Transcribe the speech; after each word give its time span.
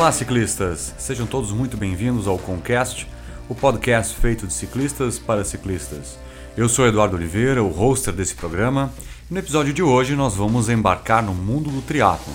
Olá, 0.00 0.10
ciclistas! 0.12 0.94
Sejam 0.96 1.26
todos 1.26 1.52
muito 1.52 1.76
bem-vindos 1.76 2.26
ao 2.26 2.38
Concast, 2.38 3.06
o 3.50 3.54
podcast 3.54 4.16
feito 4.16 4.46
de 4.46 4.52
ciclistas 4.54 5.18
para 5.18 5.44
ciclistas. 5.44 6.18
Eu 6.56 6.70
sou 6.70 6.86
Eduardo 6.86 7.16
Oliveira, 7.16 7.62
o 7.62 7.68
hoster 7.68 8.14
desse 8.14 8.34
programa, 8.34 8.90
e 9.30 9.34
no 9.34 9.38
episódio 9.38 9.74
de 9.74 9.82
hoje 9.82 10.16
nós 10.16 10.34
vamos 10.34 10.70
embarcar 10.70 11.22
no 11.22 11.34
mundo 11.34 11.68
do 11.68 11.82
triatlo. 11.82 12.32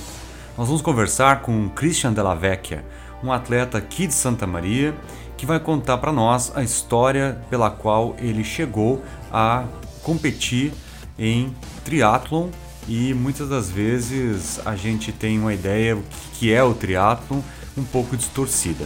Nós 0.55 0.67
vamos 0.67 0.83
conversar 0.83 1.41
com 1.41 1.67
Christian 1.69 2.13
Della 2.13 2.35
Vecchia, 2.35 2.85
um 3.23 3.31
atleta 3.31 3.79
aqui 3.79 4.05
de 4.05 4.13
Santa 4.13 4.45
Maria, 4.45 4.93
que 5.35 5.47
vai 5.47 5.59
contar 5.59 5.97
para 5.97 6.11
nós 6.11 6.51
a 6.55 6.61
história 6.61 7.41
pela 7.49 7.71
qual 7.71 8.15
ele 8.19 8.43
chegou 8.43 9.03
a 9.33 9.63
competir 10.03 10.71
em 11.17 11.51
triatlon 11.83 12.49
e 12.87 13.13
muitas 13.13 13.49
das 13.49 13.69
vezes 13.69 14.59
a 14.65 14.75
gente 14.75 15.11
tem 15.11 15.39
uma 15.39 15.53
ideia 15.53 15.97
que 16.33 16.53
é 16.53 16.63
o 16.63 16.73
triatlon 16.73 17.41
um 17.77 17.83
pouco 17.83 18.15
distorcida. 18.15 18.85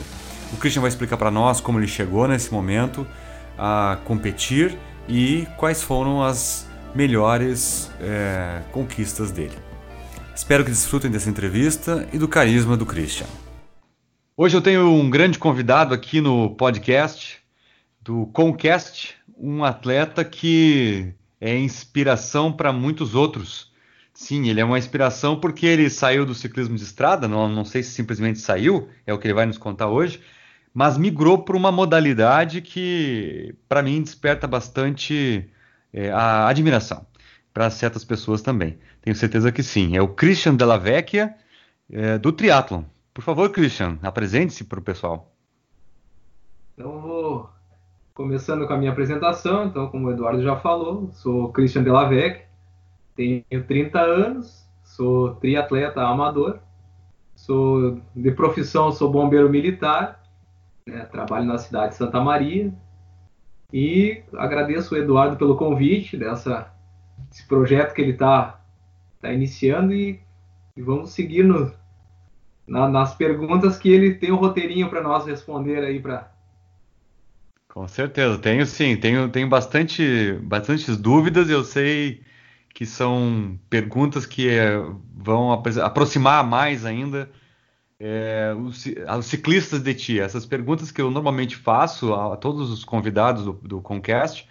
O 0.53 0.57
Christian 0.57 0.81
vai 0.81 0.89
explicar 0.89 1.17
para 1.17 1.29
nós 1.29 1.61
como 1.61 1.79
ele 1.79 1.87
chegou 1.87 2.27
nesse 2.27 2.51
momento 2.51 3.05
a 3.57 3.99
competir 4.05 4.77
e 5.07 5.47
quais 5.57 5.83
foram 5.83 6.23
as 6.23 6.67
melhores 6.95 7.91
é, 7.99 8.61
conquistas 8.71 9.31
dele. 9.31 9.55
Espero 10.35 10.63
que 10.63 10.71
desfrutem 10.71 11.11
dessa 11.11 11.29
entrevista 11.29 12.07
e 12.13 12.17
do 12.17 12.27
carisma 12.27 12.77
do 12.77 12.85
Christian. 12.85 13.27
Hoje 14.37 14.55
eu 14.55 14.61
tenho 14.61 14.89
um 14.89 15.09
grande 15.09 15.37
convidado 15.37 15.93
aqui 15.93 16.21
no 16.21 16.51
podcast 16.51 17.39
do 18.01 18.25
Concast, 18.27 19.15
um 19.37 19.63
atleta 19.63 20.23
que 20.23 21.13
é 21.41 21.57
inspiração 21.57 22.51
para 22.51 22.71
muitos 22.71 23.15
outros. 23.15 23.68
Sim, 24.19 24.49
ele 24.49 24.59
é 24.59 24.65
uma 24.65 24.77
inspiração 24.77 25.39
porque 25.39 25.65
ele 25.65 25.89
saiu 25.89 26.25
do 26.25 26.35
ciclismo 26.35 26.75
de 26.75 26.83
estrada, 26.83 27.25
não, 27.25 27.47
não 27.47 27.63
sei 27.63 27.81
se 27.81 27.91
simplesmente 27.91 28.37
saiu, 28.39 28.89
é 29.07 29.13
o 29.13 29.17
que 29.17 29.25
ele 29.25 29.33
vai 29.33 29.45
nos 29.45 29.57
contar 29.57 29.87
hoje, 29.87 30.21
mas 30.73 30.97
migrou 30.97 31.41
para 31.41 31.55
uma 31.55 31.71
modalidade 31.71 32.61
que, 32.61 33.55
para 33.69 33.81
mim, 33.81 34.01
desperta 34.01 34.45
bastante 34.45 35.49
é, 35.93 36.11
a 36.11 36.49
admiração 36.49 37.07
para 37.53 37.69
certas 37.69 38.03
pessoas 38.03 38.41
também. 38.41 38.77
Tenho 39.01 39.15
certeza 39.15 39.53
que 39.53 39.63
sim. 39.63 39.95
É 39.95 40.01
o 40.01 40.09
Christian 40.09 40.55
Della 40.55 40.77
Vecchia, 40.77 41.33
é, 41.89 42.17
do 42.17 42.33
triatlon. 42.33 42.83
Por 43.13 43.23
favor, 43.23 43.49
Christian, 43.49 43.97
apresente-se 44.03 44.65
para 44.65 44.79
o 44.79 44.83
pessoal. 44.83 45.31
Então, 46.73 46.99
vou 46.99 47.49
começando 48.13 48.67
com 48.67 48.73
a 48.73 48.77
minha 48.77 48.91
apresentação. 48.91 49.67
Então, 49.67 49.87
como 49.87 50.07
o 50.07 50.11
Eduardo 50.11 50.43
já 50.43 50.57
falou, 50.57 51.09
sou 51.13 51.53
Christian 51.53 51.83
Delavec, 51.83 52.48
tenho 53.19 53.63
30 53.65 53.99
anos, 53.99 54.65
sou 54.81 55.35
triatleta 55.35 56.01
amador, 56.01 56.59
sou 57.35 57.99
de 58.15 58.31
profissão 58.31 58.93
sou 58.93 59.11
bombeiro 59.11 59.49
militar, 59.49 60.23
né, 60.87 61.03
trabalho 61.05 61.45
na 61.45 61.57
cidade 61.57 61.91
de 61.91 61.97
Santa 61.97 62.21
Maria. 62.21 62.73
E 63.73 64.23
agradeço 64.37 64.95
o 64.95 64.97
Eduardo 64.97 65.35
pelo 65.35 65.57
convite 65.57 66.15
dessa 66.15 66.73
esse 67.29 67.45
projeto 67.45 67.93
que 67.93 68.01
ele 68.01 68.13
está 68.13 68.61
tá 69.21 69.33
iniciando 69.33 69.93
e, 69.93 70.19
e, 70.75 70.81
vamos 70.81 71.11
seguir 71.11 71.43
no, 71.43 71.71
na, 72.65 72.87
nas 72.87 73.13
perguntas 73.13 73.77
que 73.77 73.89
ele 73.89 74.15
tem 74.15 74.31
um 74.31 74.37
roteirinho 74.37 74.89
para 74.89 75.03
nós 75.03 75.27
responder 75.27 75.83
aí 75.83 75.99
para 75.99 76.31
com 77.67 77.87
certeza, 77.87 78.39
tenho 78.39 78.65
sim, 78.65 78.97
tenho, 78.97 79.29
tenho 79.29 79.47
bastante, 79.47 80.33
bastantes 80.41 80.97
dúvidas, 80.97 81.49
eu 81.49 81.63
sei 81.63 82.23
que 82.73 82.85
são 82.85 83.59
perguntas 83.69 84.25
que 84.25 84.49
é, 84.49 84.71
vão 85.15 85.51
aproximar 85.51 86.43
mais 86.43 86.85
ainda 86.85 87.29
é, 87.99 88.53
os, 88.57 88.85
os, 89.17 89.25
ciclistas 89.25 89.81
de 89.81 89.93
ti. 89.93 90.19
Essas 90.19 90.45
perguntas 90.45 90.91
que 90.91 91.01
eu 91.01 91.11
normalmente 91.11 91.55
faço 91.55 92.13
a, 92.13 92.33
a 92.33 92.37
todos 92.37 92.71
os 92.71 92.85
convidados 92.85 93.43
do, 93.43 93.53
do 93.53 93.81
Concast 93.81 94.47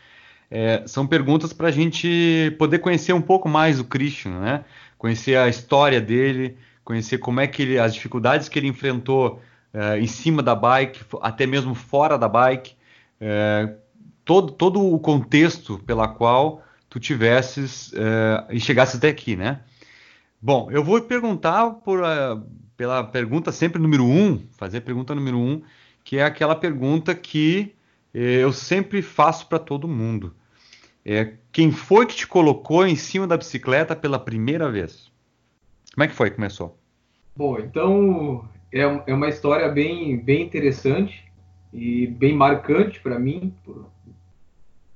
é, 0.51 0.83
são 0.87 1.07
perguntas 1.07 1.53
para 1.53 1.69
a 1.69 1.71
gente 1.71 2.55
poder 2.59 2.79
conhecer 2.81 3.13
um 3.13 3.23
pouco 3.23 3.49
mais 3.49 3.81
o 3.81 3.85
Christian, 3.85 4.41
né? 4.41 4.65
Conhecer 4.97 5.37
a 5.37 5.49
história 5.49 6.01
dele, 6.01 6.57
conhecer 6.85 7.19
como 7.19 7.41
é 7.41 7.47
que 7.47 7.63
ele, 7.63 7.79
as 7.79 7.95
dificuldades 7.95 8.49
que 8.49 8.59
ele 8.59 8.67
enfrentou 8.67 9.41
é, 9.73 9.99
em 9.99 10.07
cima 10.07 10.43
da 10.43 10.55
bike, 10.55 11.05
até 11.23 11.47
mesmo 11.47 11.75
fora 11.75 12.19
da 12.19 12.29
bike 12.29 12.77
todo, 14.25 14.53
todo 14.53 14.83
o 14.83 14.99
contexto 14.99 15.79
pela 15.79 16.07
qual 16.07 16.63
tu 16.89 16.99
tivesses 17.01 17.93
é, 17.95 18.47
e 18.55 18.61
chegasses 18.61 18.97
até 18.97 19.09
aqui, 19.09 19.37
né? 19.37 19.61
Bom, 20.41 20.71
eu 20.71 20.85
vou 20.85 21.01
perguntar 21.01 21.69
por, 21.71 22.01
uh, 22.01 22.41
pela 22.77 23.03
pergunta 23.03 23.51
sempre 23.51 23.81
número 23.81 24.05
um, 24.05 24.39
fazer 24.53 24.79
a 24.79 24.81
pergunta 24.81 25.15
número 25.15 25.37
um, 25.37 25.63
que 26.05 26.17
é 26.17 26.25
aquela 26.25 26.55
pergunta 26.55 27.15
que 27.15 27.75
eh, 28.15 28.43
eu 28.43 28.53
sempre 28.53 29.03
faço 29.03 29.47
para 29.49 29.59
todo 29.59 29.89
mundo. 29.89 30.35
É, 31.05 31.35
quem 31.53 31.73
foi 31.73 32.07
que 32.07 32.15
te 32.15 32.27
colocou 32.27 32.87
em 32.87 32.97
cima 32.97 33.27
da 33.27 33.37
bicicleta 33.37 33.97
pela 33.97 34.19
primeira 34.19 34.71
vez? 34.71 35.11
Como 35.95 36.05
é 36.05 36.09
que 36.09 36.15
foi 36.15 36.31
que 36.31 36.37
começou? 36.37 36.79
Bom, 37.37 37.59
então 37.59 38.49
é, 38.73 38.83
é 39.07 39.15
uma 39.15 39.29
história 39.29 39.69
bem, 39.69 40.17
bem 40.17 40.45
interessante 40.45 41.25
e 41.73 42.07
bem 42.07 42.35
marcante 42.35 43.01
para 43.01 43.19
mim, 43.19 43.55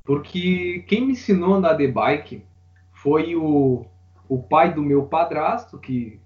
porque 0.04 0.84
quem 0.86 1.06
me 1.06 1.12
ensinou 1.12 1.54
a 1.54 1.56
andar 1.58 1.74
de 1.74 1.86
bike 1.86 2.44
foi 2.92 3.36
o, 3.36 3.86
o 4.28 4.38
pai 4.42 4.72
do 4.72 4.82
meu 4.82 5.04
padrasto, 5.04 5.78
que 5.78 6.20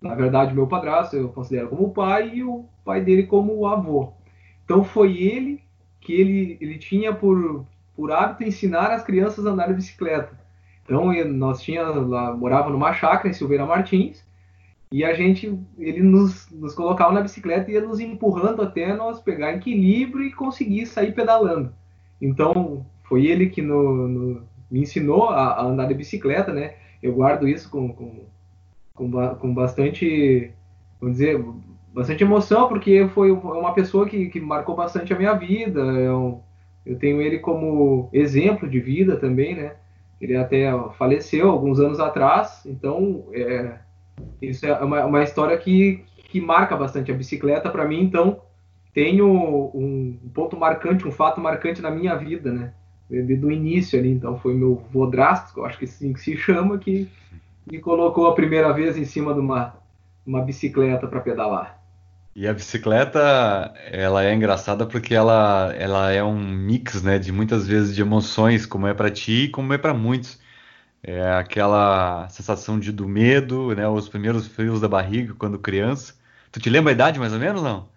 na 0.00 0.14
verdade 0.14 0.54
meu 0.54 0.66
padrasto 0.66 1.16
eu 1.16 1.28
considero 1.28 1.68
como 1.68 1.92
pai 1.92 2.36
e 2.36 2.44
o 2.44 2.64
pai 2.84 3.00
dele 3.00 3.24
como 3.24 3.66
avô. 3.66 4.12
Então 4.64 4.84
foi 4.84 5.16
ele 5.18 5.62
que 6.00 6.12
ele, 6.12 6.58
ele 6.60 6.78
tinha 6.78 7.14
por, 7.14 7.66
por 7.96 8.12
hábito 8.12 8.44
ensinar 8.44 8.90
as 8.90 9.02
crianças 9.02 9.46
a 9.46 9.50
andar 9.50 9.68
de 9.68 9.74
bicicleta. 9.74 10.38
Então 10.84 11.12
nós 11.24 11.62
tinha 11.62 11.82
lá 11.82 12.34
morava 12.34 12.70
numa 12.70 12.92
chácara 12.92 13.28
em 13.28 13.32
Silveira 13.32 13.66
Martins 13.66 14.24
e 14.92 15.04
a 15.04 15.12
gente, 15.12 15.58
ele 15.76 16.02
nos, 16.02 16.48
nos 16.50 16.74
colocava 16.74 17.12
na 17.12 17.20
bicicleta 17.20 17.70
e 17.70 17.74
ia 17.74 17.80
nos 17.80 17.98
empurrando 18.00 18.62
até 18.62 18.94
nós 18.94 19.20
pegar 19.20 19.52
equilíbrio 19.52 20.24
e 20.24 20.32
conseguir 20.32 20.86
sair 20.86 21.12
pedalando. 21.12 21.74
Então, 22.20 22.86
foi 23.04 23.26
ele 23.26 23.46
que 23.48 23.62
no, 23.62 24.08
no, 24.08 24.42
me 24.70 24.80
ensinou 24.80 25.28
a, 25.28 25.52
a, 25.52 25.64
andar 25.64 25.86
de 25.86 25.94
bicicleta, 25.94 26.52
né? 26.52 26.74
Eu 27.02 27.14
guardo 27.14 27.46
isso 27.46 27.70
com, 27.70 27.92
com, 27.92 28.24
com, 28.94 29.34
com 29.36 29.54
bastante, 29.54 30.50
vamos 31.00 31.16
dizer, 31.18 31.42
bastante 31.92 32.24
emoção, 32.24 32.68
porque 32.68 33.06
foi 33.14 33.30
uma 33.30 33.72
pessoa 33.72 34.08
que, 34.08 34.26
que 34.26 34.40
marcou 34.40 34.74
bastante 34.74 35.12
a 35.12 35.18
minha 35.18 35.34
vida. 35.34 35.80
Eu, 35.80 36.42
eu 36.84 36.98
tenho 36.98 37.20
ele 37.20 37.38
como 37.38 38.08
exemplo 38.12 38.68
de 38.68 38.80
vida 38.80 39.16
também, 39.16 39.54
né? 39.54 39.76
Ele 40.20 40.36
até 40.36 40.72
faleceu 40.96 41.50
alguns 41.50 41.78
anos 41.78 42.00
atrás, 42.00 42.62
então 42.64 43.26
é, 43.32 43.78
isso 44.40 44.64
é 44.64 44.72
uma, 44.82 45.04
uma 45.04 45.22
história 45.22 45.56
que, 45.58 46.04
que 46.28 46.40
marca 46.40 46.76
bastante 46.76 47.12
a 47.12 47.14
bicicleta 47.14 47.68
para 47.68 47.86
mim, 47.86 48.02
então 48.02 48.40
tenho 48.94 49.26
um 49.74 50.18
ponto 50.32 50.56
marcante, 50.56 51.06
um 51.06 51.12
fato 51.12 51.40
marcante 51.40 51.82
na 51.82 51.90
minha 51.90 52.14
vida, 52.14 52.52
né? 52.52 52.72
Do 53.08 53.50
início 53.50 53.98
ali, 53.98 54.10
então 54.10 54.38
foi 54.38 54.54
meu 54.54 54.82
vodrasto, 54.90 55.64
acho 55.64 55.78
que 55.78 55.84
assim 55.84 56.12
que 56.12 56.20
se 56.20 56.36
chama, 56.36 56.78
que 56.78 57.08
me 57.70 57.78
colocou 57.78 58.26
a 58.26 58.34
primeira 58.34 58.72
vez 58.72 58.96
em 58.96 59.04
cima 59.04 59.34
de 59.34 59.40
uma, 59.40 59.76
uma 60.26 60.40
bicicleta 60.40 61.06
para 61.06 61.20
pedalar. 61.20 61.80
E 62.36 62.48
a 62.48 62.52
bicicleta, 62.52 63.20
ela 63.92 64.24
é 64.24 64.34
engraçada 64.34 64.84
porque 64.86 65.14
ela, 65.14 65.72
ela 65.78 66.10
é 66.10 66.22
um 66.24 66.40
mix, 66.40 67.00
né, 67.02 67.18
de 67.18 67.30
muitas 67.30 67.66
vezes 67.66 67.94
de 67.94 68.02
emoções, 68.02 68.66
como 68.66 68.88
é 68.88 68.94
para 68.94 69.10
ti 69.10 69.44
e 69.44 69.48
como 69.48 69.72
é 69.72 69.78
para 69.78 69.94
muitos. 69.94 70.42
É 71.00 71.32
aquela 71.32 72.26
sensação 72.30 72.80
de, 72.80 72.90
do 72.90 73.06
medo, 73.06 73.74
né? 73.74 73.86
Os 73.86 74.08
primeiros 74.08 74.48
frios 74.48 74.80
da 74.80 74.88
barriga 74.88 75.34
quando 75.34 75.58
criança. 75.58 76.14
Tu 76.50 76.58
te 76.60 76.70
lembra 76.70 76.92
a 76.92 76.94
idade 76.94 77.20
mais 77.20 77.32
ou 77.32 77.38
menos, 77.38 77.62
não? 77.62 77.88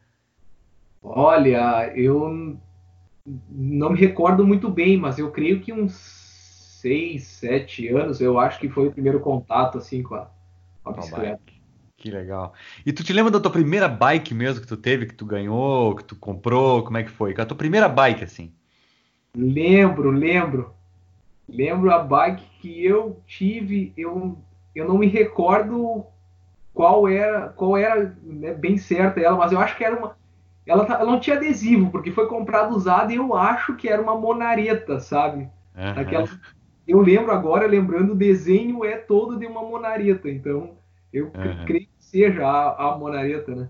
Olha, 1.02 1.92
eu 1.96 2.58
não 3.50 3.92
me 3.92 4.00
recordo 4.00 4.46
muito 4.46 4.70
bem, 4.70 4.98
mas 4.98 5.20
eu 5.20 5.32
creio 5.32 5.60
que 5.60 5.74
uns 5.74 5.94
6, 6.82 7.24
7 7.24 7.88
anos, 7.90 8.22
eu 8.22 8.40
acho 8.40 8.60
que 8.60 8.70
foi 8.70 8.88
o 8.88 8.92
primeiro 8.92 9.20
contato 9.20 9.78
assim 9.78 10.02
com 10.02 10.16
a, 10.16 10.30
com 10.84 10.92
a 10.92 10.94
bicicleta. 10.94 11.42
Que 11.98 12.12
legal. 12.12 12.54
E 12.86 12.94
tu 12.94 13.04
te 13.04 13.12
lembra 13.12 13.32
da 13.32 13.40
tua 13.40 13.52
primeira 13.52 13.88
bike 13.88 14.34
mesmo 14.34 14.62
que 14.62 14.68
tu 14.68 14.78
teve, 14.78 15.08
que 15.08 15.16
tu 15.16 15.26
ganhou, 15.26 15.96
que 15.96 16.04
tu 16.04 16.16
comprou? 16.16 16.84
Como 16.84 16.98
é 16.98 17.04
que 17.04 17.10
foi? 17.10 17.34
A 17.36 17.46
tua 17.46 17.58
primeira 17.58 17.90
bike, 17.90 18.24
assim? 18.24 18.54
Lembro, 19.36 20.12
lembro. 20.12 20.74
Lembro 21.50 21.92
a 21.92 22.00
bike 22.00 22.44
que 22.62 22.86
eu 22.86 23.20
tive, 23.26 23.94
eu, 23.98 24.38
eu 24.76 24.88
não 24.88 24.98
me 24.98 25.08
recordo 25.08 26.06
qual 26.74 27.08
era, 27.08 27.50
qual 27.50 27.76
era 27.76 28.16
né, 28.22 28.54
bem 28.54 28.78
certa 28.78 29.20
ela, 29.20 29.36
mas 29.36 29.52
eu 29.52 29.60
acho 29.60 29.76
que 29.76 29.84
era 29.84 29.98
uma. 29.98 30.16
Ela, 30.68 30.86
tá, 30.86 30.96
ela 30.96 31.12
não 31.12 31.20
tinha 31.20 31.38
adesivo, 31.38 31.90
porque 31.90 32.12
foi 32.12 32.28
comprada 32.28 32.74
usada 32.74 33.14
e 33.14 33.16
eu 33.16 33.34
acho 33.36 33.76
que 33.76 33.88
era 33.88 34.02
uma 34.02 34.16
monareta, 34.16 35.00
sabe? 35.00 35.48
Uhum. 35.76 35.90
Aquela, 35.96 36.28
eu 36.88 37.00
lembro 37.00 37.32
agora, 37.32 37.66
lembrando, 37.66 38.12
o 38.12 38.16
desenho 38.16 38.84
é 38.84 38.98
todo 38.98 39.40
de 39.40 39.46
uma 39.46 39.62
monareta, 39.62 40.30
então 40.30 40.72
eu 41.14 41.26
uhum. 41.28 41.66
creio 41.66 41.86
que 41.86 41.92
seja 42.00 42.46
a, 42.46 42.94
a 42.94 42.98
monareta, 42.98 43.56
né? 43.56 43.70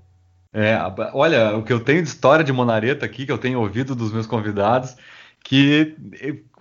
É, 0.54 0.76
olha, 1.14 1.56
o 1.56 1.64
que 1.64 1.72
eu 1.72 1.80
tenho 1.80 2.02
de 2.02 2.08
história 2.08 2.44
de 2.44 2.52
monareta 2.52 3.06
aqui, 3.06 3.26
que 3.26 3.32
eu 3.32 3.38
tenho 3.38 3.60
ouvido 3.60 3.94
dos 3.94 4.12
meus 4.12 4.26
convidados, 4.26 4.96
que 5.44 5.96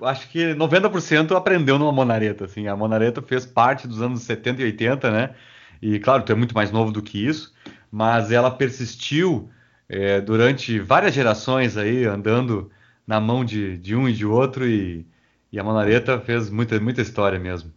acho 0.03 0.29
que 0.29 0.55
90% 0.55 1.35
aprendeu 1.35 1.79
numa 1.79 1.93
monareta, 1.93 2.45
assim. 2.45 2.69
A 2.69 2.77
monareta 2.77 3.23
fez 3.23 3.47
parte 3.47 3.89
dos 3.89 4.03
anos 4.03 4.23
70 4.23 4.61
e 4.61 4.65
80, 4.67 5.11
né? 5.11 5.35
E 5.81 5.99
claro, 5.99 6.23
tu 6.25 6.33
é 6.33 6.35
muito 6.35 6.55
mais 6.55 6.71
novo 6.71 6.93
do 6.93 7.03
que 7.03 7.27
isso, 7.27 7.55
mas 7.91 8.31
ela 8.31 8.51
persistiu 8.51 9.49
é, 9.89 10.21
durante 10.21 10.79
várias 10.79 11.15
gerações 11.15 11.77
aí, 11.77 12.05
andando 12.05 12.71
na 13.07 13.21
mão 13.21 13.45
de, 13.45 13.79
de 13.79 13.95
um 13.95 14.09
e 14.09 14.13
de 14.13 14.27
outro, 14.27 14.67
e, 14.67 15.07
e 15.53 15.59
a 15.59 15.65
monareta 15.65 16.21
fez 16.21 16.51
muita, 16.51 16.79
muita 16.81 17.01
história 17.03 17.39
mesmo. 17.39 17.73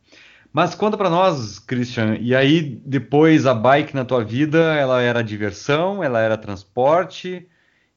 Mas 0.52 0.74
conta 0.74 0.98
para 0.98 1.10
nós, 1.10 1.60
Christian, 1.60 2.18
e 2.20 2.36
aí 2.36 2.62
depois 2.84 3.46
a 3.46 3.54
bike 3.54 3.96
na 3.96 4.04
tua 4.04 4.24
vida, 4.24 4.74
ela 4.74 5.02
era 5.02 5.24
diversão, 5.24 6.04
ela 6.04 6.20
era 6.20 6.36
transporte, 6.36 7.48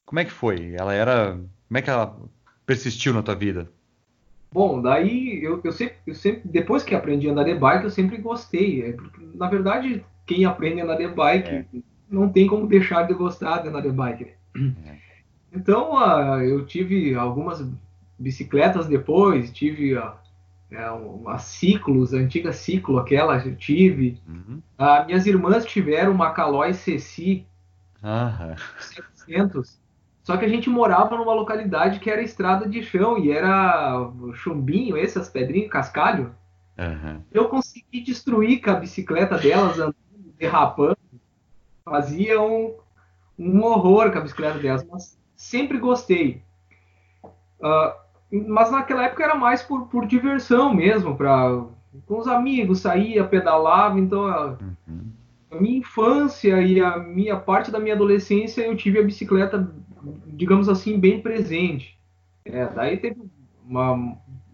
como 0.05 0.19
é 0.19 0.25
que 0.25 0.31
foi? 0.31 0.75
Ela 0.77 0.93
era, 0.93 1.31
como 1.67 1.77
é 1.77 1.81
que 1.81 1.89
ela 1.89 2.15
persistiu 2.65 3.13
na 3.13 3.23
tua 3.23 3.33
vida? 3.33 3.71
Bom, 4.51 4.79
daí 4.79 5.43
eu, 5.43 5.59
eu, 5.63 5.71
sempre, 5.71 5.95
eu 6.05 6.13
sempre, 6.13 6.41
depois 6.45 6.83
que 6.83 6.93
aprendi 6.93 7.27
a 7.27 7.31
andar 7.31 7.43
de 7.43 7.55
bike, 7.55 7.85
eu 7.85 7.89
sempre 7.89 8.17
gostei. 8.17 8.83
É, 8.83 8.95
na 9.33 9.49
verdade, 9.49 10.05
quem 10.27 10.45
aprende 10.45 10.81
a 10.81 10.83
andar 10.83 10.97
de 10.97 11.07
bike 11.07 11.49
é. 11.49 11.65
Não 12.13 12.29
tem 12.29 12.47
como 12.47 12.67
deixar 12.67 13.03
de 13.03 13.13
gostar 13.13 13.59
de 13.59 13.81
de 13.81 13.89
bike. 13.89 14.33
Né? 14.55 14.99
Então, 15.51 15.93
uh, 15.95 16.41
eu 16.41 16.65
tive 16.65 17.15
algumas 17.15 17.65
bicicletas 18.17 18.87
depois, 18.87 19.51
tive 19.51 19.97
uh, 19.97 20.13
é, 20.71 20.89
uma 20.91 21.37
ciclos, 21.37 22.13
a 22.13 22.17
antiga 22.17 22.53
ciclo, 22.53 22.97
aquela 22.97 23.37
eu 23.37 23.55
tive. 23.55 24.19
Uhum. 24.27 24.61
Uh, 24.79 25.05
minhas 25.05 25.25
irmãs 25.25 25.65
tiveram 25.65 26.11
uma 26.11 26.31
Caloi 26.31 26.73
CC 26.73 27.45
uhum. 28.03 28.55
700. 28.79 29.81
Só 30.23 30.37
que 30.37 30.45
a 30.45 30.49
gente 30.49 30.69
morava 30.69 31.17
numa 31.17 31.33
localidade 31.33 31.99
que 31.99 32.09
era 32.09 32.21
estrada 32.21 32.67
de 32.67 32.81
chão 32.81 33.17
e 33.17 33.31
era 33.31 34.09
chumbinho, 34.33 34.95
essas 34.95 35.29
pedrinhas, 35.29 35.69
cascalho. 35.69 36.33
Uhum. 36.77 37.21
Eu 37.31 37.49
consegui 37.49 38.01
destruir 38.01 38.61
com 38.61 38.71
a 38.71 38.75
bicicleta 38.75 39.37
delas, 39.37 39.77
andando, 39.77 39.95
derrapando. 40.39 40.97
Fazia 41.85 42.41
um, 42.41 42.75
um 43.37 43.61
horror 43.63 44.11
com 44.11 44.19
a 44.19 44.21
bicicleta 44.21 44.59
delas, 44.59 44.85
mas 44.89 45.19
sempre 45.35 45.77
gostei. 45.77 46.41
Uh, 47.59 48.03
mas 48.47 48.71
naquela 48.71 49.05
época 49.05 49.23
era 49.23 49.35
mais 49.35 49.61
por, 49.61 49.87
por 49.87 50.05
diversão 50.05 50.73
mesmo, 50.73 51.15
para 51.15 51.63
com 52.05 52.19
os 52.19 52.27
amigos, 52.27 52.79
saía, 52.79 53.23
pedalava, 53.23 53.99
então 53.99 54.25
a, 54.25 54.57
uhum. 54.87 55.05
a, 55.51 55.61
minha 55.61 55.77
infância 55.77 56.59
e 56.61 56.81
a 56.81 56.97
minha 56.97 57.37
parte 57.37 57.69
da 57.69 57.79
minha 57.79 57.93
adolescência 57.93 58.63
eu 58.63 58.75
tive 58.75 58.99
a 58.99 59.03
bicicleta, 59.03 59.71
digamos 60.27 60.67
assim, 60.67 60.99
bem 60.99 61.21
presente. 61.21 61.97
É, 62.43 62.65
daí 62.65 62.97
teve 62.97 63.21
uma, 63.63 63.93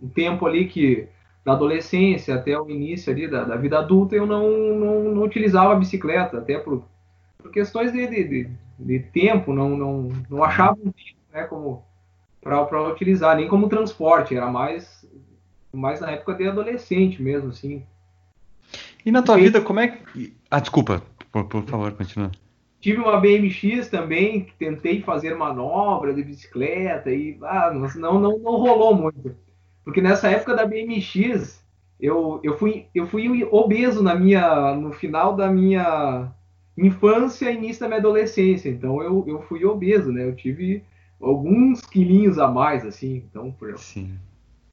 um 0.01 0.09
tempo 0.13 0.45
ali 0.45 0.67
que 0.67 1.07
da 1.45 1.53
adolescência 1.53 2.35
até 2.35 2.59
o 2.59 2.69
início 2.69 3.11
ali 3.11 3.27
da, 3.27 3.43
da 3.45 3.55
vida 3.55 3.79
adulta 3.79 4.15
eu 4.15 4.25
não, 4.25 4.51
não, 4.51 5.03
não, 5.15 5.23
utilizava 5.23 5.71
a 5.71 5.79
bicicleta, 5.79 6.37
até 6.37 6.57
por, 6.59 6.83
por 7.41 7.51
questões 7.51 7.91
de, 7.91 8.05
de, 8.05 8.23
de, 8.23 8.49
de 8.77 8.99
tempo, 8.99 9.53
não, 9.53 9.69
não, 9.69 10.11
não 10.29 10.43
achava 10.43 10.73
um 10.73 10.91
tempo, 10.91 11.19
né, 11.33 11.43
como 11.43 11.83
para 12.41 12.89
utilizar, 12.89 13.35
nem 13.35 13.47
como 13.47 13.69
transporte, 13.69 14.35
era 14.35 14.49
mais, 14.49 15.05
mais 15.73 15.99
na 15.99 16.11
época 16.11 16.35
de 16.35 16.47
adolescente 16.47 17.21
mesmo, 17.21 17.49
assim. 17.49 17.83
E 19.05 19.11
na 19.11 19.21
tua 19.21 19.39
e, 19.39 19.43
vida, 19.43 19.61
como 19.61 19.79
é 19.79 19.87
que. 19.87 20.33
Ah, 20.49 20.59
desculpa, 20.59 21.01
por, 21.31 21.45
por 21.45 21.63
favor, 21.63 21.91
continua. 21.93 22.31
Tive 22.79 22.99
uma 22.99 23.19
BMX 23.19 23.89
também, 23.89 24.45
que 24.45 24.53
tentei 24.53 25.01
fazer 25.01 25.35
manobra 25.35 26.13
de 26.13 26.23
bicicleta 26.23 27.11
e 27.11 27.37
ah, 27.41 27.71
não, 27.73 28.19
não, 28.19 28.39
não 28.39 28.55
rolou 28.55 28.95
muito. 28.95 29.35
Porque 29.83 30.01
nessa 30.01 30.29
época 30.29 30.55
da 30.55 30.65
BMX, 30.65 31.61
eu, 31.99 32.39
eu, 32.41 32.57
fui, 32.57 32.87
eu 32.95 33.05
fui 33.05 33.43
obeso 33.51 34.01
na 34.01 34.15
minha, 34.15 34.73
no 34.75 34.93
final 34.93 35.35
da 35.35 35.49
minha 35.51 36.31
infância 36.85 37.51
e 37.51 37.55
início 37.55 37.81
da 37.81 37.87
minha 37.87 37.99
adolescência. 37.99 38.69
Então 38.69 39.01
eu, 39.01 39.23
eu 39.27 39.41
fui 39.43 39.65
obeso, 39.65 40.11
né? 40.11 40.23
Eu 40.23 40.35
tive 40.35 40.83
alguns 41.21 41.81
quilinhos 41.81 42.39
a 42.39 42.47
mais, 42.47 42.85
assim. 42.85 43.23
Então, 43.29 43.51
por... 43.51 43.77
Sim. 43.77 44.13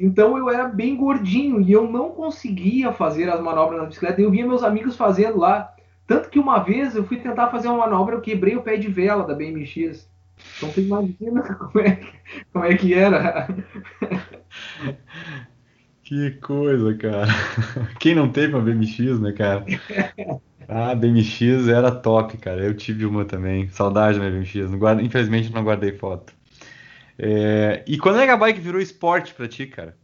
Então 0.00 0.36
eu 0.36 0.50
era 0.50 0.68
bem 0.68 0.96
gordinho 0.96 1.60
e 1.60 1.72
eu 1.72 1.90
não 1.90 2.10
conseguia 2.10 2.92
fazer 2.92 3.28
as 3.30 3.40
manobras 3.40 3.80
na 3.80 3.86
bicicleta. 3.86 4.20
Eu 4.20 4.30
via 4.30 4.46
meus 4.46 4.62
amigos 4.62 4.96
fazendo 4.96 5.38
lá. 5.38 5.74
Tanto 6.06 6.28
que 6.28 6.38
uma 6.38 6.58
vez 6.58 6.94
eu 6.94 7.04
fui 7.04 7.16
tentar 7.16 7.48
fazer 7.48 7.68
uma 7.68 7.78
manobra, 7.78 8.14
eu 8.14 8.20
quebrei 8.20 8.54
o 8.54 8.62
pé 8.62 8.76
de 8.76 8.88
vela 8.88 9.24
da 9.24 9.34
BMX. 9.34 10.08
Então 10.56 10.70
você 10.70 10.82
imagina 10.82 11.42
como 11.56 11.80
é, 11.80 12.00
como 12.52 12.64
é 12.64 12.76
que 12.76 12.94
era. 12.94 13.48
Que 16.02 16.32
coisa, 16.32 16.94
cara. 16.94 17.26
Quem 17.98 18.14
não 18.14 18.30
teve 18.30 18.54
uma 18.54 18.62
BMX, 18.62 19.18
né, 19.18 19.32
cara? 19.32 19.64
Ah, 20.68 20.94
BMX 20.94 21.68
era 21.68 21.90
top, 21.92 22.36
cara. 22.38 22.62
Eu 22.64 22.74
tive 22.74 23.06
uma 23.06 23.24
também. 23.24 23.68
Saudade 23.70 24.18
da 24.18 24.28
BMX. 24.28 24.70
Não 24.70 24.78
guarda... 24.78 25.02
Infelizmente 25.02 25.52
não 25.52 25.64
guardei 25.64 25.92
foto. 25.92 26.34
É... 27.18 27.84
E 27.86 27.98
quando 27.98 28.20
é 28.20 28.24
que 28.24 28.32
a 28.32 28.36
bike 28.36 28.60
virou 28.60 28.80
esporte 28.80 29.34
pra 29.34 29.48
ti, 29.48 29.66
cara? 29.66 29.96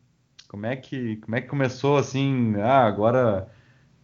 Como 0.48 0.66
é 0.66 0.76
que, 0.76 1.16
como 1.16 1.34
é 1.34 1.40
que 1.40 1.48
começou 1.48 1.96
assim? 1.96 2.54
Ah, 2.60 2.84
agora. 2.84 3.48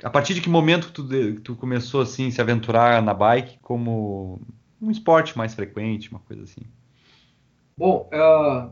A 0.03 0.11
partir 0.11 0.33
de 0.35 0.41
que 0.41 0.49
momento 0.49 0.91
tu, 0.93 1.07
tu 1.41 1.57
começou 1.57 2.01
assim 2.01 2.31
se 2.31 2.41
aventurar 2.41 3.03
na 3.03 3.13
bike 3.13 3.59
como 3.61 4.41
um 4.81 4.91
esporte 4.91 5.37
mais 5.37 5.55
frequente, 5.55 6.11
uma 6.11 6.21
coisa 6.21 6.45
assim? 6.45 6.63
Bom, 7.77 8.09
uh, 8.13 8.71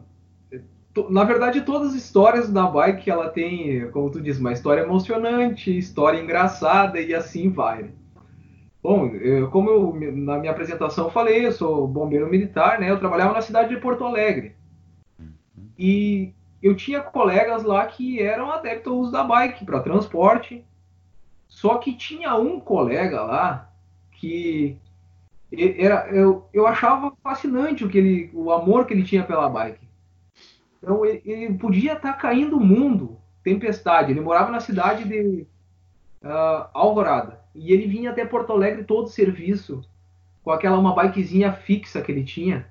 na 1.11 1.25
verdade, 1.25 1.63
todas 1.63 1.89
as 1.89 1.95
histórias 1.95 2.51
da 2.51 2.67
bike, 2.67 3.11
ela 3.11 3.29
tem, 3.29 3.91
como 3.91 4.11
tu 4.11 4.21
diz, 4.21 4.39
uma 4.39 4.53
história 4.53 4.83
emocionante, 4.83 5.77
história 5.77 6.21
engraçada 6.21 7.01
e 7.01 7.15
assim 7.15 7.51
vai. 7.51 7.91
Bom, 8.83 9.07
eu, 9.09 9.51
como 9.51 9.69
eu 9.69 9.95
na 10.15 10.39
minha 10.39 10.53
apresentação 10.53 11.11
falei, 11.11 11.47
eu 11.47 11.53
sou 11.53 11.89
bombeiro 11.89 12.31
militar, 12.31 12.79
né? 12.79 12.91
Eu 12.91 12.99
trabalhava 12.99 13.35
na 13.35 13.41
cidade 13.41 13.75
de 13.75 13.81
Porto 13.81 14.05
Alegre. 14.05 14.55
E 15.79 16.33
eu 16.63 16.75
tinha 16.75 17.01
colegas 17.01 17.63
lá 17.63 17.85
que 17.87 18.23
eram 18.23 18.51
adeptos 18.51 19.11
da 19.11 19.25
bike 19.25 19.65
para 19.65 19.81
transporte. 19.81 20.65
Só 21.49 21.79
que 21.79 21.95
tinha 21.95 22.35
um 22.37 22.61
colega 22.61 23.23
lá 23.23 23.71
que 24.13 24.79
era, 25.53 26.09
eu, 26.09 26.49
eu 26.53 26.67
achava 26.67 27.13
fascinante 27.23 27.85
o, 27.85 27.89
que 27.89 27.99
ele, 27.99 28.31
o 28.35 28.51
amor 28.51 28.87
que 28.87 28.95
ele 28.95 29.05
tinha 29.05 29.23
pela 29.23 29.49
bike. 29.49 29.86
Então 30.87 31.05
ele, 31.05 31.21
ele 31.25 31.53
podia 31.55 31.95
estar 31.95 32.13
tá 32.13 32.17
caindo 32.17 32.57
o 32.57 32.65
mundo, 32.65 33.19
tempestade. 33.43 34.13
Ele 34.13 34.21
morava 34.21 34.53
na 34.53 34.61
cidade 34.61 35.03
de 35.03 35.45
uh, 36.23 36.69
Alvorada. 36.73 37.41
E 37.53 37.73
ele 37.73 37.89
vinha 37.89 38.13
até 38.13 38.25
Porto 38.25 38.53
Alegre 38.53 38.85
todo 38.85 39.09
serviço, 39.09 39.83
com 40.45 40.53
aquela 40.53 40.79
uma 40.79 40.95
bikezinha 40.95 41.53
fixa 41.53 42.01
que 42.01 42.13
ele 42.13 42.23
tinha. 42.23 42.69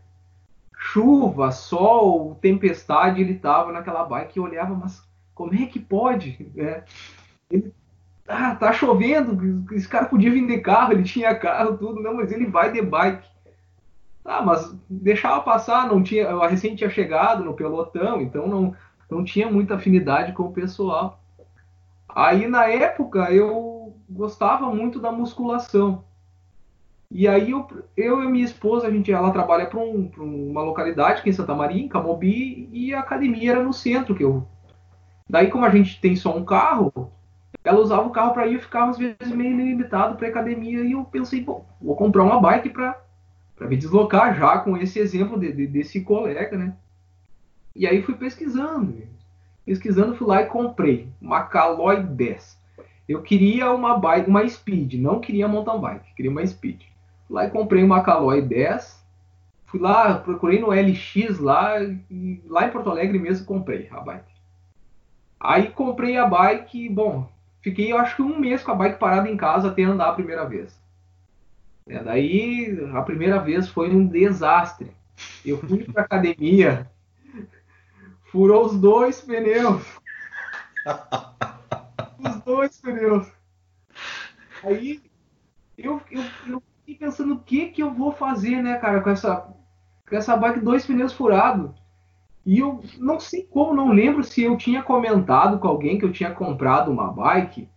Chuva, 0.78 1.52
sol, 1.52 2.36
tempestade, 2.36 3.20
ele 3.20 3.36
tava 3.36 3.74
naquela 3.74 4.06
bike 4.06 4.38
e 4.38 4.42
olhava, 4.42 4.74
mas 4.74 5.06
como 5.34 5.54
é 5.54 5.66
que 5.66 5.80
pode? 5.80 6.50
É. 6.56 6.84
Ele, 7.52 7.74
ah, 8.26 8.56
tá 8.56 8.72
chovendo, 8.72 9.66
esse 9.76 9.90
cara 9.90 10.06
podia 10.06 10.32
vir 10.32 10.48
de 10.48 10.60
carro, 10.60 10.94
ele 10.94 11.04
tinha 11.04 11.36
carro, 11.36 11.78
tudo, 11.78 12.02
não, 12.02 12.14
mas 12.14 12.32
ele 12.32 12.46
vai 12.46 12.72
de 12.72 12.82
bike. 12.82 13.28
Ah, 14.26 14.42
mas 14.42 14.76
deixava 14.90 15.44
passar, 15.44 15.88
não 15.88 16.02
tinha, 16.02 16.24
eu 16.24 16.40
recém 16.40 16.76
tinha 16.76 16.90
chegado 16.90 17.44
no 17.44 17.54
pelotão, 17.54 18.20
então 18.20 18.48
não, 18.48 18.76
não 19.10 19.24
tinha 19.24 19.48
muita 19.50 19.76
afinidade 19.76 20.34
com 20.34 20.44
o 20.44 20.52
pessoal. 20.52 21.22
Aí 22.10 22.48
na 22.48 22.66
época 22.66 23.32
eu 23.32 23.96
gostava 24.10 24.74
muito 24.74 25.00
da 25.00 25.12
musculação. 25.12 26.04
E 27.12 27.28
aí 27.28 27.52
eu, 27.52 27.68
eu 27.96 28.24
e 28.24 28.28
minha 28.28 28.44
esposa, 28.44 28.88
a 28.88 28.92
gente, 28.92 29.12
ela 29.12 29.32
trabalha 29.32 29.68
para 29.68 29.80
um, 29.80 30.10
uma 30.18 30.64
localidade 30.64 31.20
aqui 31.20 31.30
em 31.30 31.34
Santa 31.34 31.54
Maria, 31.54 31.84
em 31.84 31.88
Camobi, 31.88 32.68
e 32.74 32.96
a 32.96 33.00
academia 33.02 33.52
era 33.52 33.64
no 33.64 33.72
centro 33.72 34.16
que 34.16 34.24
eu. 34.24 34.48
Daí 35.30 35.50
como 35.52 35.66
a 35.66 35.70
gente 35.70 36.02
tem 36.02 36.16
só 36.16 36.36
um 36.36 36.44
carro, 36.44 36.92
ela 37.64 37.80
usava 37.80 38.08
o 38.08 38.12
carro 38.12 38.34
para 38.34 38.48
ir 38.48 38.56
e 38.56 38.62
ficava 38.62 38.92
às 38.92 38.98
vezes 38.98 39.34
meio 39.34 39.56
limitado 39.56 40.16
para 40.16 40.28
academia 40.28 40.84
e 40.84 40.94
eu 40.94 41.06
pensei, 41.06 41.42
bom, 41.42 41.66
vou 41.82 41.96
comprar 41.96 42.24
uma 42.24 42.42
bike 42.42 42.70
para 42.70 43.05
para 43.56 43.68
me 43.68 43.78
deslocar 43.78 44.38
já 44.38 44.58
com 44.60 44.76
esse 44.78 45.00
exemplo 45.00 45.40
de, 45.40 45.52
de, 45.52 45.68
desse 45.68 46.02
colega, 46.02 46.58
né? 46.58 46.76
E 47.76 47.88
aí 47.88 48.02
fui 48.02 48.16
pesquisando, 48.16 49.04
pesquisando 49.66 50.16
fui 50.16 50.28
lá 50.28 50.42
e 50.42 50.46
comprei 50.46 51.08
uma 51.22 51.44
Caloi 51.44 52.04
10. 52.04 52.58
Eu 53.08 53.22
queria 53.22 53.72
uma 53.72 53.98
bike, 53.98 54.30
uma 54.30 54.48
Speed, 54.48 54.96
não 54.96 55.20
queria 55.20 55.48
mountain 55.48 55.80
bike, 55.80 56.14
queria 56.16 56.32
uma 56.32 56.46
Speed. 56.46 56.82
Fui 57.28 57.36
lá 57.36 57.46
e 57.46 57.52
comprei 57.52 57.84
uma 57.84 58.02
Caloi 58.02 58.42
10. 58.42 59.04
Fui 59.68 59.80
lá, 59.80 60.16
procurei 60.20 60.60
no 60.60 60.70
LX 60.70 61.40
lá 61.40 61.82
e 61.82 62.42
lá 62.48 62.68
em 62.68 62.72
Porto 62.72 62.90
Alegre 62.90 63.20
mesmo 63.20 63.46
comprei 63.46 63.90
a 63.92 64.00
bike. 64.00 64.34
Aí 65.40 65.68
comprei 65.70 66.18
a 66.18 66.26
bike, 66.26 66.90
bom, 66.90 67.30
fiquei 67.62 67.92
eu 67.92 67.98
acho 67.98 68.16
que 68.16 68.22
um 68.22 68.40
mês 68.40 68.64
com 68.64 68.72
a 68.72 68.76
bike 68.76 68.98
parada 68.98 69.30
em 69.30 69.38
casa 69.38 69.68
até 69.68 69.84
andar 69.84 70.10
a 70.10 70.14
primeira 70.14 70.46
vez. 70.46 70.80
É, 71.88 72.04
daí 72.04 72.80
a 72.94 73.02
primeira 73.04 73.40
vez 73.40 73.68
foi 73.70 73.96
um 73.96 74.08
desastre. 74.08 74.92
Eu 75.46 75.60
fui 75.60 75.84
para 75.84 76.02
academia, 76.02 76.90
furou 78.32 78.66
os 78.66 78.80
dois 78.80 79.22
pneus. 79.22 79.84
os 82.20 82.36
dois 82.44 82.82
pneus. 82.82 83.32
Aí 84.64 85.02
eu, 85.78 86.02
eu, 86.10 86.24
eu 86.48 86.64
fiquei 86.80 86.96
pensando 86.96 87.36
o 87.36 87.40
que 87.40 87.68
que 87.68 87.84
eu 87.84 87.94
vou 87.94 88.12
fazer, 88.12 88.64
né, 88.64 88.78
cara, 88.78 89.02
com 89.02 89.10
essa, 89.12 89.48
com 90.10 90.16
essa 90.16 90.36
bike 90.36 90.62
dois 90.62 90.86
pneus 90.86 91.14
furados. 91.14 91.72
E 92.44 92.60
eu 92.60 92.84
não 92.98 93.20
sei 93.20 93.44
como, 93.44 93.74
não 93.74 93.92
lembro 93.92 94.24
se 94.24 94.44
eu 94.44 94.58
tinha 94.58 94.82
comentado 94.82 95.60
com 95.60 95.68
alguém 95.68 95.98
que 95.98 96.06
eu 96.06 96.12
tinha 96.12 96.32
comprado 96.32 96.92
uma 96.92 97.12
bike. 97.12 97.70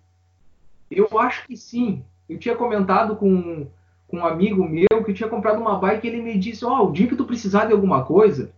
Eu 0.90 1.18
acho 1.18 1.46
que 1.46 1.56
sim. 1.56 2.04
Eu 2.28 2.38
tinha 2.38 2.54
comentado 2.54 3.16
com, 3.16 3.66
com 4.08 4.18
um 4.18 4.26
amigo 4.26 4.66
meu 4.66 5.04
que 5.04 5.12
tinha 5.12 5.28
comprado 5.28 5.60
uma 5.60 5.78
bike 5.78 6.06
e 6.06 6.10
ele 6.10 6.22
me 6.22 6.36
disse: 6.36 6.64
Ó, 6.64 6.80
oh, 6.80 6.88
o 6.88 6.92
dia 6.92 7.06
que 7.06 7.14
tu 7.14 7.24
precisar 7.24 7.66
de 7.66 7.72
alguma 7.72 8.04
coisa, 8.04 8.52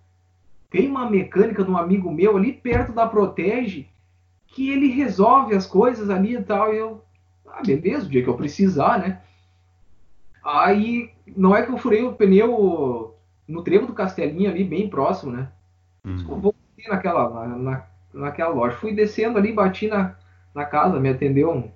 tem 0.70 0.88
uma 0.88 1.10
mecânica 1.10 1.62
de 1.62 1.70
um 1.70 1.76
amigo 1.76 2.10
meu 2.10 2.36
ali 2.36 2.52
perto 2.52 2.92
da 2.92 3.06
Protege 3.06 3.88
que 4.46 4.70
ele 4.70 4.88
resolve 4.88 5.54
as 5.54 5.66
coisas 5.66 6.08
ali 6.08 6.36
e 6.36 6.42
tal. 6.42 6.72
E 6.72 6.78
eu, 6.78 7.04
ah, 7.46 7.62
beleza, 7.64 8.06
o 8.06 8.08
dia 8.08 8.22
que 8.22 8.28
eu 8.28 8.36
precisar, 8.36 8.98
né? 8.98 9.20
Aí, 10.42 11.10
não 11.36 11.54
é 11.54 11.62
que 11.62 11.70
eu 11.70 11.76
furei 11.78 12.02
o 12.02 12.14
pneu 12.14 13.14
no 13.46 13.62
trevo 13.62 13.86
do 13.86 13.92
Castelinho 13.92 14.50
ali, 14.50 14.64
bem 14.64 14.88
próximo, 14.88 15.32
né? 15.32 15.48
Uhum. 16.04 16.40
Vou 16.40 16.54
naquela, 16.88 17.46
na, 17.46 17.86
naquela 18.14 18.54
loja. 18.54 18.76
Fui 18.76 18.92
descendo 18.92 19.36
ali, 19.36 19.52
bati 19.52 19.88
na, 19.88 20.16
na 20.54 20.64
casa, 20.64 20.98
me 20.98 21.10
atendeu 21.10 21.50
um, 21.50 21.70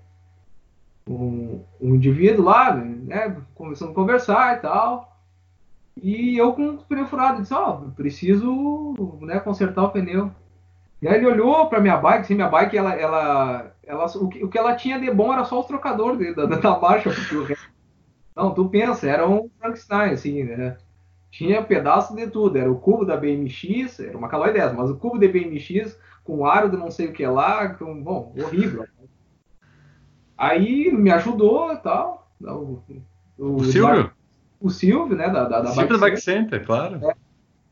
um, 1.08 1.62
um 1.80 1.94
indivíduo 1.94 2.44
lá, 2.44 2.74
né? 2.74 3.36
Começando 3.54 3.90
a 3.90 3.94
conversar 3.94 4.56
e 4.56 4.60
tal. 4.60 5.12
E 6.02 6.36
eu 6.36 6.52
com 6.52 6.70
o 6.70 6.78
pneu 6.78 7.06
furado, 7.06 7.40
disse, 7.40 7.54
ó, 7.54 7.78
oh, 7.78 7.90
preciso 7.92 8.94
né, 9.20 9.38
consertar 9.38 9.84
o 9.84 9.90
pneu. 9.90 10.30
E 11.00 11.06
aí 11.06 11.16
ele 11.16 11.26
olhou 11.26 11.68
para 11.68 11.80
minha 11.80 11.96
bike, 11.96 12.22
assim, 12.22 12.34
minha 12.34 12.48
bike, 12.48 12.76
ela, 12.76 12.94
ela, 12.94 13.74
ela, 13.84 14.06
o, 14.06 14.28
que, 14.28 14.44
o 14.44 14.48
que 14.48 14.58
ela 14.58 14.74
tinha 14.74 14.98
de 14.98 15.10
bom 15.10 15.32
era 15.32 15.44
só 15.44 15.60
os 15.60 15.66
trocadores 15.66 16.34
da, 16.34 16.46
da 16.46 16.78
marcha. 16.78 17.10
Não, 18.34 18.52
tu 18.52 18.68
pensa, 18.68 19.08
era 19.08 19.28
um 19.28 19.48
Frankenstein, 19.60 20.12
assim, 20.12 20.42
né? 20.42 20.76
tinha 21.34 21.64
pedaço 21.64 22.14
de 22.14 22.28
tudo. 22.28 22.56
Era 22.56 22.70
o 22.70 22.78
cubo 22.78 23.04
da 23.04 23.16
BMX, 23.16 23.98
era 23.98 24.16
uma 24.16 24.28
Caloi 24.28 24.52
10, 24.52 24.72
mas 24.72 24.88
o 24.88 24.96
cubo 24.96 25.18
de 25.18 25.26
BMX 25.26 25.98
com 26.22 26.46
aro 26.46 26.70
de 26.70 26.76
não 26.76 26.90
sei 26.90 27.08
o 27.08 27.12
que 27.12 27.26
lá, 27.26 27.74
com, 27.74 28.02
bom, 28.02 28.32
horrível. 28.38 28.86
Aí 30.36 30.90
me 30.92 31.10
ajudou 31.10 31.72
e 31.72 31.76
tal. 31.76 32.28
O, 32.40 32.80
o, 33.38 33.54
o 33.56 33.64
Silvio? 33.64 34.10
O 34.60 34.70
Silvio, 34.70 35.16
né? 35.16 35.28
Da, 35.28 35.44
da, 35.44 35.60
da 35.60 35.70
Silvio 35.70 35.98
Bike, 35.98 36.00
Bike 36.00 36.20
Center, 36.20 36.64
claro. 36.64 36.98
É, 37.04 37.14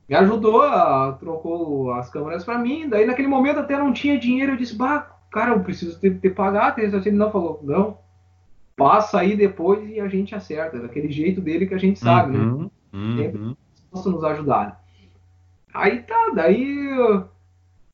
me 0.08 0.14
ajudou, 0.16 0.62
a, 0.62 1.12
trocou 1.12 1.92
as 1.94 2.10
câmeras 2.10 2.44
para 2.44 2.58
mim. 2.58 2.88
Daí 2.88 3.06
naquele 3.06 3.28
momento 3.28 3.60
até 3.60 3.76
não 3.76 3.92
tinha 3.92 4.18
dinheiro. 4.18 4.52
Eu 4.52 4.56
disse, 4.56 4.76
bah, 4.76 5.16
cara, 5.30 5.52
eu 5.52 5.60
preciso 5.60 5.98
ter, 5.98 6.18
ter 6.18 6.30
pagar. 6.30 6.78
Ele 6.78 7.10
não 7.12 7.30
falou, 7.30 7.60
não, 7.62 7.98
passa 8.76 9.20
aí 9.20 9.36
depois 9.36 9.88
e 9.88 10.00
a 10.00 10.08
gente 10.08 10.34
acerta. 10.34 10.78
Daquele 10.78 11.10
jeito 11.10 11.40
dele 11.40 11.66
que 11.66 11.74
a 11.74 11.78
gente 11.78 11.98
sabe, 11.98 12.36
né? 12.36 12.44
uhum. 12.44 12.70
né? 12.92 13.32
Uhum. 13.34 13.56
Posso 13.90 14.10
nos 14.10 14.24
ajudar. 14.24 14.82
Aí 15.72 16.00
tá, 16.00 16.32
daí 16.34 16.88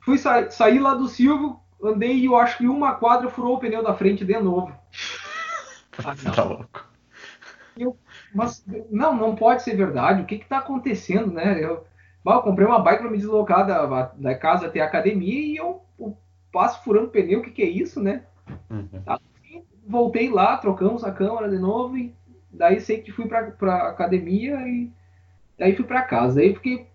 fui 0.01 0.19
sa 0.19 0.51
sair 0.51 0.79
lá 0.79 0.95
do 0.95 1.09
Silvio, 1.09 1.57
andei 1.83 2.17
e 2.17 2.27
eu 2.27 2.37
acho 2.37 2.59
que 2.59 2.67
uma 2.67 2.95
quadra 2.95 3.31
furou 3.31 3.57
o 3.57 3.59
pneu 3.59 3.83
da 3.83 3.95
frente 3.95 4.25
de 4.25 4.39
novo. 4.39 4.73
Ah, 6.05 6.15
tá 6.35 6.45
louco. 6.45 6.87
Eu, 7.77 7.97
mas 8.35 8.65
não, 8.91 9.17
não 9.17 9.37
pode 9.37 9.63
ser 9.63 9.77
verdade. 9.77 10.23
O 10.23 10.27
que 10.27 10.39
que 10.39 10.49
tá 10.49 10.59
acontecendo, 10.59 11.33
né? 11.33 11.63
Eu, 11.63 11.87
eu 12.27 12.43
comprei 12.43 12.67
uma 12.67 12.81
bike 12.81 13.03
para 13.03 13.11
me 13.11 13.19
deslocar 13.19 13.67
da, 13.67 14.13
da 14.17 14.35
casa 14.35 14.67
até 14.67 14.81
a 14.81 14.85
academia 14.85 15.41
e 15.41 15.57
eu, 15.57 15.83
eu 15.99 16.17
passo 16.53 16.83
furando 16.83 17.09
pneu. 17.09 17.41
O 17.41 17.43
que 17.43 17.51
que 17.51 17.63
é 17.63 17.69
isso, 17.69 18.03
né? 18.03 18.25
Uhum. 18.69 19.03
Assim, 19.07 19.65
voltei 19.87 20.29
lá, 20.29 20.57
trocamos 20.57 21.05
a 21.05 21.13
câmera 21.13 21.49
de 21.49 21.59
novo 21.59 21.97
e 21.97 22.13
Daí 22.51 22.81
sei 22.81 23.01
que 23.01 23.13
fui 23.13 23.27
pra, 23.27 23.51
pra 23.53 23.89
academia 23.89 24.57
e 24.67 24.91
daí 25.59 25.77
fui 25.77 25.85
para 25.85 26.03
casa. 26.03 26.41
Aí 26.41 26.55
fiquei. 26.55 26.87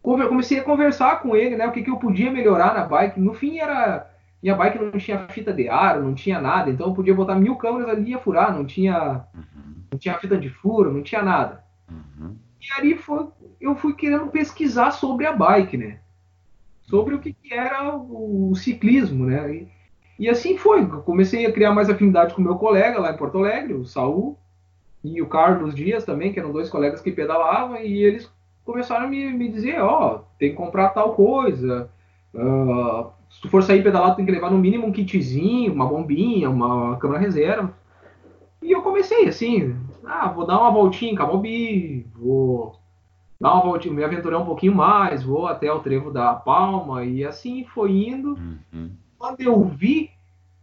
Comecei 0.00 0.58
a 0.58 0.64
conversar 0.64 1.20
com 1.20 1.36
ele, 1.36 1.56
né? 1.56 1.66
O 1.66 1.72
que, 1.72 1.82
que 1.82 1.90
eu 1.90 1.98
podia 1.98 2.30
melhorar 2.30 2.74
na 2.74 2.84
bike. 2.84 3.20
No 3.20 3.34
fim 3.34 3.58
era. 3.58 4.10
Minha 4.42 4.56
bike 4.56 4.78
não 4.78 4.90
tinha 4.92 5.28
fita 5.28 5.52
de 5.52 5.68
ar, 5.68 6.00
não 6.00 6.14
tinha 6.14 6.40
nada, 6.40 6.68
então 6.68 6.88
eu 6.88 6.94
podia 6.94 7.14
botar 7.14 7.36
mil 7.36 7.54
câmeras 7.54 7.90
ali 7.90 8.08
e 8.08 8.10
ia 8.10 8.18
furar, 8.18 8.52
não 8.52 8.66
tinha, 8.66 9.24
uhum. 9.32 9.74
não 9.92 9.98
tinha 9.98 10.18
fita 10.18 10.36
de 10.36 10.48
furo, 10.48 10.92
não 10.92 11.02
tinha 11.02 11.22
nada. 11.22 11.62
Uhum. 11.88 12.36
E 12.60 12.80
aí 12.80 12.96
foi, 12.96 13.28
eu 13.60 13.76
fui 13.76 13.94
querendo 13.94 14.26
pesquisar 14.26 14.90
sobre 14.90 15.26
a 15.26 15.32
bike, 15.32 15.76
né? 15.76 16.00
Sobre 16.82 17.14
o 17.14 17.20
que, 17.20 17.32
que 17.32 17.54
era 17.54 17.94
o, 17.94 18.50
o, 18.50 18.54
ciclismo, 18.56 19.26
né? 19.26 19.54
E, 19.54 19.68
e 20.18 20.28
assim 20.28 20.58
foi. 20.58 20.84
comecei 20.86 21.46
a 21.46 21.52
criar 21.52 21.72
mais 21.72 21.88
afinidade 21.88 22.34
com 22.34 22.42
meu 22.42 22.56
colega 22.56 23.00
lá 23.00 23.12
em 23.12 23.16
Porto 23.16 23.38
Alegre, 23.38 23.74
o 23.74 23.84
Saul 23.84 24.36
e 25.04 25.22
o 25.22 25.28
Carlos 25.28 25.72
Dias 25.72 26.04
também, 26.04 26.32
que 26.32 26.40
eram 26.40 26.52
dois 26.52 26.68
colegas 26.68 27.00
que 27.00 27.12
pedalavam, 27.12 27.76
e 27.76 28.02
eles 28.02 28.28
começaram 28.64 29.06
a 29.06 29.08
me, 29.08 29.32
me 29.32 29.48
dizer, 29.48 29.80
ó, 29.80 30.16
oh, 30.16 30.18
tem 30.38 30.50
que 30.50 30.56
comprar 30.56 30.90
tal 30.90 31.14
coisa, 31.14 31.90
uh, 32.34 33.10
se 33.32 33.40
tu 33.40 33.48
for 33.48 33.62
sair 33.62 33.82
pedalar, 33.82 34.14
tem 34.14 34.26
que 34.26 34.30
levar 34.30 34.50
no 34.50 34.58
mínimo 34.58 34.86
um 34.86 34.92
kitzinho, 34.92 35.72
uma 35.72 35.86
bombinha, 35.86 36.50
uma 36.50 36.98
câmera 36.98 37.18
reserva. 37.18 37.74
E 38.62 38.70
eu 38.70 38.82
comecei 38.82 39.26
assim, 39.26 39.74
ah, 40.04 40.28
vou 40.28 40.46
dar 40.46 40.60
uma 40.60 40.70
voltinha 40.70 41.10
em 41.10 41.14
Camobi, 41.14 42.06
vou 42.14 42.78
dar 43.40 43.54
uma 43.54 43.62
voltinha, 43.62 43.94
me 43.94 44.04
aventurar 44.04 44.38
um 44.38 44.44
pouquinho 44.44 44.74
mais, 44.74 45.24
vou 45.24 45.46
até 45.46 45.72
o 45.72 45.80
trevo 45.80 46.12
da 46.12 46.34
Palma, 46.34 47.04
e 47.04 47.24
assim 47.24 47.64
foi 47.64 47.90
indo. 48.06 48.34
Uhum. 48.72 48.90
Quando 49.18 49.40
eu 49.40 49.64
vi, 49.64 50.10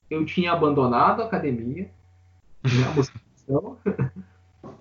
eu 0.08 0.24
tinha 0.24 0.54
abandonado 0.54 1.24
a 1.24 1.26
academia, 1.26 1.90
né, 2.64 2.88
a 2.88 2.96
musculação. 2.96 3.78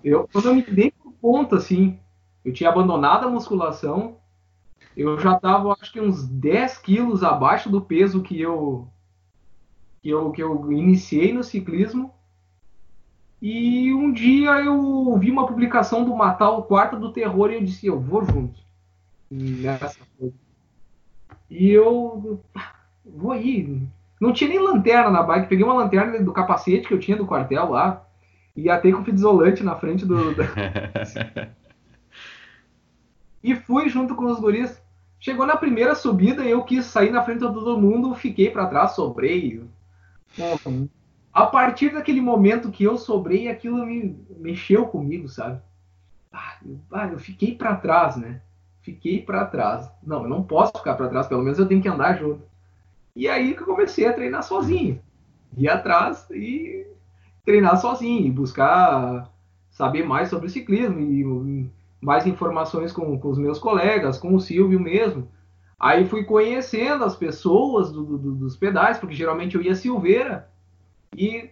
Eu, 0.01 0.29
quando 0.31 0.45
eu 0.45 0.55
me 0.55 0.61
dei 0.61 0.91
por 0.91 1.11
conta, 1.21 1.57
assim, 1.57 1.99
eu 2.45 2.53
tinha 2.53 2.69
abandonado 2.69 3.27
a 3.27 3.29
musculação, 3.29 4.15
eu 4.99 5.17
já 5.17 5.33
estava, 5.33 5.77
acho 5.79 5.93
que 5.93 6.01
uns 6.01 6.27
10 6.27 6.77
quilos 6.79 7.23
abaixo 7.23 7.69
do 7.69 7.81
peso 7.81 8.21
que 8.21 8.39
eu, 8.39 8.87
que 10.01 10.09
eu, 10.09 10.29
que 10.31 10.43
eu 10.43 10.71
iniciei 10.71 11.31
no 11.31 11.41
ciclismo. 11.41 12.13
E 13.41 13.93
um 13.93 14.11
dia 14.11 14.51
eu 14.61 15.17
vi 15.17 15.31
uma 15.31 15.47
publicação 15.47 16.03
do 16.03 16.13
Matar 16.13 16.49
o 16.49 16.63
Quarto 16.63 16.99
do 16.99 17.13
Terror 17.13 17.49
e 17.49 17.55
eu 17.55 17.63
disse, 17.63 17.87
eu 17.87 17.97
vou 17.97 18.25
junto 18.25 18.59
nessa 19.31 19.99
coisa. 20.17 20.35
E 21.49 21.69
eu 21.69 22.43
vou 23.05 23.35
ir. 23.37 23.87
Não 24.19 24.33
tinha 24.33 24.49
nem 24.49 24.59
lanterna 24.59 25.09
na 25.09 25.23
bike, 25.23 25.47
peguei 25.47 25.63
uma 25.63 25.75
lanterna 25.75 26.21
do 26.21 26.33
capacete 26.33 26.89
que 26.89 26.93
eu 26.93 26.99
tinha 26.99 27.15
do 27.15 27.25
quartel 27.25 27.69
lá, 27.69 28.05
e 28.53 28.69
atei 28.69 28.91
com 28.91 29.05
fita 29.05 29.15
isolante 29.15 29.63
na 29.63 29.77
frente 29.77 30.05
do. 30.05 30.35
e 33.41 33.55
fui 33.55 33.87
junto 33.87 34.13
com 34.13 34.25
os 34.25 34.41
guris. 34.41 34.88
Chegou 35.19 35.45
na 35.45 35.57
primeira 35.57 35.95
subida, 35.95 36.43
eu 36.43 36.63
quis 36.63 36.85
sair 36.85 37.11
na 37.11 37.21
frente 37.23 37.39
de 37.39 37.53
todo 37.53 37.79
mundo, 37.79 38.15
fiquei 38.15 38.49
para 38.49 38.67
trás, 38.67 38.91
sobrei. 38.91 39.61
A 41.33 41.45
partir 41.45 41.93
daquele 41.93 42.21
momento 42.21 42.71
que 42.71 42.85
eu 42.85 42.97
sobrei, 42.97 43.49
aquilo 43.49 43.85
me 43.85 44.17
mexeu 44.37 44.87
comigo, 44.87 45.27
sabe? 45.27 45.61
Ah, 46.31 47.07
eu 47.11 47.19
fiquei 47.19 47.53
para 47.53 47.75
trás, 47.75 48.15
né? 48.15 48.41
Fiquei 48.81 49.21
para 49.21 49.45
trás. 49.45 49.91
Não, 50.01 50.23
eu 50.23 50.29
não 50.29 50.41
posso 50.41 50.77
ficar 50.77 50.95
para 50.95 51.09
trás, 51.09 51.27
pelo 51.27 51.43
menos 51.43 51.59
eu 51.59 51.67
tenho 51.67 51.81
que 51.81 51.89
andar 51.89 52.17
junto. 52.17 52.41
E 53.15 53.27
aí 53.27 53.53
que 53.53 53.61
eu 53.61 53.67
comecei 53.67 54.07
a 54.07 54.13
treinar 54.13 54.43
sozinho. 54.43 55.01
Ir 55.57 55.67
atrás 55.67 56.29
e 56.31 56.87
treinar 57.43 57.77
sozinho 57.77 58.25
e 58.25 58.31
buscar 58.31 59.29
saber 59.69 60.05
mais 60.05 60.29
sobre 60.29 60.47
o 60.47 60.49
ciclismo 60.49 60.99
e 60.99 61.69
mais 62.01 62.25
informações 62.25 62.91
com, 62.91 63.19
com 63.19 63.29
os 63.29 63.37
meus 63.37 63.59
colegas, 63.59 64.17
com 64.17 64.33
o 64.33 64.39
Silvio 64.39 64.79
mesmo. 64.79 65.27
Aí 65.79 66.05
fui 66.05 66.23
conhecendo 66.23 67.03
as 67.05 67.15
pessoas 67.15 67.91
do, 67.91 68.03
do, 68.03 68.35
dos 68.35 68.55
pedais, 68.55 68.97
porque 68.97 69.15
geralmente 69.15 69.55
eu 69.55 69.61
ia 69.61 69.75
Silveira 69.75 70.49
e 71.15 71.49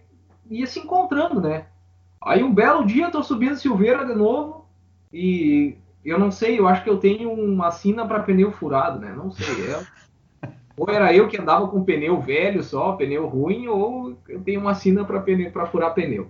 ia 0.50 0.66
se 0.66 0.80
encontrando, 0.80 1.40
né? 1.40 1.66
Aí 2.20 2.42
um 2.42 2.52
belo 2.52 2.84
dia 2.84 3.06
eu 3.06 3.10
tô 3.10 3.22
subindo 3.22 3.56
Silveira 3.56 4.04
de 4.04 4.14
novo 4.14 4.66
e 5.12 5.76
eu 6.04 6.18
não 6.18 6.30
sei, 6.30 6.58
eu 6.58 6.68
acho 6.68 6.82
que 6.84 6.90
eu 6.90 6.98
tenho 6.98 7.32
uma 7.32 7.70
sina 7.70 8.06
para 8.06 8.22
pneu 8.22 8.52
furado, 8.52 8.98
né? 8.98 9.12
Não 9.16 9.30
sei, 9.30 9.66
é 9.66 10.48
ou 10.76 10.88
era 10.90 11.14
eu 11.14 11.28
que 11.28 11.40
andava 11.40 11.66
com 11.68 11.84
pneu 11.84 12.20
velho 12.20 12.62
só, 12.62 12.92
pneu 12.92 13.26
ruim, 13.26 13.66
ou 13.68 14.16
eu 14.28 14.40
tenho 14.40 14.60
uma 14.60 14.74
sina 14.74 15.04
para 15.04 15.66
furar 15.66 15.94
pneu. 15.94 16.28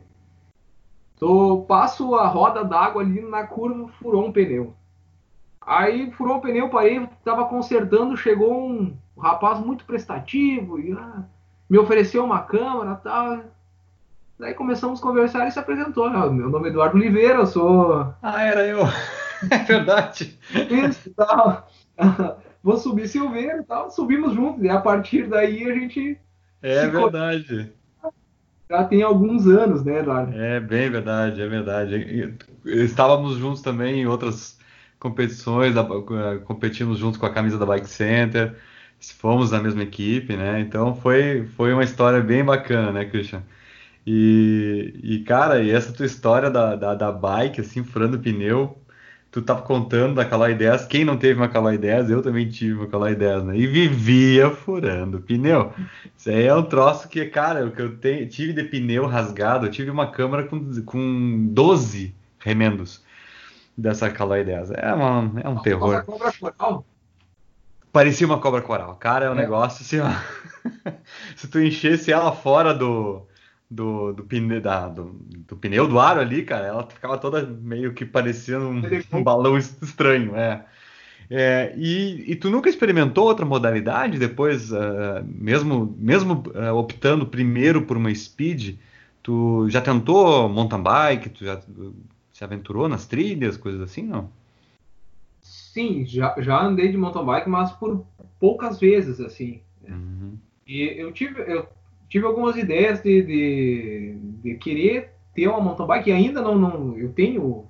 Então, 1.18 1.64
passo 1.66 2.14
a 2.14 2.28
roda 2.28 2.64
d'água 2.64 3.02
ali 3.02 3.20
na 3.20 3.44
curva, 3.44 3.88
furou 3.98 4.24
um 4.24 4.32
pneu. 4.32 4.72
Aí 5.60 6.12
furou 6.12 6.36
o 6.36 6.40
pneu, 6.40 6.70
parei, 6.70 7.06
tava 7.24 7.44
consertando, 7.44 8.16
chegou 8.16 8.70
um 8.70 8.96
rapaz 9.18 9.58
muito 9.58 9.84
prestativo 9.84 10.78
e 10.78 10.92
ah, 10.92 11.24
me 11.68 11.76
ofereceu 11.76 12.24
uma 12.24 12.40
câmera 12.42 12.94
tal. 12.94 13.40
Daí 14.38 14.54
começamos 14.54 15.00
a 15.00 15.02
conversar 15.02 15.48
e 15.48 15.50
se 15.50 15.58
apresentou. 15.58 16.04
Ah, 16.04 16.30
meu 16.30 16.48
nome 16.48 16.68
é 16.68 16.70
Eduardo 16.70 16.96
Oliveira, 16.96 17.40
eu 17.40 17.46
sou. 17.46 18.14
Ah, 18.22 18.42
era 18.42 18.64
eu. 18.66 18.80
É 19.52 19.58
verdade. 19.58 20.36
Isso, 20.68 21.14
tal. 21.14 21.68
Vou 22.60 22.76
subir 22.76 23.06
Silveira 23.06 23.60
e 23.60 23.62
tal. 23.62 23.88
Subimos 23.88 24.32
juntos. 24.34 24.64
E 24.64 24.68
a 24.68 24.80
partir 24.80 25.28
daí 25.28 25.62
a 25.70 25.74
gente. 25.74 26.18
É 26.60 26.88
verdade. 26.88 27.72
Já 28.70 28.84
tem 28.84 29.02
alguns 29.02 29.46
anos, 29.46 29.84
né, 29.84 30.00
Eduardo? 30.00 30.32
É 30.36 30.60
bem 30.60 30.90
verdade, 30.90 31.40
é 31.40 31.46
verdade. 31.48 32.36
Estávamos 32.64 33.36
juntos 33.38 33.62
também 33.62 34.00
em 34.00 34.06
outras 34.06 34.58
competições, 34.98 35.74
competimos 36.44 36.98
juntos 36.98 37.18
com 37.18 37.26
a 37.26 37.32
camisa 37.32 37.58
da 37.58 37.64
Bike 37.66 37.88
Center, 37.88 38.56
fomos 39.00 39.50
na 39.52 39.60
mesma 39.60 39.82
equipe, 39.82 40.36
né? 40.36 40.60
Então 40.60 40.94
foi, 40.94 41.46
foi 41.56 41.72
uma 41.72 41.84
história 41.84 42.20
bem 42.20 42.44
bacana, 42.44 42.92
né, 42.92 43.04
Christian? 43.06 43.42
E, 44.06 44.94
e, 45.02 45.24
cara, 45.24 45.62
e 45.62 45.70
essa 45.70 45.92
tua 45.92 46.06
história 46.06 46.50
da, 46.50 46.76
da, 46.76 46.94
da 46.94 47.12
bike, 47.12 47.60
assim, 47.60 47.84
furando 47.84 48.18
pneu, 48.18 48.78
tu 49.40 49.44
tava 49.46 49.62
contando 49.62 50.16
da 50.16 50.24
Caloi 50.24 50.54
10, 50.54 50.86
quem 50.86 51.04
não 51.04 51.16
teve 51.16 51.38
uma 51.38 51.48
Caloi 51.48 51.78
10, 51.78 52.10
eu 52.10 52.22
também 52.22 52.48
tive 52.48 52.74
uma 52.74 52.86
Caloi 52.86 53.14
10, 53.14 53.44
né? 53.44 53.56
E 53.56 53.66
vivia 53.66 54.50
furando 54.50 55.20
pneu. 55.20 55.72
Isso 56.16 56.28
aí 56.30 56.46
é 56.46 56.54
um 56.54 56.62
troço 56.62 57.08
que, 57.08 57.24
cara, 57.26 57.64
o 57.64 57.70
que 57.70 57.80
eu 57.80 57.96
te, 57.96 58.26
tive 58.26 58.52
de 58.52 58.64
pneu 58.64 59.06
rasgado, 59.06 59.66
eu 59.66 59.70
tive 59.70 59.90
uma 59.90 60.10
câmera 60.10 60.44
com, 60.44 60.82
com 60.82 61.46
12 61.50 62.14
remendos 62.40 63.02
dessa 63.76 64.10
Caloi 64.10 64.42
10. 64.42 64.72
É, 64.72 64.92
uma, 64.92 65.40
é 65.40 65.48
um 65.48 65.58
terror. 65.62 66.04
Cobra 66.04 66.32
coral. 66.32 66.84
Parecia 67.92 68.26
uma 68.26 68.38
cobra 68.38 68.60
coral. 68.60 68.96
Cara, 68.96 69.26
é 69.26 69.30
um 69.30 69.34
é. 69.34 69.36
negócio 69.36 69.82
assim, 69.82 70.00
ó. 70.00 70.90
Se 71.36 71.48
tu 71.48 71.60
enchesse 71.60 72.12
ela 72.12 72.32
fora 72.32 72.74
do, 72.74 73.26
do, 73.70 74.12
do, 74.12 74.24
pneu, 74.24 74.60
da, 74.60 74.88
do, 74.88 75.16
do, 75.46 75.56
pneu 75.56 75.86
do 75.86 75.98
aro 75.98 76.20
ali, 76.20 76.42
cara, 76.42 76.66
ela 76.66 76.86
ficava 76.86 77.18
toda 77.18 77.42
meio 77.44 77.92
que 77.92 78.04
parecendo 78.04 78.68
um, 78.68 78.82
um 79.12 79.22
balão 79.22 79.58
estranho, 79.58 80.34
é. 80.34 80.64
é 81.30 81.74
e, 81.76 82.32
e, 82.32 82.36
tu 82.36 82.50
nunca 82.50 82.70
experimentou 82.70 83.26
outra 83.26 83.44
modalidade 83.44 84.18
depois, 84.18 84.72
uh, 84.72 85.22
mesmo, 85.24 85.94
mesmo 85.98 86.44
uh, 86.54 86.74
optando 86.74 87.26
primeiro 87.26 87.82
por 87.82 87.96
uma 87.96 88.14
speed, 88.14 88.76
tu 89.22 89.68
já 89.68 89.80
tentou 89.80 90.48
mountain 90.48 90.82
bike, 90.82 91.28
tu 91.28 91.44
já 91.44 91.60
se 92.32 92.44
aventurou 92.44 92.88
nas 92.88 93.06
trilhas, 93.06 93.56
coisas 93.56 93.80
assim, 93.80 94.02
não? 94.02 94.30
Sim, 95.42 96.06
já, 96.06 96.34
já 96.38 96.62
andei 96.62 96.88
de 96.88 96.96
mountain 96.96 97.24
bike, 97.24 97.48
mas 97.48 97.70
por 97.72 98.06
poucas 98.40 98.80
vezes, 98.80 99.20
assim. 99.20 99.60
Uhum. 99.86 100.38
E 100.66 100.82
eu 100.98 101.12
tive, 101.12 101.40
eu 101.40 101.68
tive 102.08 102.26
algumas 102.26 102.56
ideias 102.56 103.02
de, 103.02 103.22
de, 103.22 104.18
de, 104.42 104.54
querer 104.54 105.12
ter 105.34 105.48
uma 105.48 105.60
mountain 105.60 105.86
bike, 105.86 106.10
e 106.10 106.12
ainda 106.12 106.40
não, 106.40 106.56
não 106.56 106.96
eu 106.96 107.12
tenho 107.12 107.66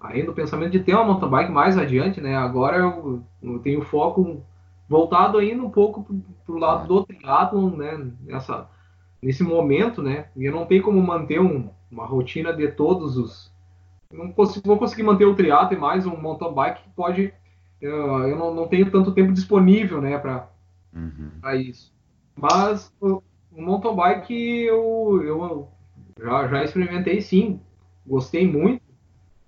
ainda 0.00 0.30
o 0.30 0.34
pensamento 0.34 0.72
de 0.72 0.80
ter 0.80 0.94
uma 0.94 1.04
mountain 1.04 1.28
bike 1.28 1.52
mais 1.52 1.76
adiante, 1.76 2.20
né? 2.20 2.36
Agora 2.36 2.78
eu, 2.78 3.22
eu 3.42 3.58
tenho 3.58 3.82
foco 3.82 4.42
voltado 4.88 5.38
ainda 5.38 5.62
um 5.62 5.70
pouco 5.70 6.06
para 6.44 6.54
o 6.54 6.58
lado 6.58 6.88
do 6.88 7.04
triatlon, 7.04 7.70
né? 7.70 8.10
Nessa, 8.24 8.68
nesse 9.20 9.42
momento, 9.42 10.02
né? 10.02 10.26
E 10.36 10.44
eu 10.44 10.52
não 10.52 10.66
tenho 10.66 10.82
como 10.82 11.00
manter 11.02 11.40
um, 11.40 11.68
uma 11.90 12.06
rotina 12.06 12.52
de 12.52 12.68
todos 12.68 13.16
os 13.16 13.52
não 14.12 14.30
consigo, 14.30 14.66
vou 14.66 14.78
conseguir 14.78 15.02
manter 15.02 15.24
o 15.24 15.34
triatlo 15.34 15.74
e 15.74 15.80
mais 15.80 16.04
um 16.04 16.16
mountain 16.16 16.52
bike 16.52 16.82
que 16.82 16.90
pode 16.90 17.32
eu, 17.80 18.28
eu 18.28 18.36
não, 18.36 18.54
não, 18.54 18.68
tenho 18.68 18.88
tanto 18.90 19.12
tempo 19.12 19.32
disponível, 19.32 20.00
né, 20.00 20.16
para 20.16 20.48
uhum. 20.94 21.32
isso. 21.56 21.92
Mas 22.36 22.92
o 23.54 23.62
mountain 23.62 23.94
bike 23.94 24.34
eu, 24.64 25.22
eu 25.24 25.68
já, 26.18 26.48
já 26.48 26.64
experimentei 26.64 27.20
sim, 27.20 27.60
gostei 28.06 28.50
muito. 28.50 28.82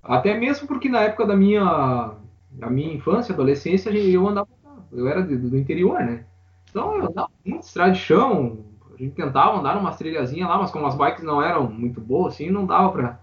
Até 0.02 0.38
mesmo 0.38 0.68
porque 0.68 0.88
na 0.88 1.02
época 1.02 1.26
da 1.26 1.36
minha, 1.36 2.14
da 2.50 2.68
minha 2.68 2.92
infância, 2.92 3.32
adolescência, 3.32 3.90
eu 3.90 4.28
andava, 4.28 4.48
eu 4.92 5.08
era 5.08 5.22
do, 5.22 5.56
interior, 5.56 6.00
né? 6.00 6.24
Então 6.68 6.98
eu 6.98 7.08
andava 7.08 7.30
muito 7.44 7.62
estrada 7.62 7.92
de 7.92 7.98
chão, 7.98 8.58
a 8.92 9.02
gente 9.02 9.14
tentava 9.14 9.58
andar 9.58 9.76
numa 9.76 9.92
trilhazinha 9.92 10.46
lá, 10.46 10.58
mas 10.58 10.70
como 10.70 10.86
as 10.86 10.94
bikes 10.94 11.24
não 11.24 11.42
eram 11.42 11.70
muito 11.70 12.00
boas, 12.00 12.34
assim, 12.34 12.50
não 12.50 12.66
dava 12.66 13.18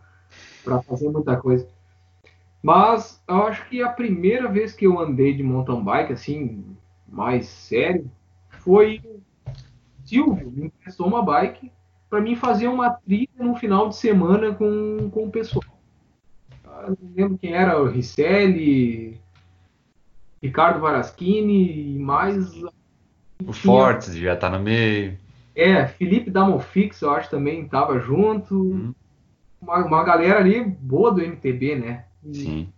para 0.64 0.82
fazer 0.82 1.10
muita 1.10 1.38
coisa. 1.38 1.68
Mas 2.64 3.22
eu 3.28 3.44
acho 3.48 3.68
que 3.70 3.82
a 3.82 3.90
primeira 3.90 4.48
vez 4.48 4.74
que 4.74 4.86
eu 4.86 5.00
andei 5.00 5.34
de 5.34 5.44
mountain 5.44 5.84
bike, 5.84 6.14
assim, 6.14 6.66
mais 7.08 7.48
sério, 7.48 8.10
foi 8.50 9.02
Silvio 10.12 10.52
me 10.52 10.66
emprestou 10.66 11.08
uma 11.08 11.24
bike 11.24 11.72
para 12.10 12.20
mim 12.20 12.36
fazer 12.36 12.68
uma 12.68 12.90
trilha 12.90 13.30
no 13.40 13.56
final 13.56 13.88
de 13.88 13.96
semana 13.96 14.54
com, 14.54 15.10
com 15.10 15.24
o 15.24 15.32
pessoal. 15.32 15.64
Eu 16.84 16.98
não 17.02 17.12
lembro 17.16 17.38
quem 17.38 17.54
era, 17.54 17.82
o 17.82 17.88
Ricelli, 17.88 19.18
Ricardo 20.44 20.82
Varaschini 20.82 21.96
e 21.96 22.00
mais. 22.00 22.54
O 23.46 23.54
Fortes 23.54 24.14
já 24.16 24.36
tá 24.36 24.50
no 24.50 24.60
meio. 24.60 25.18
É, 25.56 25.88
Felipe 25.88 26.30
Damofix, 26.30 27.02
eu 27.02 27.12
acho 27.12 27.30
também 27.30 27.64
estava 27.64 27.98
junto. 28.00 28.56
Hum. 28.56 28.94
Uma, 29.62 29.86
uma 29.86 30.04
galera 30.04 30.40
ali 30.40 30.62
boa 30.62 31.12
do 31.12 31.22
MTB, 31.22 31.76
né? 31.76 32.06
E 32.26 32.36
Sim. 32.36 32.70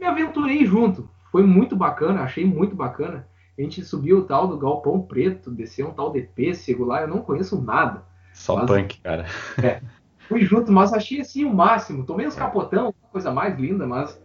Me 0.00 0.06
aventurei 0.06 0.66
junto. 0.66 1.08
Foi 1.30 1.44
muito 1.44 1.76
bacana, 1.76 2.22
achei 2.22 2.44
muito 2.44 2.74
bacana. 2.74 3.26
A 3.56 3.62
gente 3.62 3.84
subiu 3.84 4.18
o 4.18 4.24
tal 4.24 4.48
do 4.48 4.58
Galpão 4.58 5.00
Preto, 5.00 5.50
desceu 5.50 5.88
um 5.88 5.92
tal 5.92 6.12
de 6.12 6.22
pêssego 6.22 6.84
lá, 6.84 7.02
eu 7.02 7.08
não 7.08 7.22
conheço 7.22 7.60
nada. 7.60 8.02
Só 8.32 8.56
mas, 8.56 8.66
punk, 8.66 9.00
cara. 9.00 9.26
É, 9.62 9.80
fui 10.28 10.44
junto, 10.44 10.72
mas 10.72 10.92
achei 10.92 11.20
assim 11.20 11.44
o 11.44 11.54
máximo. 11.54 12.04
Tomei 12.04 12.26
uns 12.26 12.34
capotão, 12.34 12.92
coisa 13.12 13.30
mais 13.30 13.56
linda, 13.58 13.86
mas, 13.86 14.20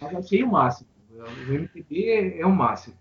mas 0.00 0.14
achei 0.14 0.42
o 0.42 0.50
máximo. 0.50 0.88
O 1.12 1.52
MTB 1.52 2.04
é, 2.04 2.40
é 2.40 2.46
o 2.46 2.54
máximo. 2.54 2.96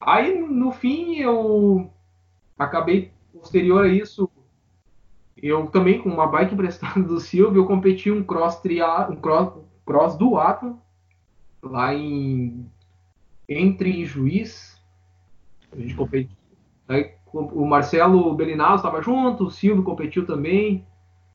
Aí, 0.00 0.38
no 0.38 0.72
fim, 0.72 1.16
eu 1.16 1.90
acabei, 2.58 3.12
posterior 3.32 3.84
a 3.84 3.88
isso, 3.88 4.30
eu 5.36 5.66
também, 5.66 6.00
com 6.00 6.08
uma 6.08 6.26
bike 6.26 6.54
emprestada 6.54 7.02
do 7.02 7.20
Silvio, 7.20 7.60
eu 7.60 7.66
competi 7.66 8.10
um 8.10 8.24
cross, 8.24 8.60
tria, 8.60 9.06
um 9.10 9.16
cross, 9.16 9.52
cross 9.84 10.16
do 10.16 10.38
Atom, 10.38 10.78
lá 11.62 11.94
em 11.94 12.66
entre 13.46 14.04
Juiz 14.06 14.73
a 15.74 15.80
gente 15.80 15.94
competiu. 15.94 16.36
O 17.32 17.66
Marcelo 17.66 18.34
Belinazzo 18.34 18.76
estava 18.76 19.02
junto, 19.02 19.46
o 19.46 19.50
Silvio 19.50 19.82
competiu 19.82 20.24
também, 20.24 20.86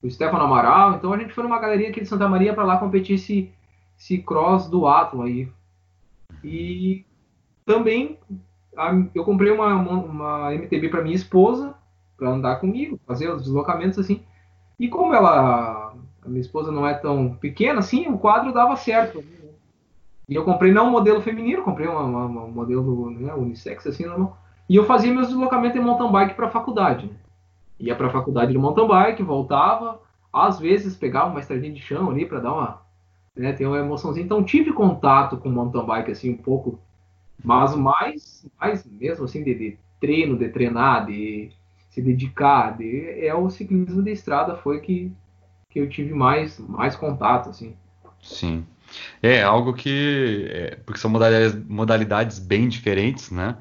o 0.02 0.10
Stefano 0.10 0.44
Amaral. 0.44 0.96
Então 0.96 1.12
a 1.12 1.18
gente 1.18 1.34
foi 1.34 1.44
numa 1.44 1.60
galerinha 1.60 1.90
aqui 1.90 2.02
de 2.02 2.08
Santa 2.08 2.28
Maria 2.28 2.54
para 2.54 2.64
lá 2.64 2.78
competir 2.78 3.16
esse, 3.16 3.52
esse 3.98 4.20
cross 4.20 4.68
do 4.68 4.88
Atlas 4.88 5.28
aí. 5.28 5.52
E 6.44 7.06
também 7.66 8.18
a, 8.78 8.94
eu 9.14 9.26
comprei 9.26 9.52
uma, 9.52 9.76
uma 9.76 10.54
MTB 10.54 10.90
para 10.90 11.02
minha 11.02 11.16
esposa, 11.16 11.76
para 12.18 12.30
andar 12.30 12.58
comigo, 12.58 13.00
fazer 13.06 13.30
os 13.30 13.44
deslocamentos 13.44 14.00
assim. 14.00 14.22
E 14.80 14.88
como 14.88 15.14
ela, 15.14 15.94
a 16.24 16.30
minha 16.30 16.42
esposa 16.42 16.72
não 16.72 16.88
é 16.88 16.94
tão 16.94 17.36
pequena 17.36 17.80
assim, 17.80 18.08
o 18.08 18.18
quadro 18.18 18.54
dava 18.54 18.76
certo. 18.78 19.24
E 20.30 20.36
eu 20.36 20.46
comprei 20.46 20.72
não 20.72 20.88
um 20.88 20.92
modelo 20.92 21.22
feminino, 21.22 21.64
comprei 21.64 21.88
uma, 21.88 22.04
uma, 22.04 22.26
uma 22.26 22.48
modelo 22.48 23.10
né, 23.10 23.34
unissex, 23.34 23.88
assim, 23.88 24.06
normal. 24.06 24.38
E 24.70 24.76
eu 24.76 24.86
fazia 24.86 25.12
meus 25.12 25.30
deslocamentos 25.30 25.76
em 25.76 25.84
mountain 25.84 26.12
bike 26.12 26.36
para 26.36 26.46
a 26.46 26.52
faculdade. 26.52 27.08
Né? 27.08 27.14
Ia 27.80 27.96
para 27.96 28.08
a 28.08 28.12
faculdade 28.12 28.52
de 28.52 28.58
mountain 28.58 28.88
bike, 28.88 29.24
voltava, 29.24 30.00
às 30.32 30.60
vezes 30.60 30.96
pegava 30.96 31.32
uma 31.32 31.40
estradinha 31.40 31.74
de 31.74 31.82
chão 31.82 32.12
ali 32.12 32.28
para 32.28 32.40
dar 32.40 32.54
uma, 32.54 32.82
né, 33.36 33.54
ter 33.54 33.66
uma 33.66 33.80
emoçãozinha. 33.80 34.24
Então 34.24 34.44
tive 34.44 34.72
contato 34.72 35.36
com 35.38 35.50
mountain 35.50 35.84
bike 35.84 36.12
assim 36.12 36.32
um 36.32 36.38
pouco, 36.38 36.80
mas 37.44 37.76
mais, 37.76 38.48
mais 38.60 38.86
mesmo 38.86 39.26
assim 39.26 39.44
de, 39.44 39.56
de 39.56 39.80
treino, 40.00 40.38
de 40.38 40.50
treinar, 40.50 41.08
de 41.08 41.50
se 41.90 42.04
dedicar, 42.04 42.78
de, 42.78 43.26
é 43.26 43.34
o 43.34 43.50
ciclismo 43.50 44.04
de 44.04 44.12
estrada 44.12 44.56
foi 44.58 44.80
que, 44.80 45.12
que 45.72 45.80
eu 45.80 45.90
tive 45.90 46.14
mais, 46.14 46.60
mais 46.60 46.96
contato 46.96 47.50
assim. 47.50 47.76
Sim. 48.22 48.64
É 49.22 49.42
algo 49.44 49.74
que. 49.74 50.48
É, 50.50 50.76
porque 50.86 51.00
são 51.00 51.10
modalidades, 51.10 51.68
modalidades 51.68 52.40
bem 52.40 52.68
diferentes, 52.68 53.32
né? 53.32 53.58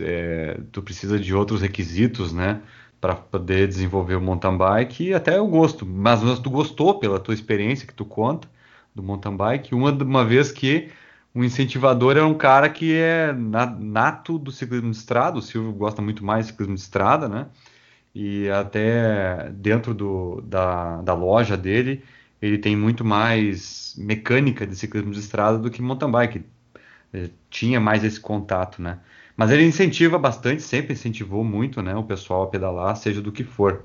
É, 0.00 0.60
tu 0.72 0.82
precisa 0.82 1.18
de 1.18 1.34
outros 1.34 1.62
requisitos, 1.62 2.32
né? 2.32 2.60
Para 3.00 3.14
poder 3.14 3.68
desenvolver 3.68 4.16
o 4.16 4.20
mountain 4.20 4.56
bike 4.56 5.04
e 5.04 5.14
até 5.14 5.40
o 5.40 5.46
gosto. 5.46 5.86
Mas, 5.86 6.22
mas 6.22 6.38
tu 6.38 6.50
gostou 6.50 6.98
pela 6.98 7.20
tua 7.20 7.34
experiência 7.34 7.86
que 7.86 7.94
tu 7.94 8.04
conta 8.04 8.48
do 8.94 9.02
mountain 9.02 9.36
bike, 9.36 9.74
uma, 9.74 9.92
uma 9.92 10.24
vez 10.24 10.50
que 10.50 10.90
o 11.34 11.44
incentivador 11.44 12.16
é 12.16 12.22
um 12.22 12.34
cara 12.34 12.68
que 12.68 12.94
é 12.96 13.32
nato 13.32 14.38
do 14.38 14.50
ciclismo 14.50 14.90
de 14.90 14.96
estrada, 14.96 15.38
o 15.38 15.42
Silvio 15.42 15.72
gosta 15.72 16.02
muito 16.02 16.24
mais 16.24 16.46
de 16.46 16.52
ciclismo 16.52 16.74
de 16.74 16.80
estrada, 16.80 17.28
né? 17.28 17.46
E 18.14 18.48
até 18.50 19.50
dentro 19.52 19.94
do, 19.94 20.40
da, 20.42 21.00
da 21.02 21.14
loja 21.14 21.56
dele, 21.56 22.02
ele 22.40 22.58
tem 22.58 22.76
muito 22.76 23.04
mais 23.04 23.94
mecânica 23.98 24.66
de 24.66 24.76
ciclismo 24.76 25.12
de 25.12 25.20
estrada 25.20 25.58
do 25.58 25.70
que 25.70 25.82
mountain 25.82 26.10
bike. 26.10 26.44
Ele 27.12 27.32
tinha 27.50 27.80
mais 27.80 28.04
esse 28.04 28.20
contato, 28.20 28.80
né? 28.82 28.98
Mas 29.36 29.50
ele 29.50 29.64
incentiva 29.64 30.18
bastante, 30.18 30.62
sempre 30.62 30.94
incentivou 30.94 31.44
muito, 31.44 31.80
né, 31.80 31.94
o 31.94 32.02
pessoal 32.02 32.42
a 32.42 32.46
pedalar, 32.48 32.96
seja 32.96 33.22
do 33.22 33.30
que 33.30 33.44
for. 33.44 33.84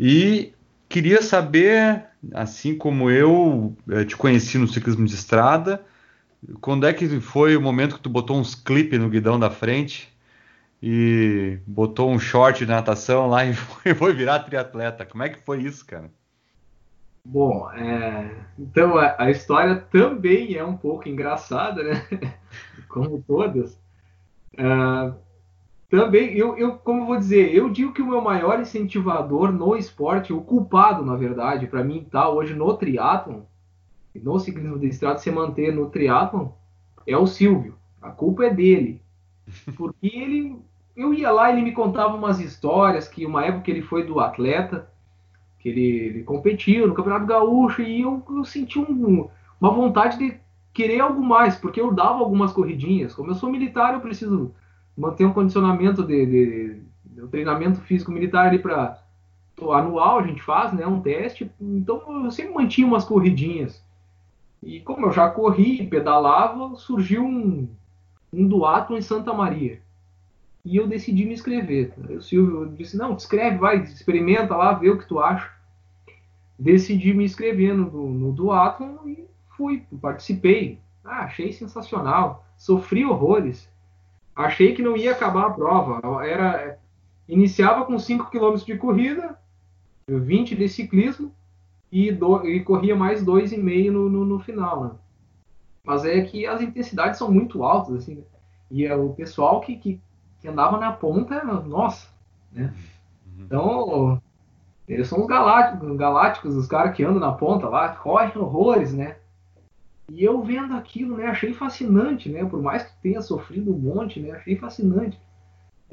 E 0.00 0.52
queria 0.88 1.22
saber, 1.22 2.04
assim 2.32 2.76
como 2.76 3.10
eu 3.10 3.76
eh, 3.90 4.04
te 4.04 4.16
conheci 4.16 4.58
no 4.58 4.66
ciclismo 4.66 5.06
de 5.06 5.14
estrada, 5.14 5.84
quando 6.60 6.86
é 6.86 6.92
que 6.92 7.20
foi 7.20 7.56
o 7.56 7.60
momento 7.60 7.96
que 7.96 8.00
tu 8.02 8.10
botou 8.10 8.38
uns 8.38 8.54
clipes 8.54 8.98
no 8.98 9.10
guidão 9.10 9.38
da 9.38 9.50
frente 9.50 10.08
e 10.82 11.58
botou 11.66 12.10
um 12.10 12.18
short 12.18 12.60
de 12.64 12.70
natação 12.70 13.28
lá 13.28 13.44
e 13.44 13.54
foi, 13.54 13.94
foi 13.94 14.14
virar 14.14 14.40
triatleta? 14.40 15.06
Como 15.06 15.22
é 15.22 15.28
que 15.28 15.44
foi 15.44 15.62
isso, 15.62 15.84
cara? 15.86 16.10
Bom, 17.24 17.70
é... 17.72 18.46
então 18.58 18.98
a, 18.98 19.14
a, 19.18 19.30
história 19.30 19.76
também 19.76 20.54
é 20.54 20.64
um 20.64 20.76
pouco 20.76 21.08
engraçada, 21.08 21.82
né? 21.82 22.06
Como 22.88 23.22
todas. 23.22 23.80
Uh, 24.54 25.14
também, 25.92 26.34
eu, 26.34 26.56
eu, 26.56 26.78
como 26.78 27.04
vou 27.04 27.18
dizer, 27.18 27.54
eu 27.54 27.68
digo 27.68 27.92
que 27.92 28.00
o 28.00 28.06
meu 28.06 28.22
maior 28.22 28.58
incentivador 28.58 29.52
no 29.52 29.76
esporte, 29.76 30.32
o 30.32 30.40
culpado, 30.40 31.04
na 31.04 31.14
verdade, 31.16 31.66
para 31.66 31.84
mim 31.84 32.06
tá 32.10 32.30
hoje 32.30 32.54
no 32.54 32.74
triatlon, 32.74 33.42
no 34.14 34.38
ciclismo 34.38 34.78
de 34.78 34.86
estrada, 34.88 35.18
se 35.18 35.30
manter 35.30 35.70
no 35.70 35.90
triatlon, 35.90 36.48
é 37.06 37.16
o 37.16 37.26
Silvio. 37.26 37.76
A 38.00 38.10
culpa 38.10 38.46
é 38.46 38.50
dele. 38.50 39.02
Porque 39.76 40.06
ele, 40.06 40.56
eu 40.96 41.12
ia 41.12 41.30
lá, 41.30 41.50
ele 41.52 41.62
me 41.62 41.72
contava 41.72 42.16
umas 42.16 42.40
histórias 42.40 43.06
que 43.06 43.26
uma 43.26 43.44
época 43.44 43.70
ele 43.70 43.82
foi 43.82 44.04
do 44.06 44.18
atleta, 44.18 44.90
que 45.62 45.68
ele, 45.68 45.86
ele 45.86 46.22
competiu 46.24 46.88
no 46.88 46.94
Campeonato 46.94 47.24
Gaúcho 47.24 47.82
e 47.82 48.02
eu, 48.02 48.20
eu 48.28 48.44
senti 48.44 48.80
um, 48.80 49.28
uma 49.60 49.70
vontade 49.70 50.18
de 50.18 50.36
querer 50.74 51.00
algo 51.00 51.22
mais, 51.22 51.54
porque 51.54 51.80
eu 51.80 51.92
dava 51.92 52.18
algumas 52.18 52.52
corridinhas. 52.52 53.14
Como 53.14 53.30
eu 53.30 53.34
sou 53.36 53.48
militar, 53.48 53.94
eu 53.94 54.00
preciso 54.00 54.52
manter 54.96 55.24
um 55.24 55.32
condicionamento 55.32 56.02
de, 56.02 56.26
de, 56.26 56.80
de 57.04 57.22
um 57.22 57.28
treinamento 57.28 57.80
físico 57.82 58.10
militar 58.10 58.48
ali 58.48 58.58
para 58.58 59.00
anual 59.72 60.18
a 60.18 60.26
gente 60.26 60.42
faz, 60.42 60.72
né, 60.72 60.84
um 60.84 61.00
teste. 61.00 61.48
Então 61.60 62.24
eu 62.24 62.30
sempre 62.32 62.52
mantinha 62.52 62.86
umas 62.86 63.04
corridinhas. 63.04 63.80
E 64.60 64.80
como 64.80 65.06
eu 65.06 65.12
já 65.12 65.30
corri, 65.30 65.86
pedalava, 65.86 66.74
surgiu 66.74 67.24
um, 67.24 67.68
um 68.32 68.48
duato 68.48 68.96
em 68.96 69.00
Santa 69.00 69.32
Maria. 69.32 69.80
E 70.64 70.76
eu 70.76 70.86
decidi 70.86 71.24
me 71.24 71.34
inscrever. 71.34 71.92
o 72.08 72.22
Silvio 72.22 72.66
disse: 72.76 72.96
Não, 72.96 73.14
escreve, 73.14 73.58
vai, 73.58 73.82
experimenta 73.82 74.56
lá, 74.56 74.72
vê 74.72 74.90
o 74.90 74.98
que 74.98 75.06
tu 75.06 75.18
acha. 75.18 75.51
Decidi 76.58 77.12
me 77.12 77.24
inscrever 77.24 77.74
no, 77.74 77.90
no 77.90 78.32
duatlon 78.32 79.06
e 79.06 79.26
fui, 79.56 79.84
participei. 80.00 80.78
Ah, 81.04 81.24
achei 81.24 81.52
sensacional. 81.52 82.44
Sofri 82.56 83.04
horrores. 83.04 83.68
Achei 84.34 84.74
que 84.74 84.82
não 84.82 84.96
ia 84.96 85.12
acabar 85.12 85.46
a 85.46 85.50
prova. 85.50 86.24
Era 86.24 86.78
iniciava 87.28 87.84
com 87.84 87.98
5 87.98 88.30
km 88.30 88.56
de 88.64 88.76
corrida, 88.76 89.38
20 90.08 90.54
de 90.54 90.68
ciclismo 90.68 91.32
e, 91.90 92.12
do, 92.12 92.46
e 92.46 92.62
corria 92.62 92.94
mais 92.94 93.24
2,5 93.24 93.90
no, 93.90 94.08
no, 94.08 94.24
no 94.24 94.40
final. 94.40 94.84
Né? 94.84 94.90
Mas 95.84 96.04
é 96.04 96.20
que 96.22 96.46
as 96.46 96.60
intensidades 96.60 97.18
são 97.18 97.30
muito 97.30 97.64
altas, 97.64 97.96
assim, 97.96 98.16
né? 98.16 98.22
E 98.70 98.86
é 98.86 98.94
o 98.96 99.10
pessoal 99.10 99.60
que, 99.60 99.76
que 99.76 100.00
que 100.42 100.48
andava 100.48 100.76
na 100.76 100.92
ponta, 100.92 101.42
nossa, 101.44 102.08
né? 102.50 102.74
Uhum. 103.24 103.44
Então, 103.44 104.21
eles 104.92 105.08
são 105.08 105.20
os 105.20 105.26
galácticos, 105.26 105.96
galácticos 105.96 106.56
os 106.56 106.66
caras 106.66 106.94
que 106.94 107.02
andam 107.02 107.20
na 107.20 107.32
ponta 107.32 107.68
lá, 107.68 107.88
correm 107.90 108.36
horrores, 108.36 108.92
né? 108.92 109.16
E 110.10 110.22
eu 110.22 110.42
vendo 110.42 110.74
aquilo, 110.74 111.16
né, 111.16 111.26
achei 111.26 111.54
fascinante, 111.54 112.28
né? 112.28 112.44
Por 112.44 112.60
mais 112.60 112.82
que 112.82 112.92
tenha 113.02 113.22
sofrido 113.22 113.72
um 113.74 113.78
monte, 113.78 114.20
né, 114.20 114.32
achei 114.32 114.56
fascinante. 114.56 115.18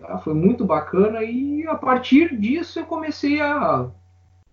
Ah, 0.03 0.17
foi 0.17 0.33
muito 0.33 0.65
bacana 0.65 1.23
e 1.23 1.65
a 1.67 1.75
partir 1.75 2.37
disso 2.37 2.79
eu 2.79 2.85
comecei 2.85 3.39
a 3.41 3.89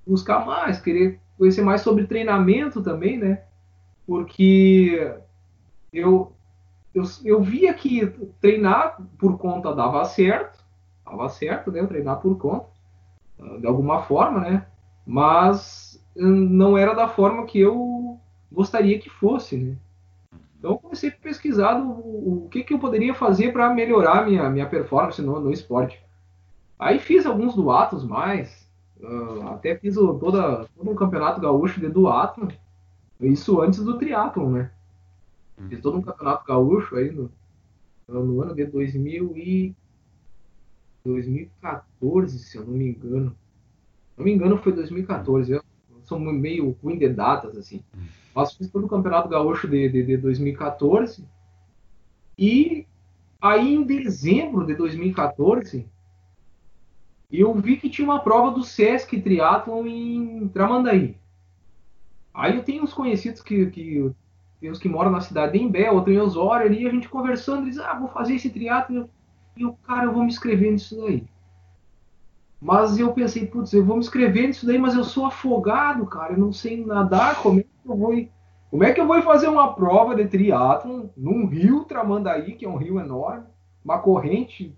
buscar 0.06 0.44
mais, 0.44 0.80
querer 0.80 1.20
conhecer 1.36 1.62
mais 1.62 1.80
sobre 1.80 2.06
treinamento 2.06 2.82
também, 2.82 3.18
né? 3.18 3.42
Porque 4.06 5.12
eu 5.92 6.32
eu, 6.94 7.02
eu 7.24 7.42
via 7.42 7.74
que 7.74 8.06
treinar 8.40 8.98
por 9.18 9.36
conta 9.38 9.74
dava 9.74 10.02
certo, 10.06 10.64
dava 11.04 11.28
certo, 11.28 11.70
né? 11.70 11.84
Treinar 11.84 12.20
por 12.20 12.38
conta, 12.38 12.68
de 13.38 13.66
alguma 13.66 14.02
forma, 14.02 14.40
né? 14.40 14.66
Mas 15.06 16.02
hum, 16.16 16.48
não 16.50 16.76
era 16.76 16.94
da 16.94 17.08
forma 17.08 17.44
que 17.46 17.60
eu 17.60 18.18
gostaria 18.50 18.98
que 18.98 19.10
fosse, 19.10 19.56
né? 19.56 19.76
Então 20.58 20.72
eu 20.72 20.78
comecei 20.78 21.10
a 21.10 21.12
pesquisar 21.12 21.78
o, 21.80 22.48
que, 22.50 22.64
que 22.64 22.74
eu 22.74 22.78
poderia 22.78 23.14
fazer 23.14 23.52
para 23.52 23.72
melhorar 23.72 24.26
minha, 24.26 24.48
minha 24.48 24.66
performance 24.66 25.20
no, 25.20 25.38
no 25.38 25.52
esporte. 25.52 26.02
Aí 26.78 26.98
fiz 26.98 27.26
alguns 27.26 27.54
duatos 27.54 28.04
mais, 28.04 28.68
uh, 29.00 29.48
até 29.48 29.76
fiz 29.76 29.96
o, 29.96 30.14
toda, 30.14 30.66
todo 30.76 30.90
um 30.90 30.94
campeonato 30.94 31.40
gaúcho 31.40 31.80
de 31.80 31.88
duato, 31.88 32.48
isso 33.20 33.60
antes 33.60 33.82
do 33.82 33.98
triatlon, 33.98 34.50
né? 34.50 34.70
Fiz 35.68 35.80
todo 35.80 35.98
um 35.98 36.02
campeonato 36.02 36.44
gaúcho 36.46 36.96
aí 36.96 37.10
no, 37.10 37.30
no 38.08 38.42
ano 38.42 38.54
de 38.54 38.66
2000 38.66 39.36
e 39.36 39.74
2014, 41.06 42.38
se 42.38 42.58
eu 42.58 42.64
não 42.64 42.74
me 42.74 42.88
engano. 42.88 43.30
Se 44.10 44.18
não 44.18 44.24
me 44.24 44.32
engano, 44.32 44.58
foi 44.58 44.72
2014. 44.72 45.52
Eu 45.52 45.62
sou 46.04 46.18
meio 46.18 46.76
ruim 46.82 46.98
de 46.98 47.08
datas, 47.08 47.56
assim. 47.56 47.82
Mas 48.34 48.54
fiz 48.54 48.70
todo 48.70 48.84
o 48.84 48.88
campeonato 48.88 49.28
gaúcho 49.28 49.66
de, 49.66 49.88
de, 49.88 50.02
de 50.02 50.16
2014. 50.16 51.26
E 52.38 52.86
aí, 53.40 53.74
em 53.74 53.82
dezembro 53.82 54.66
de 54.66 54.74
2014, 54.74 55.86
eu 57.30 57.54
vi 57.54 57.76
que 57.76 57.90
tinha 57.90 58.06
uma 58.06 58.20
prova 58.20 58.50
do 58.50 58.62
Sesc 58.62 59.20
Triathlon 59.20 59.86
em 59.86 60.48
Tramandaí. 60.48 61.16
Aí 62.32 62.56
eu 62.56 62.62
tenho 62.62 62.84
uns 62.84 62.92
conhecidos 62.92 63.40
que, 63.40 63.66
que 63.66 64.12
tem 64.60 64.70
uns 64.70 64.78
que 64.78 64.88
moram 64.88 65.10
na 65.10 65.20
cidade 65.20 65.58
de 65.58 65.64
Embé, 65.64 65.90
outro 65.90 66.12
em 66.12 66.18
Osório 66.18 66.66
ali, 66.66 66.86
a 66.86 66.90
gente 66.90 67.08
conversando, 67.08 67.64
eles, 67.64 67.78
ah, 67.78 67.94
vou 67.94 68.08
fazer 68.08 68.34
esse 68.34 68.50
triatlo 68.50 69.08
e 69.56 69.62
eu, 69.62 69.72
cara, 69.86 70.04
eu 70.04 70.12
vou 70.12 70.22
me 70.22 70.28
inscrever 70.28 70.72
nisso 70.72 71.00
daí. 71.00 71.26
Mas 72.60 72.98
eu 72.98 73.12
pensei, 73.12 73.46
putz, 73.46 73.72
eu 73.72 73.84
vou 73.84 73.96
me 73.96 74.00
inscrever 74.00 74.46
nisso 74.46 74.66
daí, 74.66 74.78
mas 74.78 74.94
eu 74.94 75.04
sou 75.04 75.26
afogado, 75.26 76.06
cara, 76.06 76.32
eu 76.32 76.38
não 76.38 76.52
sei 76.52 76.84
nadar, 76.84 77.42
como 77.42 77.60
é 77.60 77.62
que 77.62 77.68
eu 77.84 77.96
vou, 77.96 78.28
como 78.70 78.84
é 78.84 78.92
que 78.92 79.00
eu 79.00 79.06
vou 79.06 79.20
fazer 79.22 79.48
uma 79.48 79.74
prova 79.74 80.14
de 80.14 80.26
triatlo 80.26 81.10
num 81.16 81.46
rio 81.46 81.84
Tramandaí, 81.84 82.54
que 82.54 82.64
é 82.64 82.68
um 82.68 82.76
rio 82.76 82.98
enorme, 82.98 83.46
uma 83.84 83.98
corrente 83.98 84.76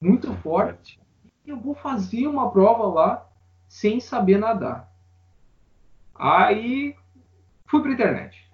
muito 0.00 0.32
forte. 0.36 1.00
Eu 1.46 1.56
vou 1.56 1.74
fazer 1.74 2.26
uma 2.26 2.50
prova 2.50 2.84
lá 2.86 3.28
sem 3.68 4.00
saber 4.00 4.38
nadar. 4.38 4.92
Aí 6.14 6.94
fui 7.66 7.82
para 7.82 7.92
internet 7.92 8.46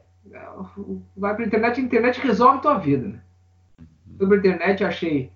vai 1.16 1.34
para 1.34 1.46
internet, 1.46 1.80
a 1.80 1.84
internet 1.84 2.20
resolve 2.20 2.60
tua 2.60 2.78
vida. 2.78 3.08
Né? 3.08 3.21
Sobre 4.18 4.36
a 4.36 4.38
internet 4.38 4.84
achei. 4.84 5.30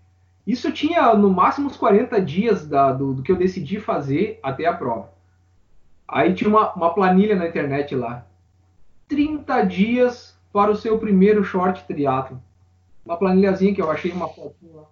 Isso 0.46 0.72
tinha 0.72 1.14
no 1.14 1.30
máximo 1.30 1.66
uns 1.66 1.76
40 1.76 2.20
dias 2.20 2.68
da, 2.68 2.92
do, 2.92 3.14
do, 3.14 3.22
que 3.22 3.32
eu 3.32 3.36
decidi 3.36 3.80
fazer 3.80 4.38
até 4.42 4.66
a 4.66 4.72
prova. 4.72 5.12
Aí 6.06 6.34
tinha 6.34 6.48
uma, 6.48 6.72
uma 6.74 6.94
planilha 6.94 7.34
na 7.34 7.48
internet 7.48 7.94
lá. 7.94 8.24
30 9.08 9.62
dias 9.64 10.38
para 10.52 10.70
o 10.70 10.76
seu 10.76 10.98
primeiro 10.98 11.42
short 11.42 11.84
triatlo. 11.84 12.40
Uma 13.04 13.16
planilhazinha 13.16 13.74
que 13.74 13.82
eu 13.82 13.90
achei 13.90 14.12
uma 14.12 14.28
fotinha 14.28 14.72
lá. 14.74 14.84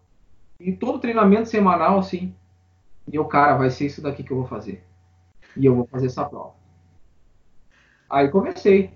E 0.58 0.72
todo 0.72 0.98
treinamento 0.98 1.48
semanal, 1.48 1.98
assim. 1.98 2.34
E 3.10 3.18
o 3.18 3.24
cara, 3.24 3.56
vai 3.56 3.70
ser 3.70 3.86
isso 3.86 4.02
daqui 4.02 4.22
que 4.22 4.32
eu 4.32 4.38
vou 4.38 4.46
fazer. 4.46 4.82
E 5.56 5.64
eu 5.64 5.74
vou 5.74 5.86
fazer 5.86 6.06
essa 6.06 6.24
prova. 6.24 6.54
Aí 8.10 8.28
comecei 8.28 8.92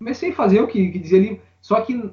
comecei 0.00 0.30
a 0.30 0.34
fazer 0.34 0.60
o 0.60 0.66
que, 0.66 0.90
que 0.90 0.98
dizia 0.98 1.18
ali. 1.18 1.40
Só 1.60 1.80
que 1.82 2.10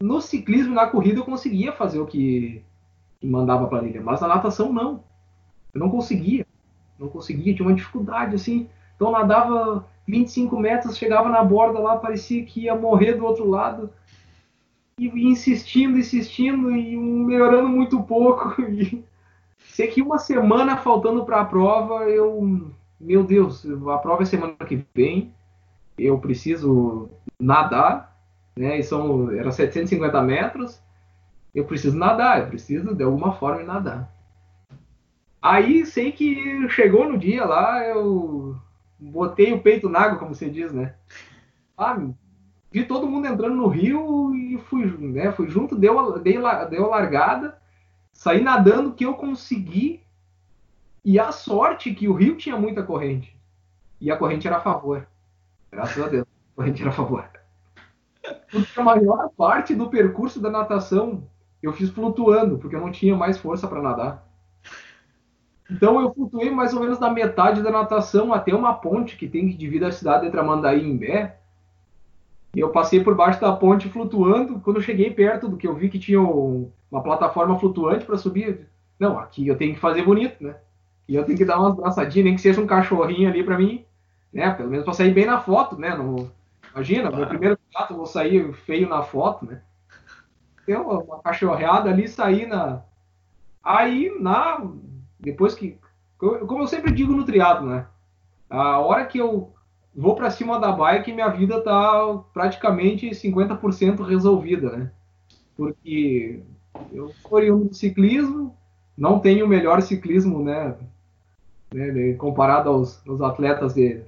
no 0.00 0.20
ciclismo, 0.20 0.74
na 0.74 0.86
corrida, 0.86 1.20
eu 1.20 1.24
conseguia 1.24 1.72
fazer 1.72 1.98
o 1.98 2.06
que, 2.06 2.62
mandava 3.22 3.64
a 3.64 3.68
planilha, 3.68 4.00
mas 4.00 4.20
na 4.20 4.28
natação 4.28 4.72
não. 4.72 5.02
Eu 5.74 5.80
não 5.80 5.90
conseguia. 5.90 6.46
Não 6.98 7.08
conseguia, 7.08 7.54
tinha 7.54 7.66
uma 7.66 7.74
dificuldade 7.74 8.34
assim. 8.34 8.68
Então 8.94 9.10
nadava 9.10 9.86
25 10.06 10.58
metros, 10.58 10.96
chegava 10.96 11.28
na 11.28 11.42
borda 11.42 11.78
lá, 11.78 11.96
parecia 11.96 12.44
que 12.44 12.62
ia 12.62 12.74
morrer 12.74 13.14
do 13.14 13.24
outro 13.24 13.48
lado. 13.48 13.90
E 14.98 15.06
insistindo, 15.28 15.98
insistindo 15.98 16.70
e 16.70 16.96
melhorando 16.96 17.68
muito 17.68 18.02
pouco. 18.02 18.54
E 18.68 19.04
sei 19.72 19.88
que 19.88 20.00
uma 20.00 20.18
semana 20.18 20.76
faltando 20.78 21.24
para 21.24 21.40
a 21.40 21.44
prova, 21.44 22.04
eu, 22.04 22.72
meu 22.98 23.24
Deus, 23.24 23.66
a 23.66 23.98
prova 23.98 24.22
é 24.22 24.26
semana 24.26 24.54
que 24.54 24.82
vem 24.94 25.34
eu 25.98 26.18
preciso 26.18 27.08
nadar, 27.38 28.15
né? 28.56 28.78
E 28.78 28.82
são, 28.82 29.30
era 29.30 29.52
750 29.52 30.22
metros. 30.22 30.80
Eu 31.54 31.64
preciso 31.64 31.96
nadar, 31.96 32.40
eu 32.40 32.48
preciso 32.48 32.94
de 32.94 33.04
alguma 33.04 33.34
forma 33.34 33.62
nadar. 33.62 34.12
Aí 35.40 35.86
sei 35.86 36.10
que 36.10 36.68
chegou 36.70 37.08
no 37.08 37.18
dia 37.18 37.44
lá, 37.44 37.84
eu 37.84 38.56
botei 38.98 39.52
o 39.52 39.60
peito 39.60 39.88
na 39.88 40.00
água, 40.00 40.18
como 40.18 40.34
você 40.34 40.50
diz, 40.50 40.72
né? 40.72 40.94
Ah, 41.76 41.98
vi 42.70 42.84
todo 42.84 43.06
mundo 43.06 43.26
entrando 43.26 43.54
no 43.54 43.68
rio 43.68 44.34
e 44.34 44.58
fui, 44.58 44.86
né, 44.98 45.30
fui 45.32 45.48
junto, 45.48 45.76
deu, 45.76 46.18
dei, 46.18 46.38
deu 46.70 46.88
largada, 46.88 47.58
saí 48.12 48.42
nadando 48.42 48.94
que 48.94 49.04
eu 49.04 49.14
consegui. 49.14 50.02
E 51.04 51.20
a 51.20 51.30
sorte 51.30 51.94
que 51.94 52.08
o 52.08 52.14
rio 52.14 52.36
tinha 52.36 52.56
muita 52.56 52.82
corrente. 52.82 53.36
e 54.00 54.10
a 54.10 54.16
corrente 54.16 54.46
era 54.48 54.56
a 54.56 54.60
favor. 54.60 55.06
Graças 55.70 56.02
a 56.02 56.08
Deus, 56.08 56.24
a 56.24 56.56
corrente 56.56 56.82
era 56.82 56.90
a 56.90 56.94
favor. 56.94 57.24
Porque 58.50 58.80
a 58.80 58.82
maior 58.82 59.30
parte 59.36 59.74
do 59.74 59.88
percurso 59.88 60.40
da 60.40 60.50
natação 60.50 61.24
eu 61.62 61.72
fiz 61.72 61.90
flutuando, 61.90 62.58
porque 62.58 62.76
eu 62.76 62.80
não 62.80 62.92
tinha 62.92 63.16
mais 63.16 63.38
força 63.38 63.66
para 63.66 63.82
nadar. 63.82 64.26
Então 65.70 66.00
eu 66.00 66.12
flutuei 66.14 66.50
mais 66.50 66.72
ou 66.72 66.80
menos 66.80 66.98
da 66.98 67.10
metade 67.10 67.62
da 67.62 67.70
natação 67.70 68.32
até 68.32 68.54
uma 68.54 68.74
ponte 68.74 69.16
que 69.16 69.26
tem 69.26 69.48
que 69.48 69.56
dividir 69.56 69.84
a 69.84 69.92
cidade 69.92 70.26
entre 70.26 70.38
Amandaí 70.38 70.80
e 70.80 70.88
Imbé. 70.88 71.38
E 72.54 72.60
eu 72.60 72.70
passei 72.70 73.02
por 73.02 73.14
baixo 73.14 73.40
da 73.40 73.52
ponte 73.52 73.88
flutuando. 73.88 74.60
Quando 74.60 74.76
eu 74.76 74.82
cheguei 74.82 75.10
perto 75.10 75.48
do 75.48 75.56
que 75.56 75.66
eu 75.66 75.74
vi 75.74 75.88
que 75.88 75.98
tinha 75.98 76.20
uma 76.20 77.02
plataforma 77.02 77.58
flutuante 77.58 78.04
para 78.04 78.16
subir, 78.16 78.66
não, 78.98 79.18
aqui 79.18 79.46
eu 79.46 79.56
tenho 79.56 79.74
que 79.74 79.80
fazer 79.80 80.02
bonito, 80.02 80.42
né? 80.42 80.56
E 81.08 81.14
eu 81.14 81.24
tenho 81.24 81.36
que 81.36 81.44
dar 81.44 81.58
umas 81.58 81.76
braçadinhas, 81.76 82.24
nem 82.24 82.34
que 82.34 82.40
seja 82.40 82.60
um 82.60 82.66
cachorrinho 82.66 83.28
ali 83.28 83.44
para 83.44 83.58
mim, 83.58 83.84
né? 84.32 84.50
Pelo 84.52 84.70
menos 84.70 84.84
para 84.84 84.94
sair 84.94 85.12
bem 85.12 85.26
na 85.26 85.40
foto, 85.40 85.76
né? 85.76 85.96
Imagina, 86.76 87.10
meu 87.10 87.26
primeiro 87.26 87.58
gato, 87.74 87.96
vou 87.96 88.06
sair 88.06 88.52
feio 88.52 88.88
na 88.88 89.02
foto, 89.02 89.46
né? 89.46 89.62
Tem 90.66 90.76
uma 90.76 91.20
cachorreada 91.20 91.88
ali, 91.88 92.06
sair 92.06 92.46
na. 92.46 92.82
Aí, 93.62 94.14
na 94.20 94.62
depois 95.18 95.54
que. 95.54 95.78
Como 96.18 96.62
eu 96.62 96.66
sempre 96.66 96.92
digo 96.92 97.12
no 97.12 97.24
triatlo, 97.24 97.68
né? 97.68 97.86
A 98.48 98.78
hora 98.78 99.06
que 99.06 99.18
eu 99.18 99.52
vou 99.94 100.14
para 100.14 100.30
cima 100.30 100.60
da 100.60 100.70
bike, 100.72 101.12
minha 101.12 101.28
vida 101.28 101.60
tá 101.62 102.22
praticamente 102.32 103.08
50% 103.10 104.04
resolvida, 104.04 104.76
né? 104.76 104.90
Porque 105.56 106.42
eu 106.92 107.08
sou 107.08 107.32
oriundo 107.32 107.68
do 107.70 107.74
ciclismo, 107.74 108.56
não 108.96 109.18
tenho 109.18 109.46
o 109.46 109.48
melhor 109.48 109.80
ciclismo, 109.80 110.42
né? 110.42 110.76
né 111.72 112.12
comparado 112.14 112.68
aos, 112.68 113.06
aos 113.06 113.20
atletas 113.20 113.74
de, 113.74 114.02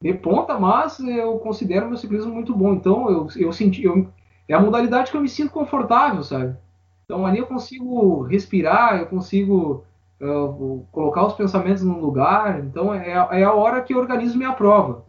de 0.00 0.14
ponta, 0.14 0.58
mas 0.58 0.98
eu 1.00 1.38
considero 1.38 1.88
meu 1.88 1.98
ciclismo 1.98 2.32
muito 2.32 2.54
bom. 2.54 2.72
Então 2.72 3.10
eu, 3.10 3.28
eu 3.36 3.52
senti, 3.52 3.84
eu, 3.84 4.08
é 4.48 4.54
a 4.54 4.60
modalidade 4.60 5.10
que 5.10 5.16
eu 5.16 5.20
me 5.20 5.28
sinto 5.28 5.52
confortável, 5.52 6.22
sabe? 6.22 6.56
Então 7.04 7.26
ali 7.26 7.38
eu 7.38 7.46
consigo 7.46 8.22
respirar, 8.22 8.98
eu 8.98 9.06
consigo 9.06 9.84
uh, 10.20 10.86
colocar 10.90 11.26
os 11.26 11.34
pensamentos 11.34 11.82
no 11.82 12.00
lugar. 12.00 12.60
Então 12.60 12.94
é, 12.94 13.10
é 13.10 13.44
a 13.44 13.52
hora 13.52 13.82
que 13.82 13.94
o 13.94 13.98
organismo 13.98 14.38
me 14.38 14.44
aprova. 14.46 15.04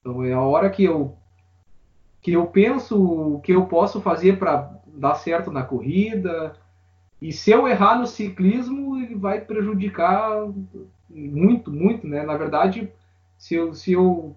Então 0.00 0.22
é 0.22 0.32
a 0.32 0.40
hora 0.40 0.68
que 0.68 0.84
eu 0.84 1.14
que 2.20 2.32
eu 2.32 2.46
penso 2.46 3.00
o 3.00 3.40
que 3.40 3.52
eu 3.52 3.66
posso 3.66 4.00
fazer 4.00 4.38
para 4.38 4.70
dar 4.86 5.14
certo 5.14 5.50
na 5.50 5.62
corrida. 5.62 6.54
E 7.22 7.32
se 7.32 7.50
eu 7.50 7.66
errar 7.66 7.98
no 7.98 8.06
ciclismo, 8.06 8.98
ele 8.98 9.14
vai 9.14 9.40
prejudicar 9.40 10.46
muito, 11.08 11.70
muito, 11.72 12.06
né? 12.06 12.24
Na 12.24 12.36
verdade, 12.36 12.92
se 13.38 13.54
eu, 13.54 13.72
se 13.72 13.92
eu 13.92 14.34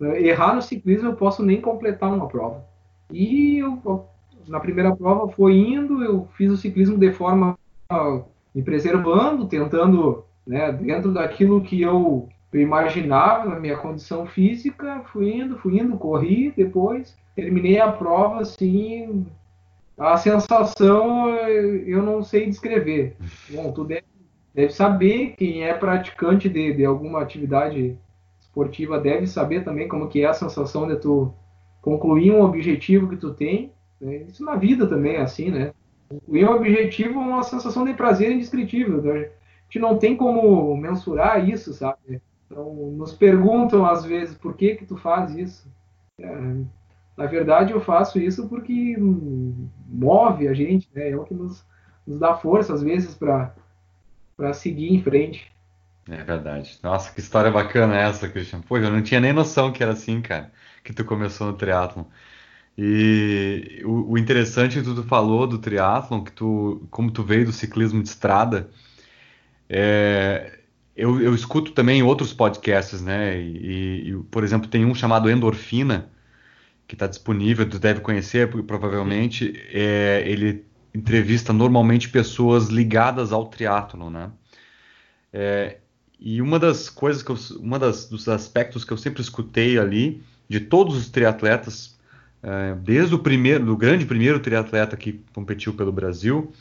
eh, 0.00 0.28
errar 0.28 0.54
no 0.54 0.62
ciclismo, 0.62 1.08
eu 1.08 1.16
posso 1.16 1.42
nem 1.42 1.60
completar 1.60 2.12
uma 2.12 2.28
prova. 2.28 2.64
E 3.10 3.58
eu, 3.58 4.06
na 4.46 4.60
primeira 4.60 4.94
prova 4.94 5.32
foi 5.32 5.56
indo, 5.56 6.04
eu 6.04 6.28
fiz 6.36 6.52
o 6.52 6.56
ciclismo 6.56 6.98
de 6.98 7.10
forma 7.12 7.58
me 8.54 8.62
preservando, 8.62 9.46
tentando, 9.46 10.24
né, 10.46 10.70
dentro 10.70 11.12
daquilo 11.12 11.62
que 11.62 11.80
eu 11.80 12.28
imaginava, 12.52 13.48
na 13.48 13.58
minha 13.58 13.76
condição 13.76 14.26
física, 14.26 15.02
fui 15.12 15.32
indo, 15.32 15.58
fui 15.58 15.78
indo, 15.78 15.96
corri 15.96 16.52
depois, 16.54 17.16
terminei 17.34 17.80
a 17.80 17.90
prova, 17.90 18.40
assim, 18.40 19.26
a 19.96 20.16
sensação 20.16 21.30
eu 21.30 22.02
não 22.02 22.22
sei 22.22 22.46
descrever. 22.46 23.16
Bom, 23.50 23.72
tu 23.72 23.84
deve, 23.84 24.04
deve 24.54 24.72
saber, 24.72 25.34
quem 25.36 25.64
é 25.64 25.74
praticante 25.74 26.48
de, 26.48 26.74
de 26.74 26.84
alguma 26.84 27.22
atividade 27.22 27.96
esportiva 28.58 28.98
deve 28.98 29.26
saber 29.26 29.64
também 29.64 29.86
como 29.86 30.08
que 30.08 30.22
é 30.22 30.26
a 30.26 30.34
sensação 30.34 30.86
de 30.88 30.96
tu 30.96 31.32
concluir 31.80 32.32
um 32.32 32.42
objetivo 32.42 33.08
que 33.08 33.16
tu 33.16 33.32
tem. 33.32 33.72
Né? 34.00 34.24
Isso 34.28 34.44
na 34.44 34.56
vida 34.56 34.86
também 34.86 35.14
é 35.14 35.20
assim, 35.20 35.50
né? 35.50 35.72
E 36.28 36.44
o 36.44 36.50
objetivo 36.50 37.20
é 37.20 37.22
uma 37.22 37.42
sensação 37.42 37.84
de 37.84 37.94
prazer 37.94 38.32
indescritível. 38.32 39.00
Né? 39.02 39.20
A 39.20 39.64
gente 39.64 39.78
não 39.78 39.96
tem 39.96 40.16
como 40.16 40.76
mensurar 40.76 41.48
isso, 41.48 41.72
sabe? 41.72 42.20
Então, 42.46 42.74
nos 42.96 43.12
perguntam 43.12 43.86
às 43.86 44.04
vezes 44.04 44.36
por 44.36 44.56
que 44.56 44.74
que 44.74 44.86
tu 44.86 44.96
faz 44.96 45.36
isso. 45.36 45.70
É, 46.18 46.54
na 47.16 47.26
verdade, 47.26 47.72
eu 47.72 47.80
faço 47.80 48.18
isso 48.18 48.48
porque 48.48 48.96
move 49.88 50.48
a 50.48 50.54
gente, 50.54 50.88
né? 50.94 51.10
É 51.10 51.16
o 51.16 51.24
que 51.24 51.34
nos, 51.34 51.64
nos 52.06 52.18
dá 52.18 52.34
força 52.34 52.72
às 52.72 52.82
vezes 52.82 53.14
para 53.14 54.52
seguir 54.52 54.92
em 54.92 55.02
frente. 55.02 55.52
É 56.10 56.24
verdade. 56.24 56.78
Nossa, 56.82 57.12
que 57.12 57.20
história 57.20 57.50
bacana 57.50 57.96
essa, 57.96 58.28
Christian. 58.28 58.60
Pô, 58.62 58.78
eu 58.78 58.90
não 58.90 59.02
tinha 59.02 59.20
nem 59.20 59.32
noção 59.32 59.70
que 59.70 59.82
era 59.82 59.92
assim, 59.92 60.20
cara, 60.22 60.50
que 60.82 60.92
tu 60.92 61.04
começou 61.04 61.48
no 61.48 61.52
triatlon. 61.52 62.04
E 62.76 63.82
o, 63.84 64.12
o 64.12 64.18
interessante 64.18 64.80
que 64.80 64.84
tu 64.84 65.02
falou 65.02 65.46
do 65.46 65.58
triatlon, 65.58 66.22
que 66.22 66.32
tu, 66.32 66.86
como 66.90 67.10
tu 67.10 67.22
veio 67.22 67.44
do 67.44 67.52
ciclismo 67.52 68.02
de 68.02 68.08
estrada, 68.08 68.70
é, 69.68 70.60
eu, 70.96 71.20
eu, 71.20 71.34
escuto 71.34 71.72
também 71.72 72.02
outros 72.02 72.32
podcasts, 72.32 73.02
né? 73.02 73.38
E, 73.40 74.10
e, 74.10 74.22
por 74.30 74.44
exemplo, 74.44 74.68
tem 74.68 74.84
um 74.84 74.94
chamado 74.94 75.30
Endorfina, 75.30 76.10
que 76.86 76.94
está 76.94 77.06
disponível, 77.06 77.68
tu 77.68 77.78
deve 77.78 78.00
conhecer, 78.00 78.48
provavelmente. 78.64 79.52
É, 79.72 80.22
ele 80.26 80.64
entrevista 80.94 81.52
normalmente 81.52 82.08
pessoas 82.08 82.68
ligadas 82.68 83.32
ao 83.32 83.46
triatlon, 83.46 84.10
né? 84.10 84.30
É, 85.32 85.78
e 86.20 86.42
uma 86.42 86.58
das 86.58 86.90
coisas 86.90 87.22
que 87.22 87.30
eu, 87.30 87.38
uma 87.60 87.78
das 87.78 88.08
dos 88.08 88.28
aspectos 88.28 88.84
que 88.84 88.92
eu 88.92 88.96
sempre 88.96 89.22
escutei 89.22 89.78
ali 89.78 90.22
de 90.48 90.60
todos 90.60 90.96
os 90.96 91.08
triatletas 91.08 91.98
é, 92.42 92.74
desde 92.76 93.14
o 93.14 93.18
primeiro, 93.18 93.64
do 93.64 93.76
grande 93.76 94.06
primeiro 94.06 94.40
triatleta 94.40 94.96
que 94.96 95.20
competiu 95.34 95.74
pelo 95.74 95.92
Brasil, 95.92 96.52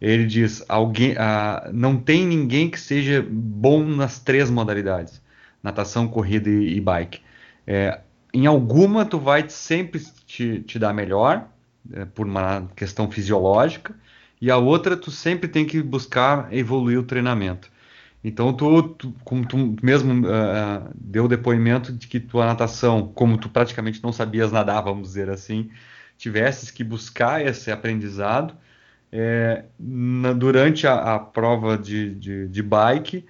ele 0.00 0.26
diz: 0.26 0.64
alguém, 0.68 1.14
ah, 1.18 1.70
não 1.72 1.96
tem 1.96 2.26
ninguém 2.26 2.70
que 2.70 2.78
seja 2.78 3.26
bom 3.28 3.84
nas 3.84 4.18
três 4.18 4.50
modalidades, 4.50 5.20
natação, 5.62 6.08
corrida 6.08 6.48
e, 6.48 6.76
e 6.76 6.80
bike. 6.80 7.20
É, 7.66 8.00
em 8.32 8.46
alguma 8.46 9.04
tu 9.04 9.18
vai 9.18 9.48
sempre 9.48 10.00
te, 10.26 10.60
te 10.60 10.78
dar 10.78 10.92
melhor, 10.92 11.48
é, 11.92 12.04
por 12.04 12.26
uma 12.26 12.68
questão 12.76 13.10
fisiológica, 13.10 13.94
e 14.40 14.50
a 14.50 14.56
outra 14.58 14.96
tu 14.96 15.10
sempre 15.10 15.48
tem 15.48 15.64
que 15.64 15.82
buscar 15.82 16.52
evoluir 16.52 16.98
o 16.98 17.02
treinamento. 17.02 17.70
Então, 18.28 18.52
tu, 18.52 18.82
tu 18.82 19.14
como 19.24 19.46
tu 19.46 19.76
mesmo 19.80 20.26
uh, 20.26 20.90
deu 20.96 21.28
depoimento 21.28 21.92
de 21.92 22.08
que 22.08 22.18
tua 22.18 22.44
natação, 22.44 23.06
como 23.14 23.38
tu 23.38 23.48
praticamente 23.48 24.02
não 24.02 24.10
sabias 24.12 24.50
nadar, 24.50 24.82
vamos 24.82 25.06
dizer 25.06 25.30
assim, 25.30 25.70
tivesses 26.18 26.72
que 26.72 26.82
buscar 26.82 27.46
esse 27.46 27.70
aprendizado, 27.70 28.56
é, 29.12 29.66
na, 29.78 30.32
durante 30.32 30.88
a, 30.88 31.14
a 31.14 31.18
prova 31.20 31.78
de, 31.78 32.16
de, 32.16 32.48
de, 32.48 32.62
bike, 32.64 33.24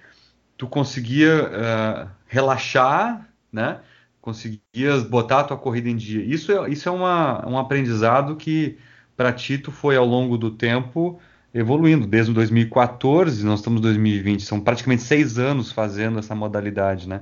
tu 0.57 0.67
conseguia 0.67 1.43
uh, 1.43 2.09
relaxar, 2.25 3.29
né? 3.53 3.81
Conseguias 4.19 5.03
botar 5.03 5.41
a 5.41 5.43
tua 5.43 5.57
corrida 5.57 5.89
em 5.89 5.95
dia. 5.95 6.23
Isso 6.25 6.51
é, 6.51 6.71
isso 6.71 6.89
é 6.89 6.91
uma, 6.91 7.47
um 7.47 7.59
aprendizado 7.59 8.35
que, 8.35 8.79
para 9.15 9.31
ti, 9.31 9.59
tu 9.59 9.71
foi 9.71 9.95
ao 9.95 10.07
longo 10.07 10.39
do 10.39 10.49
tempo 10.49 11.21
evoluindo. 11.57 12.05
Desde 12.05 12.31
2014, 12.33 13.43
nós 13.45 13.59
estamos 13.59 13.79
em 13.79 13.83
2020, 13.83 14.43
são 14.43 14.61
praticamente 14.61 15.01
seis 15.01 15.39
anos 15.39 15.71
fazendo 15.71 16.19
essa 16.19 16.35
modalidade, 16.35 17.09
né? 17.09 17.21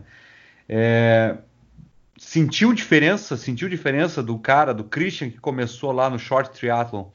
É, 0.68 1.38
sentiu 2.18 2.74
diferença? 2.74 3.38
Sentiu 3.38 3.70
diferença 3.70 4.22
do 4.22 4.38
cara, 4.38 4.74
do 4.74 4.84
Christian 4.84 5.30
que 5.30 5.40
começou 5.40 5.92
lá 5.92 6.10
no 6.10 6.20
short 6.20 6.58
triathlon 6.58 7.06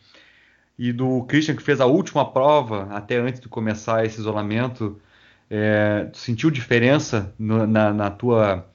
e 0.78 0.92
do 0.92 1.24
Christian 1.24 1.56
que 1.56 1.62
fez 1.62 1.80
a 1.80 1.86
última 1.86 2.30
prova 2.32 2.88
até 2.90 3.18
antes 3.18 3.40
de 3.40 3.48
começar 3.48 4.04
esse 4.04 4.18
isolamento? 4.18 4.98
É, 5.50 6.08
sentiu 6.14 6.50
diferença 6.50 7.34
no, 7.38 7.66
na, 7.66 7.92
na 7.92 8.10
tua 8.10 8.66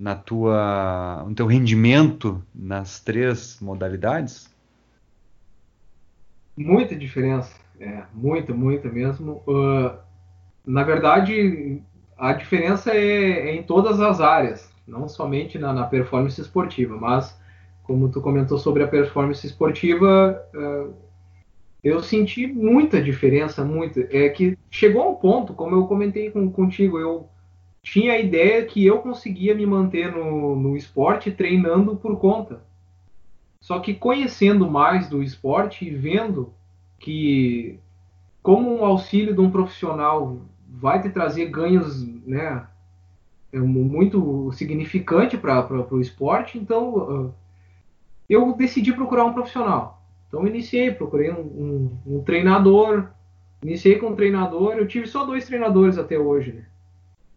na 0.00 0.14
tua 0.14 1.24
no 1.28 1.34
teu 1.34 1.46
rendimento 1.46 2.42
nas 2.54 2.98
três 3.00 3.58
modalidades? 3.60 4.48
Muita 6.56 6.96
diferença, 6.96 7.54
é, 7.80 8.02
muita 8.12 8.52
mesmo. 8.88 9.42
Uh, 9.46 9.96
na 10.66 10.82
verdade, 10.82 11.82
a 12.16 12.32
diferença 12.32 12.92
é, 12.92 13.48
é, 13.50 13.54
em 13.54 13.62
todas 13.62 14.00
as 14.00 14.20
áreas, 14.20 14.70
não 14.86 15.08
somente 15.08 15.58
na, 15.58 15.72
na, 15.72 15.84
performance 15.84 16.40
esportiva, 16.40 16.96
mas 16.96 17.38
como 17.84 18.08
tu 18.08 18.20
comentou 18.20 18.58
sobre 18.58 18.82
a 18.82 18.88
performance 18.88 19.46
esportiva, 19.46 20.44
uh, 20.54 20.94
eu 21.82 22.02
senti 22.02 22.46
muita 22.46 23.00
diferença, 23.00 23.64
muita. 23.64 24.00
É 24.10 24.28
que 24.28 24.58
chegou 24.70 25.02
a 25.02 25.10
um 25.10 25.14
ponto, 25.14 25.54
como 25.54 25.74
eu 25.74 25.86
comentei 25.86 26.30
com, 26.30 26.50
contigo, 26.50 26.98
eu 26.98 27.28
tinha 27.82 28.12
a 28.12 28.18
ideia 28.18 28.64
que 28.64 28.84
eu 28.84 28.98
conseguia 28.98 29.54
me 29.54 29.64
manter 29.64 30.12
no, 30.12 30.56
no 30.56 30.76
esporte 30.76 31.30
treinando 31.30 31.96
por 31.96 32.18
conta. 32.18 32.62
Só 33.60 33.78
que 33.78 33.94
conhecendo 33.94 34.70
mais 34.70 35.08
do 35.08 35.22
esporte 35.22 35.86
e 35.86 35.90
vendo 35.90 36.52
que 36.98 37.78
como 38.42 38.78
um 38.78 38.84
auxílio 38.84 39.34
de 39.34 39.40
um 39.40 39.50
profissional 39.50 40.38
vai 40.68 41.00
te 41.02 41.10
trazer 41.10 41.46
ganhos, 41.46 42.06
né, 42.26 42.66
é 43.52 43.58
muito 43.58 44.50
significante 44.52 45.36
para 45.36 45.66
o 45.90 46.00
esporte, 46.00 46.58
então 46.58 46.94
uh, 46.96 47.34
eu 48.28 48.54
decidi 48.54 48.92
procurar 48.92 49.24
um 49.24 49.32
profissional. 49.32 50.02
Então 50.28 50.46
iniciei, 50.46 50.90
procurei 50.90 51.30
um, 51.30 51.40
um, 51.40 51.98
um, 52.06 52.22
treinador, 52.22 53.08
iniciei 53.62 53.96
com 53.98 54.08
um 54.08 54.16
treinador, 54.16 54.74
eu 54.74 54.86
tive 54.86 55.06
só 55.06 55.24
dois 55.24 55.46
treinadores 55.46 55.96
até 55.96 56.18
hoje. 56.18 56.52
Né? 56.52 56.64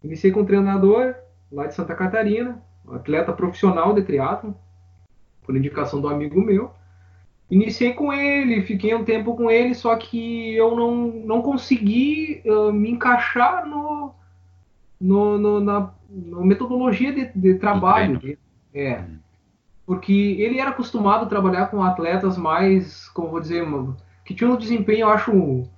Iniciei 0.04 0.30
com 0.30 0.40
um 0.40 0.44
treinador 0.44 1.14
lá 1.50 1.66
de 1.66 1.74
Santa 1.74 1.94
Catarina, 1.94 2.62
atleta 2.88 3.32
profissional 3.32 3.94
de 3.94 4.02
triatlo, 4.02 4.54
por 5.42 5.56
indicação 5.56 6.00
do 6.00 6.08
amigo 6.08 6.40
meu. 6.40 6.70
Iniciei 7.52 7.92
com 7.92 8.10
ele, 8.10 8.62
fiquei 8.62 8.94
um 8.94 9.04
tempo 9.04 9.36
com 9.36 9.50
ele, 9.50 9.74
só 9.74 9.94
que 9.94 10.56
eu 10.56 10.74
não, 10.74 10.96
não 10.96 11.42
consegui 11.42 12.42
uh, 12.46 12.72
me 12.72 12.90
encaixar 12.90 13.66
no, 13.66 14.14
no, 14.98 15.36
no 15.36 15.60
na, 15.60 15.92
na, 16.08 16.40
metodologia 16.40 17.12
de, 17.12 17.30
de 17.34 17.58
trabalho. 17.58 18.38
É. 18.72 19.00
Uhum. 19.00 19.18
Porque 19.84 20.14
ele 20.40 20.60
era 20.60 20.70
acostumado 20.70 21.26
a 21.26 21.28
trabalhar 21.28 21.66
com 21.66 21.82
atletas 21.82 22.38
mais, 22.38 23.10
como 23.10 23.28
vou 23.28 23.40
dizer, 23.40 23.62
que 24.24 24.34
tinham 24.34 24.54
um 24.54 24.56
desempenho, 24.56 25.00
eu 25.00 25.10
acho, 25.10 25.30
um, 25.30 25.68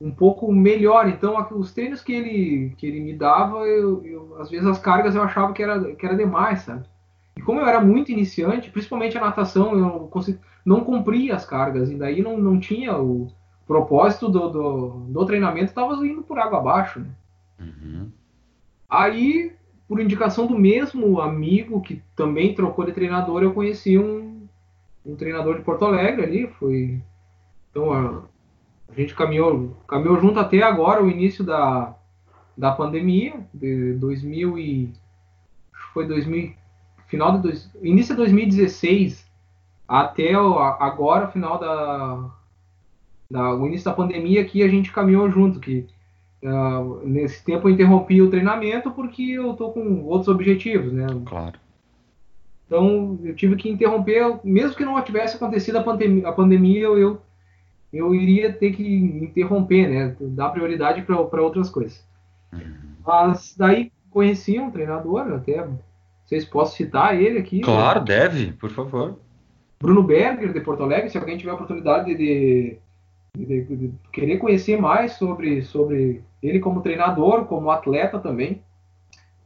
um 0.00 0.10
pouco 0.10 0.52
melhor. 0.52 1.08
Então, 1.08 1.46
os 1.52 1.72
treinos 1.72 2.02
que 2.02 2.12
ele, 2.12 2.74
que 2.76 2.84
ele 2.88 2.98
me 2.98 3.14
dava, 3.14 3.58
eu, 3.68 4.04
eu, 4.04 4.36
às 4.40 4.50
vezes 4.50 4.66
as 4.66 4.80
cargas 4.80 5.14
eu 5.14 5.22
achava 5.22 5.52
que 5.52 5.62
era, 5.62 5.94
que 5.94 6.04
era 6.04 6.16
demais, 6.16 6.62
sabe? 6.62 6.84
E 7.36 7.42
como 7.42 7.60
eu 7.60 7.66
era 7.66 7.80
muito 7.80 8.10
iniciante, 8.12 8.70
principalmente 8.70 9.16
a 9.16 9.20
natação, 9.20 9.78
eu 9.78 10.08
consegui, 10.08 10.38
não 10.64 10.84
cumpria 10.84 11.34
as 11.34 11.44
cargas, 11.44 11.90
e 11.90 11.94
daí 11.94 12.22
não, 12.22 12.38
não 12.38 12.58
tinha 12.58 12.96
o 12.98 13.28
propósito 13.66 14.28
do, 14.28 14.48
do, 14.48 14.88
do 15.08 15.26
treinamento, 15.26 15.66
estava 15.66 15.94
indo 16.06 16.22
por 16.22 16.38
água 16.38 16.58
abaixo. 16.58 17.00
Né? 17.00 17.06
Uhum. 17.60 18.10
Aí, 18.88 19.52
por 19.86 20.00
indicação 20.00 20.46
do 20.46 20.58
mesmo 20.58 21.20
amigo 21.20 21.80
que 21.80 22.02
também 22.16 22.54
trocou 22.54 22.84
de 22.84 22.92
treinador, 22.92 23.42
eu 23.42 23.54
conheci 23.54 23.96
um, 23.96 24.46
um 25.06 25.14
treinador 25.14 25.56
de 25.56 25.62
Porto 25.62 25.84
Alegre 25.84 26.24
ali, 26.24 26.46
foi... 26.58 27.00
Então, 27.70 27.92
a, 27.92 28.24
a 28.88 28.94
gente 29.00 29.14
caminhou, 29.14 29.76
caminhou 29.86 30.20
junto 30.20 30.40
até 30.40 30.62
agora, 30.62 31.02
o 31.02 31.08
início 31.08 31.44
da, 31.44 31.94
da 32.56 32.72
pandemia, 32.72 33.34
de 33.54 33.94
2000 33.94 34.58
e... 34.58 34.92
Foi 35.92 36.06
2000, 36.06 36.54
final 37.10 37.32
de 37.32 37.42
dois, 37.42 37.70
início 37.82 38.14
de 38.14 38.18
2016 38.18 39.28
até 39.86 40.32
agora, 40.34 41.26
final 41.26 41.58
da, 41.58 42.30
da, 43.28 43.54
o 43.56 43.66
início 43.66 43.84
da 43.84 43.92
pandemia, 43.92 44.44
que 44.44 44.62
a 44.62 44.68
gente 44.68 44.92
caminhou 44.92 45.28
junto, 45.28 45.58
que 45.58 45.84
uh, 46.44 47.04
nesse 47.04 47.44
tempo 47.44 47.68
eu 47.68 47.72
interrompi 47.72 48.22
o 48.22 48.30
treinamento 48.30 48.92
porque 48.92 49.22
eu 49.22 49.52
tô 49.54 49.72
com 49.72 50.04
outros 50.04 50.28
objetivos, 50.28 50.92
né? 50.92 51.06
Claro. 51.26 51.58
Então 52.66 53.18
eu 53.24 53.34
tive 53.34 53.56
que 53.56 53.68
interromper, 53.68 54.38
mesmo 54.44 54.76
que 54.76 54.84
não 54.84 55.02
tivesse 55.02 55.34
acontecido 55.34 55.78
a 55.78 55.82
pandemia, 55.82 56.28
a 56.28 56.32
pandemia 56.32 56.82
eu, 56.82 57.20
eu 57.92 58.14
iria 58.14 58.52
ter 58.52 58.70
que 58.70 58.86
interromper, 58.86 59.88
né? 59.88 60.16
Dar 60.20 60.50
prioridade 60.50 61.02
para 61.02 61.42
outras 61.42 61.68
coisas. 61.68 62.06
Uhum. 62.52 62.60
Mas 63.04 63.56
daí 63.58 63.90
conheci 64.08 64.60
um 64.60 64.70
treinador, 64.70 65.32
até 65.32 65.66
vocês 66.30 66.44
posso 66.44 66.76
citar 66.76 67.20
ele 67.20 67.40
aqui. 67.40 67.60
Claro, 67.60 68.00
né? 68.00 68.06
deve, 68.06 68.52
por 68.52 68.70
favor. 68.70 69.18
Bruno 69.80 70.02
Berger, 70.02 70.52
de 70.52 70.60
Porto 70.60 70.84
Alegre, 70.84 71.10
se 71.10 71.18
alguém 71.18 71.36
tiver 71.36 71.50
a 71.50 71.54
oportunidade 71.54 72.14
de, 72.14 72.78
de, 73.36 73.46
de, 73.46 73.76
de, 73.76 73.92
querer 74.12 74.38
conhecer 74.38 74.80
mais 74.80 75.14
sobre, 75.14 75.62
sobre 75.62 76.22
ele 76.40 76.60
como 76.60 76.82
treinador, 76.82 77.46
como 77.46 77.70
atleta 77.70 78.20
também. 78.20 78.62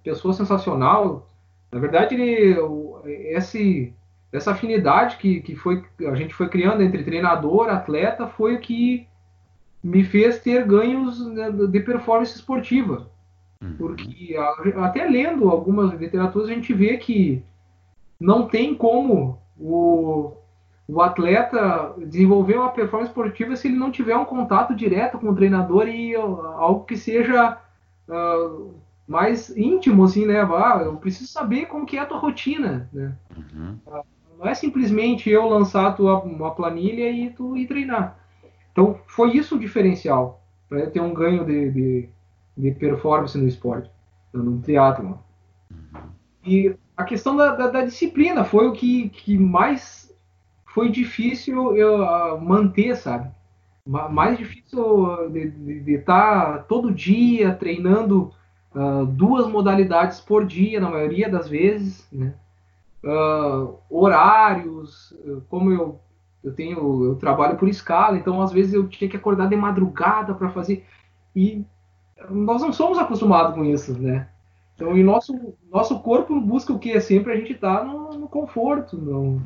Pessoa 0.03 0.35
sensacional. 0.35 1.27
Na 1.73 1.81
verdade, 1.81 2.14
ele, 2.14 2.55
esse, 3.31 3.94
essa 4.31 4.51
afinidade 4.51 5.16
que, 5.16 5.40
que 5.40 5.57
foi, 5.57 5.83
a 6.07 6.14
gente 6.14 6.35
foi 6.35 6.51
criando 6.51 6.83
entre 6.83 7.03
treinador 7.03 7.70
atleta 7.70 8.27
foi 8.27 8.57
o 8.57 8.61
que 8.61 9.07
me 9.83 10.05
fez 10.05 10.38
ter 10.38 10.66
ganhos 10.66 11.27
né, 11.29 11.51
de 11.51 11.81
performance 11.81 12.37
esportiva. 12.37 13.09
Uhum. 13.64 13.77
Porque 13.79 14.37
até 14.77 15.07
lendo 15.07 15.48
algumas 15.48 15.98
literaturas 15.98 16.48
a 16.48 16.53
gente 16.53 16.72
vê 16.72 16.96
que 16.96 17.42
não 18.20 18.46
tem 18.46 18.74
como 18.74 19.38
o, 19.59 20.33
o 20.87 21.00
atleta 21.00 21.94
desenvolver 21.98 22.59
uma 22.59 22.70
performance 22.70 23.11
esportiva 23.11 23.57
se 23.57 23.68
ele 23.68 23.77
não 23.77 23.90
tiver 23.90 24.16
um 24.16 24.24
contato 24.24 24.74
direto 24.74 25.18
com 25.18 25.31
o 25.31 25.35
treinador 25.35 25.88
e 25.88 26.14
algo 26.14 26.85
que 26.85 26.96
seja 26.96 27.59
uh, 28.09 28.74
mais 29.07 29.55
íntimo, 29.57 30.05
assim, 30.05 30.27
né? 30.27 30.40
Ah, 30.40 30.83
eu 30.85 30.96
preciso 30.96 31.31
saber 31.31 31.66
como 31.66 31.87
que 31.87 31.96
é 31.96 32.00
a 32.00 32.07
tua 32.07 32.18
rotina, 32.18 32.88
né? 32.92 33.14
Uhum. 33.37 33.79
Não 34.38 34.46
é 34.46 34.55
simplesmente 34.55 35.31
eu 35.31 35.48
lançar 35.48 35.94
tua, 35.94 36.20
uma 36.20 36.55
planilha 36.55 37.11
e 37.11 37.31
tu 37.31 37.57
ir 37.57 37.66
treinar. 37.66 38.18
Então, 38.72 38.98
foi 39.07 39.37
isso 39.37 39.57
o 39.57 39.59
diferencial 39.59 40.42
para 40.68 40.90
ter 40.90 41.00
um 41.00 41.14
ganho 41.14 41.44
de, 41.44 41.70
de, 41.70 42.09
de 42.57 42.71
performance 42.73 43.37
no 43.37 43.49
esporte, 43.49 43.90
no 44.33 44.61
triatlo. 44.61 45.19
E 46.47 46.75
a 46.97 47.05
questão 47.05 47.37
da, 47.37 47.55
da, 47.55 47.69
da, 47.69 47.85
disciplina 47.85 48.45
foi 48.45 48.69
o 48.69 48.73
que, 48.73 49.09
que 49.09 49.37
mais 49.37 50.14
foi 50.67 50.90
difícil 50.90 51.77
eu 51.77 52.03
uh, 52.03 52.40
manter, 52.40 52.97
sabe? 52.97 53.31
Mais 53.87 54.38
difícil 54.38 55.31
de 55.31 55.95
estar 55.95 56.53
tá 56.53 56.59
todo 56.61 56.93
dia 56.93 57.55
treinando 57.55 58.33
uh, 58.75 59.05
duas 59.07 59.47
modalidades 59.47 60.21
por 60.21 60.45
dia, 60.45 60.81
na 60.81 60.90
maioria 60.90 61.29
das 61.29 61.49
vezes, 61.49 62.09
né? 62.11 62.35
Uh, 63.05 63.77
horários, 63.90 65.14
como 65.51 65.71
eu, 65.71 66.01
eu 66.43 66.55
tenho, 66.55 67.05
eu 67.05 67.17
trabalho 67.17 67.59
por 67.59 67.69
escala, 67.69 68.17
então 68.17 68.40
às 68.40 68.51
vezes 68.51 68.73
eu 68.73 68.88
tinha 68.88 69.11
que 69.11 69.17
acordar 69.17 69.47
de 69.47 69.57
madrugada 69.57 70.35
para 70.35 70.49
fazer 70.49 70.87
e 71.37 71.67
nós 72.30 72.62
não 72.62 72.72
somos 72.72 72.98
acostumados 72.98 73.54
com 73.54 73.64
isso, 73.64 73.98
né? 73.98 74.28
Então, 74.74 74.96
e 74.96 75.04
nosso, 75.04 75.54
nosso 75.70 76.00
corpo 76.00 76.40
busca 76.40 76.72
o 76.72 76.78
que? 76.78 76.92
É 76.92 77.00
sempre 77.00 77.32
a 77.32 77.37
gente 77.37 77.52
estar 77.52 77.78
tá 77.78 77.84
no, 77.84 78.18
no, 78.18 78.28
conforto, 78.28 78.96
não 78.96 79.40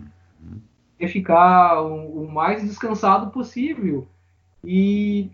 é 0.99 1.07
ficar 1.07 1.81
o, 1.83 2.25
o, 2.25 2.31
mais 2.31 2.63
descansado 2.63 3.31
possível. 3.31 4.09
E 4.65 5.31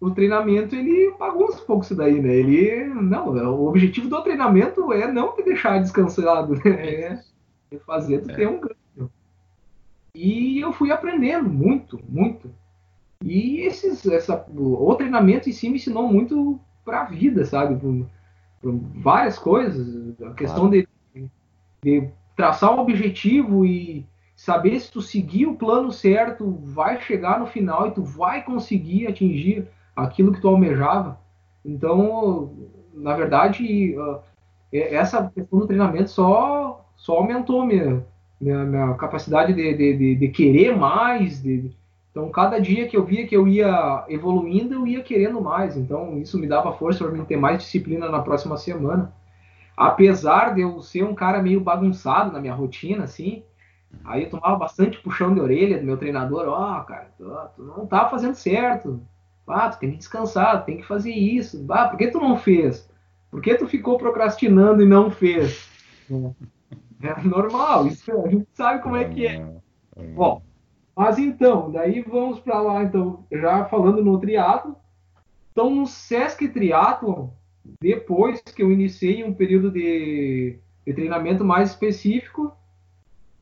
o 0.00 0.10
treinamento, 0.10 0.76
ele 0.76 1.12
bagunça 1.18 1.62
um 1.62 1.66
pouco 1.66 1.84
isso 1.84 1.94
daí, 1.94 2.20
né? 2.20 2.34
Ele, 2.34 2.84
não, 2.86 3.28
o 3.28 3.68
objetivo 3.68 4.08
do 4.08 4.22
treinamento 4.22 4.92
é 4.92 5.10
não 5.10 5.34
te 5.34 5.42
deixar 5.42 5.80
descansado, 5.80 6.54
né? 6.64 6.70
É, 6.70 7.20
é 7.72 7.78
fazer 7.78 8.20
tu 8.20 8.30
é. 8.30 8.34
ter 8.34 8.48
um 8.48 8.60
ganho. 8.60 9.10
E 10.14 10.60
eu 10.60 10.72
fui 10.72 10.90
aprendendo 10.90 11.48
muito, 11.48 12.00
muito. 12.08 12.50
E 13.24 13.60
esses, 13.60 14.06
essa, 14.06 14.46
o 14.56 14.94
treinamento 14.94 15.48
em 15.48 15.52
si 15.52 15.68
me 15.68 15.76
ensinou 15.76 16.08
muito 16.08 16.60
para 16.88 17.02
a 17.02 17.04
vida, 17.04 17.44
sabe? 17.44 17.76
Por, 17.76 18.06
por, 18.62 18.80
várias 18.94 19.38
coisas. 19.38 20.18
A 20.22 20.32
questão 20.32 20.70
claro. 20.70 20.88
de, 21.14 21.30
de 21.82 22.08
traçar 22.34 22.74
um 22.74 22.80
objetivo 22.80 23.66
e 23.66 24.06
saber 24.34 24.80
se 24.80 24.90
tu 24.90 25.02
seguir 25.02 25.46
o 25.46 25.54
plano 25.54 25.92
certo, 25.92 26.58
vai 26.62 26.98
chegar 27.02 27.38
no 27.38 27.46
final 27.46 27.88
e 27.88 27.90
tu 27.90 28.02
vai 28.02 28.42
conseguir 28.42 29.06
atingir 29.06 29.68
aquilo 29.94 30.32
que 30.32 30.40
tu 30.40 30.48
almejava. 30.48 31.20
Então, 31.62 32.54
na 32.94 33.14
verdade, 33.14 33.94
essa 34.72 35.30
questão 35.34 35.58
do 35.58 35.66
treinamento 35.66 36.08
só, 36.08 36.88
só 36.96 37.18
aumentou 37.18 37.66
minha, 37.66 38.02
minha, 38.40 38.64
minha 38.64 38.94
capacidade 38.94 39.52
de, 39.52 39.74
de, 39.74 39.96
de, 39.98 40.14
de 40.14 40.28
querer 40.28 40.74
mais, 40.74 41.42
de, 41.42 41.70
então, 42.18 42.30
cada 42.30 42.60
dia 42.60 42.88
que 42.88 42.96
eu 42.96 43.04
via 43.04 43.24
que 43.28 43.36
eu 43.36 43.46
ia 43.46 44.04
evoluindo, 44.08 44.74
eu 44.74 44.84
ia 44.88 45.04
querendo 45.04 45.40
mais. 45.40 45.76
Então, 45.76 46.18
isso 46.18 46.36
me 46.36 46.48
dava 46.48 46.72
força 46.72 47.04
para 47.04 47.12
mim 47.12 47.24
ter 47.24 47.36
mais 47.36 47.62
disciplina 47.62 48.08
na 48.08 48.20
próxima 48.20 48.56
semana. 48.56 49.14
Apesar 49.76 50.52
de 50.52 50.62
eu 50.62 50.82
ser 50.82 51.04
um 51.04 51.14
cara 51.14 51.40
meio 51.40 51.60
bagunçado 51.60 52.32
na 52.32 52.40
minha 52.40 52.52
rotina, 52.52 53.04
assim, 53.04 53.44
aí 54.04 54.24
eu 54.24 54.30
tomava 54.30 54.56
bastante 54.56 54.98
puxão 54.98 55.32
de 55.32 55.38
orelha 55.38 55.78
do 55.78 55.84
meu 55.84 55.96
treinador: 55.96 56.48
Ó, 56.48 56.80
oh, 56.80 56.84
cara, 56.84 57.08
tu, 57.16 57.24
tu, 57.54 57.62
não 57.62 57.86
tá 57.86 58.08
fazendo 58.08 58.34
certo. 58.34 59.00
Ah, 59.46 59.68
tu 59.68 59.78
tem 59.78 59.92
que 59.92 59.98
descansar, 59.98 60.64
tem 60.64 60.78
que 60.78 60.86
fazer 60.88 61.12
isso. 61.12 61.64
Ah, 61.70 61.86
por 61.86 61.96
que 61.96 62.08
tu 62.08 62.18
não 62.18 62.36
fez? 62.36 62.90
Por 63.30 63.40
que 63.40 63.54
tu 63.54 63.68
ficou 63.68 63.96
procrastinando 63.96 64.82
e 64.82 64.86
não 64.86 65.08
fez? 65.08 65.70
É, 67.00 67.10
é 67.10 67.22
normal, 67.22 67.86
isso 67.86 68.10
a 68.10 68.28
gente 68.28 68.48
sabe 68.54 68.82
como 68.82 68.96
é 68.96 69.04
que 69.04 69.24
é. 69.24 69.36
é. 69.96 70.06
Bom, 70.08 70.42
mas 70.98 71.16
então, 71.16 71.70
daí 71.70 72.00
vamos 72.02 72.40
para 72.40 72.60
lá, 72.60 72.82
então, 72.82 73.24
já 73.30 73.64
falando 73.66 74.02
no 74.02 74.18
triatlo. 74.18 74.74
Então, 75.52 75.72
no 75.72 75.86
Sesc 75.86 76.48
Triathlon, 76.48 77.28
depois 77.80 78.40
que 78.40 78.64
eu 78.64 78.72
iniciei 78.72 79.22
um 79.22 79.32
período 79.32 79.70
de, 79.70 80.58
de 80.84 80.92
treinamento 80.92 81.44
mais 81.44 81.70
específico, 81.70 82.52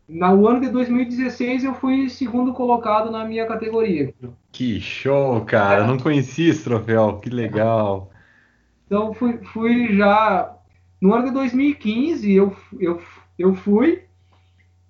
no 0.06 0.46
ano 0.46 0.60
de 0.60 0.68
2016 0.68 1.64
eu 1.64 1.74
fui 1.74 2.10
segundo 2.10 2.52
colocado 2.52 3.10
na 3.10 3.24
minha 3.24 3.46
categoria. 3.46 4.12
Que 4.52 4.78
show, 4.78 5.42
cara! 5.46 5.82
É. 5.82 5.86
Não 5.86 5.96
conhecia 5.96 6.50
esse 6.50 6.62
troféu, 6.62 7.20
que 7.20 7.30
legal. 7.30 8.10
Então 8.84 9.14
fui, 9.14 9.38
fui 9.38 9.96
já 9.96 10.54
no 11.00 11.14
ano 11.14 11.24
de 11.24 11.30
2015 11.30 12.30
eu, 12.34 12.54
eu, 12.78 13.00
eu 13.38 13.54
fui 13.54 14.02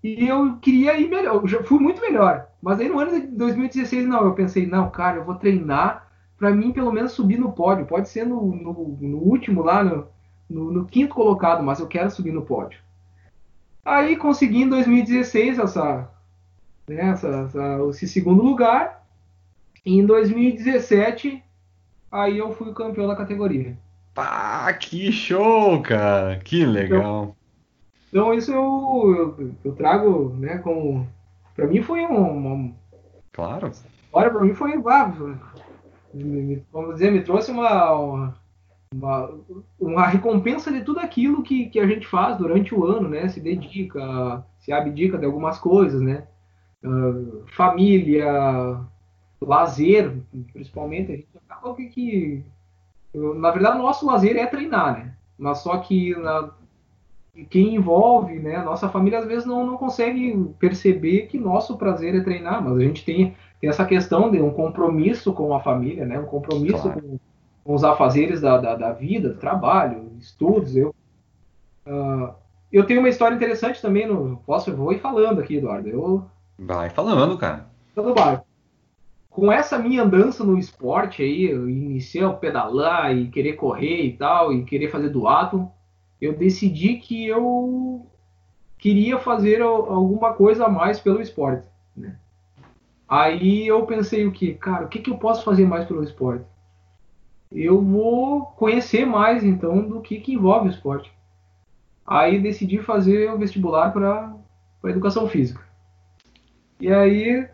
e 0.03 0.27
eu 0.27 0.57
queria 0.57 0.99
ir 0.99 1.09
melhor, 1.09 1.49
eu 1.49 1.65
fui 1.65 1.79
muito 1.79 2.01
melhor. 2.01 2.46
Mas 2.63 2.81
aí 2.81 2.89
no 2.89 2.99
ano 2.99 3.21
de 3.21 3.27
2016, 3.27 4.07
não, 4.07 4.25
eu 4.25 4.35
pensei, 4.35 4.67
não, 4.67 4.91
cara, 4.91 5.19
eu 5.19 5.25
vou 5.25 5.35
treinar 5.35 6.09
para 6.39 6.51
mim 6.51 6.73
pelo 6.73 6.93
menos 6.93 7.13
subir 7.13 7.39
no 7.39 7.53
pódio. 7.53 7.87
Pode 7.87 8.09
ser 8.09 8.27
no, 8.27 8.55
no, 8.55 8.99
no 9.01 9.19
último 9.19 9.63
lá, 9.63 9.83
no, 9.83 10.07
no, 10.49 10.71
no, 10.71 10.85
quinto 10.87 11.15
colocado, 11.15 11.63
mas 11.63 11.81
eu 11.81 11.87
quero 11.87 12.11
subir 12.11 12.33
no 12.33 12.43
pódio. 12.43 12.81
Aí 13.85 14.17
consegui 14.17 14.63
em 14.63 14.69
2016 14.69 15.59
essa, 15.59 16.11
né, 16.89 17.11
essa, 17.11 17.29
essa, 17.29 17.79
esse 17.91 18.09
segundo 18.09 18.43
lugar. 18.43 19.07
E 19.85 19.99
em 19.99 20.05
2017, 20.05 21.43
aí 22.11 22.39
eu 22.39 22.53
fui 22.53 22.73
campeão 22.73 23.07
da 23.07 23.15
categoria. 23.15 23.77
Pá, 24.13 24.73
que 24.73 25.13
show, 25.13 25.81
cara! 25.83 26.39
Que 26.39 26.65
legal! 26.65 27.37
Então, 28.09 28.27
então 28.33 28.35
isso 28.35 28.51
eu, 28.53 29.37
eu, 29.39 29.55
eu, 29.65 29.73
trago, 29.75 30.35
né, 30.39 30.59
como... 30.59 31.07
Pra 31.57 31.67
mim 31.67 31.83
foi 31.83 32.05
um... 32.05 32.37
uma 32.37 32.75
claro. 33.33 33.73
Olha, 34.13 34.31
pra 34.31 34.41
mim 34.41 34.55
foi... 34.55 34.75
Ah, 34.87 35.13
vamos 36.73 36.95
dizer, 36.95 37.11
me 37.11 37.23
trouxe 37.23 37.51
uma, 37.51 37.93
uma 37.93 38.35
uma, 38.95 39.31
uma 39.79 40.07
recompensa 40.07 40.73
de 40.73 40.83
tudo 40.83 41.01
aquilo 41.01 41.43
que, 41.43 41.67
que 41.67 41.81
a 41.81 41.87
gente 41.87 42.07
faz 42.07 42.37
durante 42.37 42.75
o 42.75 42.85
ano, 42.85 43.09
né? 43.09 43.29
Se 43.29 43.41
dedica, 43.41 44.45
se 44.59 44.73
abdica 44.73 45.19
de 45.19 45.27
algumas 45.27 45.59
coisas, 45.59 46.01
né? 46.01 46.27
Uh, 46.85 47.45
família, 47.49 48.81
lazer, 49.41 50.17
principalmente. 50.53 51.13
A 51.13 51.17
gente 51.17 51.29
acaba 51.49 51.75
que, 51.75 51.87
que, 51.87 52.45
na 53.15 53.51
verdade, 53.51 53.79
o 53.79 53.83
nosso 53.83 54.07
lazer 54.07 54.37
é 54.37 54.47
treinar, 54.47 54.99
né? 54.99 55.15
Mas 55.39 55.59
só 55.59 55.77
que 55.79 56.15
na, 56.17 56.51
quem 57.45 57.75
envolve, 57.75 58.39
né? 58.39 58.63
Nossa 58.63 58.89
família 58.89 59.19
às 59.19 59.27
vezes 59.27 59.45
não, 59.45 59.67
não 59.67 59.77
consegue 59.77 60.35
perceber 60.59 61.27
que 61.27 61.39
nosso 61.39 61.77
prazer 61.77 62.15
é 62.15 62.21
treinar, 62.21 62.63
mas 62.63 62.77
a 62.77 62.81
gente 62.81 63.05
tem, 63.05 63.35
tem 63.61 63.69
essa 63.69 63.85
questão 63.85 64.31
de 64.31 64.41
um 64.41 64.51
compromisso 64.51 65.33
com 65.33 65.55
a 65.55 65.61
família, 65.61 66.07
né? 66.07 66.19
Um 66.19 66.27
compromisso 66.27 66.83
claro. 66.83 67.03
com 67.03 67.19
com 67.67 67.75
os 67.75 67.83
afazeres 67.83 68.41
da, 68.41 68.57
da, 68.59 68.77
da, 68.77 68.93
vida, 68.93 69.31
do 69.31 69.41
trabalho, 69.41 70.13
estudos. 70.21 70.77
Eu, 70.77 70.95
uh, 71.85 72.33
eu 72.73 72.87
tenho 72.87 73.01
uma 73.01 73.09
história 73.09 73.35
interessante 73.35 73.83
também. 73.83 74.07
No, 74.07 74.37
posso, 74.47 74.71
eu 74.71 74.77
vou 74.77 74.93
ir 74.93 75.01
falando 75.01 75.41
aqui, 75.41 75.57
Eduardo. 75.57 75.89
Eu, 75.89 76.25
Vai 76.57 76.89
falando, 76.89 77.37
cara. 77.37 77.67
Tudo 77.93 78.15
bem. 78.15 78.39
Com 79.29 79.53
essa 79.53 79.79
minha 79.79 80.05
andança 80.05 80.45
no 80.45 80.57
esporte 80.57 81.23
aí, 81.23 81.51
eu 81.51 81.69
iniciei 81.69 82.25
a 82.25 82.31
pedalar 82.31 83.15
e 83.15 83.29
querer 83.29 83.55
correr 83.55 84.03
e 84.03 84.17
tal, 84.17 84.53
e 84.53 84.65
querer 84.65 84.89
fazer 84.89 85.11
duato, 85.11 85.69
eu 86.21 86.37
decidi 86.37 86.97
que 86.97 87.27
eu 87.27 88.07
queria 88.79 89.19
fazer 89.19 89.63
alguma 89.63 90.33
coisa 90.33 90.67
a 90.67 90.71
mais 90.71 91.01
pelo 91.01 91.21
esporte. 91.21 91.67
Né? 91.97 92.17
Aí 93.09 93.67
eu 93.67 93.85
pensei 93.87 94.27
o 94.27 94.33
que, 94.33 94.55
cara, 94.55 94.87
o 94.87 94.89
que, 94.89 95.01
que 95.01 95.11
eu 95.11 95.19
posso 95.19 95.45
fazer 95.45 95.67
mais 95.67 95.87
pelo 95.87 96.03
esporte? 96.03 96.45
eu 97.51 97.81
vou 97.81 98.47
conhecer 98.47 99.07
mais 99.07 99.45
então 99.45 99.87
do 99.87 100.01
que, 100.01 100.21
que 100.21 100.35
envolve 100.35 100.69
o 100.69 100.71
esporte. 100.71 101.13
Aí 102.07 102.41
decidi 102.41 102.79
fazer 102.79 103.33
o 103.33 103.39
vestibular 103.39 103.93
para 103.93 104.35
educação 104.85 105.29
física. 105.29 105.61
E 106.81 106.93
aí 106.93 107.49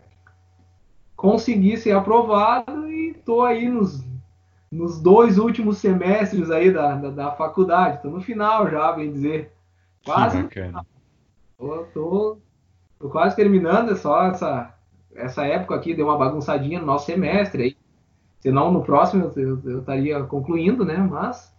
consegui 1.15 1.77
ser 1.77 1.91
aprovado 1.91 2.87
e 2.89 3.11
estou 3.11 3.43
aí 3.43 3.67
nos, 3.69 4.03
nos 4.73 4.99
dois 4.99 5.37
últimos 5.37 5.77
semestres 5.77 6.49
aí 6.49 6.71
da, 6.71 6.95
da, 6.95 7.09
da 7.09 7.31
faculdade. 7.31 7.97
Estou 7.97 8.11
no 8.11 8.21
final 8.21 8.67
já, 8.69 8.91
bem 8.91 9.11
dizer. 9.11 9.51
Quase. 10.03 10.43
Tô, 11.57 11.85
tô, 11.93 12.37
tô, 12.99 13.09
quase 13.09 13.35
terminando, 13.35 13.91
é 13.91 13.95
só 13.95 14.25
essa, 14.25 14.75
essa 15.15 15.45
época 15.45 15.75
aqui 15.75 15.93
deu 15.93 16.07
uma 16.07 16.17
bagunçadinha 16.17 16.79
no 16.79 16.87
nosso 16.87 17.05
semestre. 17.05 17.63
Aí 17.63 17.77
Senão 18.39 18.71
no 18.71 18.83
próximo 18.83 19.31
eu, 19.35 19.61
eu, 19.63 19.79
estaria 19.79 20.21
concluindo, 20.23 20.83
né? 20.83 20.97
Mas 20.97 21.55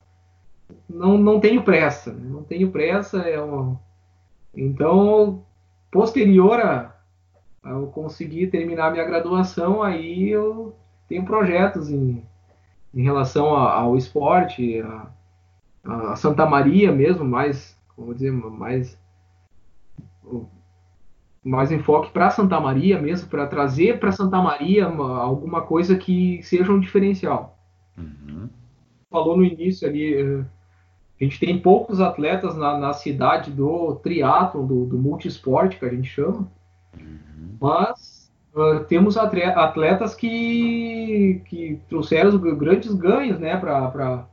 não, 0.89 1.17
não 1.17 1.41
tenho 1.41 1.63
pressa. 1.63 2.13
Né? 2.13 2.29
Não 2.29 2.43
tenho 2.43 2.71
pressa. 2.71 3.19
É 3.19 3.41
uma... 3.41 3.81
Então, 4.55 5.45
posterior 5.91 6.61
a, 6.61 6.95
a 7.63 7.71
eu 7.71 7.87
conseguir 7.87 8.49
terminar 8.49 8.91
minha 8.91 9.05
graduação, 9.05 9.83
aí 9.83 10.29
eu 10.29 10.75
tenho 11.09 11.25
projetos 11.25 11.89
em, 11.91 12.23
em 12.95 13.03
relação 13.03 13.47
ao 13.47 13.97
esporte, 13.97 14.81
a, 14.81 16.13
a 16.13 16.17
Santa 16.17 16.47
Maria 16.47 16.93
mesmo, 16.93 17.25
mais, 17.25 17.77
como 17.95 18.15
dizer, 18.15 18.31
mais 18.33 18.99
mais 21.45 21.71
enfoque 21.71 22.11
para 22.11 22.31
Santa 22.31 22.59
Maria 22.59 22.99
mesmo, 22.99 23.29
para 23.29 23.47
trazer 23.47 24.01
para 24.01 24.11
Santa 24.11 24.41
Maria 24.41 24.89
uma, 24.89 25.19
alguma 25.19 25.61
coisa 25.61 25.95
que 25.95 26.43
seja 26.43 26.73
um 26.73 26.81
diferencial. 26.81 27.59
Uhum. 27.99 28.49
Falou 29.11 29.37
no 29.37 29.45
início 29.45 29.87
ali, 29.87 30.15
eh, 30.15 30.45
a 31.21 31.25
gente 31.25 31.39
tem 31.39 31.61
poucos 31.61 32.01
atletas 32.01 32.57
na, 32.57 32.79
na 32.79 32.93
cidade 32.95 33.51
do 33.51 33.97
triatlo, 33.97 34.67
do, 34.67 34.87
do 34.87 34.99
multisport, 34.99 35.79
que 35.79 35.85
a 35.85 35.91
gente 35.91 36.09
chama, 36.09 36.51
uhum. 36.99 37.57
mas 37.61 38.14
uh, 38.55 38.85
temos 38.85 39.17
atletas 39.17 40.15
que, 40.15 41.43
que 41.47 41.81
trouxeram 41.89 42.37
grandes 42.39 42.95
ganhos 42.95 43.39
né, 43.39 43.57
para 43.57 44.27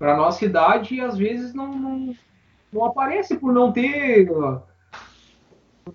a 0.00 0.16
nossa 0.16 0.38
cidade 0.38 0.94
e 0.94 1.00
às 1.00 1.16
vezes 1.16 1.54
não, 1.54 1.68
não, 1.68 2.14
não 2.72 2.84
aparece 2.84 3.36
por 3.36 3.52
não 3.52 3.72
ter... 3.72 4.30
Uh, 4.30 4.60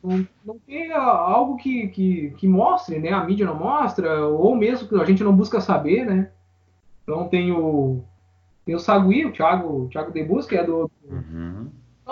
não, 0.03 0.27
não 0.43 0.59
tem 0.59 0.91
algo 0.91 1.57
que, 1.57 1.87
que, 1.87 2.31
que, 2.31 2.47
mostre, 2.47 2.99
né? 2.99 3.11
A 3.11 3.23
mídia 3.23 3.45
não 3.45 3.55
mostra, 3.55 4.25
ou 4.25 4.55
mesmo 4.55 4.87
que 4.87 4.95
a 4.95 5.05
gente 5.05 5.23
não 5.23 5.33
busca 5.33 5.61
saber, 5.61 6.05
né? 6.05 6.31
Então 7.03 7.27
tem 7.29 7.51
o, 7.51 8.03
tem 8.65 8.75
o 8.75 8.79
Sagui, 8.79 9.25
o 9.25 9.31
Thiago, 9.31 9.83
o 9.83 9.89
Thiago 9.89 10.11
Debus, 10.11 10.47
que 10.47 10.57
é 10.57 10.63
do 10.63 10.89
uhum. 11.03 11.69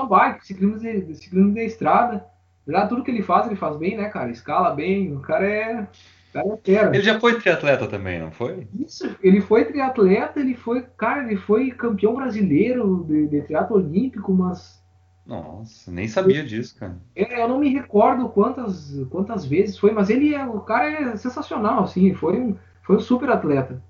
bike, 0.07 0.45
ciclismo 0.45 0.77
de, 0.77 1.15
ciclismo 1.15 1.51
de 1.51 1.65
estrada. 1.65 2.25
Já 2.67 2.87
tudo 2.87 3.03
que 3.03 3.11
ele 3.11 3.21
faz, 3.21 3.47
ele 3.47 3.55
faz 3.55 3.77
bem, 3.77 3.97
né, 3.97 4.09
cara? 4.09 4.31
Escala 4.31 4.73
bem, 4.73 5.13
o 5.13 5.19
cara 5.19 5.45
é. 5.45 5.87
cara 6.31 6.47
é 6.65 6.95
Ele 6.95 7.01
já 7.01 7.19
foi 7.19 7.39
triatleta 7.39 7.87
também, 7.87 8.19
não 8.19 8.31
foi? 8.31 8.67
Isso, 8.79 9.15
ele 9.21 9.41
foi 9.41 9.65
triatleta, 9.65 10.39
ele 10.39 10.55
foi, 10.55 10.85
cara, 10.97 11.23
ele 11.23 11.35
foi 11.35 11.71
campeão 11.71 12.15
brasileiro 12.15 13.05
de, 13.07 13.27
de 13.27 13.41
triatlo 13.41 13.77
olímpico, 13.77 14.33
mas 14.33 14.83
nossa, 15.25 15.89
nem 15.89 16.07
sabia 16.07 16.43
disso, 16.43 16.75
cara. 16.77 16.97
É, 17.15 17.41
eu 17.41 17.47
não 17.47 17.59
me 17.59 17.69
recordo 17.69 18.27
quantas, 18.29 18.93
quantas 19.09 19.45
vezes 19.45 19.77
foi, 19.77 19.91
mas 19.91 20.09
ele 20.09 20.35
é, 20.35 20.45
o 20.45 20.59
cara 20.59 20.91
é 20.91 21.15
sensacional, 21.15 21.83
assim, 21.83 22.13
foi 22.13 22.39
um, 22.39 22.57
foi 22.81 22.97
um 22.97 22.99
super 22.99 23.29
atleta. 23.29 23.81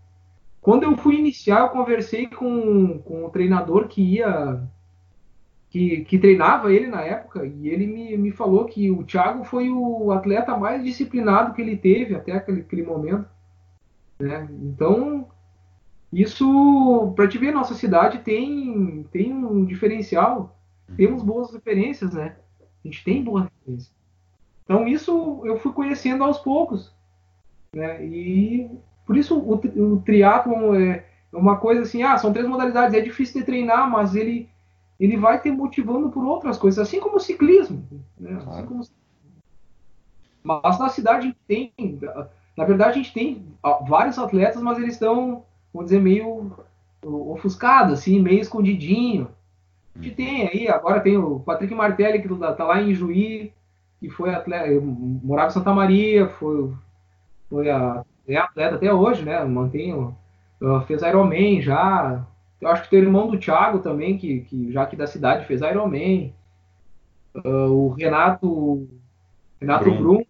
Quando 0.62 0.84
eu 0.84 0.96
fui 0.96 1.16
iniciar, 1.16 1.62
eu 1.62 1.70
conversei 1.70 2.28
com, 2.28 3.00
com 3.00 3.26
o 3.26 3.30
treinador 3.30 3.88
que 3.88 4.02
ia, 4.02 4.62
que, 5.74 6.06
que 6.06 6.20
treinava 6.20 6.72
ele 6.72 6.86
na 6.86 7.02
época, 7.02 7.44
e 7.44 7.68
ele 7.68 7.88
me, 7.88 8.16
me 8.16 8.32
falou 8.32 8.66
que 8.66 8.92
o 8.92 9.04
Thiago 9.04 9.44
foi 9.44 9.72
o 9.72 10.12
atleta 10.12 10.56
mais 10.56 10.84
disciplinado 10.84 11.54
que 11.54 11.62
ele 11.62 11.76
teve 11.76 12.14
até 12.14 12.34
aquele, 12.34 12.62
aquele 12.62 12.84
momento. 12.84 13.28
Né? 14.20 14.48
Então, 14.62 15.28
isso, 16.12 17.12
para 17.16 17.28
te 17.28 17.40
ver, 17.40 17.52
nossa 17.52 17.74
cidade 17.74 18.20
tem, 18.20 19.04
tem 19.12 19.34
um 19.34 19.66
diferencial 19.66 20.56
temos 20.96 21.24
boas 21.24 21.52
referências, 21.52 22.14
né? 22.14 22.36
A 22.84 22.88
gente 22.88 23.04
tem 23.04 23.24
boas 23.24 23.46
referências. 23.46 23.92
Então 24.64 24.88
isso 24.88 25.42
eu 25.44 25.58
fui 25.58 25.74
conhecendo 25.74 26.24
aos 26.24 26.38
poucos, 26.38 26.94
né? 27.74 28.06
E 28.06 28.70
por 29.08 29.18
isso 29.18 29.38
o, 29.38 29.56
o 29.56 30.02
triatlon 30.02 30.76
é 30.76 31.04
uma 31.32 31.58
coisa 31.58 31.82
assim, 31.82 32.04
ah, 32.04 32.16
são 32.18 32.32
três 32.32 32.48
modalidades, 32.48 32.94
é 32.94 33.02
difícil 33.02 33.40
de 33.40 33.46
treinar, 33.46 33.90
mas 33.90 34.16
ele 34.16 34.50
ele 35.00 35.18
vai 35.18 35.40
te 35.40 35.52
motivando 35.52 36.10
por 36.10 36.24
outras 36.24 36.58
coisas, 36.58 36.80
assim 36.86 37.00
como 37.00 37.18
o 37.18 37.20
ciclismo, 37.20 37.88
né? 38.20 38.36
Assim 38.36 38.46
claro. 38.46 38.60
Assim 38.60 38.68
como... 38.68 38.84
Mas 40.44 40.80
na 40.80 40.90
cidade 40.90 41.20
a 41.20 41.22
gente 41.22 41.38
tem, 41.48 41.74
na 42.58 42.66
verdade 42.66 42.92
a 42.92 42.96
gente 42.96 43.14
tem 43.14 43.46
vários 43.88 44.20
atletas, 44.20 44.62
mas 44.62 44.78
eles 44.78 44.94
estão, 44.94 45.44
vamos 45.74 45.90
dizer, 45.90 46.02
meio 46.02 46.52
ofuscados, 47.02 47.94
assim, 47.94 48.20
meio 48.20 48.42
escondidinho 48.42 49.30
que 50.02 50.10
tem 50.10 50.48
aí, 50.48 50.68
agora 50.68 51.00
tem 51.00 51.18
o 51.18 51.40
Patrick 51.40 51.74
Martelli, 51.74 52.22
que 52.22 52.28
tá, 52.36 52.54
tá 52.54 52.66
lá 52.66 52.82
em 52.82 52.94
Juí, 52.94 53.54
que 54.00 54.10
foi 54.10 54.34
atleta, 54.34 54.68
morava 54.82 55.50
em 55.50 55.54
Santa 55.54 55.74
Maria, 55.74 56.28
foi, 56.28 56.74
foi 57.50 57.70
a, 57.70 58.04
é 58.28 58.38
atleta 58.38 58.76
até 58.76 58.94
hoje, 58.94 59.24
né? 59.24 59.44
Mantém, 59.44 59.94
fez 60.88 61.02
Ironman 61.02 61.62
já. 61.62 62.26
Eu 62.62 62.70
acho 62.70 62.84
que 62.84 62.90
tem 62.90 63.00
o 63.00 63.04
irmão 63.04 63.30
do 63.30 63.38
Thiago 63.38 63.80
também, 63.80 64.18
que, 64.18 64.42
que 64.42 64.72
já 64.72 64.84
aqui 64.84 64.96
da 64.96 65.08
cidade 65.08 65.46
fez 65.46 65.62
Ironman. 65.62 66.34
Uh, 67.36 67.70
o 67.72 67.90
Renato, 67.90 68.88
Renato 69.60 69.86
Brum. 69.86 69.98
Brum 69.98 70.24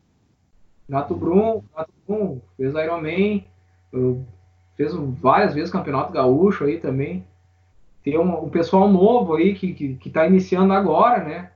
Renato 0.88 1.16
Brum, 1.16 1.64
Renato 1.72 1.94
Brum 2.06 2.42
fez 2.58 2.74
Ironman, 2.74 3.46
uh, 3.94 4.26
fez 4.76 4.94
várias 4.94 5.54
vezes 5.54 5.72
campeonato 5.72 6.12
gaúcho 6.12 6.66
aí 6.66 6.80
também. 6.80 7.26
tem 8.04 8.18
um, 8.18 8.46
um 8.46 8.50
pessoal 8.50 8.88
novo 8.90 9.36
aí 9.36 9.54
que, 9.56 9.74
que, 9.74 9.96
que 9.96 10.10
tá 10.10 10.28
iniciando 10.28 10.74
agora, 10.74 11.24
né? 11.24 11.52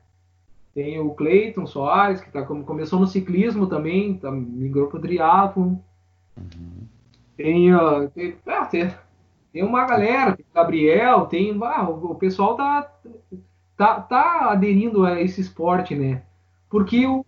Tem 0.73 0.99
o 0.99 1.11
Cleiton 1.11 1.65
Soares, 1.65 2.21
que 2.21 2.31
tá, 2.31 2.43
começou 2.43 2.99
no 2.99 3.07
ciclismo 3.07 3.67
também, 3.67 4.15
tá, 4.17 4.31
migrou 4.31 4.87
para 4.87 4.97
o 4.97 5.01
triatlon. 5.01 5.75
Uhum. 6.37 6.87
Tem, 7.35 7.73
uh, 7.73 8.09
tem, 8.09 8.35
ah, 8.45 8.65
tem, 8.65 8.93
tem, 9.51 9.63
uma 9.63 9.85
galera, 9.85 10.35
tem 10.35 10.45
Gabriel, 10.53 11.25
tem. 11.25 11.57
Ah, 11.63 11.89
o, 11.89 12.15
pessoal 12.15 12.55
tá, 12.55 12.91
tá, 13.75 14.01
tá 14.01 14.51
aderindo 14.51 15.05
a 15.05 15.21
esse 15.21 15.41
esporte, 15.41 15.95
né? 15.95 16.23
Porque 16.69 17.05
o, 17.05 17.19
o 17.19 17.25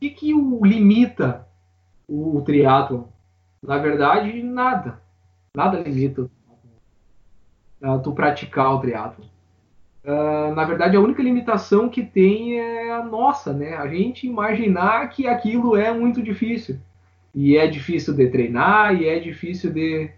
que, 0.00 0.10
que 0.10 0.34
o 0.34 0.64
limita 0.64 1.46
o, 2.08 2.38
o 2.38 2.42
triatlon? 2.42 3.04
Na 3.62 3.78
verdade, 3.78 4.42
nada. 4.42 5.00
Nada 5.54 5.80
limita 5.80 6.28
uh, 7.82 8.00
tu 8.02 8.12
praticar 8.12 8.74
o 8.74 8.80
triatlon. 8.80 9.26
Uh, 10.04 10.52
na 10.54 10.64
verdade, 10.64 10.96
a 10.96 11.00
única 11.00 11.22
limitação 11.22 11.88
que 11.88 12.02
tem 12.02 12.58
é 12.58 12.92
a 12.92 13.04
nossa, 13.04 13.52
né? 13.52 13.74
A 13.74 13.86
gente 13.86 14.26
imaginar 14.26 15.08
que 15.10 15.28
aquilo 15.28 15.76
é 15.76 15.92
muito 15.92 16.22
difícil. 16.22 16.78
E 17.34 17.56
é 17.56 17.66
difícil 17.66 18.14
de 18.14 18.28
treinar, 18.28 18.94
e 18.94 19.06
é 19.06 19.18
difícil 19.18 19.72
de. 19.72 20.10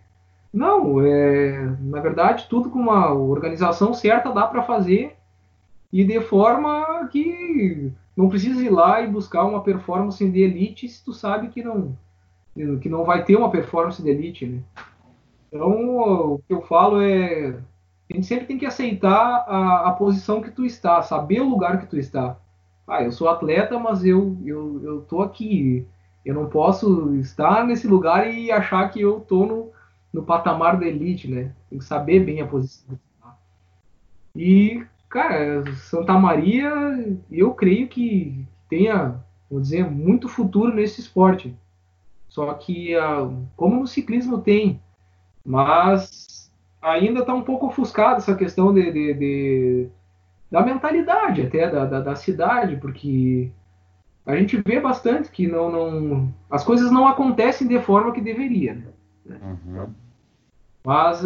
Não, 0.55 1.05
é, 1.05 1.77
na 1.81 1.99
verdade, 1.99 2.47
tudo 2.49 2.71
com 2.71 2.79
uma 2.79 3.13
organização 3.13 3.93
certa 3.93 4.31
dá 4.31 4.47
para 4.47 4.63
fazer 4.63 5.17
e 5.93 6.05
de 6.05 6.21
forma 6.21 7.09
que 7.11 7.93
não 8.17 8.29
precisa 8.29 8.63
ir 8.63 8.71
lá 8.71 9.01
e 9.01 9.09
buscar 9.09 9.45
uma 9.47 9.65
performance 9.65 10.25
de 10.31 10.43
elite 10.43 10.89
se 10.89 11.05
tu 11.05 11.13
sabe 11.13 11.49
que 11.49 11.61
não 11.61 11.99
que 12.81 12.89
não 12.89 13.05
vai 13.05 13.25
ter 13.25 13.35
uma 13.35 13.51
performance 13.51 14.01
de 14.01 14.09
elite, 14.09 14.47
né? 14.47 14.63
Então, 15.49 16.35
o 16.35 16.39
que 16.47 16.55
eu 16.55 16.63
falo 16.63 17.03
é 17.03 17.59
a 18.09 18.15
gente 18.15 18.27
sempre 18.27 18.47
tem 18.47 18.57
que 18.57 18.67
aceitar 18.67 19.45
a, 19.49 19.89
a, 19.89 19.91
posição 19.91 20.41
que 20.41 20.53
tu 20.53 20.65
está, 20.65 21.03
saber 21.03 21.41
o 21.41 21.49
lugar 21.49 21.81
que 21.81 21.87
tu 21.87 21.99
está. 21.99 22.37
Ah, 22.87 23.03
eu 23.03 23.11
sou 23.11 23.29
atleta, 23.29 23.77
mas 23.77 24.05
eu, 24.05 24.37
eu, 24.45 24.81
eu 24.85 25.01
tô 25.01 25.21
aqui. 25.21 25.85
Eu 26.25 26.33
não 26.33 26.47
posso 26.49 27.13
estar 27.17 27.67
nesse 27.67 27.89
lugar 27.89 28.33
e 28.33 28.53
achar 28.53 28.89
que 28.89 29.01
eu 29.01 29.19
tô 29.19 29.47
no, 29.47 29.74
no 30.15 30.23
patamar 30.23 30.79
da 30.79 30.87
elite, 30.87 31.29
né? 31.29 31.53
Tem 31.69 31.77
que 31.77 31.85
saber 31.85 32.21
bem 32.21 32.41
a 32.41 32.47
posição. 32.47 32.97
E, 34.35 34.87
cara, 35.09 35.65
Santa 35.75 36.13
Maria, 36.13 36.73
eu 37.29 37.53
creio 37.53 37.89
que 37.89 38.47
tenha, 38.71 39.21
vou 39.51 39.61
dizer, 39.61 39.91
muito 39.91 40.29
futuro 40.29 40.73
nesse 40.73 41.01
esporte. 41.01 41.53
Só 42.29 42.55
que, 42.55 42.95
ah, 42.95 43.29
como 43.57 43.81
no 43.81 43.87
ciclismo 43.89 44.41
tem, 44.41 44.81
mas 45.45 46.53
ainda 46.81 47.21
está 47.21 47.35
um 47.35 47.43
pouco 47.43 47.67
ofuscado 47.67 48.19
essa 48.19 48.37
questão 48.37 48.73
de, 48.73 48.93
de, 48.93 49.15
de 49.15 49.89
da 50.49 50.63
mentalidade 50.63 51.43
até 51.43 51.69
da, 51.69 51.85
da, 51.87 52.01
da, 52.01 52.15
cidade, 52.15 52.77
porque 52.77 53.51
a 54.25 54.37
gente 54.37 54.63
vê 54.65 54.79
bastante 54.79 55.31
que 55.31 55.49
não, 55.49 55.71
não 55.71 56.35
as 56.49 56.63
coisas 56.63 56.93
não 56.93 57.09
acontecem 57.09 57.67
de 57.67 57.81
forma 57.81 58.13
que 58.13 58.21
deveria. 58.21 58.75
Né? 58.75 59.41
Uhum. 59.43 60.04
Mas 60.85 61.23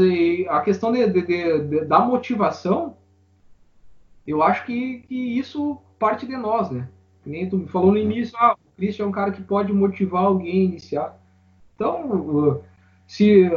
a 0.48 0.61
questão 0.61 0.92
de, 0.92 1.04
de, 1.09 1.84
da 1.84 1.98
motivação, 1.98 2.96
eu 4.24 4.40
acho 4.40 4.64
que, 4.64 5.00
que 5.00 5.38
isso 5.38 5.78
parte 5.98 6.26
de 6.26 6.36
nós, 6.36 6.70
né? 6.70 6.88
Que 7.24 7.30
nem 7.30 7.48
tu 7.48 7.66
falou 7.66 7.90
no 7.90 7.98
início, 7.98 8.36
ah, 8.38 8.54
o 8.54 8.76
Christian 8.76 9.06
é 9.06 9.09
um 9.09 9.12
cara 9.12 9.32
que 9.32 9.42
pode 9.42 9.72
motivar 9.72 10.24
alguém 10.24 10.61
a 10.61 10.64
iniciar. 10.64 11.20
Então, 11.74 12.62
se 13.06 13.50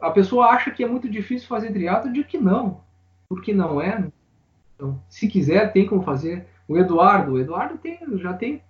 a 0.00 0.10
pessoa 0.10 0.46
acha 0.46 0.70
que 0.70 0.84
é 0.84 0.86
muito 0.86 1.10
difícil 1.10 1.48
fazer 1.48 1.72
triatlo, 1.72 2.08
eu 2.08 2.12
digo 2.12 2.28
que 2.28 2.38
não, 2.38 2.80
porque 3.28 3.52
não 3.52 3.80
é. 3.80 3.98
Né? 3.98 4.12
Então, 4.76 5.02
se 5.08 5.26
quiser, 5.26 5.72
tem 5.72 5.86
como 5.86 6.02
fazer. 6.02 6.46
O 6.68 6.78
Eduardo, 6.78 7.32
o 7.32 7.40
Eduardo 7.40 7.78
tem, 7.78 7.98
já 8.18 8.32
tem 8.32 8.62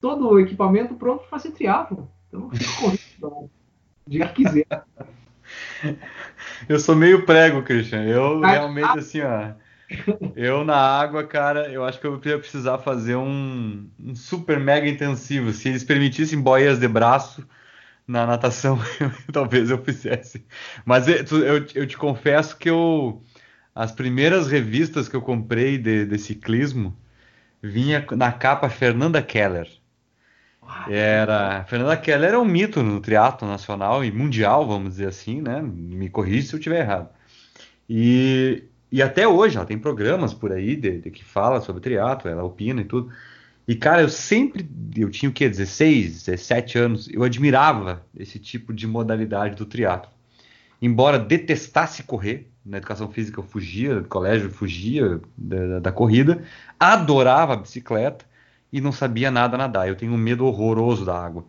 todo 0.00 0.30
o 0.30 0.40
equipamento 0.40 0.94
pronto 0.94 1.20
para 1.20 1.28
fazer 1.28 1.50
triatlo. 1.50 2.10
Então, 2.28 2.50
corrido, 2.80 3.50
diga 4.06 4.28
que 4.28 4.44
quiser. 4.44 4.66
Eu 6.68 6.80
sou 6.80 6.96
meio 6.96 7.24
prego, 7.24 7.62
Christian. 7.62 8.04
Eu 8.04 8.40
realmente, 8.40 8.98
assim, 8.98 9.20
ó. 9.20 9.52
Eu 10.34 10.64
na 10.64 10.76
água, 10.76 11.24
cara, 11.24 11.68
eu 11.70 11.84
acho 11.84 12.00
que 12.00 12.06
eu 12.06 12.20
ia 12.24 12.38
precisar 12.38 12.78
fazer 12.78 13.14
um, 13.16 13.88
um 14.00 14.14
super 14.14 14.58
mega 14.58 14.88
intensivo. 14.88 15.52
Se 15.52 15.68
eles 15.68 15.84
permitissem 15.84 16.40
boias 16.40 16.78
de 16.80 16.88
braço, 16.88 17.46
na 18.06 18.26
natação, 18.26 18.78
talvez 19.32 19.70
eu 19.70 19.82
fizesse. 19.82 20.44
Mas 20.84 21.08
eu, 21.08 21.16
eu, 21.42 21.66
eu, 21.74 21.86
te 21.86 21.96
confesso 21.96 22.56
que 22.56 22.70
eu, 22.70 23.22
as 23.74 23.92
primeiras 23.92 24.48
revistas 24.48 25.08
que 25.08 25.16
eu 25.16 25.22
comprei 25.22 25.76
de, 25.76 26.06
de 26.06 26.18
ciclismo 26.18 26.96
vinha 27.62 28.04
na 28.12 28.30
capa 28.30 28.68
Fernanda 28.68 29.20
Keller. 29.22 29.68
Era 30.88 31.64
Fernanda 31.64 31.96
Keller 31.96 32.34
é 32.34 32.38
um 32.38 32.44
mito 32.44 32.82
no 32.82 33.00
triatlo 33.00 33.48
nacional 33.48 34.04
e 34.04 34.12
mundial, 34.12 34.66
vamos 34.66 34.90
dizer 34.90 35.08
assim, 35.08 35.40
né? 35.40 35.62
Me 35.62 36.08
corrija 36.08 36.48
se 36.48 36.54
eu 36.54 36.58
estiver 36.58 36.80
errado. 36.80 37.08
E, 37.88 38.64
e 38.90 39.02
até 39.02 39.26
hoje 39.26 39.56
ela 39.56 39.66
tem 39.66 39.78
programas 39.78 40.34
por 40.34 40.52
aí 40.52 40.76
de, 40.76 41.00
de 41.00 41.10
que 41.10 41.24
fala 41.24 41.60
sobre 41.60 41.80
triatlo, 41.80 42.30
ela 42.30 42.44
opina 42.44 42.80
e 42.80 42.84
tudo. 42.84 43.10
E, 43.68 43.74
cara, 43.74 44.02
eu 44.02 44.08
sempre, 44.08 44.68
eu 44.96 45.10
tinha 45.10 45.28
o 45.28 45.32
quê, 45.32 45.48
16, 45.48 46.24
17 46.24 46.78
anos, 46.78 47.08
eu 47.12 47.24
admirava 47.24 48.06
esse 48.16 48.38
tipo 48.38 48.72
de 48.72 48.86
modalidade 48.86 49.56
do 49.56 49.66
triatlo. 49.66 50.10
Embora 50.80 51.18
detestasse 51.18 52.04
correr, 52.04 52.48
na 52.64 52.76
educação 52.76 53.10
física 53.10 53.40
eu 53.40 53.44
fugia, 53.44 53.96
no 53.96 54.04
colégio 54.04 54.46
eu 54.46 54.50
fugia 54.52 55.20
da, 55.36 55.80
da, 55.80 55.92
corrida, 55.92 56.44
adorava 56.78 57.54
a 57.54 57.56
bicicleta 57.56 58.24
e 58.76 58.80
não 58.80 58.92
sabia 58.92 59.30
nada 59.30 59.56
nadar. 59.56 59.88
Eu 59.88 59.96
tenho 59.96 60.12
um 60.12 60.18
medo 60.18 60.46
horroroso 60.46 61.04
da 61.04 61.18
água. 61.18 61.44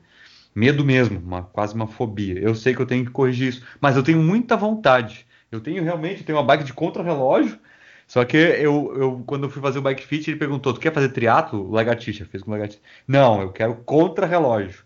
Medo 0.55 0.83
mesmo, 0.85 1.19
uma, 1.19 1.43
quase 1.43 1.75
uma 1.75 1.87
fobia. 1.87 2.39
Eu 2.39 2.55
sei 2.55 2.73
que 2.73 2.81
eu 2.81 2.85
tenho 2.85 3.05
que 3.05 3.11
corrigir 3.11 3.49
isso, 3.49 3.63
mas 3.79 3.95
eu 3.95 4.03
tenho 4.03 4.19
muita 4.21 4.57
vontade. 4.57 5.25
Eu 5.51 5.61
tenho 5.61 5.83
realmente, 5.83 6.21
eu 6.21 6.25
tenho 6.25 6.37
uma 6.37 6.43
bike 6.45 6.63
de 6.63 6.73
contra-relógio 6.73 7.59
só 8.07 8.23
que 8.23 8.37
eu, 8.37 8.95
eu, 8.97 9.23
quando 9.27 9.43
eu 9.43 9.49
fui 9.49 9.61
fazer 9.61 9.79
o 9.79 9.81
bike 9.81 10.05
fit, 10.05 10.29
ele 10.29 10.39
perguntou: 10.39 10.73
Tu 10.73 10.79
quer 10.79 10.93
fazer 10.93 11.09
triatlo? 11.09 11.69
Lagartixa, 11.69 12.25
fez 12.25 12.41
com 12.41 12.51
lagartixa. 12.51 12.81
Não, 13.07 13.41
eu 13.41 13.51
quero 13.51 13.75
contra-relógio. 13.83 14.85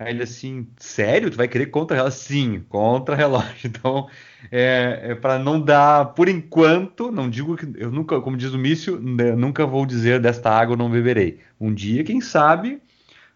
Aí 0.00 0.14
ele 0.14 0.22
assim, 0.22 0.66
sério? 0.78 1.30
Tu 1.30 1.36
vai 1.36 1.46
querer 1.46 1.66
contra-relógio? 1.66 2.18
Sim, 2.18 2.60
contra-relógio. 2.68 3.50
Então, 3.68 4.08
é, 4.50 5.10
é 5.10 5.14
para 5.14 5.38
não 5.38 5.60
dar, 5.60 6.06
por 6.14 6.26
enquanto, 6.28 7.10
não 7.12 7.28
digo 7.28 7.54
que, 7.56 7.66
eu 7.76 7.90
nunca, 7.90 8.18
como 8.20 8.36
diz 8.36 8.52
o 8.54 8.58
Mício, 8.58 8.98
nunca 8.98 9.66
vou 9.66 9.84
dizer 9.84 10.18
desta 10.20 10.50
água 10.50 10.74
não 10.76 10.90
beberei. 10.90 11.40
Um 11.60 11.72
dia, 11.74 12.02
quem 12.02 12.20
sabe, 12.20 12.80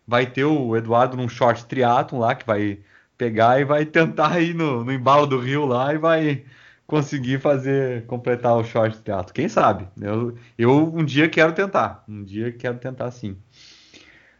vai 0.07 0.27
ter 0.27 0.45
o 0.45 0.77
Eduardo 0.77 1.17
num 1.17 1.29
short 1.29 1.67
triatlon 1.67 2.21
lá, 2.21 2.35
que 2.35 2.47
vai 2.47 2.81
pegar 3.19 3.61
e 3.61 3.65
vai 3.65 3.87
tentar 3.87 4.41
ir 4.41 4.55
no, 4.55 4.85
no 4.85 4.93
embalo 4.93 5.27
do 5.27 5.39
rio 5.41 5.67
lá 5.67 5.95
e 5.95 5.99
vai 5.99 6.45
conseguir 6.87 7.41
fazer, 7.41 8.07
completar 8.07 8.57
o 8.57 8.65
short 8.65 9.01
teatro. 9.03 9.35
Quem 9.35 9.49
sabe? 9.49 9.89
Eu, 10.01 10.37
eu 10.59 10.95
um 10.95 11.05
dia 11.05 11.29
quero 11.29 11.53
tentar. 11.55 12.05
Um 12.09 12.25
dia 12.25 12.53
quero 12.53 12.79
tentar 12.79 13.11
sim. 13.13 13.37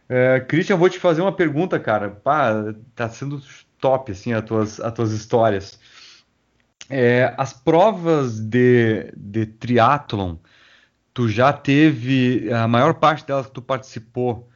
É, 0.07 0.39
Christian, 0.41 0.77
vou 0.77 0.89
te 0.89 0.99
fazer 0.99 1.21
uma 1.21 1.31
pergunta, 1.31 1.79
cara. 1.79 2.09
Pá, 2.09 2.51
tá 2.95 3.09
sendo 3.09 3.41
top, 3.79 4.11
assim, 4.11 4.33
as 4.33 4.43
tuas, 4.43 4.79
as 4.79 4.93
tuas 4.93 5.11
histórias. 5.11 5.79
É, 6.89 7.33
as 7.37 7.53
provas 7.53 8.39
de, 8.39 9.11
de 9.17 9.45
triatlon, 9.47 10.35
tu 11.13 11.27
já 11.27 11.51
teve, 11.51 12.51
a 12.53 12.67
maior 12.67 12.95
parte 12.95 13.25
delas 13.25 13.47
que 13.47 13.53
tu 13.53 13.61
participou, 13.61 14.47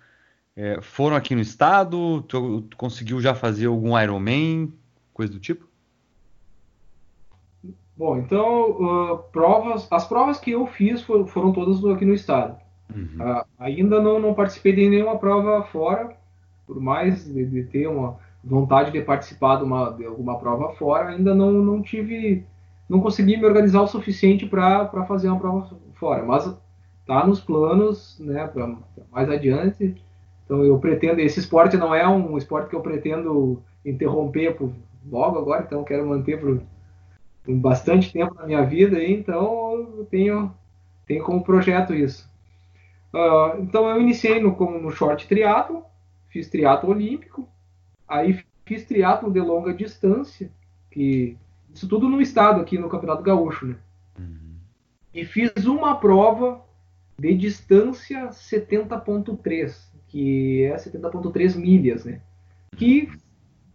é, 0.55 0.79
foram 0.81 1.15
aqui 1.15 1.33
no 1.33 1.41
estado? 1.41 2.21
Tu, 2.23 2.61
tu 2.63 2.77
conseguiu 2.77 3.19
já 3.21 3.33
fazer 3.33 3.67
algum 3.67 3.99
Ironman, 3.99 4.71
coisa 5.13 5.33
do 5.33 5.39
tipo? 5.39 5.67
Bom, 7.97 8.17
então, 8.17 8.71
uh, 8.71 9.17
provas, 9.31 9.87
as 9.91 10.07
provas 10.07 10.39
que 10.39 10.51
eu 10.51 10.65
fiz 10.67 11.01
foram, 11.01 11.27
foram 11.27 11.51
todas 11.51 11.83
aqui 11.85 12.05
no 12.05 12.13
estado. 12.13 12.57
Uhum. 12.93 13.17
Uh, 13.19 13.45
ainda 13.57 14.01
não, 14.01 14.19
não 14.19 14.33
participei 14.33 14.73
de 14.73 14.89
nenhuma 14.89 15.17
prova 15.17 15.63
fora, 15.63 16.15
por 16.65 16.79
mais 16.79 17.25
de, 17.25 17.45
de, 17.45 17.63
ter 17.63 17.87
uma 17.87 18.17
vontade 18.43 18.91
de 18.91 19.01
participar 19.01 19.57
de, 19.57 19.63
uma, 19.63 19.91
de 19.91 20.05
alguma 20.05 20.39
prova 20.39 20.73
fora, 20.73 21.09
ainda 21.09 21.33
não, 21.35 21.51
não 21.51 21.81
tive, 21.81 22.45
não 22.87 23.01
consegui 23.01 23.37
me 23.37 23.45
organizar 23.45 23.81
o 23.81 23.87
suficiente 23.87 24.45
para 24.45 24.87
fazer 25.07 25.29
uma 25.29 25.39
prova 25.39 25.69
fora. 25.95 26.23
Mas 26.23 26.51
tá 27.05 27.25
nos 27.25 27.41
planos, 27.41 28.19
né, 28.19 28.47
para 28.47 28.75
mais 29.11 29.29
adiante. 29.29 29.95
Então 30.45 30.63
eu 30.63 30.77
pretendo, 30.79 31.19
esse 31.19 31.39
esporte 31.39 31.77
não 31.77 31.93
é 31.93 32.07
um 32.07 32.37
esporte 32.37 32.69
que 32.69 32.75
eu 32.75 32.81
pretendo 32.81 33.61
interromper 33.85 34.55
por, 34.55 34.71
logo 35.09 35.39
agora, 35.39 35.63
então 35.65 35.83
quero 35.83 36.07
manter 36.07 36.39
para 36.39 36.57
bastante 37.55 38.13
tempo 38.13 38.35
na 38.35 38.45
minha 38.45 38.63
vida, 38.63 39.03
então 39.03 39.89
eu 39.97 40.05
tenho, 40.05 40.53
tenho 41.07 41.23
como 41.23 41.43
projeto 41.43 41.93
isso. 41.93 42.28
Uh, 43.13 43.61
então 43.61 43.89
eu 43.89 43.99
iniciei 44.01 44.39
no, 44.39 44.51
no 44.79 44.91
short 44.91 45.27
triatlo, 45.27 45.83
fiz 46.29 46.49
triatlo 46.49 46.91
olímpico, 46.91 47.49
aí 48.07 48.43
fiz 48.65 48.85
triatlo 48.85 49.31
de 49.31 49.39
longa 49.39 49.73
distância, 49.73 50.51
que 50.91 51.37
isso 51.73 51.87
tudo 51.87 52.07
no 52.07 52.21
estado 52.21 52.61
aqui 52.61 52.77
no 52.77 52.89
Campeonato 52.89 53.23
Gaúcho, 53.23 53.65
né? 53.65 53.75
Uhum. 54.17 54.55
e 55.13 55.23
fiz 55.23 55.65
uma 55.65 55.95
prova 55.95 56.61
de 57.17 57.33
distância 57.35 58.27
70.3, 58.29 59.75
que 60.07 60.63
é 60.63 60.75
70.3 60.75 61.55
milhas, 61.55 62.05
né? 62.05 62.21
Que 62.75 63.09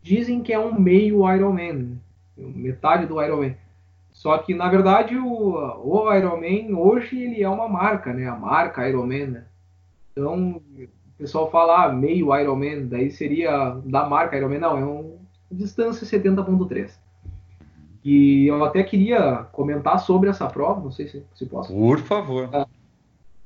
dizem 0.03 0.43
que 0.43 0.53
é 0.53 0.59
um 0.59 0.79
meio 0.79 1.31
Ironman, 1.33 2.01
metade 2.37 3.07
do 3.07 3.23
Ironman. 3.23 3.57
Só 4.15 4.39
que 4.39 4.55
na 4.55 4.69
verdade 4.69 5.19
o, 5.19 5.57
o 5.85 6.15
Ironman 6.15 6.73
hoje 6.73 7.21
ele 7.21 7.43
é 7.43 7.49
uma 7.49 7.69
marca, 7.69 8.15
né? 8.15 8.29
A 8.29 8.37
marca 8.37 8.89
Ironman. 8.89 9.27
Né? 9.27 9.45
Então 10.13 10.63
o 10.79 10.89
pessoal 11.19 11.51
fala 11.51 11.85
ah, 11.85 11.93
meio 11.93 12.35
Ironman, 12.35 12.87
daí 12.87 13.11
seria 13.11 13.77
da 13.85 14.09
marca 14.09 14.37
Ironman, 14.37 14.61
não, 14.61 14.79
é 14.79 14.85
um 14.85 15.19
distância 15.51 16.07
70.3. 16.07 16.93
E 18.05 18.47
eu 18.47 18.65
até 18.65 18.83
queria 18.83 19.45
comentar 19.53 19.99
sobre 19.99 20.31
essa 20.31 20.47
prova, 20.47 20.81
não 20.81 20.91
sei 20.93 21.09
se, 21.09 21.25
se 21.35 21.47
posso. 21.47 21.73
Por 21.73 21.99
favor. 21.99 22.49
É, 22.53 22.67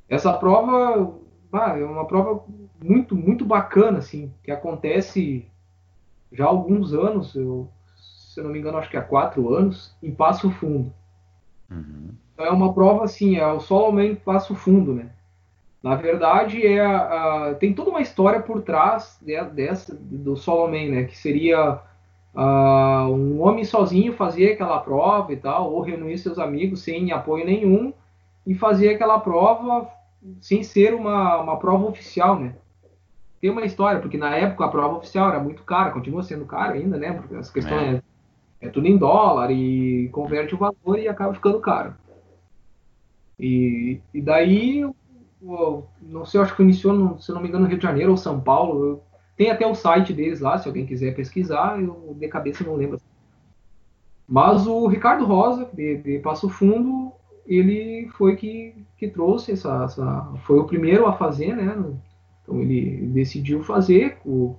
essa 0.08 0.32
prova 0.34 1.14
ah, 1.52 1.78
é 1.78 1.84
uma 1.84 2.06
prova 2.06 2.44
muito, 2.82 3.16
muito 3.16 3.44
bacana, 3.44 3.98
assim, 3.98 4.32
que 4.42 4.50
acontece 4.50 5.46
já 6.30 6.44
há 6.44 6.48
alguns 6.48 6.92
anos, 6.92 7.34
eu, 7.34 7.68
se 8.38 8.40
eu 8.40 8.44
não 8.44 8.52
me 8.52 8.60
engano, 8.60 8.78
acho 8.78 8.88
que 8.88 8.96
há 8.96 9.02
quatro 9.02 9.52
anos, 9.52 9.92
em 10.00 10.12
Passo 10.12 10.48
Fundo. 10.48 10.92
Uhum. 11.68 12.10
Então 12.32 12.46
é 12.46 12.50
uma 12.50 12.72
prova 12.72 13.02
assim, 13.04 13.36
é 13.36 13.46
o 13.46 13.58
Solomon 13.58 14.14
Passo 14.14 14.54
Fundo, 14.54 14.94
né? 14.94 15.10
Na 15.82 15.96
verdade, 15.96 16.64
é 16.64 16.84
a, 16.84 17.56
tem 17.58 17.74
toda 17.74 17.90
uma 17.90 18.00
história 18.00 18.40
por 18.40 18.62
trás 18.62 19.18
de, 19.20 19.42
dessa 19.46 19.92
do 19.92 20.36
Solomon, 20.36 20.90
né? 20.90 21.04
Que 21.04 21.18
seria 21.18 21.80
um 23.10 23.42
homem 23.42 23.64
sozinho 23.64 24.12
fazer 24.12 24.52
aquela 24.52 24.78
prova 24.78 25.32
e 25.32 25.36
tal, 25.36 25.72
ou 25.72 25.80
reunir 25.80 26.16
seus 26.18 26.38
amigos 26.38 26.82
sem 26.82 27.10
apoio 27.10 27.44
nenhum 27.44 27.92
e 28.46 28.54
fazer 28.54 28.90
aquela 28.90 29.18
prova 29.18 29.88
sem 30.40 30.62
ser 30.62 30.94
uma, 30.94 31.40
uma 31.40 31.56
prova 31.56 31.86
oficial, 31.86 32.38
né? 32.38 32.54
Tem 33.40 33.50
uma 33.50 33.64
história, 33.64 34.00
porque 34.00 34.16
na 34.16 34.36
época 34.36 34.64
a 34.64 34.68
prova 34.68 34.96
oficial 34.96 35.28
era 35.28 35.40
muito 35.40 35.64
cara, 35.64 35.90
continua 35.90 36.22
sendo 36.22 36.44
cara 36.44 36.74
ainda, 36.74 36.96
né? 36.96 37.12
Porque 37.12 37.34
as 37.34 37.50
questões 37.50 37.96
é. 37.96 38.02
É 38.60 38.68
tudo 38.68 38.86
em 38.86 38.96
dólar 38.96 39.50
e 39.50 40.08
converte 40.10 40.54
o 40.54 40.58
valor 40.58 40.98
e 40.98 41.08
acaba 41.08 41.34
ficando 41.34 41.60
caro. 41.60 41.94
E, 43.38 44.00
e 44.12 44.20
daí, 44.20 44.84
não 46.02 46.24
sei, 46.24 46.40
acho 46.40 46.56
que 46.56 46.62
iniciou, 46.62 47.18
se 47.18 47.32
não 47.32 47.40
me 47.40 47.48
engano, 47.48 47.64
no 47.64 47.68
Rio 47.68 47.78
de 47.78 47.84
Janeiro 47.84 48.10
ou 48.10 48.16
São 48.16 48.40
Paulo. 48.40 49.02
Tem 49.36 49.50
até 49.50 49.64
o 49.64 49.74
site 49.74 50.12
deles 50.12 50.40
lá, 50.40 50.58
se 50.58 50.66
alguém 50.66 50.84
quiser 50.84 51.14
pesquisar, 51.14 51.80
eu 51.80 52.16
de 52.18 52.26
cabeça 52.26 52.64
não 52.64 52.74
lembro. 52.74 53.00
Mas 54.26 54.66
o 54.66 54.86
Ricardo 54.88 55.24
Rosa, 55.24 55.70
de, 55.72 55.96
de 55.98 56.18
Passo 56.18 56.48
Fundo, 56.48 57.12
ele 57.46 58.08
foi 58.18 58.36
que, 58.36 58.74
que 58.98 59.08
trouxe 59.08 59.52
essa, 59.52 59.84
essa, 59.84 60.32
Foi 60.44 60.58
o 60.58 60.64
primeiro 60.64 61.06
a 61.06 61.12
fazer, 61.12 61.56
né? 61.56 61.76
Então 62.42 62.60
ele 62.60 63.06
decidiu 63.06 63.62
fazer, 63.62 64.18
o, 64.24 64.56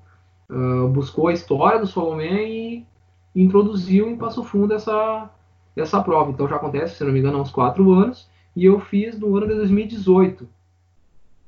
uh, 0.49 0.87
buscou 0.87 1.27
a 1.27 1.33
história 1.33 1.79
do 1.79 1.85
Solomé 1.85 2.47
e 2.47 2.87
introduziu 3.35 4.09
em 4.09 4.17
Passo 4.17 4.43
Fundo 4.43 4.73
essa, 4.73 5.29
essa 5.75 6.01
prova. 6.01 6.31
Então 6.31 6.47
já 6.47 6.55
acontece, 6.55 6.95
se 6.95 7.03
não 7.03 7.11
me 7.11 7.19
engano, 7.19 7.37
há 7.37 7.41
uns 7.41 7.51
quatro 7.51 7.91
anos, 7.91 8.29
e 8.55 8.65
eu 8.65 8.79
fiz 8.79 9.17
no 9.19 9.35
ano 9.37 9.47
de 9.47 9.55
2018. 9.55 10.47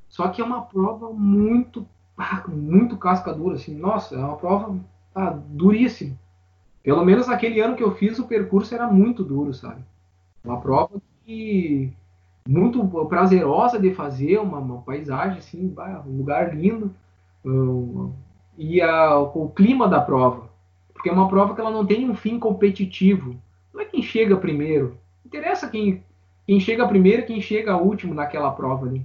Só 0.07 0.27
que 0.27 0.41
é 0.41 0.43
uma 0.43 0.61
prova 0.61 1.11
muito 1.11 1.87
ah, 2.17 2.43
muito 2.47 2.97
casca 2.97 3.33
dura, 3.33 3.55
assim, 3.55 3.75
nossa, 3.75 4.15
é 4.15 4.19
uma 4.19 4.37
prova 4.37 4.77
ah, 5.15 5.35
duríssima. 5.47 6.15
Pelo 6.83 7.03
menos 7.03 7.27
naquele 7.27 7.59
ano 7.59 7.75
que 7.75 7.83
eu 7.83 7.95
fiz, 7.95 8.19
o 8.19 8.27
percurso 8.27 8.73
era 8.75 8.87
muito 8.87 9.23
duro, 9.23 9.53
sabe? 9.53 9.81
Uma 10.43 10.59
prova 10.59 11.01
que 11.25 11.91
muito 12.47 12.83
prazerosa 13.07 13.79
de 13.79 13.93
fazer, 13.93 14.39
uma, 14.39 14.57
uma 14.57 14.81
paisagem 14.81 15.37
assim, 15.37 15.73
um 16.07 16.17
lugar 16.17 16.55
lindo. 16.55 16.93
Um, 17.43 18.11
e 18.57 18.81
a, 18.81 19.17
o 19.17 19.49
clima 19.49 19.87
da 19.87 20.01
prova. 20.01 20.50
Porque 21.01 21.09
é 21.09 21.13
uma 21.13 21.27
prova 21.27 21.55
que 21.55 21.59
ela 21.59 21.71
não 21.71 21.83
tem 21.83 22.07
um 22.07 22.13
fim 22.13 22.37
competitivo. 22.37 23.35
Não 23.73 23.81
é 23.81 23.85
quem 23.85 24.03
chega 24.03 24.37
primeiro. 24.37 24.99
Não 25.25 25.29
interessa 25.29 25.67
quem, 25.67 26.03
quem 26.45 26.59
chega 26.59 26.87
primeiro 26.87 27.23
e 27.23 27.25
quem 27.25 27.41
chega 27.41 27.75
último 27.75 28.13
naquela 28.13 28.51
prova 28.51 28.85
ali. 28.85 29.03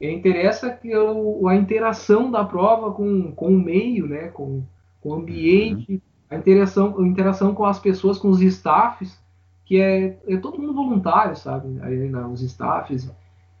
E 0.00 0.10
interessa 0.10 0.70
que 0.70 0.92
a 0.92 1.54
interação 1.54 2.32
da 2.32 2.44
prova 2.44 2.90
com, 2.92 3.30
com 3.30 3.54
o 3.54 3.60
meio, 3.60 4.08
né, 4.08 4.26
com, 4.26 4.64
com 5.00 5.10
o 5.10 5.14
ambiente, 5.14 5.92
uhum. 5.92 6.00
a 6.30 6.34
interação, 6.34 6.98
a 6.98 7.06
interação 7.06 7.54
com 7.54 7.64
as 7.64 7.78
pessoas, 7.78 8.18
com 8.18 8.28
os 8.28 8.40
staffs, 8.40 9.16
que 9.64 9.80
é, 9.80 10.18
é 10.26 10.36
todo 10.38 10.58
mundo 10.58 10.74
voluntário, 10.74 11.36
sabe? 11.36 11.78
Aí, 11.82 12.08
né, 12.08 12.26
os 12.26 12.42
staffs. 12.42 13.08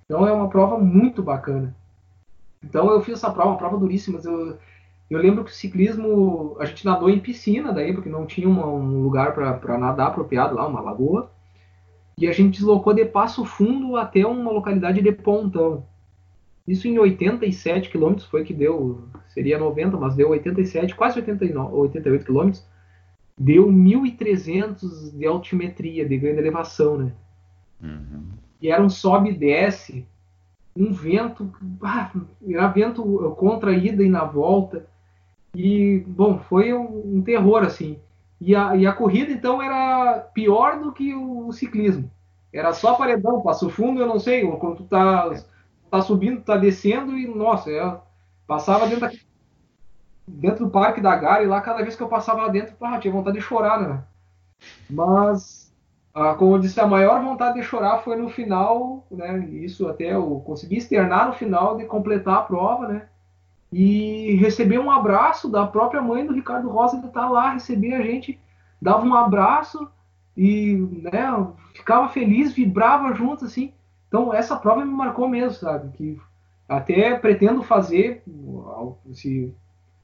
Então 0.06 0.26
é 0.26 0.32
uma 0.32 0.48
prova 0.48 0.76
muito 0.76 1.22
bacana. 1.22 1.72
Então 2.64 2.90
eu 2.90 3.00
fiz 3.00 3.14
essa 3.14 3.30
prova, 3.30 3.50
uma 3.50 3.58
prova 3.58 3.78
duríssima. 3.78 4.18
Eu, 4.24 4.58
eu 5.10 5.18
lembro 5.18 5.44
que 5.44 5.50
o 5.50 5.54
ciclismo, 5.54 6.56
a 6.58 6.64
gente 6.64 6.84
nadou 6.84 7.10
em 7.10 7.20
piscina 7.20 7.72
daí, 7.72 7.92
porque 7.92 8.08
não 8.08 8.26
tinha 8.26 8.48
uma, 8.48 8.66
um 8.66 9.02
lugar 9.02 9.34
para 9.34 9.78
nadar 9.78 10.08
apropriado 10.08 10.54
lá, 10.54 10.66
uma 10.66 10.80
lagoa. 10.80 11.30
E 12.16 12.26
a 12.26 12.32
gente 12.32 12.58
deslocou 12.58 12.94
de 12.94 13.04
Passo 13.04 13.44
Fundo 13.44 13.96
até 13.96 14.24
uma 14.26 14.50
localidade 14.50 15.02
de 15.02 15.12
Pontão. 15.12 15.84
Isso 16.66 16.88
em 16.88 16.98
87 16.98 17.90
quilômetros 17.90 18.26
foi 18.26 18.44
que 18.44 18.54
deu, 18.54 19.06
seria 19.28 19.58
90, 19.58 19.96
mas 19.98 20.14
deu 20.14 20.30
87, 20.30 20.94
quase 20.94 21.18
89, 21.18 21.74
88 21.74 22.24
quilômetros. 22.24 22.66
Deu 23.36 23.66
1.300 23.66 25.16
de 25.18 25.26
altimetria, 25.26 26.08
de 26.08 26.16
ganho 26.16 26.34
de 26.34 26.40
elevação, 26.40 26.96
né? 26.96 27.12
Uhum. 27.82 28.28
E 28.62 28.70
era 28.70 28.82
um 28.82 28.88
sobe 28.88 29.30
e 29.30 29.36
desce, 29.36 30.06
um 30.74 30.92
vento, 30.92 31.52
ah, 31.82 32.10
era 32.48 32.68
vento 32.68 33.02
contra 33.36 33.70
a 33.70 33.76
ida 33.76 34.02
e 34.02 34.08
na 34.08 34.24
volta. 34.24 34.86
E, 35.54 36.04
bom, 36.06 36.38
foi 36.38 36.72
um, 36.72 37.16
um 37.18 37.22
terror, 37.22 37.62
assim. 37.62 37.98
E 38.40 38.54
a, 38.54 38.76
e 38.76 38.86
a, 38.86 38.92
corrida, 38.92 39.32
então, 39.32 39.62
era 39.62 40.18
pior 40.34 40.80
do 40.80 40.92
que 40.92 41.14
o, 41.14 41.52
ciclismo. 41.52 42.10
Era 42.52 42.72
só 42.72 42.94
paredão, 42.94 43.42
passo 43.42 43.70
fundo, 43.70 44.00
eu 44.00 44.06
não 44.06 44.18
sei, 44.18 44.46
quando 44.58 44.76
tu 44.76 44.84
tá 44.84 45.30
tá 45.94 46.02
subindo, 46.02 46.40
tá 46.40 46.56
descendo 46.56 47.16
e, 47.16 47.26
nossa, 47.26 47.70
eu 47.70 48.00
passava 48.48 48.88
dentro, 48.88 49.08
dentro 50.26 50.64
do 50.64 50.70
parque 50.70 51.00
da 51.00 51.14
Gare 51.14 51.44
e 51.44 51.46
lá 51.46 51.60
cada 51.60 51.82
vez 51.82 51.94
que 51.94 52.02
eu 52.02 52.08
passava 52.08 52.42
lá 52.42 52.48
dentro, 52.48 52.74
pá, 52.74 52.98
tinha 52.98 53.12
vontade 53.12 53.36
de 53.36 53.42
chorar, 53.42 53.80
né? 53.80 54.02
Mas, 54.90 55.72
ah, 56.12 56.34
como 56.34 56.56
eu 56.56 56.58
disse, 56.58 56.80
a 56.80 56.86
maior 56.86 57.22
vontade 57.22 57.60
de 57.60 57.62
chorar 57.62 57.98
foi 57.98 58.16
no 58.16 58.28
final, 58.28 59.06
né? 59.08 59.38
Isso 59.50 59.86
até 59.86 60.14
eu 60.14 60.42
consegui 60.44 60.78
externar 60.78 61.28
no 61.28 61.34
final 61.34 61.76
de 61.76 61.84
completar 61.84 62.38
a 62.38 62.42
prova, 62.42 62.88
né? 62.88 63.08
E 63.76 64.36
receber 64.36 64.78
um 64.78 64.88
abraço 64.88 65.50
da 65.50 65.66
própria 65.66 66.00
mãe 66.00 66.24
do 66.24 66.32
Ricardo 66.32 66.68
Rosa, 66.68 67.00
que 67.00 67.08
tá 67.08 67.28
lá, 67.28 67.50
receber 67.50 67.92
a 67.94 68.02
gente, 68.02 68.38
dava 68.80 69.04
um 69.04 69.16
abraço 69.16 69.88
e, 70.36 70.76
né, 71.02 71.44
ficava 71.74 72.08
feliz, 72.08 72.52
vibrava 72.52 73.12
junto, 73.14 73.44
assim. 73.44 73.72
Então, 74.06 74.32
essa 74.32 74.54
prova 74.54 74.84
me 74.84 74.92
marcou 74.92 75.28
mesmo, 75.28 75.58
sabe? 75.58 75.88
Que 75.96 76.20
até 76.68 77.18
pretendo 77.18 77.64
fazer, 77.64 78.22
se, 79.12 79.52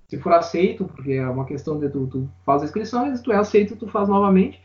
se 0.08 0.18
for 0.18 0.32
aceito, 0.32 0.84
porque 0.86 1.12
é 1.12 1.28
uma 1.28 1.44
questão 1.44 1.78
de 1.78 1.88
tu, 1.88 2.08
tu 2.08 2.28
faz 2.44 2.62
a 2.62 2.64
inscrição, 2.64 3.14
se 3.14 3.22
tu 3.22 3.30
é 3.30 3.36
aceito, 3.36 3.76
tu 3.76 3.86
faz 3.86 4.08
novamente. 4.08 4.60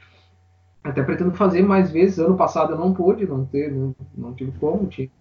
Até 0.83 1.03
pretendo 1.03 1.31
fazer 1.31 1.61
mais 1.61 1.91
vezes. 1.91 2.17
Ano 2.17 2.35
passado 2.35 2.73
eu 2.73 2.79
não 2.79 2.91
pude, 2.91 3.27
não, 3.27 3.45
ter, 3.45 3.71
não, 3.71 3.95
não 4.17 4.33
tive 4.33 4.51
como, 4.57 4.87
tinha. 4.87 5.11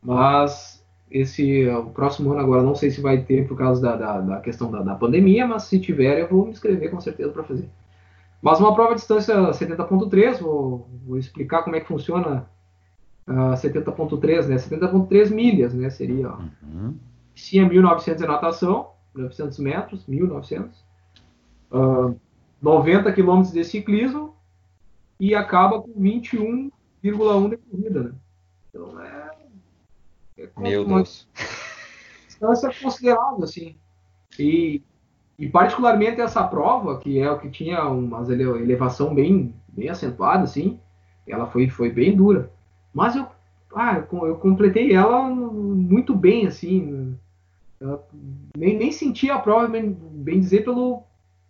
Mas 0.00 0.77
esse 1.10 1.66
o 1.68 1.86
próximo 1.90 2.32
ano 2.32 2.40
agora 2.40 2.62
não 2.62 2.74
sei 2.74 2.90
se 2.90 3.00
vai 3.00 3.22
ter 3.22 3.46
por 3.46 3.56
causa 3.56 3.80
da, 3.80 3.96
da, 3.96 4.20
da 4.20 4.40
questão 4.40 4.70
da, 4.70 4.82
da, 4.82 4.94
pandemia, 4.94 5.46
mas 5.46 5.64
se 5.64 5.80
tiver 5.80 6.20
eu 6.20 6.28
vou 6.28 6.44
me 6.44 6.50
inscrever 6.50 6.90
com 6.90 7.00
certeza 7.00 7.30
para 7.30 7.44
fazer. 7.44 7.68
Mas 8.40 8.60
uma 8.60 8.74
prova 8.74 8.90
de 8.90 9.00
distância 9.00 9.34
70.3, 9.34 10.40
vou, 10.40 10.88
vou 11.06 11.18
explicar 11.18 11.62
como 11.62 11.76
é 11.76 11.80
que 11.80 11.88
funciona 11.88 12.48
uh, 13.26 13.54
70.3, 13.54 14.46
né? 14.46 14.56
70.3 14.56 15.30
milhas, 15.30 15.74
né? 15.74 15.90
Seria, 15.90 16.30
ó. 16.30 16.38
Uhum. 16.62 16.94
Sim, 17.34 17.60
é 17.60 17.68
1.900 17.68 18.22
em 18.22 18.26
natação, 18.26 18.90
900 19.14 19.58
metros, 19.58 20.06
1.900. 20.06 20.68
Uh, 21.72 22.16
90 22.60 23.12
quilômetros 23.12 23.52
de 23.52 23.64
ciclismo 23.64 24.34
e 25.18 25.34
acaba 25.34 25.80
com 25.80 25.92
21,1 25.92 26.70
de 27.50 27.56
corrida, 27.56 28.02
né? 28.04 28.12
Então 28.68 29.00
é, 29.00 29.17
é 30.56 30.60
Meu 30.60 30.84
uma 30.84 30.96
Deus. 30.96 31.28
distância 32.26 32.70
considerável, 32.80 33.42
assim. 33.42 33.74
E, 34.38 34.82
e 35.38 35.48
particularmente 35.48 36.20
essa 36.20 36.46
prova, 36.46 36.98
que 36.98 37.18
é 37.18 37.30
o 37.30 37.38
que 37.38 37.50
tinha 37.50 37.84
uma 37.88 38.20
elevação 38.32 39.14
bem, 39.14 39.54
bem 39.68 39.88
acentuada, 39.88 40.44
assim, 40.44 40.80
ela 41.26 41.46
foi, 41.46 41.68
foi 41.68 41.90
bem 41.90 42.16
dura. 42.16 42.50
Mas 42.94 43.16
eu, 43.16 43.26
ah, 43.74 44.04
eu 44.12 44.36
completei 44.36 44.92
ela 44.94 45.28
muito 45.28 46.14
bem, 46.14 46.46
assim. 46.46 47.16
nem, 48.56 48.76
nem 48.78 48.92
senti 48.92 49.30
a 49.30 49.38
prova, 49.38 49.68
bem, 49.68 49.90
bem 49.90 50.40
dizer, 50.40 50.64
pelo, 50.64 51.02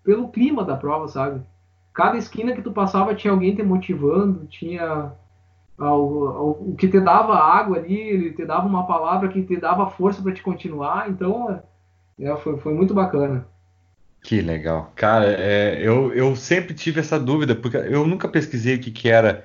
pelo 0.03 0.29
clima 0.29 0.65
da 0.65 0.77
prova, 0.77 1.09
sabe? 1.09 1.43
Cada 1.93 2.17
esquina 2.17 2.53
que 2.53 2.63
tu 2.63 2.73
passava 2.73 3.15
tinha 3.15 3.33
alguém 3.33 3.55
te 3.55 3.63
motivando, 3.63 4.47
tinha 4.47 5.13
o 5.79 6.75
que 6.77 6.89
te 6.89 7.01
dava 7.01 7.35
água 7.37 7.79
ali, 7.79 7.97
ele 7.97 8.33
te 8.33 8.45
dava 8.45 8.67
uma 8.67 8.87
palavra 8.87 9.29
que 9.29 9.43
te 9.43 9.57
dava 9.57 9.91
força 9.91 10.21
para 10.21 10.33
te 10.33 10.43
continuar. 10.43 11.09
Então, 11.09 11.63
é, 12.19 12.37
foi, 12.37 12.59
foi 12.59 12.75
muito 12.75 12.93
bacana. 12.93 13.47
Que 14.23 14.41
legal. 14.41 14.93
Cara, 14.97 15.27
é, 15.27 15.81
eu, 15.81 16.13
eu 16.13 16.35
sempre 16.37 16.75
tive 16.75 17.01
essa 17.01 17.19
dúvida, 17.19 17.55
porque 17.55 17.77
eu 17.77 18.07
nunca 18.07 18.29
pesquisei 18.29 18.75
o 18.75 18.81
que, 18.81 18.91
que 18.91 19.09
era 19.09 19.45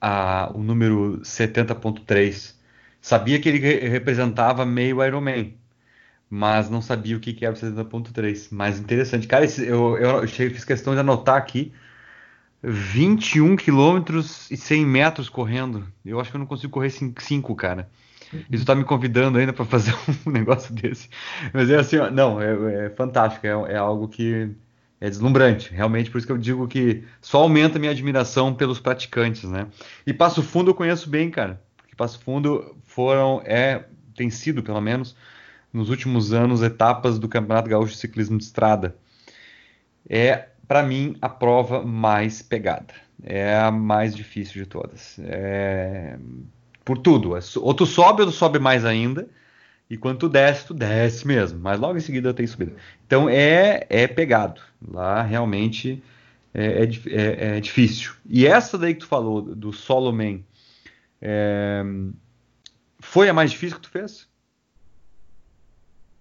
a, 0.00 0.50
o 0.54 0.58
número 0.62 1.20
70.3. 1.22 2.54
Sabia 3.00 3.40
que 3.40 3.48
ele 3.48 3.58
representava 3.88 4.64
meio 4.64 5.04
Ironman, 5.04 5.54
mas 6.30 6.70
não 6.70 6.80
sabia 6.80 7.16
o 7.16 7.20
que, 7.20 7.32
que 7.32 7.44
era 7.44 7.54
o 7.54 7.58
70.3. 7.58 8.48
Mas 8.52 8.78
interessante. 8.78 9.26
Cara, 9.26 9.44
esse, 9.44 9.66
eu, 9.66 9.96
eu, 9.98 10.22
eu 10.22 10.28
fiz 10.28 10.64
questão 10.64 10.94
de 10.94 11.00
anotar 11.00 11.36
aqui 11.36 11.72
21 12.62 13.56
quilômetros 13.56 14.50
e 14.50 14.56
100 14.56 14.86
metros 14.86 15.28
correndo. 15.28 15.86
Eu 16.04 16.20
acho 16.20 16.30
que 16.30 16.36
eu 16.36 16.40
não 16.40 16.46
consigo 16.46 16.72
correr 16.72 16.90
5, 16.90 17.54
cara. 17.54 17.88
Tu 18.50 18.64
tá 18.64 18.74
me 18.74 18.84
convidando 18.84 19.38
ainda 19.38 19.52
para 19.52 19.64
fazer 19.64 19.94
um 20.26 20.30
negócio 20.30 20.74
desse. 20.74 21.08
Mas 21.52 21.70
é 21.70 21.76
assim, 21.76 21.96
ó, 21.98 22.10
não, 22.10 22.40
é, 22.40 22.86
é 22.86 22.90
fantástico, 22.90 23.46
é, 23.46 23.50
é, 23.50 23.76
algo 23.76 24.08
que 24.08 24.50
é 25.00 25.08
deslumbrante, 25.08 25.72
realmente, 25.72 26.10
por 26.10 26.18
isso 26.18 26.26
que 26.26 26.32
eu 26.32 26.38
digo 26.38 26.66
que 26.66 27.04
só 27.20 27.42
aumenta 27.42 27.76
a 27.76 27.80
minha 27.80 27.92
admiração 27.92 28.54
pelos 28.54 28.80
praticantes, 28.80 29.44
né? 29.44 29.66
E 30.06 30.12
Passo 30.12 30.42
Fundo 30.42 30.70
eu 30.70 30.74
conheço 30.74 31.08
bem, 31.08 31.30
cara, 31.30 31.62
porque 31.76 31.94
Passo 31.94 32.18
Fundo 32.20 32.74
foram, 32.82 33.42
é, 33.44 33.84
tem 34.16 34.30
sido, 34.30 34.62
pelo 34.62 34.80
menos, 34.80 35.14
nos 35.72 35.90
últimos 35.90 36.32
anos, 36.32 36.62
etapas 36.62 37.18
do 37.18 37.28
Campeonato 37.28 37.68
Gaúcho 37.68 37.92
de 37.92 37.98
Ciclismo 37.98 38.38
de 38.38 38.44
Estrada. 38.44 38.96
É 40.08 40.48
para 40.66 40.82
mim, 40.82 41.16
a 41.20 41.28
prova 41.28 41.82
mais 41.82 42.42
pegada. 42.42 42.94
É 43.22 43.56
a 43.56 43.70
mais 43.70 44.14
difícil 44.14 44.62
de 44.62 44.68
todas. 44.68 45.18
É... 45.20 46.18
Por 46.84 46.98
tudo. 46.98 47.36
É 47.36 47.40
ou 47.56 47.74
tu 47.74 47.86
sobe 47.86 48.22
ou 48.22 48.28
tu 48.28 48.34
sobe 48.34 48.58
mais 48.58 48.84
ainda. 48.84 49.28
E 49.88 49.96
quando 49.96 50.18
tu 50.18 50.28
desce, 50.28 50.66
tu 50.66 50.74
desce 50.74 51.26
mesmo. 51.26 51.58
Mas 51.60 51.78
logo 51.78 51.96
em 51.96 52.00
seguida 52.00 52.34
tem 52.34 52.46
subida. 52.46 52.74
Então 53.06 53.28
é, 53.28 53.86
é 53.88 54.06
pegado. 54.06 54.60
Lá 54.86 55.22
realmente 55.22 56.02
é, 56.52 56.84
é, 56.84 56.84
é, 56.84 57.56
é 57.56 57.60
difícil. 57.60 58.12
E 58.28 58.46
essa 58.46 58.76
daí 58.76 58.94
que 58.94 59.00
tu 59.00 59.06
falou, 59.06 59.42
do 59.42 59.72
Solo 59.72 60.12
Man, 60.12 60.40
é, 61.20 61.82
foi 62.98 63.28
a 63.28 63.34
mais 63.34 63.50
difícil 63.50 63.76
que 63.76 63.82
tu 63.82 63.90
fez? 63.90 64.28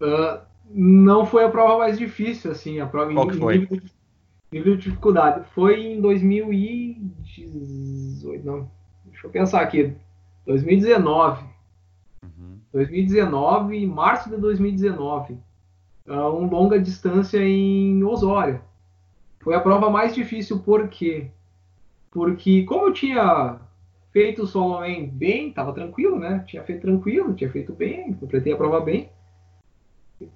Uh, 0.01 0.39
não 0.69 1.25
foi 1.25 1.43
a 1.45 1.49
prova 1.49 1.77
mais 1.79 1.97
difícil, 1.97 2.51
assim. 2.51 2.79
A 2.79 2.85
prova 2.85 3.13
Qual 3.13 3.27
que 3.27 3.37
foi? 3.37 3.67
Nível 4.55 4.77
de 4.77 4.83
dificuldade. 4.83 5.45
Foi 5.53 5.85
em 5.85 5.99
2018, 5.99 8.45
não, 8.45 8.71
deixa 9.05 9.27
eu 9.27 9.31
pensar 9.31 9.59
aqui, 9.61 9.93
2019. 10.45 11.43
Uhum. 12.23 12.59
2019, 12.71 13.85
março 13.85 14.29
de 14.29 14.37
2019. 14.37 15.37
Um 16.07 16.47
longa 16.47 16.79
distância 16.79 17.39
em 17.39 18.01
Osório. 18.03 18.61
Foi 19.41 19.55
a 19.55 19.59
prova 19.59 19.89
mais 19.89 20.15
difícil, 20.15 20.59
por 20.59 20.87
quê? 20.87 21.27
Porque 22.11 22.63
como 22.63 22.87
eu 22.87 22.93
tinha 22.93 23.59
feito 24.11 24.43
o 24.43 24.47
solo 24.47 24.79
bem, 25.11 25.49
estava 25.49 25.73
tranquilo, 25.73 26.17
né? 26.17 26.45
Tinha 26.47 26.63
feito 26.63 26.79
tranquilo, 26.81 27.33
tinha 27.33 27.51
feito 27.51 27.73
bem, 27.73 28.13
completei 28.13 28.53
a 28.53 28.57
prova 28.57 28.79
bem. 28.79 29.09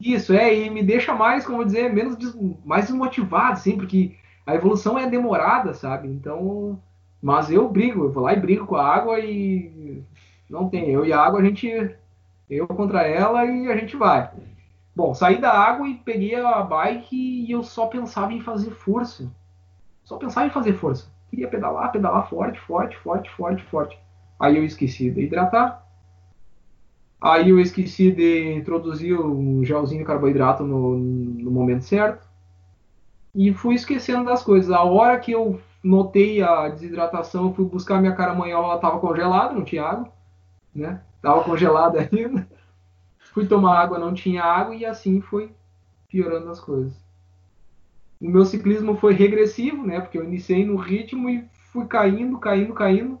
isso, 0.00 0.32
é, 0.32 0.54
e 0.54 0.70
me 0.70 0.82
deixa 0.82 1.14
mais, 1.14 1.46
como 1.46 1.64
dizer, 1.64 1.92
menos 1.92 2.16
mais 2.64 2.86
desmotivado, 2.86 3.52
assim, 3.52 3.76
porque 3.76 4.16
a 4.46 4.54
evolução 4.54 4.98
é 4.98 5.08
demorada, 5.08 5.74
sabe? 5.74 6.08
Então. 6.08 6.80
Mas 7.20 7.52
eu 7.52 7.68
brigo, 7.68 8.04
eu 8.04 8.10
vou 8.10 8.24
lá 8.24 8.32
e 8.32 8.40
brigo 8.40 8.66
com 8.66 8.74
a 8.74 8.84
água 8.84 9.20
e 9.20 10.02
não 10.50 10.68
tem. 10.68 10.90
Eu 10.90 11.06
e 11.06 11.12
a 11.12 11.20
água, 11.20 11.40
a 11.40 11.44
gente. 11.44 11.68
Eu 12.50 12.66
contra 12.66 13.06
ela 13.06 13.44
e 13.44 13.70
a 13.70 13.76
gente 13.76 13.96
vai. 13.96 14.28
Bom, 14.94 15.14
saí 15.14 15.40
da 15.40 15.52
água 15.52 15.88
e 15.88 15.94
peguei 15.94 16.34
a 16.34 16.60
bike 16.62 17.16
e 17.16 17.50
eu 17.50 17.62
só 17.62 17.86
pensava 17.86 18.32
em 18.32 18.40
fazer 18.40 18.72
força. 18.72 19.32
Só 20.04 20.16
pensava 20.16 20.48
em 20.48 20.50
fazer 20.50 20.74
força 20.74 21.11
queria 21.32 21.48
pedalar, 21.48 21.90
pedalar 21.90 22.28
forte, 22.28 22.60
forte, 22.60 22.94
forte, 22.98 23.30
forte, 23.30 23.64
forte. 23.64 23.98
Aí 24.38 24.58
eu 24.58 24.64
esqueci 24.64 25.10
de 25.10 25.22
hidratar. 25.22 25.82
Aí 27.18 27.48
eu 27.48 27.58
esqueci 27.58 28.12
de 28.12 28.52
introduzir 28.52 29.18
um 29.18 29.64
gelzinho 29.64 30.00
de 30.00 30.06
carboidrato 30.06 30.62
no, 30.62 30.94
no 30.98 31.50
momento 31.50 31.84
certo. 31.84 32.28
E 33.34 33.54
fui 33.54 33.74
esquecendo 33.74 34.26
das 34.26 34.42
coisas. 34.42 34.70
A 34.70 34.82
hora 34.82 35.18
que 35.18 35.32
eu 35.32 35.58
notei 35.82 36.42
a 36.42 36.68
desidratação, 36.68 37.54
fui 37.54 37.64
buscar 37.64 37.98
minha 37.98 38.14
caramanhola, 38.14 38.66
ela 38.66 38.76
estava 38.76 39.00
congelada, 39.00 39.54
não 39.54 39.64
tinha 39.64 39.84
água, 39.84 40.12
né? 40.74 41.00
Tava 41.22 41.44
congelada 41.44 42.00
ainda. 42.12 42.46
Fui 43.32 43.46
tomar 43.46 43.80
água, 43.80 43.98
não 43.98 44.12
tinha 44.12 44.44
água 44.44 44.74
e 44.74 44.84
assim 44.84 45.22
foi 45.22 45.50
piorando 46.08 46.50
as 46.50 46.60
coisas 46.60 47.01
o 48.26 48.30
meu 48.30 48.44
ciclismo 48.44 48.96
foi 48.96 49.14
regressivo, 49.14 49.84
né? 49.84 50.00
Porque 50.00 50.16
eu 50.16 50.24
iniciei 50.24 50.64
no 50.64 50.76
ritmo 50.76 51.28
e 51.28 51.44
fui 51.72 51.86
caindo, 51.86 52.38
caindo, 52.38 52.72
caindo. 52.72 53.20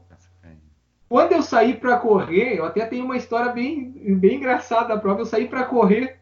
Quando 1.08 1.32
eu 1.32 1.42
saí 1.42 1.74
para 1.74 1.98
correr, 1.98 2.56
eu 2.56 2.64
até 2.64 2.86
tenho 2.86 3.04
uma 3.04 3.16
história 3.16 3.52
bem, 3.52 3.90
bem 4.16 4.36
engraçada 4.36 4.88
da 4.88 4.96
prova. 4.96 5.20
Eu 5.20 5.26
saí 5.26 5.46
para 5.46 5.64
correr, 5.64 6.20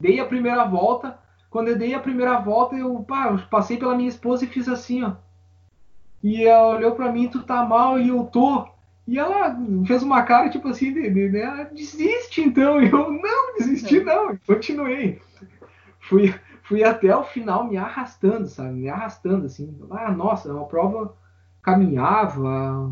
dei 0.00 0.20
a 0.20 0.24
primeira 0.24 0.64
volta. 0.64 1.18
Quando 1.50 1.68
eu 1.68 1.76
dei 1.76 1.92
a 1.92 2.00
primeira 2.00 2.38
volta, 2.38 2.74
eu, 2.74 3.00
pá, 3.02 3.28
eu 3.30 3.38
passei 3.50 3.76
pela 3.76 3.94
minha 3.94 4.08
esposa 4.08 4.44
e 4.44 4.48
fiz 4.48 4.68
assim, 4.68 5.02
ó. 5.02 5.12
E 6.22 6.44
ela 6.44 6.76
olhou 6.76 6.92
para 6.92 7.12
mim, 7.12 7.28
tu 7.28 7.42
tá 7.42 7.64
mal 7.66 7.98
e 7.98 8.08
eu 8.08 8.24
tô. 8.24 8.66
E 9.06 9.18
ela 9.18 9.58
fez 9.86 10.02
uma 10.02 10.22
cara 10.22 10.48
tipo 10.48 10.68
assim, 10.68 10.94
de, 10.94 11.10
de, 11.10 11.28
né? 11.28 11.68
desiste 11.72 12.40
então. 12.40 12.80
E 12.80 12.88
eu, 12.88 13.10
não, 13.10 13.54
desisti 13.58 14.00
não. 14.00 14.38
Continuei. 14.46 15.20
Fui, 16.00 16.32
fui 16.72 16.82
até 16.82 17.14
o 17.14 17.22
final 17.22 17.68
me 17.68 17.76
arrastando, 17.76 18.46
sabe? 18.46 18.72
Me 18.72 18.88
arrastando, 18.88 19.44
assim. 19.44 19.78
Ah, 19.90 20.10
nossa, 20.10 20.50
uma 20.50 20.64
prova 20.64 21.14
caminhava, 21.60 22.90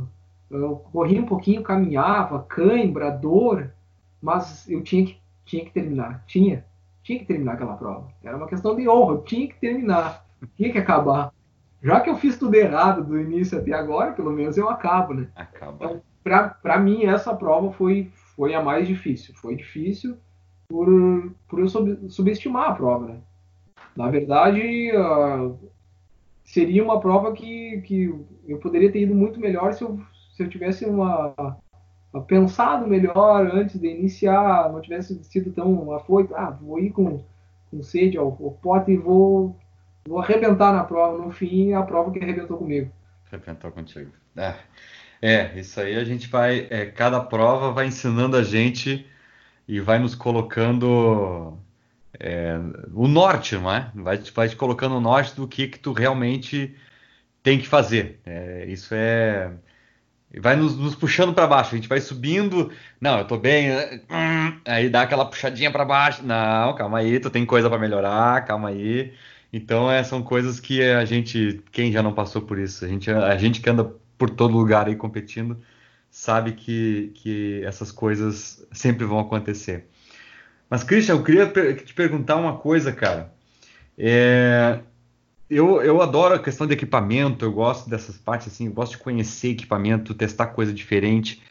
eu 0.51 0.77
corria 0.93 1.23
um 1.23 1.25
pouquinho, 1.25 1.63
caminhava, 1.63 2.43
cãibra, 2.43 3.11
dor, 3.11 3.73
mas 4.21 4.69
eu 4.69 4.83
tinha 4.83 5.07
que, 5.07 5.19
tinha 5.47 5.65
que 5.65 5.71
terminar. 5.71 6.23
Tinha. 6.27 6.63
tinha 7.03 7.19
que 7.19 7.25
terminar 7.25 7.55
aquela 7.55 7.75
prova. 7.75 8.09
Era 8.23 8.37
uma 8.37 8.47
questão 8.47 8.77
de 8.77 8.87
honra, 8.87 9.15
eu 9.15 9.23
tinha 9.23 9.49
que 9.49 9.59
terminar, 9.59 10.27
tinha 10.59 10.71
que 10.71 10.79
acabar. 10.79 11.33
Já 11.83 12.01
que 12.01 12.11
eu 12.11 12.19
fiz 12.19 12.37
tudo 12.37 12.55
errado 12.57 13.03
do 13.03 13.19
início 13.19 13.59
até 13.59 13.73
agora, 13.73 14.13
pelo 14.13 14.31
menos 14.31 14.59
eu 14.59 14.69
acabo, 14.69 15.15
né? 15.15 15.29
Acaba. 15.35 15.87
Então, 15.87 16.03
para 16.63 16.79
mim, 16.79 17.07
essa 17.07 17.35
prova 17.35 17.73
foi, 17.73 18.13
foi 18.37 18.55
a 18.55 18.63
mais 18.63 18.87
difícil. 18.87 19.35
Foi 19.37 19.57
difícil 19.57 20.19
por, 20.69 21.33
por 21.49 21.61
eu 21.61 21.69
sub, 21.69 22.11
subestimar 22.11 22.69
a 22.69 22.75
prova, 22.75 23.07
né? 23.07 23.21
Na 23.97 24.11
verdade, 24.11 24.93
uh, 24.93 25.59
seria 26.45 26.83
uma 26.83 27.01
prova 27.01 27.33
que, 27.33 27.81
que 27.83 28.15
eu 28.47 28.59
poderia 28.59 28.91
ter 28.91 29.03
ido 29.03 29.15
muito 29.15 29.39
melhor 29.39 29.73
se 29.73 29.83
eu, 29.83 30.01
se 30.35 30.43
eu 30.43 30.49
tivesse 30.49 30.85
uma, 30.85 31.35
pensado 32.27 32.87
melhor 32.87 33.55
antes 33.55 33.79
de 33.79 33.89
iniciar, 33.89 34.73
não 34.73 34.81
tivesse 34.81 35.23
sido 35.23 35.53
tão 35.53 35.93
afoito, 35.93 36.35
ah, 36.35 36.51
vou 36.51 36.81
ir 36.81 36.91
com, 36.91 37.23
com 37.71 37.83
sede 37.83 38.17
ao, 38.17 38.27
ao 38.27 38.59
pote 38.61 38.91
e 38.91 38.97
vou, 38.97 39.57
vou 40.09 40.21
arrebentar 40.21 40.73
na 40.73 40.83
prova. 40.83 41.19
No 41.25 41.31
fim, 41.31 41.73
a 41.73 41.83
prova 41.83 42.11
que 42.11 42.19
arrebentou 42.19 42.59
comigo. 42.59 42.91
Arrebentou 43.31 43.71
contigo. 43.71 44.11
É, 44.37 44.55
é 45.23 45.61
isso 45.61 45.81
aí 45.81 45.97
a 45.97 46.05
gente 46.05 46.29
vai, 46.29 46.67
é, 46.71 46.87
cada 46.87 47.21
prova 47.21 47.71
vai 47.71 47.87
ensinando 47.87 48.37
a 48.37 48.43
gente 48.43 49.07
e 49.69 49.79
vai 49.79 50.01
nos 50.01 50.17
colocando 50.17 51.57
é, 52.21 52.59
o 52.93 53.09
norte, 53.09 53.57
não 53.57 53.73
é? 53.73 53.91
Vai, 53.95 54.19
vai 54.19 54.49
te 54.49 54.57
colocando 54.57 54.97
o 54.97 55.01
norte 55.01 55.35
do 55.35 55.49
que, 55.49 55.69
que 55.69 55.79
tu 55.79 55.93
realmente 55.93 56.75
tem 57.43 57.59
que 57.59 57.67
fazer. 57.67 58.21
É, 58.27 58.67
isso 58.67 58.95
é 58.95 59.53
vai 60.39 60.55
nos, 60.55 60.77
nos 60.77 60.95
puxando 60.95 61.35
para 61.35 61.47
baixo. 61.47 61.75
A 61.75 61.77
gente 61.77 61.89
vai 61.89 62.01
subindo. 62.01 62.71
Não, 63.01 63.19
eu 63.19 63.27
tô 63.27 63.37
bem. 63.39 63.71
Né? 63.71 64.01
Aí 64.67 64.89
dá 64.89 65.03
aquela 65.03 65.25
puxadinha 65.25 65.71
para 65.71 65.85
baixo. 65.85 66.25
Não, 66.25 66.75
calma 66.75 66.99
aí, 66.99 67.19
tu 67.19 67.31
tem 67.31 67.45
coisa 67.47 67.69
para 67.69 67.79
melhorar, 67.79 68.45
calma 68.45 68.69
aí. 68.69 69.13
Então, 69.53 69.91
é, 69.91 70.05
são 70.05 70.23
coisas 70.23 70.61
que 70.61 70.83
a 70.83 71.05
gente, 71.05 71.61
quem 71.73 71.91
já 71.91 72.03
não 72.03 72.13
passou 72.13 72.43
por 72.43 72.59
isso, 72.59 72.85
a 72.85 72.89
gente, 72.89 73.11
a 73.11 73.37
gente 73.37 73.61
que 73.61 73.69
anda 73.69 73.85
por 74.17 74.31
todo 74.31 74.57
lugar 74.57 74.87
aí 74.87 74.95
competindo, 74.95 75.61
sabe 76.11 76.53
que, 76.53 77.11
que 77.17 77.63
essas 77.65 77.91
coisas 77.91 78.65
sempre 78.73 79.05
vão 79.05 79.19
acontecer. 79.19 79.89
Mas, 80.71 80.85
Christian, 80.85 81.17
eu 81.17 81.25
queria 81.25 81.51
te 81.75 81.93
perguntar 81.93 82.37
uma 82.37 82.57
coisa, 82.57 82.93
cara. 82.93 83.35
É, 83.99 84.79
eu, 85.51 85.83
eu 85.83 86.01
adoro 86.01 86.37
a 86.37 86.39
questão 86.39 86.65
de 86.65 86.73
equipamento, 86.73 87.45
eu 87.45 87.53
gosto 87.53 87.91
dessas 87.91 88.17
partes 88.17 88.47
assim, 88.47 88.67
eu 88.67 88.73
gosto 88.73 88.93
de 88.93 88.99
conhecer 88.99 89.49
equipamento, 89.49 90.15
testar 90.15 90.47
coisa 90.47 90.73
diferente. 90.73 91.43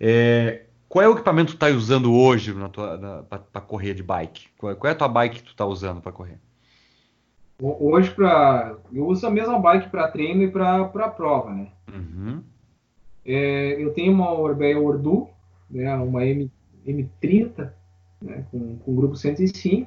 É, 0.00 0.64
qual 0.88 1.04
é 1.04 1.08
o 1.08 1.12
equipamento 1.12 1.52
que 1.52 1.58
tu 1.58 1.64
está 1.64 1.76
usando 1.76 2.12
hoje 2.12 2.52
para 3.52 3.60
correr 3.60 3.94
de 3.94 4.02
bike? 4.02 4.48
Qual, 4.58 4.74
qual, 4.74 4.88
é 4.88 4.92
a 4.92 4.98
tua 4.98 5.08
bike 5.08 5.36
que 5.36 5.44
tu 5.44 5.52
está 5.52 5.64
usando 5.64 6.00
para 6.00 6.10
correr? 6.10 6.38
Hoje 7.62 8.10
para 8.10 8.76
eu 8.92 9.06
uso 9.06 9.24
a 9.24 9.30
mesma 9.30 9.60
bike 9.60 9.88
para 9.88 10.08
treino 10.08 10.42
e 10.42 10.50
para 10.50 11.08
prova, 11.10 11.52
né? 11.52 11.68
Uhum. 11.92 12.42
É, 13.24 13.80
eu 13.80 13.92
tenho 13.94 14.12
uma 14.12 14.32
Orbea 14.32 14.78
Ordu, 14.78 15.28
né, 15.70 15.94
uma 15.94 16.26
M, 16.26 16.50
M30, 16.84 17.70
né, 18.24 18.44
com, 18.50 18.76
com 18.78 18.94
grupo 18.94 19.14
105, 19.14 19.86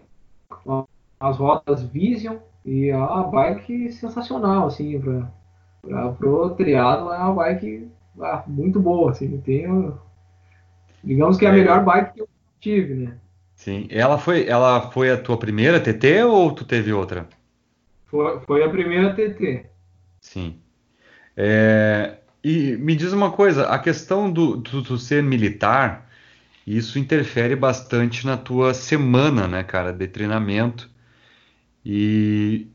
as 1.20 1.38
rodas 1.38 1.84
Vision 1.84 2.38
e 2.66 2.92
uma 2.92 3.24
bike 3.24 3.92
sensacional, 3.92 4.68
assim, 4.68 5.00
para 5.00 6.12
pro 6.14 6.50
triado 6.52 7.12
é 7.12 7.18
uma 7.18 7.34
bike 7.34 7.88
ah, 8.20 8.44
muito 8.48 8.80
boa, 8.80 9.12
assim, 9.12 9.40
tenho, 9.42 10.00
digamos 11.04 11.38
que 11.38 11.46
é 11.46 11.50
a 11.50 11.54
é. 11.54 11.56
melhor 11.56 11.84
bike 11.84 12.14
que 12.14 12.22
eu 12.22 12.30
tive, 12.60 12.94
né? 12.94 13.18
Sim, 13.56 13.88
ela 13.90 14.18
foi, 14.20 14.48
ela 14.48 14.92
foi 14.92 15.10
a 15.10 15.18
tua 15.18 15.38
primeira 15.38 15.80
TT 15.80 16.24
ou 16.24 16.52
tu 16.52 16.64
teve 16.64 16.94
outra? 16.94 17.28
Foi, 18.06 18.40
foi 18.42 18.64
a 18.64 18.70
primeira 18.70 19.16
TT. 19.16 19.66
Sim. 20.22 20.60
É, 21.36 22.18
e 22.44 22.78
me 22.78 22.96
diz 22.96 23.14
uma 23.14 23.32
coisa, 23.32 23.68
a 23.68 23.80
questão 23.80 24.32
do, 24.32 24.58
do, 24.58 24.82
do, 24.82 24.98
ser 24.98 25.24
militar, 25.24 26.07
isso 26.68 27.00
interfere 27.00 27.56
bastante 27.56 28.26
na 28.26 28.36
tua 28.36 28.74
semana, 28.74 29.48
né, 29.48 29.64
cara, 29.64 29.94
de 29.94 30.06
treinamento. 30.06 30.90
E, 31.86 32.68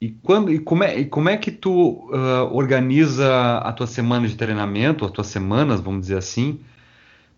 e, 0.00 0.10
quando, 0.22 0.52
e, 0.52 0.60
como, 0.60 0.84
é, 0.84 1.00
e 1.00 1.04
como 1.06 1.28
é 1.28 1.36
que 1.36 1.50
tu 1.50 2.08
uh, 2.10 2.54
organiza 2.54 3.58
a 3.58 3.72
tua 3.72 3.88
semana 3.88 4.28
de 4.28 4.36
treinamento, 4.36 5.04
as 5.04 5.10
tuas 5.10 5.26
semanas, 5.26 5.80
vamos 5.80 6.02
dizer 6.02 6.18
assim, 6.18 6.60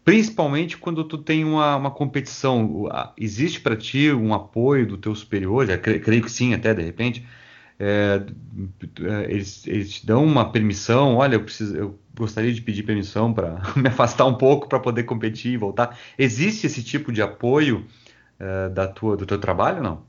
principalmente 0.04 0.76
quando 0.76 1.02
tu 1.02 1.16
tem 1.16 1.44
uma, 1.44 1.76
uma 1.76 1.90
competição? 1.90 2.84
Existe 3.16 3.60
para 3.60 3.74
ti 3.74 4.12
um 4.12 4.34
apoio 4.34 4.86
do 4.86 4.98
teu 4.98 5.14
superior? 5.14 5.68
Eu 5.70 5.80
creio 5.80 6.22
que 6.22 6.30
sim, 6.30 6.52
até 6.52 6.74
de 6.74 6.82
repente. 6.82 7.26
É, 7.78 8.22
é, 9.02 9.30
eles, 9.30 9.66
eles 9.66 9.92
te 9.92 10.06
dão 10.06 10.24
uma 10.24 10.50
permissão, 10.50 11.16
olha, 11.16 11.34
eu, 11.34 11.44
preciso, 11.44 11.76
eu 11.76 11.98
gostaria 12.16 12.52
de 12.52 12.62
pedir 12.62 12.82
permissão 12.82 13.32
para 13.32 13.60
me 13.76 13.88
afastar 13.88 14.24
um 14.24 14.34
pouco 14.34 14.68
para 14.68 14.80
poder 14.80 15.04
competir 15.04 15.52
e 15.52 15.56
voltar. 15.56 15.98
Existe 16.18 16.66
esse 16.66 16.82
tipo 16.82 17.12
de 17.12 17.20
apoio 17.20 17.84
uh, 18.40 18.70
da 18.70 18.88
tua, 18.88 19.16
do 19.16 19.26
teu 19.26 19.38
trabalho, 19.38 19.82
não? 19.82 20.02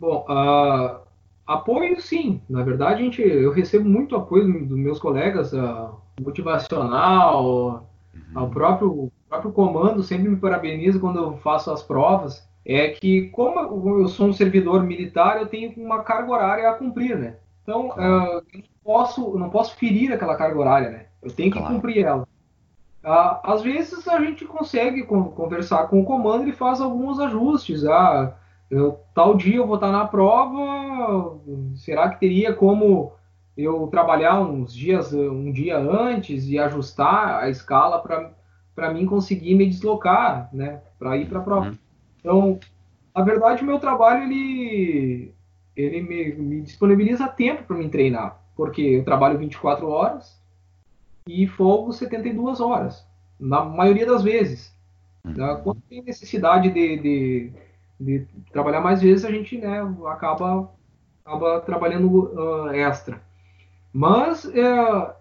Bom, 0.00 0.24
uh, 0.28 1.00
apoio 1.46 2.00
sim. 2.00 2.40
Na 2.48 2.62
verdade, 2.62 3.02
a 3.02 3.04
gente, 3.04 3.20
eu 3.20 3.52
recebo 3.52 3.88
muito 3.88 4.16
apoio 4.16 4.66
dos 4.66 4.78
meus 4.78 4.98
colegas, 4.98 5.52
uh, 5.52 5.94
motivacional, 6.20 7.86
uhum. 8.14 8.42
o 8.42 8.48
próprio, 8.48 9.12
próprio 9.28 9.52
comando 9.52 10.02
sempre 10.02 10.30
me 10.30 10.36
parabeniza 10.36 10.98
quando 10.98 11.18
eu 11.18 11.36
faço 11.36 11.70
as 11.70 11.82
provas. 11.82 12.48
É 12.66 12.88
que, 12.88 13.28
como 13.28 14.00
eu 14.00 14.08
sou 14.08 14.28
um 14.28 14.32
servidor 14.32 14.82
militar, 14.82 15.38
eu 15.38 15.46
tenho 15.46 15.72
uma 15.76 16.02
carga 16.02 16.32
horária 16.32 16.68
a 16.68 16.74
cumprir, 16.74 17.16
né? 17.16 17.36
Então, 17.62 17.88
uh, 17.88 18.42
eu 18.52 18.58
não 18.58 18.64
posso, 18.82 19.38
não 19.38 19.50
posso 19.50 19.76
ferir 19.76 20.12
aquela 20.12 20.36
carga 20.36 20.58
horária, 20.58 20.90
né? 20.90 21.06
Eu 21.22 21.30
tenho 21.30 21.50
que 21.50 21.58
claro. 21.58 21.74
cumprir 21.74 22.04
ela. 22.04 22.22
Uh, 23.04 23.38
às 23.42 23.62
vezes 23.62 24.08
a 24.08 24.18
gente 24.18 24.46
consegue 24.46 25.02
conversar 25.04 25.88
com 25.88 26.00
o 26.00 26.04
comando 26.04 26.48
e 26.48 26.52
faz 26.52 26.80
alguns 26.80 27.20
ajustes. 27.20 27.84
Ah, 27.84 28.34
eu, 28.70 28.98
tal 29.14 29.34
dia 29.34 29.56
eu 29.56 29.66
vou 29.66 29.76
estar 29.76 29.92
na 29.92 30.06
prova, 30.06 31.38
será 31.76 32.08
que 32.08 32.20
teria 32.20 32.54
como 32.54 33.12
eu 33.56 33.86
trabalhar 33.86 34.40
uns 34.40 34.74
dias, 34.74 35.12
um 35.12 35.52
dia 35.52 35.78
antes 35.78 36.48
e 36.48 36.58
ajustar 36.58 37.42
a 37.42 37.48
escala 37.48 38.02
para 38.74 38.92
mim 38.92 39.06
conseguir 39.06 39.54
me 39.54 39.66
deslocar, 39.66 40.48
né, 40.52 40.80
para 40.98 41.16
ir 41.16 41.28
para 41.28 41.38
a 41.38 41.42
prova. 41.42 41.68
Uhum. 41.68 41.78
Então, 42.24 42.58
na 43.14 43.22
verdade, 43.22 43.62
o 43.62 43.66
meu 43.66 43.78
trabalho 43.78 44.24
ele 44.24 45.34
ele 45.76 46.00
me, 46.02 46.32
me 46.34 46.60
disponibiliza 46.62 47.26
tempo 47.26 47.64
para 47.64 47.76
me 47.76 47.88
treinar, 47.88 48.40
porque 48.56 48.80
eu 48.80 49.04
trabalho 49.04 49.38
24 49.38 49.88
horas 49.88 50.40
e 51.28 51.46
folgo 51.48 51.92
72 51.92 52.60
horas, 52.60 53.04
na 53.38 53.64
maioria 53.64 54.06
das 54.06 54.22
vezes. 54.22 54.72
Uhum. 55.24 55.34
Quando 55.62 55.80
tem 55.88 56.02
necessidade 56.02 56.70
de, 56.70 56.96
de 56.98 57.52
de 57.98 58.26
trabalhar 58.52 58.80
mais 58.80 59.00
vezes, 59.00 59.24
a 59.24 59.30
gente 59.30 59.56
né, 59.58 59.80
acaba, 60.06 60.70
acaba 61.24 61.60
trabalhando 61.60 62.34
uh, 62.34 62.70
extra. 62.70 63.22
Mas 63.92 64.44
é, 64.46 65.14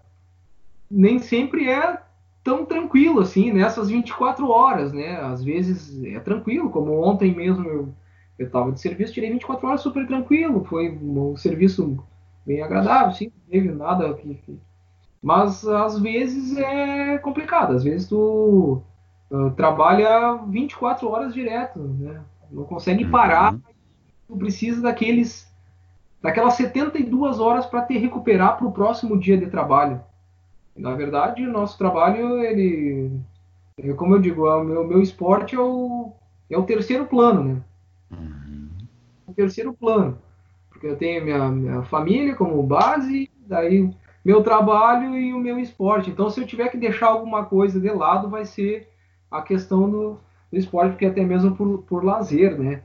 nem 0.90 1.20
sempre 1.20 1.70
é 1.70 2.02
tão 2.44 2.66
tranquilo 2.66 3.22
assim, 3.22 3.52
nessas 3.54 3.90
24 3.90 4.50
horas, 4.50 4.92
né? 4.92 5.18
Às 5.22 5.44
vezes 5.44 6.04
é 6.04 6.20
tranquilo, 6.20 6.70
como 6.70 7.02
ontem 7.02 7.34
mesmo 7.34 7.68
eu 7.68 7.94
eu 8.38 8.48
estava 8.48 8.72
de 8.72 8.80
serviço, 8.80 9.14
tirei 9.14 9.32
24 9.32 9.68
horas 9.68 9.82
super 9.82 10.06
tranquilo, 10.08 10.66
foi 10.66 10.90
um 10.90 11.36
serviço 11.38 12.04
bem 12.46 12.62
agradável, 12.62 13.14
sim, 13.14 13.26
não 13.26 13.52
teve 13.52 13.72
nada 13.72 14.14
que, 14.16 14.36
que... 14.36 14.60
Mas 15.22 15.66
às 15.66 16.00
vezes 16.00 16.58
é 16.58 17.18
complicado, 17.20 17.74
às 17.74 17.84
vezes 17.84 18.08
tu 18.08 18.82
uh, 19.32 19.52
trabalha 19.52 20.36
24 20.48 21.08
horas 21.10 21.34
direto, 21.34 21.80
né? 21.80 22.22
não 22.52 22.66
consegue 22.66 23.06
parar, 23.06 23.58
uhum. 24.30 24.38
precisa 24.38 24.82
daqueles 24.82 25.52
daquelas 26.22 26.54
72 26.54 27.40
horas 27.40 27.66
para 27.66 27.82
te 27.82 27.98
recuperar 27.98 28.58
para 28.58 28.66
o 28.66 28.72
próximo 28.72 29.20
dia 29.20 29.38
de 29.38 29.48
trabalho. 29.48 30.02
Na 30.76 30.94
verdade, 30.96 31.46
o 31.46 31.52
nosso 31.52 31.78
trabalho, 31.78 32.40
ele, 32.40 33.12
é, 33.78 33.94
como 33.94 34.16
eu 34.16 34.20
digo, 34.20 34.48
é 34.48 34.56
o 34.56 34.64
meu, 34.64 34.88
meu 34.88 35.02
esporte 35.02 35.56
é 35.56 35.60
o, 35.60 36.12
é 36.50 36.58
o 36.58 36.64
terceiro 36.64 37.06
plano, 37.06 37.44
né? 37.44 37.62
Uhum. 38.12 38.70
O 39.28 39.34
terceiro 39.34 39.74
plano. 39.74 40.18
Porque 40.70 40.88
eu 40.88 40.96
tenho 40.96 41.24
minha, 41.24 41.50
minha 41.50 41.84
família 41.84 42.36
como 42.36 42.64
base, 42.64 43.30
daí 43.46 43.94
meu 44.24 44.42
trabalho 44.42 45.16
e 45.16 45.34
o 45.34 45.40
meu 45.40 45.60
esporte. 45.60 46.10
Então, 46.10 46.30
se 46.30 46.40
eu 46.40 46.48
tiver 46.48 46.70
que 46.70 46.78
deixar 46.78 47.08
alguma 47.08 47.46
coisa 47.46 47.80
de 47.80 47.90
lado, 47.90 48.30
vai 48.30 48.46
ser 48.46 48.90
a 49.30 49.42
questão 49.42 49.90
do, 49.90 50.20
do 50.52 50.58
esporte, 50.58 50.92
porque 50.92 51.06
até 51.06 51.24
mesmo 51.24 51.56
por, 51.56 51.80
por 51.84 52.04
lazer, 52.04 52.58
né? 52.58 52.82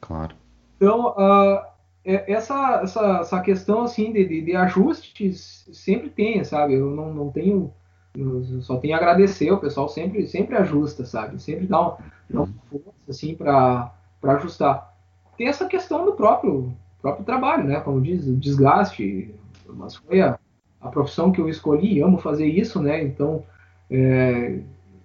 Claro. 0.00 0.34
Então, 0.76 1.10
uh, 1.10 1.62
essa, 2.08 2.80
essa, 2.82 3.18
essa 3.20 3.40
questão 3.40 3.82
assim 3.82 4.12
de, 4.12 4.26
de, 4.26 4.40
de, 4.40 4.56
ajustes 4.56 5.68
sempre 5.72 6.08
tem, 6.08 6.42
sabe? 6.42 6.74
Eu 6.74 6.90
não, 6.90 7.12
não 7.12 7.30
tenho, 7.30 7.70
eu 8.16 8.62
só 8.62 8.78
tenho 8.78 8.94
a 8.94 8.96
agradecer, 8.96 9.50
o 9.50 9.58
pessoal 9.58 9.88
sempre, 9.88 10.26
sempre 10.26 10.56
ajusta, 10.56 11.04
sabe? 11.04 11.40
Sempre 11.40 11.66
dá, 11.66 11.80
um, 11.80 11.96
dá 12.30 12.40
uma 12.42 12.54
força 12.70 13.10
assim 13.10 13.34
para 13.34 13.94
para 14.20 14.34
ajustar. 14.34 14.96
Tem 15.36 15.46
essa 15.46 15.66
questão 15.66 16.04
do 16.04 16.12
próprio 16.12 16.74
próprio 17.00 17.24
trabalho, 17.24 17.64
né? 17.64 17.78
Como 17.80 18.00
diz, 18.00 18.26
o 18.26 18.34
desgaste, 18.34 19.34
mas 19.68 19.94
foi 19.94 20.20
a, 20.20 20.38
a 20.80 20.88
profissão 20.88 21.30
que 21.30 21.40
eu 21.40 21.48
escolhi, 21.48 22.00
amo 22.00 22.18
fazer 22.18 22.46
isso, 22.46 22.80
né? 22.80 23.02
Então, 23.04 23.44
é, 23.90 24.60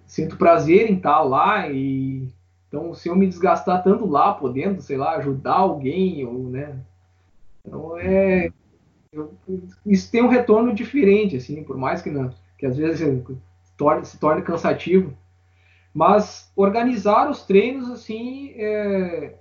sinto 0.06 0.36
prazer 0.36 0.90
em 0.90 0.96
estar 0.96 1.20
lá 1.20 1.68
e 1.68 2.28
então 2.66 2.92
se 2.92 3.08
eu 3.08 3.14
me 3.14 3.28
desgastar 3.28 3.84
tanto 3.84 4.04
lá, 4.06 4.32
podendo, 4.32 4.80
sei 4.80 4.96
lá, 4.96 5.16
ajudar 5.16 5.54
alguém 5.54 6.24
ou, 6.24 6.50
né? 6.50 6.80
Então 7.66 7.98
é 7.98 8.52
eu, 9.12 9.32
isso 9.86 10.10
tem 10.10 10.22
um 10.22 10.28
retorno 10.28 10.74
diferente, 10.74 11.36
assim, 11.36 11.62
por 11.62 11.76
mais 11.76 12.02
que 12.02 12.10
não, 12.10 12.34
que 12.58 12.66
às 12.66 12.76
vezes 12.76 12.98
se 12.98 13.76
torne, 13.76 14.04
se 14.04 14.18
torne 14.18 14.42
cansativo, 14.42 15.16
mas 15.92 16.52
organizar 16.56 17.30
os 17.30 17.44
treinos 17.44 17.88
assim 17.90 18.52
é, 18.56 19.34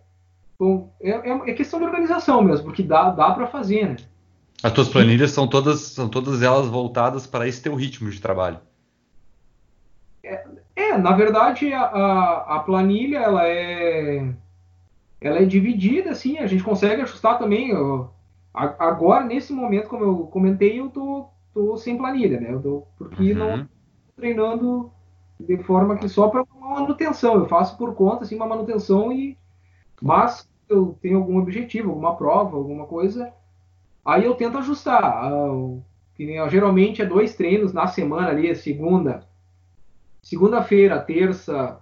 bom, 0.60 0.94
é, 1.02 1.10
é, 1.10 1.50
é 1.50 1.54
questão 1.54 1.80
de 1.80 1.86
organização 1.86 2.44
mesmo, 2.44 2.66
porque 2.66 2.84
dá, 2.84 3.10
dá 3.10 3.32
para 3.32 3.48
fazer, 3.48 3.90
né? 3.90 3.96
As 4.62 4.72
tuas 4.72 4.88
planilhas 4.88 5.32
são 5.32 5.48
todas, 5.48 5.80
são 5.80 6.08
todas 6.08 6.42
elas 6.42 6.68
voltadas 6.68 7.28
para 7.28 7.48
esse 7.48 7.62
teu 7.62 7.76
ritmo 7.76 8.10
de 8.10 8.22
trabalho. 8.22 8.60
É, 10.24 10.46
é 10.76 10.98
na 10.98 11.12
verdade, 11.12 11.74
a, 11.74 11.82
a, 11.82 12.56
a, 12.56 12.60
planilha 12.60 13.18
ela 13.18 13.46
é, 13.46 14.34
ela 15.24 15.40
é 15.40 15.46
dividida, 15.46 16.12
assim, 16.12 16.38
a 16.38 16.48
gente 16.48 16.64
consegue 16.64 17.02
ajustar 17.02 17.40
também. 17.40 17.70
Eu, 17.70 18.10
agora, 18.54 19.24
nesse 19.24 19.54
momento, 19.54 19.88
como 19.88 20.04
eu 20.04 20.18
comentei, 20.28 20.80
eu 20.80 20.90
tô, 20.90 21.28
tô 21.54 21.78
sem 21.78 21.98
planilha, 21.98 22.42
né? 22.42 22.54
Eu 22.54 22.62
tô, 22.62 22.84
porque 22.98 23.32
uhum. 23.32 23.40
não 23.40 23.70
treinando 24.18 24.92
de 25.40 25.58
forma 25.64 25.98
que 25.98 26.10
só 26.10 26.28
para 26.28 26.46
manutenção. 26.60 27.36
Eu 27.36 27.48
faço 27.48 27.78
por 27.78 27.96
conta, 27.96 28.24
assim, 28.24 28.36
uma 28.36 28.46
manutenção 28.46 29.12
e 29.12 29.38
mas 30.02 30.50
eu 30.68 30.98
tenho 31.02 31.18
algum 31.18 31.40
objetivo, 31.40 31.90
alguma 31.90 32.16
prova, 32.16 32.58
alguma 32.58 32.86
coisa, 32.86 33.32
aí 34.04 34.26
eu 34.26 34.36
tento 34.36 34.58
ajustar. 34.58 35.32
Que 36.16 36.26
nem, 36.26 36.50
geralmente 36.50 37.02
é 37.02 37.06
dois 37.06 37.36
treinos 37.36 37.72
na 37.72 37.88
semana 37.88 38.28
ali, 38.28 38.54
segunda, 38.56 39.26
segunda-feira, 40.22 41.00
terça, 41.00 41.80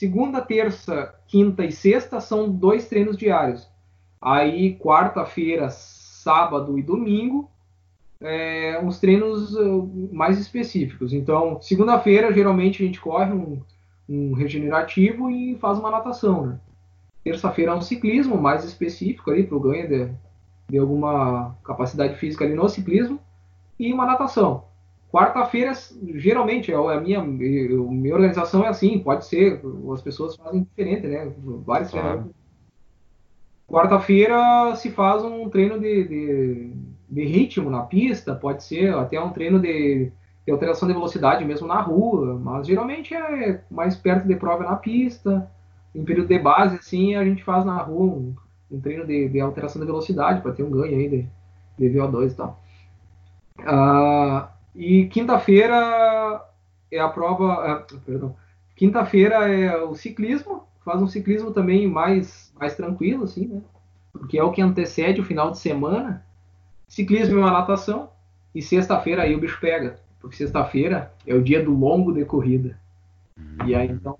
segunda, 0.00 0.40
terça, 0.40 1.14
quinta 1.26 1.62
e 1.62 1.70
sexta 1.70 2.20
são 2.20 2.50
dois 2.50 2.88
treinos 2.88 3.18
diários. 3.18 3.68
Aí 4.18 4.74
quarta-feira, 4.78 5.68
sábado 5.68 6.78
e 6.78 6.82
domingo 6.82 7.50
é, 8.18 8.80
uns 8.82 8.98
treinos 8.98 9.54
uh, 9.54 10.08
mais 10.10 10.38
específicos. 10.38 11.12
Então, 11.12 11.60
segunda-feira 11.60 12.32
geralmente 12.32 12.82
a 12.82 12.86
gente 12.86 12.98
corre 12.98 13.30
um, 13.30 13.60
um 14.08 14.32
regenerativo 14.32 15.30
e 15.30 15.54
faz 15.56 15.78
uma 15.78 15.90
natação, 15.90 16.46
né? 16.46 16.60
Terça-feira 17.22 17.72
é 17.72 17.74
um 17.74 17.82
ciclismo 17.82 18.40
mais 18.40 18.64
específico 18.64 19.30
ali 19.30 19.44
para 19.44 19.56
o 19.58 19.60
ganho 19.60 19.86
de, 19.86 20.10
de 20.70 20.78
alguma 20.78 21.54
capacidade 21.62 22.14
física 22.16 22.46
ali 22.46 22.54
no 22.54 22.66
ciclismo 22.70 23.20
e 23.78 23.92
uma 23.92 24.06
natação. 24.06 24.64
Quarta-feira, 25.12 25.72
geralmente, 26.14 26.70
é 26.70 26.76
a 26.76 27.00
minha, 27.00 27.22
minha 27.22 28.14
organização 28.14 28.64
é 28.64 28.68
assim, 28.68 28.98
pode 29.00 29.26
ser, 29.26 29.60
as 29.92 30.00
pessoas 30.00 30.36
fazem 30.36 30.62
diferente, 30.62 31.06
né? 31.06 31.32
Vários 31.66 31.90
claro. 31.90 32.30
Quarta-feira 33.66 34.74
se 34.76 34.90
faz 34.90 35.24
um 35.24 35.48
treino 35.48 35.78
de, 35.80 36.04
de, 36.04 36.72
de, 37.08 37.24
ritmo 37.24 37.70
na 37.70 37.82
pista, 37.82 38.34
pode 38.34 38.62
ser 38.62 38.94
até 38.94 39.20
um 39.20 39.30
treino 39.30 39.58
de, 39.60 40.12
de 40.44 40.52
alteração 40.52 40.86
de 40.86 40.94
velocidade 40.94 41.44
mesmo 41.44 41.66
na 41.66 41.80
rua, 41.80 42.38
mas 42.38 42.66
geralmente 42.66 43.14
é 43.14 43.62
mais 43.70 43.96
perto 43.96 44.26
de 44.26 44.36
prova 44.36 44.64
na 44.64 44.76
pista 44.76 45.48
em 45.94 46.04
período 46.04 46.28
de 46.28 46.38
base, 46.38 46.76
assim, 46.76 47.16
a 47.16 47.24
gente 47.24 47.42
faz 47.42 47.64
na 47.64 47.78
rua 47.78 48.14
um, 48.14 48.34
um 48.70 48.80
treino 48.80 49.06
de, 49.06 49.28
de, 49.28 49.40
alteração 49.40 49.80
da 49.80 49.86
velocidade 49.86 50.40
para 50.40 50.52
ter 50.52 50.62
um 50.62 50.70
ganho 50.70 50.96
aí 50.96 51.08
de, 51.08 51.28
de 51.78 51.98
VO2 51.98 52.30
e 52.30 52.34
tal. 52.34 52.60
Uh, 53.58 54.48
e 54.74 55.06
quinta-feira 55.06 56.44
é 56.90 56.98
a 56.98 57.08
prova, 57.08 57.82
uh, 57.82 58.00
perdão, 58.00 58.36
quinta-feira 58.76 59.48
é 59.48 59.76
o 59.82 59.94
ciclismo, 59.94 60.64
faz 60.84 61.00
um 61.00 61.06
ciclismo 61.06 61.52
também 61.52 61.86
mais, 61.86 62.52
mais 62.58 62.74
tranquilo, 62.74 63.24
assim, 63.24 63.46
né? 63.46 63.62
Porque 64.12 64.38
é 64.38 64.42
o 64.42 64.50
que 64.50 64.62
antecede 64.62 65.20
o 65.20 65.24
final 65.24 65.50
de 65.50 65.58
semana. 65.58 66.24
Ciclismo 66.88 67.38
é 67.38 67.40
uma 67.42 67.52
natação 67.52 68.10
e 68.54 68.60
sexta-feira 68.60 69.22
aí 69.22 69.34
o 69.34 69.40
bicho 69.40 69.60
pega, 69.60 70.00
porque 70.20 70.36
sexta-feira 70.36 71.12
é 71.26 71.34
o 71.34 71.42
dia 71.42 71.62
do 71.62 71.72
longo 71.72 72.12
de 72.12 72.24
corrida. 72.24 72.78
E 73.64 73.74
aí 73.74 73.88
então 73.88 74.18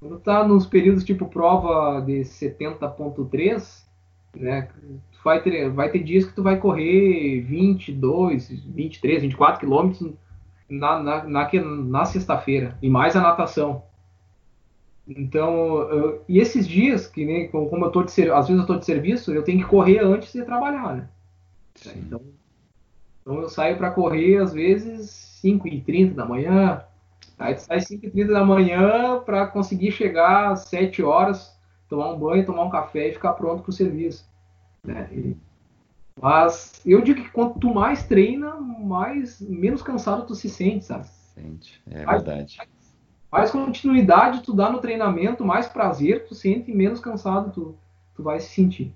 quando 0.00 0.18
tá 0.18 0.42
nos 0.42 0.66
períodos 0.66 1.04
tipo 1.04 1.26
prova 1.26 2.00
de 2.00 2.20
70.3, 2.20 3.84
né, 4.34 4.68
vai 5.24 5.42
ter, 5.42 5.70
vai 5.70 5.90
ter 5.90 6.00
dias 6.00 6.24
que 6.24 6.34
tu 6.34 6.42
vai 6.42 6.58
correr 6.58 7.40
22, 7.42 8.50
23, 8.50 9.22
24 9.22 9.60
quilômetros 9.60 10.12
na, 10.68 11.02
na, 11.02 11.24
na, 11.24 11.50
na 11.52 12.04
sexta-feira, 12.04 12.76
e 12.80 12.88
mais 12.88 13.16
a 13.16 13.20
natação. 13.20 13.84
Então, 15.06 15.80
eu, 15.90 16.24
e 16.28 16.38
esses 16.38 16.68
dias, 16.68 17.06
que 17.06 17.24
nem 17.24 17.48
como 17.48 17.84
eu 17.84 17.90
tô 17.90 18.02
de 18.02 18.30
às 18.30 18.46
vezes 18.48 18.60
eu 18.60 18.66
tô 18.66 18.76
de 18.76 18.84
serviço, 18.84 19.32
eu 19.32 19.42
tenho 19.42 19.58
que 19.58 19.64
correr 19.64 19.98
antes 19.98 20.32
de 20.32 20.44
trabalhar, 20.44 20.94
né? 20.94 21.08
Então, 21.96 22.20
então 23.20 23.40
eu 23.40 23.48
saio 23.48 23.76
para 23.76 23.90
correr 23.90 24.36
às 24.36 24.52
vezes 24.52 25.10
5 25.40 25.66
e 25.66 25.80
30 25.80 26.14
da 26.14 26.24
manhã, 26.24 26.84
Aí 27.40 27.54
tu 27.54 27.60
sai 27.60 27.78
5h30 27.78 28.26
da 28.26 28.44
manhã 28.44 29.18
para 29.20 29.46
conseguir 29.46 29.90
chegar 29.92 30.52
às 30.52 30.64
7 30.64 31.02
horas, 31.02 31.58
tomar 31.88 32.12
um 32.12 32.18
banho, 32.18 32.44
tomar 32.44 32.64
um 32.64 32.70
café 32.70 33.08
e 33.08 33.14
ficar 33.14 33.32
pronto 33.32 33.62
para 33.62 33.70
o 33.70 33.72
serviço. 33.72 34.29
Né? 34.82 35.34
Mas 36.20 36.80
eu 36.84 37.00
digo 37.00 37.22
que 37.22 37.30
quanto 37.30 37.72
mais 37.72 38.06
treina, 38.06 38.54
mais 38.56 39.40
menos 39.40 39.82
cansado 39.82 40.26
tu 40.26 40.34
se 40.34 40.48
sente, 40.48 40.84
sabe? 40.84 41.06
Sente, 41.06 41.80
é 41.90 42.04
mais, 42.04 42.22
verdade. 42.22 42.56
Mais, 42.58 42.70
mais, 43.30 43.50
continuidade 43.50 44.42
tu 44.42 44.52
dá 44.52 44.70
no 44.70 44.80
treinamento, 44.80 45.44
mais 45.44 45.68
prazer 45.68 46.26
tu 46.26 46.34
sente 46.34 46.70
e 46.70 46.74
menos 46.74 47.00
cansado 47.00 47.52
tu, 47.52 47.74
tu 48.14 48.22
vai 48.22 48.40
se 48.40 48.48
sentir. 48.48 48.92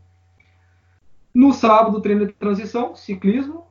No 1.32 1.52
sábado, 1.52 2.00
treino 2.00 2.26
de 2.26 2.32
transição, 2.32 2.94
ciclismo, 2.94 3.66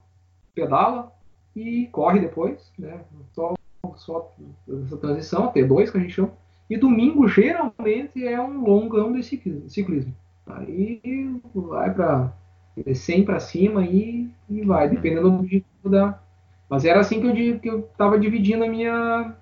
pedala 0.54 1.12
e 1.56 1.88
corre 1.92 2.20
depois, 2.20 2.72
né? 2.78 3.02
Só 3.32 3.54
só 3.98 4.32
essa 4.86 4.98
transição, 4.98 5.52
T2 5.52 5.92
que 5.92 5.98
a 5.98 6.02
gente 6.02 6.14
chama. 6.14 6.32
E 6.70 6.78
domingo 6.78 7.28
geralmente 7.28 8.26
é 8.26 8.42
um 8.42 8.64
longão 8.64 9.12
de 9.14 9.24
ciclismo. 9.24 10.16
Aí 10.46 11.02
vai 11.54 11.94
para 11.94 12.34
100 12.94 13.26
para 13.26 13.40
cima 13.40 13.86
e, 13.86 14.30
e 14.50 14.62
vai, 14.64 14.90
dependendo 14.90 15.30
do 15.30 15.40
objetivo 15.40 15.90
da. 15.90 16.20
Mas 16.70 16.86
era 16.86 17.00
assim 17.00 17.22
que 17.22 17.28
eu 17.28 17.60
que 17.60 17.70
eu 17.70 17.80
estava 17.80 18.20
dividindo 18.20 18.64
a 18.64 18.68
minha, 18.68 19.36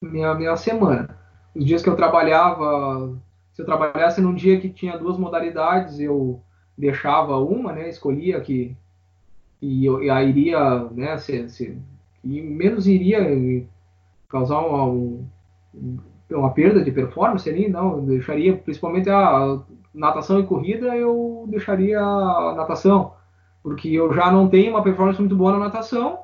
minha 0.00 0.34
minha 0.34 0.56
semana. 0.56 1.16
Os 1.54 1.64
dias 1.64 1.82
que 1.82 1.88
eu 1.88 1.96
trabalhava, 1.96 3.16
se 3.52 3.62
eu 3.62 3.66
trabalhasse 3.66 4.20
num 4.20 4.34
dia 4.34 4.60
que 4.60 4.68
tinha 4.68 4.96
duas 4.96 5.18
modalidades, 5.18 5.98
eu 5.98 6.40
deixava 6.76 7.36
uma, 7.38 7.72
né? 7.72 7.88
Escolhia 7.88 8.40
que 8.40 8.76
e 9.60 9.84
eu, 9.84 10.02
eu 10.02 10.28
iria, 10.28 10.84
né? 10.92 11.18
Se, 11.18 11.48
se, 11.48 11.78
e 12.24 12.40
menos 12.40 12.86
iria 12.86 13.66
causar 14.28 14.60
um, 14.60 15.26
um, 15.74 15.98
uma 16.30 16.52
perda 16.52 16.82
de 16.82 16.92
performance 16.92 17.48
ali, 17.48 17.68
não, 17.68 17.96
eu 17.96 18.02
deixaria 18.02 18.56
principalmente 18.56 19.10
a 19.10 19.60
natação 19.94 20.40
e 20.40 20.46
corrida, 20.46 20.96
eu 20.96 21.46
deixaria 21.48 22.00
a 22.00 22.54
natação, 22.56 23.14
porque 23.62 23.88
eu 23.88 24.12
já 24.12 24.30
não 24.30 24.48
tenho 24.48 24.72
uma 24.72 24.82
performance 24.82 25.20
muito 25.20 25.36
boa 25.36 25.52
na 25.52 25.58
natação, 25.58 26.20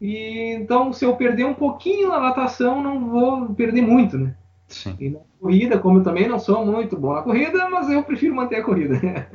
e 0.00 0.54
então 0.54 0.92
se 0.92 1.04
eu 1.04 1.16
perder 1.16 1.44
um 1.44 1.54
pouquinho 1.54 2.08
na 2.08 2.20
natação, 2.20 2.82
não 2.82 3.08
vou 3.08 3.54
perder 3.54 3.82
muito, 3.82 4.18
né? 4.18 4.34
Sim. 4.68 4.96
E 4.98 5.10
na 5.10 5.20
corrida, 5.40 5.78
como 5.78 5.98
eu 5.98 6.02
também 6.02 6.28
não 6.28 6.38
sou 6.38 6.64
muito 6.64 6.96
bom 6.96 7.14
na 7.14 7.22
corrida, 7.22 7.68
mas 7.68 7.88
eu 7.90 8.02
prefiro 8.02 8.34
manter 8.34 8.56
a 8.56 8.64
corrida. 8.64 8.98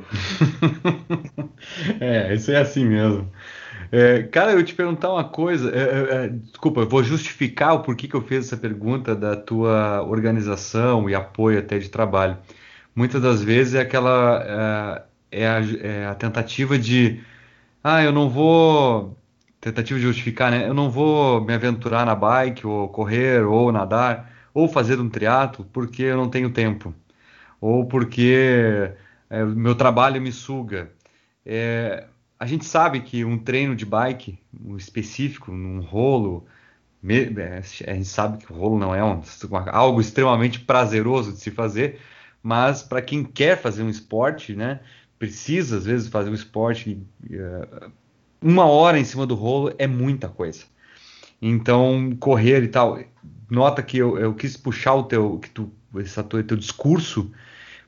é, 2.00 2.34
isso 2.34 2.50
é 2.50 2.58
assim 2.58 2.84
mesmo. 2.84 3.28
É, 3.92 4.22
cara, 4.24 4.52
eu 4.52 4.64
te 4.64 4.74
perguntar 4.74 5.12
uma 5.12 5.24
coisa. 5.24 5.70
É, 5.74 5.80
é, 5.80 6.24
é, 6.24 6.28
desculpa, 6.28 6.82
eu 6.82 6.88
vou 6.88 7.02
justificar 7.02 7.74
o 7.74 7.82
porquê 7.82 8.06
que 8.06 8.14
eu 8.14 8.22
fiz 8.22 8.46
essa 8.46 8.56
pergunta 8.56 9.16
da 9.16 9.34
tua 9.34 10.02
organização 10.02 11.10
e 11.10 11.14
apoio 11.14 11.58
até 11.58 11.78
de 11.78 11.88
trabalho. 11.88 12.36
Muitas 13.00 13.22
das 13.22 13.42
vezes 13.42 13.72
é 13.72 13.80
aquela 13.80 15.06
é, 15.32 15.42
é 15.42 15.48
a, 15.48 15.60
é 15.80 16.06
a 16.06 16.14
tentativa 16.14 16.78
de, 16.78 17.24
ah, 17.82 18.02
eu 18.02 18.12
não 18.12 18.28
vou 18.28 19.16
tentativa 19.58 19.98
de 19.98 20.04
justificar, 20.04 20.50
né? 20.50 20.68
Eu 20.68 20.74
não 20.74 20.90
vou 20.90 21.40
me 21.42 21.54
aventurar 21.54 22.04
na 22.04 22.14
bike, 22.14 22.66
ou 22.66 22.90
correr, 22.90 23.42
ou 23.42 23.72
nadar, 23.72 24.30
ou 24.52 24.68
fazer 24.68 25.00
um 25.00 25.08
triatlo 25.08 25.64
porque 25.72 26.02
eu 26.02 26.16
não 26.18 26.28
tenho 26.28 26.50
tempo, 26.50 26.94
ou 27.58 27.86
porque 27.86 28.92
é, 29.30 29.44
meu 29.46 29.74
trabalho 29.74 30.20
me 30.20 30.30
suga. 30.30 30.92
É, 31.46 32.06
a 32.38 32.44
gente 32.46 32.66
sabe 32.66 33.00
que 33.00 33.24
um 33.24 33.38
treino 33.38 33.74
de 33.74 33.86
bike 33.86 34.38
um 34.62 34.76
específico, 34.76 35.50
num 35.52 35.80
rolo, 35.80 36.46
é, 37.02 37.62
a 37.90 37.94
gente 37.94 38.04
sabe 38.08 38.44
que 38.44 38.52
o 38.52 38.56
rolo 38.56 38.78
não 38.78 38.94
é 38.94 39.02
um, 39.02 39.22
algo 39.72 40.02
extremamente 40.02 40.60
prazeroso 40.60 41.32
de 41.32 41.40
se 41.40 41.50
fazer, 41.50 41.98
mas 42.42 42.82
para 42.82 43.02
quem 43.02 43.24
quer 43.24 43.60
fazer 43.60 43.82
um 43.82 43.90
esporte, 43.90 44.54
né, 44.54 44.80
precisa 45.18 45.76
às 45.76 45.84
vezes 45.84 46.08
fazer 46.08 46.30
um 46.30 46.34
esporte, 46.34 47.00
uh, 47.24 47.90
uma 48.40 48.66
hora 48.66 48.98
em 48.98 49.04
cima 49.04 49.26
do 49.26 49.34
rolo 49.34 49.74
é 49.78 49.86
muita 49.86 50.28
coisa. 50.28 50.64
Então, 51.42 52.16
correr 52.18 52.62
e 52.62 52.68
tal. 52.68 52.98
Nota 53.50 53.82
que 53.82 53.98
eu, 53.98 54.18
eu 54.18 54.34
quis 54.34 54.56
puxar 54.56 54.94
o 54.94 55.04
teu, 55.04 55.38
que 55.38 55.50
tu, 55.50 55.72
esse 55.96 56.22
teu 56.22 56.56
discurso 56.56 57.30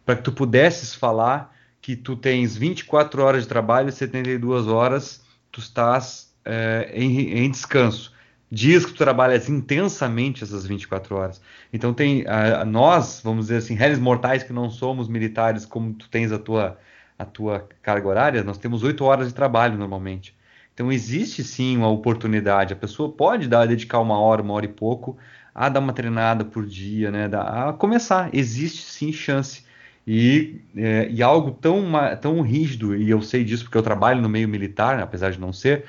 para 0.04 0.16
que 0.16 0.22
tu 0.22 0.32
pudesses 0.32 0.94
falar 0.94 1.54
que 1.80 1.96
tu 1.96 2.16
tens 2.16 2.56
24 2.56 3.22
horas 3.22 3.42
de 3.42 3.48
trabalho 3.48 3.88
e 3.88 3.92
72 3.92 4.66
horas 4.68 5.22
tu 5.50 5.60
estás 5.60 6.32
é, 6.44 6.90
em, 6.94 7.44
em, 7.44 7.50
descanso. 7.50 8.11
Dias 8.54 8.84
que 8.84 8.92
tu 8.92 8.98
trabalhas 8.98 9.48
intensamente 9.48 10.44
essas 10.44 10.66
24 10.66 11.16
horas. 11.16 11.40
Então 11.72 11.94
tem 11.94 12.26
a, 12.26 12.60
a 12.60 12.64
nós, 12.66 13.22
vamos 13.24 13.46
dizer 13.46 13.56
assim, 13.56 13.74
réis 13.74 13.98
mortais 13.98 14.42
que 14.42 14.52
não 14.52 14.68
somos 14.68 15.08
militares, 15.08 15.64
como 15.64 15.94
tu 15.94 16.06
tens 16.10 16.30
a 16.32 16.38
tua, 16.38 16.78
a 17.18 17.24
tua 17.24 17.66
carga 17.80 18.06
horária, 18.06 18.44
nós 18.44 18.58
temos 18.58 18.82
8 18.82 19.02
horas 19.04 19.28
de 19.28 19.34
trabalho 19.34 19.78
normalmente. 19.78 20.36
Então 20.74 20.92
existe 20.92 21.42
sim 21.42 21.78
uma 21.78 21.88
oportunidade. 21.88 22.74
A 22.74 22.76
pessoa 22.76 23.10
pode 23.10 23.48
dar, 23.48 23.66
dedicar 23.66 24.00
uma 24.00 24.18
hora, 24.20 24.42
uma 24.42 24.52
hora 24.52 24.66
e 24.66 24.68
pouco 24.68 25.16
a 25.54 25.70
dar 25.70 25.80
uma 25.80 25.94
treinada 25.94 26.44
por 26.44 26.66
dia, 26.66 27.10
né? 27.10 27.30
A 27.32 27.72
começar. 27.72 28.28
Existe 28.34 28.82
sim 28.82 29.12
chance. 29.12 29.64
E, 30.06 30.60
é, 30.76 31.08
e 31.10 31.22
algo 31.22 31.52
tão, 31.52 31.92
tão 32.20 32.42
rígido, 32.42 32.94
e 32.94 33.08
eu 33.08 33.22
sei 33.22 33.44
disso 33.44 33.64
porque 33.64 33.78
eu 33.78 33.82
trabalho 33.82 34.20
no 34.20 34.28
meio 34.28 34.48
militar, 34.48 34.98
apesar 34.98 35.30
de 35.30 35.40
não 35.40 35.52
ser, 35.52 35.84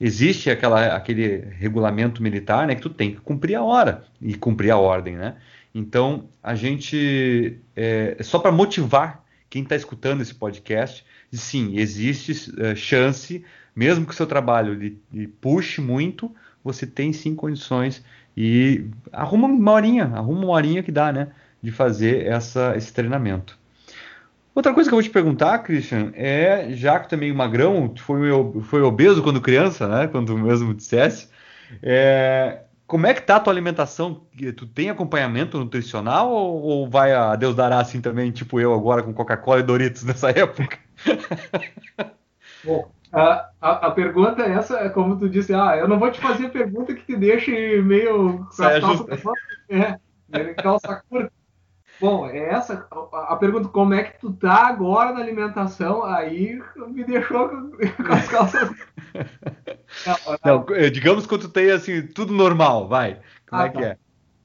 existe 0.00 0.50
aquela, 0.50 0.94
aquele 0.94 1.38
regulamento 1.58 2.22
militar, 2.22 2.66
né, 2.66 2.74
que 2.74 2.82
tu 2.82 2.90
tem 2.90 3.12
que 3.12 3.20
cumprir 3.20 3.54
a 3.54 3.62
hora 3.62 4.04
e 4.20 4.34
cumprir 4.34 4.70
a 4.70 4.76
ordem, 4.76 5.16
né? 5.16 5.36
Então, 5.74 6.28
a 6.42 6.54
gente, 6.54 7.58
é, 7.74 8.16
só 8.22 8.38
para 8.38 8.50
motivar 8.50 9.24
quem 9.50 9.62
está 9.62 9.76
escutando 9.76 10.22
esse 10.22 10.34
podcast, 10.34 11.04
sim, 11.30 11.76
existe 11.76 12.52
é, 12.58 12.74
chance, 12.74 13.44
mesmo 13.74 14.06
que 14.06 14.12
o 14.12 14.16
seu 14.16 14.26
trabalho 14.26 14.72
lhe, 14.74 14.98
lhe, 15.12 15.26
puxe 15.28 15.80
muito, 15.80 16.34
você 16.64 16.86
tem 16.86 17.12
sim 17.12 17.34
condições 17.34 18.02
e 18.36 18.86
arruma 19.12 19.46
uma 19.46 19.72
horinha, 19.72 20.04
arruma 20.14 20.44
uma 20.44 20.52
horinha 20.52 20.82
que 20.82 20.90
dá, 20.90 21.12
né? 21.12 21.28
de 21.62 21.72
fazer 21.72 22.26
essa, 22.26 22.74
esse 22.76 22.92
treinamento. 22.92 23.58
Outra 24.56 24.72
coisa 24.72 24.88
que 24.88 24.94
eu 24.94 24.96
vou 24.96 25.02
te 25.02 25.10
perguntar, 25.10 25.58
Christian, 25.58 26.12
é, 26.14 26.68
já 26.70 26.98
que 26.98 27.10
também 27.10 27.30
magrão, 27.30 27.92
foi, 27.94 28.30
foi 28.62 28.80
obeso 28.80 29.22
quando 29.22 29.38
criança, 29.38 29.86
né? 29.86 30.06
Quando 30.06 30.34
mesmo 30.34 30.72
dissesse, 30.72 31.28
é, 31.82 32.62
como 32.86 33.06
é 33.06 33.12
que 33.12 33.20
tá 33.20 33.36
a 33.36 33.40
tua 33.40 33.52
alimentação? 33.52 34.22
Tu 34.56 34.66
tem 34.66 34.88
acompanhamento 34.88 35.58
nutricional 35.58 36.30
ou, 36.30 36.62
ou, 36.62 36.88
vai 36.88 37.12
a 37.12 37.36
Deus 37.36 37.54
dará 37.54 37.80
assim 37.80 38.00
também, 38.00 38.30
tipo 38.30 38.58
eu 38.58 38.72
agora 38.72 39.02
com 39.02 39.12
Coca-Cola 39.12 39.60
e 39.60 39.62
Doritos 39.62 40.04
nessa 40.04 40.30
época? 40.30 40.78
Bom, 42.64 42.90
a, 43.12 43.50
a, 43.60 43.88
a, 43.88 43.90
pergunta 43.90 44.40
é 44.40 44.52
essa, 44.52 44.78
é 44.78 44.88
como 44.88 45.18
tu 45.18 45.28
disse, 45.28 45.52
ah, 45.52 45.76
eu 45.76 45.86
não 45.86 45.98
vou 45.98 46.10
te 46.10 46.18
fazer 46.18 46.48
pergunta 46.48 46.94
que 46.94 47.04
te 47.04 47.14
deixe 47.14 47.82
meio 47.82 48.46
com 48.56 48.64
é, 50.32 50.54
calça 50.54 51.02
curta. 51.10 51.30
Bom, 52.00 52.26
é 52.26 52.50
essa 52.50 52.86
a, 52.90 53.36
pergunta 53.36 53.68
como 53.68 53.94
é 53.94 54.04
que 54.04 54.20
tu 54.20 54.32
tá 54.32 54.66
agora 54.66 55.12
na 55.12 55.20
alimentação, 55.20 56.04
aí 56.04 56.60
me 56.88 57.04
deixou 57.04 57.48
com, 57.48 57.72
as 58.12 58.28
calças. 58.28 58.70
não, 60.44 60.66
não, 60.66 60.90
digamos 60.90 61.26
que 61.26 61.38
tu 61.38 61.48
tem 61.48 61.70
assim, 61.70 62.06
tudo 62.06 62.34
normal, 62.34 62.86
vai. 62.86 63.20
Como 63.48 63.62
ah, 63.62 63.66
é 63.66 63.68
tá. 63.70 63.78
que 63.78 63.84
é? 63.84 63.98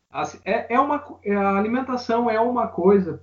Assim, 0.10 0.40
é, 0.46 0.74
é 0.74 0.80
uma, 0.80 1.04
é, 1.24 1.36
a 1.36 1.58
alimentação 1.58 2.30
é 2.30 2.40
uma 2.40 2.68
coisa 2.68 3.22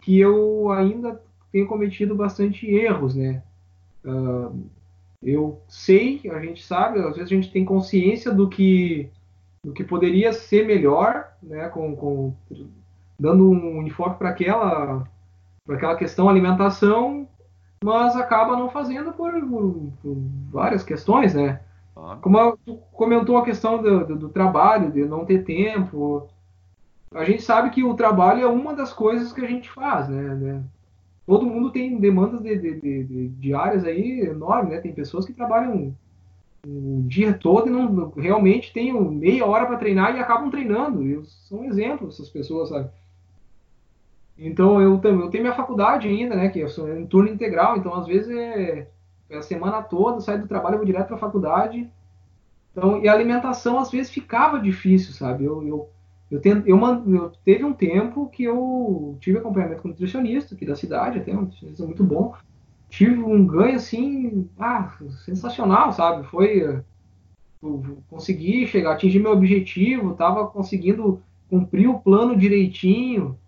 que 0.00 0.18
eu 0.18 0.70
ainda 0.70 1.20
tenho 1.52 1.66
cometido 1.66 2.14
bastante 2.14 2.66
erros, 2.66 3.14
né? 3.14 3.42
Uh, 4.04 4.68
eu 5.22 5.62
sei, 5.68 6.20
a 6.30 6.40
gente 6.40 6.62
sabe, 6.62 6.98
às 6.98 7.16
vezes 7.16 7.32
a 7.32 7.34
gente 7.34 7.50
tem 7.50 7.64
consciência 7.64 8.30
do 8.30 8.48
que, 8.48 9.08
do 9.64 9.72
que 9.72 9.82
poderia 9.82 10.32
ser 10.32 10.66
melhor, 10.66 11.32
né? 11.42 11.68
Com, 11.68 11.96
com 11.96 12.34
dando 13.18 13.50
um 13.50 13.82
enfoque 13.82 14.18
para 14.18 14.30
aquela, 14.30 15.04
para 15.66 15.76
aquela 15.76 15.96
questão 15.96 16.28
alimentação, 16.28 17.28
mas 17.82 18.16
acaba 18.16 18.56
não 18.56 18.70
fazendo 18.70 19.12
por, 19.12 19.32
por, 19.32 19.92
por 20.02 20.16
várias 20.50 20.82
questões, 20.82 21.34
né? 21.34 21.60
Como 22.20 22.56
tu 22.64 22.78
comentou 22.92 23.36
a 23.36 23.44
questão 23.44 23.80
do, 23.80 24.04
do, 24.04 24.16
do, 24.16 24.28
trabalho, 24.28 24.90
de 24.90 25.04
não 25.04 25.24
ter 25.24 25.44
tempo, 25.44 26.28
a 27.12 27.24
gente 27.24 27.42
sabe 27.42 27.70
que 27.70 27.84
o 27.84 27.94
trabalho 27.94 28.42
é 28.42 28.46
uma 28.46 28.74
das 28.74 28.92
coisas 28.92 29.32
que 29.32 29.40
a 29.40 29.46
gente 29.46 29.70
faz, 29.70 30.08
né? 30.08 30.34
né? 30.34 30.62
Todo 31.26 31.46
mundo 31.46 31.70
tem 31.70 31.98
demandas 31.98 32.42
de, 32.42 32.58
de, 32.58 33.04
de, 33.04 33.28
diárias 33.28 33.84
aí 33.84 34.20
enormes, 34.22 34.72
né? 34.72 34.80
Tem 34.80 34.92
pessoas 34.92 35.24
que 35.24 35.32
trabalham 35.32 35.94
o 36.66 37.04
dia 37.06 37.32
todo 37.34 37.68
e 37.68 37.70
não 37.70 38.10
realmente 38.16 38.72
têm 38.72 38.92
meia 38.92 39.46
hora 39.46 39.66
para 39.66 39.76
treinar 39.76 40.16
e 40.16 40.20
acabam 40.20 40.50
treinando. 40.50 41.02
E 41.02 41.24
são 41.26 41.64
exemplos 41.64 42.14
essas 42.14 42.28
pessoas, 42.28 42.70
sabe? 42.70 42.90
Então 44.36 44.80
eu, 44.80 45.00
eu 45.02 45.30
tenho 45.30 45.44
minha 45.44 45.54
faculdade 45.54 46.08
ainda, 46.08 46.34
né? 46.34 46.48
Que 46.48 46.60
eu 46.60 46.68
sou 46.68 46.88
em 46.88 47.06
turno 47.06 47.30
integral, 47.30 47.76
então 47.76 47.94
às 47.94 48.06
vezes 48.06 48.28
é, 48.28 48.88
é 49.30 49.36
a 49.36 49.42
semana 49.42 49.82
toda, 49.82 50.20
saio 50.20 50.42
do 50.42 50.48
trabalho, 50.48 50.76
vou 50.76 50.86
direto 50.86 51.06
para 51.06 51.16
a 51.16 51.20
faculdade. 51.20 51.88
Então, 52.72 53.00
e 53.02 53.08
a 53.08 53.12
alimentação 53.12 53.78
às 53.78 53.90
vezes 53.90 54.10
ficava 54.10 54.58
difícil, 54.58 55.12
sabe? 55.12 55.44
Eu, 55.44 55.64
eu, 55.66 55.88
eu, 56.30 56.40
tento, 56.40 56.66
eu, 56.66 56.78
eu 57.14 57.32
teve 57.44 57.64
um 57.64 57.72
tempo 57.72 58.28
que 58.28 58.42
eu 58.42 59.16
tive 59.20 59.38
acompanhamento 59.38 59.82
com 59.82 59.88
nutricionista 59.88 60.54
aqui 60.54 60.66
da 60.66 60.74
cidade, 60.74 61.20
até 61.20 61.32
um 61.32 61.42
nutricionista 61.42 61.84
muito 61.84 62.02
bom. 62.02 62.34
Tive 62.88 63.22
um 63.22 63.46
ganho 63.46 63.76
assim, 63.76 64.48
ah, 64.58 64.92
sensacional, 65.24 65.92
sabe? 65.92 66.26
Foi 66.26 66.82
consegui 68.08 68.66
chegar, 68.66 68.92
atingir 68.92 69.20
meu 69.20 69.32
objetivo, 69.32 70.14
tava 70.14 70.46
conseguindo 70.48 71.22
cumprir 71.48 71.88
o 71.88 71.98
plano 71.98 72.36
direitinho. 72.36 73.38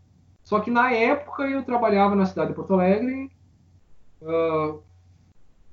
Só 0.47 0.61
que 0.61 0.71
na 0.71 0.93
época 0.93 1.43
eu 1.43 1.65
trabalhava 1.65 2.15
na 2.15 2.25
cidade 2.25 2.51
de 2.51 2.55
Porto 2.55 2.75
Alegre, 2.75 3.29
uh, 4.23 4.81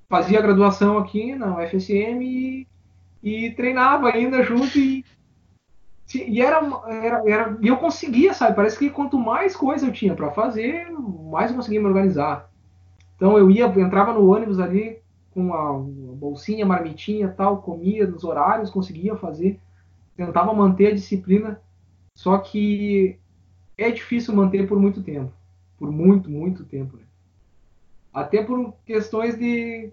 fazia 0.10 0.42
graduação 0.42 0.98
aqui 0.98 1.36
na 1.36 1.60
UFSM 1.60 2.24
e, 2.24 2.68
e 3.22 3.52
treinava 3.52 4.10
ainda 4.10 4.42
junto 4.42 4.80
e, 4.80 5.06
e 6.16 6.42
era, 6.42 6.60
era, 6.88 7.30
era, 7.30 7.58
e 7.62 7.68
eu 7.68 7.78
conseguia, 7.78 8.34
sabe? 8.34 8.56
Parece 8.56 8.80
que 8.80 8.90
quanto 8.90 9.16
mais 9.16 9.56
coisa 9.56 9.86
eu 9.86 9.94
tinha 9.94 10.16
para 10.16 10.32
fazer, 10.32 10.90
mais 10.90 11.52
eu 11.52 11.58
conseguia 11.58 11.80
me 11.80 11.86
organizar. 11.86 12.50
Então 13.16 13.38
eu 13.38 13.52
ia, 13.52 13.68
entrava 13.68 14.12
no 14.12 14.28
ônibus 14.28 14.60
ali 14.60 14.98
com 15.36 15.54
a, 15.54 15.72
bolsinha, 16.16 16.66
marmitinha, 16.66 17.30
tal, 17.30 17.62
comia 17.62 18.08
nos 18.08 18.24
horários, 18.24 18.72
conseguia 18.72 19.16
fazer, 19.16 19.60
tentava 20.18 20.52
manter 20.52 20.88
a 20.88 20.96
disciplina. 20.96 21.62
Só 22.16 22.40
que 22.40 23.20
é 23.78 23.92
difícil 23.92 24.36
manter 24.36 24.68
por 24.68 24.80
muito 24.80 25.02
tempo. 25.02 25.32
Por 25.78 25.92
muito, 25.92 26.30
muito 26.30 26.64
tempo. 26.64 26.98
Né? 26.98 27.04
Até 28.14 28.44
por 28.44 28.74
questões 28.86 29.38
de. 29.38 29.92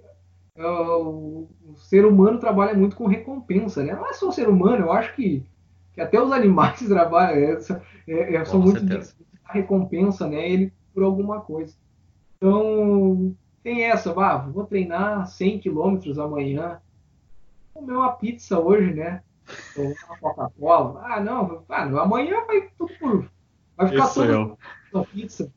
Uh, 0.56 1.48
o 1.64 1.76
ser 1.76 2.04
humano 2.04 2.38
trabalha 2.38 2.74
muito 2.74 2.96
com 2.96 3.06
recompensa, 3.06 3.82
né? 3.82 3.94
Não 3.94 4.06
é 4.06 4.12
só 4.12 4.28
o 4.28 4.32
ser 4.32 4.48
humano, 4.48 4.86
eu 4.86 4.92
acho 4.92 5.14
que, 5.14 5.42
que 5.94 6.00
até 6.00 6.20
os 6.20 6.30
animais 6.32 6.80
trabalham, 6.80 7.38
é, 7.38 7.58
é, 8.06 8.34
é, 8.34 8.44
são 8.44 8.60
muito 8.60 8.84
de 8.84 9.00
recompensa, 9.44 10.28
né? 10.28 10.50
Ele 10.50 10.72
por 10.92 11.02
alguma 11.02 11.40
coisa. 11.40 11.74
Então, 12.36 13.34
tem 13.62 13.84
essa, 13.84 14.12
ah, 14.20 14.38
vou 14.38 14.66
treinar 14.66 15.26
100 15.26 15.60
quilômetros 15.60 16.18
amanhã, 16.18 16.80
comer 17.72 17.94
uma 17.94 18.12
pizza 18.12 18.58
hoje, 18.58 18.92
né? 18.92 19.22
Ou 19.76 19.86
uma 19.86 20.18
Coca-Cola. 20.18 21.02
Ah, 21.04 21.20
não, 21.20 21.64
ah, 21.68 21.84
amanhã 22.02 22.44
vai 22.46 22.68
tudo 22.76 22.92
por 22.98 23.30
Vai 23.80 23.88
ficar 23.88 24.04
Isso 24.04 24.58
na 24.92 25.04
pizza. 25.04 25.52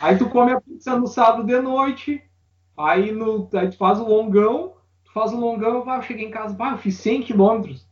Aí 0.00 0.16
tu 0.16 0.30
come 0.30 0.52
a 0.52 0.60
pizza 0.60 0.96
no 0.96 1.08
sábado 1.08 1.44
de 1.44 1.60
noite, 1.60 2.22
aí, 2.78 3.10
no, 3.10 3.48
aí 3.52 3.68
tu 3.68 3.76
faz 3.76 3.98
o 3.98 4.06
longão, 4.06 4.74
tu 5.04 5.12
faz 5.12 5.32
o 5.32 5.40
longão, 5.40 5.84
vai, 5.84 5.98
eu 5.98 6.02
cheguei 6.02 6.28
em 6.28 6.30
casa, 6.30 6.56
vai, 6.56 6.72
eu 6.72 6.78
fiz 6.78 6.96
100 6.98 7.22
quilômetros. 7.22 7.88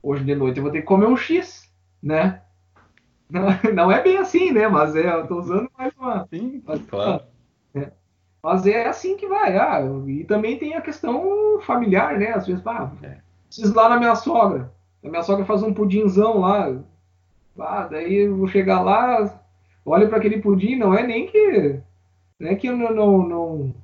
Hoje 0.00 0.22
de 0.22 0.34
noite 0.36 0.58
eu 0.58 0.62
vou 0.62 0.72
ter 0.72 0.82
que 0.82 0.86
comer 0.86 1.06
um 1.06 1.16
X, 1.16 1.68
né? 2.00 2.40
Não, 3.28 3.48
não 3.74 3.90
é 3.90 4.00
bem 4.00 4.16
assim, 4.16 4.52
né? 4.52 4.68
Mas 4.68 4.94
é, 4.94 5.12
eu 5.12 5.26
tô 5.26 5.40
usando 5.40 5.68
mais 5.76 5.92
uma. 5.98 6.26
Sim, 6.28 6.62
mas, 6.64 6.80
claro. 6.82 7.24
É. 7.74 7.90
Mas 8.40 8.64
é 8.64 8.86
assim 8.86 9.16
que 9.16 9.26
vai. 9.26 9.58
Ah, 9.58 9.82
e 10.06 10.22
também 10.22 10.56
tem 10.56 10.74
a 10.74 10.80
questão 10.80 11.60
familiar, 11.62 12.16
né? 12.16 12.30
Às 12.32 12.46
vezes, 12.46 12.64
ah, 12.64 12.92
é. 13.02 13.18
preciso 13.48 13.74
lá 13.74 13.88
na 13.88 13.98
minha 13.98 14.14
sogra. 14.14 14.72
A 15.04 15.08
minha 15.08 15.22
sogra 15.24 15.44
faz 15.44 15.64
um 15.64 15.74
pudinzão 15.74 16.38
lá, 16.38 16.80
ah, 17.58 17.88
daí 17.90 18.14
eu 18.14 18.36
vou 18.36 18.48
chegar 18.48 18.80
lá, 18.80 19.42
olho 19.84 20.08
para 20.08 20.18
aquele 20.18 20.40
pudim, 20.40 20.76
não 20.76 20.94
é 20.94 21.06
nem 21.06 21.26
que, 21.26 21.80
né, 22.38 22.54
que 22.54 22.66
eu 22.66 22.76
não, 22.76 22.94
não, 22.94 23.28
não, 23.28 23.74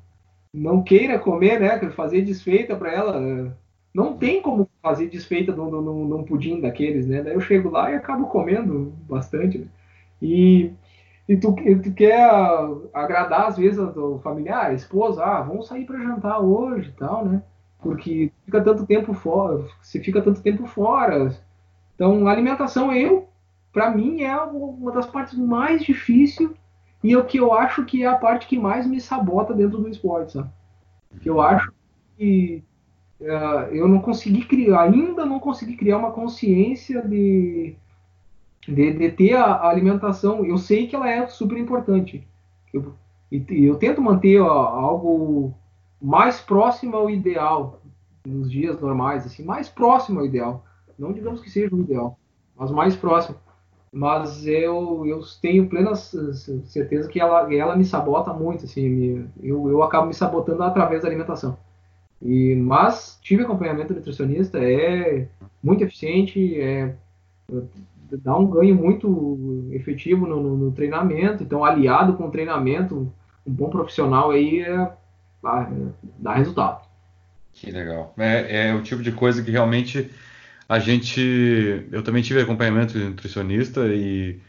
não 0.54 0.82
queira 0.82 1.18
comer, 1.18 1.60
né? 1.60 1.78
Fazer 1.90 2.22
desfeita 2.22 2.76
para 2.76 2.92
ela. 2.92 3.56
Não 3.94 4.16
tem 4.16 4.42
como 4.42 4.68
fazer 4.82 5.08
desfeita 5.08 5.52
num, 5.54 5.70
num, 5.70 6.24
pudim 6.24 6.60
daqueles, 6.60 7.06
né? 7.06 7.22
Daí 7.22 7.34
eu 7.34 7.40
chego 7.40 7.70
lá 7.70 7.90
e 7.90 7.94
acabo 7.94 8.26
comendo 8.26 8.92
bastante. 9.08 9.58
Né? 9.58 9.66
E 10.20 10.72
e 11.28 11.36
tu, 11.36 11.54
tu 11.82 11.92
quer 11.92 12.30
agradar 12.94 13.48
às 13.48 13.56
vezes 13.56 13.78
o 13.78 14.18
familiar, 14.22 14.66
a 14.66 14.74
esposa, 14.74 15.24
ah, 15.24 15.42
vamos 15.42 15.66
sair 15.66 15.84
para 15.84 15.98
jantar 15.98 16.38
hoje 16.38 16.90
e 16.90 16.92
tal, 16.92 17.24
né? 17.24 17.42
Porque 17.80 18.30
fica 18.44 18.62
tanto 18.62 18.86
tempo 18.86 19.12
fora, 19.12 19.64
você 19.82 20.00
fica 20.00 20.22
tanto 20.22 20.40
tempo 20.40 20.66
fora. 20.66 21.36
Então, 21.94 22.28
alimentação, 22.28 22.92
eu, 22.92 23.25
para 23.76 23.90
mim, 23.90 24.22
é 24.22 24.34
uma 24.34 24.90
das 24.90 25.04
partes 25.04 25.34
mais 25.36 25.84
difíceis 25.84 26.48
e 27.04 27.14
o 27.14 27.26
que 27.26 27.36
eu 27.36 27.52
acho 27.52 27.84
que 27.84 28.04
é 28.04 28.06
a 28.06 28.16
parte 28.16 28.46
que 28.46 28.58
mais 28.58 28.86
me 28.86 28.98
sabota 28.98 29.52
dentro 29.52 29.76
do 29.76 29.86
esporte, 29.86 30.32
sabe? 30.32 30.48
Que 31.20 31.28
eu 31.28 31.42
acho 31.42 31.70
que 32.16 32.64
uh, 33.20 33.68
eu 33.70 33.86
não 33.86 34.00
consegui 34.00 34.46
criar, 34.46 34.84
ainda 34.84 35.26
não 35.26 35.38
consegui 35.38 35.76
criar 35.76 35.98
uma 35.98 36.10
consciência 36.10 37.06
de, 37.06 37.76
de, 38.66 38.94
de 38.94 39.10
ter 39.10 39.34
a, 39.34 39.44
a, 39.44 39.68
alimentação. 39.68 40.42
Eu 40.42 40.56
sei 40.56 40.86
que 40.86 40.96
ela 40.96 41.10
é 41.10 41.26
super 41.26 41.58
importante. 41.58 42.26
Eu, 42.72 42.94
e, 43.30 43.44
eu 43.62 43.76
tento 43.76 44.00
manter 44.00 44.40
ó, 44.40 44.50
algo 44.50 45.54
mais 46.00 46.40
próximo 46.40 46.96
ao 46.96 47.10
ideal 47.10 47.82
nos 48.26 48.50
dias 48.50 48.80
normais, 48.80 49.26
assim, 49.26 49.44
mais 49.44 49.68
próximo 49.68 50.20
ao 50.20 50.24
ideal. 50.24 50.64
Não 50.98 51.12
digamos 51.12 51.42
que 51.42 51.50
seja 51.50 51.76
o 51.76 51.80
ideal, 51.80 52.18
mas 52.56 52.70
mais 52.70 52.96
próximo. 52.96 53.36
Mas 53.96 54.46
eu, 54.46 55.06
eu 55.06 55.22
tenho 55.40 55.70
plena 55.70 55.94
certeza 55.94 57.08
que 57.08 57.18
ela, 57.18 57.50
ela 57.54 57.74
me 57.74 57.82
sabota 57.82 58.30
muito, 58.30 58.66
assim, 58.66 58.86
me, 58.90 59.26
eu, 59.42 59.70
eu 59.70 59.82
acabo 59.82 60.06
me 60.06 60.12
sabotando 60.12 60.62
através 60.62 61.00
da 61.00 61.08
alimentação. 61.08 61.56
E, 62.20 62.54
mas 62.56 63.18
tive 63.22 63.44
acompanhamento 63.44 63.94
nutricionista, 63.94 64.58
é 64.58 65.26
muito 65.62 65.82
eficiente, 65.82 66.60
é, 66.60 66.94
dá 68.22 68.36
um 68.36 68.46
ganho 68.46 68.74
muito 68.74 69.66
efetivo 69.72 70.26
no, 70.26 70.42
no, 70.42 70.56
no, 70.58 70.72
treinamento, 70.72 71.42
então 71.42 71.64
aliado 71.64 72.18
com 72.18 72.26
o 72.26 72.30
treinamento, 72.30 73.10
um 73.46 73.50
bom 73.50 73.70
profissional 73.70 74.30
aí 74.30 74.60
é, 74.60 74.90
dá 76.18 76.34
resultado. 76.34 76.84
Que 77.50 77.70
legal. 77.70 78.12
É, 78.18 78.68
é 78.68 78.74
o 78.74 78.82
tipo 78.82 79.02
de 79.02 79.12
coisa 79.12 79.42
que 79.42 79.50
realmente 79.50 80.10
a 80.68 80.78
gente. 80.78 81.86
Eu 81.92 82.02
também 82.02 82.22
tive 82.22 82.40
acompanhamento 82.40 82.98
de 82.98 83.04
nutricionista 83.04 83.86
e 83.86 84.40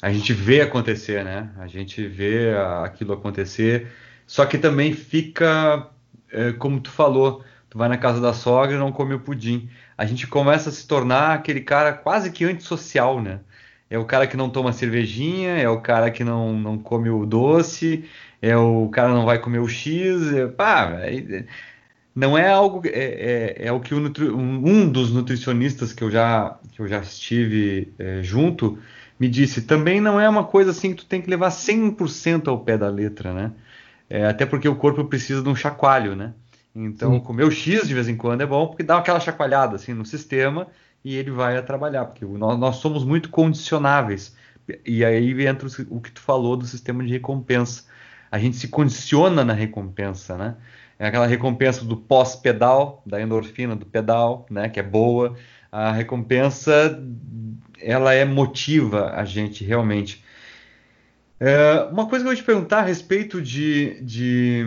a 0.00 0.12
gente 0.12 0.32
vê 0.32 0.60
acontecer, 0.60 1.24
né? 1.24 1.50
A 1.58 1.66
gente 1.66 2.06
vê 2.06 2.54
aquilo 2.84 3.12
acontecer. 3.12 3.88
Só 4.26 4.44
que 4.46 4.58
também 4.58 4.92
fica, 4.92 5.90
é, 6.30 6.52
como 6.52 6.80
tu 6.80 6.90
falou, 6.90 7.44
tu 7.70 7.78
vai 7.78 7.88
na 7.88 7.98
casa 7.98 8.20
da 8.20 8.32
sogra 8.32 8.76
e 8.76 8.78
não 8.78 8.92
come 8.92 9.14
o 9.14 9.20
pudim. 9.20 9.68
A 9.96 10.04
gente 10.06 10.26
começa 10.26 10.68
a 10.70 10.72
se 10.72 10.86
tornar 10.86 11.34
aquele 11.34 11.60
cara 11.60 11.92
quase 11.92 12.30
que 12.32 12.44
antissocial, 12.44 13.22
né? 13.22 13.40
É 13.88 13.98
o 13.98 14.04
cara 14.04 14.26
que 14.26 14.36
não 14.36 14.50
toma 14.50 14.72
cervejinha, 14.72 15.58
é 15.58 15.68
o 15.68 15.80
cara 15.80 16.10
que 16.10 16.24
não, 16.24 16.58
não 16.58 16.78
come 16.78 17.08
o 17.08 17.24
doce, 17.24 18.04
é 18.42 18.56
o 18.56 18.88
cara 18.88 19.10
não 19.10 19.24
vai 19.24 19.38
comer 19.38 19.60
o 19.60 19.68
X. 19.68 20.32
É, 20.32 20.46
pá, 20.48 20.90
é, 21.02 21.44
não 22.16 22.36
é 22.36 22.48
algo 22.48 22.80
é, 22.86 22.88
é, 22.88 23.66
é 23.66 23.72
o 23.72 23.78
que 23.78 23.94
nutri, 23.94 24.30
um 24.30 24.88
dos 24.90 25.12
nutricionistas 25.12 25.92
que 25.92 26.02
eu 26.02 26.10
já 26.10 26.58
que 26.72 26.80
eu 26.80 26.88
já 26.88 27.00
estive 27.00 27.92
é, 27.98 28.22
junto 28.22 28.78
me 29.20 29.28
disse. 29.28 29.62
Também 29.62 30.00
não 30.00 30.18
é 30.18 30.26
uma 30.26 30.44
coisa 30.44 30.70
assim 30.70 30.90
que 30.90 30.96
tu 30.96 31.06
tem 31.06 31.20
que 31.20 31.28
levar 31.28 31.50
100% 31.50 32.48
ao 32.48 32.58
pé 32.60 32.78
da 32.78 32.88
letra 32.88 33.34
né? 33.34 33.52
É, 34.08 34.26
até 34.26 34.46
porque 34.46 34.66
o 34.66 34.76
corpo 34.76 35.04
precisa 35.04 35.42
de 35.42 35.48
um 35.50 35.54
chacoalho 35.54 36.16
né? 36.16 36.32
Então 36.74 37.12
Sim. 37.12 37.20
comer 37.20 37.44
o 37.44 37.50
X 37.50 37.86
de 37.86 37.92
vez 37.92 38.08
em 38.08 38.16
quando 38.16 38.40
é 38.40 38.46
bom 38.46 38.66
porque 38.66 38.82
dá 38.82 38.96
aquela 38.96 39.20
chacoalhada 39.20 39.76
assim 39.76 39.92
no 39.92 40.06
sistema 40.06 40.68
e 41.04 41.16
ele 41.16 41.30
vai 41.30 41.58
a 41.58 41.62
trabalhar 41.62 42.06
porque 42.06 42.24
nós, 42.24 42.58
nós 42.58 42.76
somos 42.76 43.04
muito 43.04 43.28
condicionáveis. 43.28 44.34
E 44.86 45.04
aí 45.04 45.46
entra 45.46 45.68
o, 45.68 45.96
o 45.96 46.00
que 46.00 46.10
tu 46.10 46.20
falou 46.20 46.56
do 46.56 46.64
sistema 46.64 47.04
de 47.04 47.12
recompensa. 47.12 47.84
A 48.30 48.38
gente 48.38 48.56
se 48.56 48.68
condiciona 48.68 49.44
na 49.44 49.52
recompensa 49.52 50.38
né 50.38 50.56
é 50.98 51.06
aquela 51.06 51.26
recompensa 51.26 51.84
do 51.84 51.96
pós-pedal, 51.96 53.02
da 53.04 53.20
endorfina 53.20 53.76
do 53.76 53.84
pedal, 53.84 54.46
né, 54.50 54.68
que 54.68 54.80
é 54.80 54.82
boa. 54.82 55.36
A 55.70 55.92
recompensa, 55.92 57.02
ela 57.80 58.14
é 58.14 58.24
motiva 58.24 59.12
a 59.14 59.24
gente 59.24 59.64
realmente. 59.64 60.24
É, 61.38 61.86
uma 61.92 62.08
coisa 62.08 62.24
que 62.24 62.30
eu 62.30 62.34
vou 62.34 62.42
te 62.42 62.46
perguntar 62.46 62.78
a 62.78 62.84
respeito 62.84 63.42
de, 63.42 64.00
de, 64.02 64.64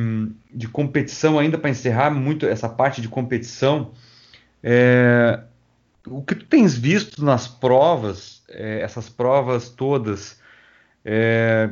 de 0.53 0.67
competição, 0.67 1.39
ainda 1.39 1.57
para 1.57 1.71
encerrar 1.71 2.11
muito 2.11 2.45
essa 2.45 2.69
parte 2.69 3.01
de 3.01 3.09
competição, 3.09 3.91
é, 4.61 5.39
o 6.05 6.21
que 6.21 6.35
tu 6.35 6.45
tens 6.45 6.77
visto 6.77 7.25
nas 7.25 7.47
provas, 7.47 8.43
é, 8.49 8.81
essas 8.81 9.09
provas 9.09 9.69
todas, 9.69 10.39
é, 11.03 11.69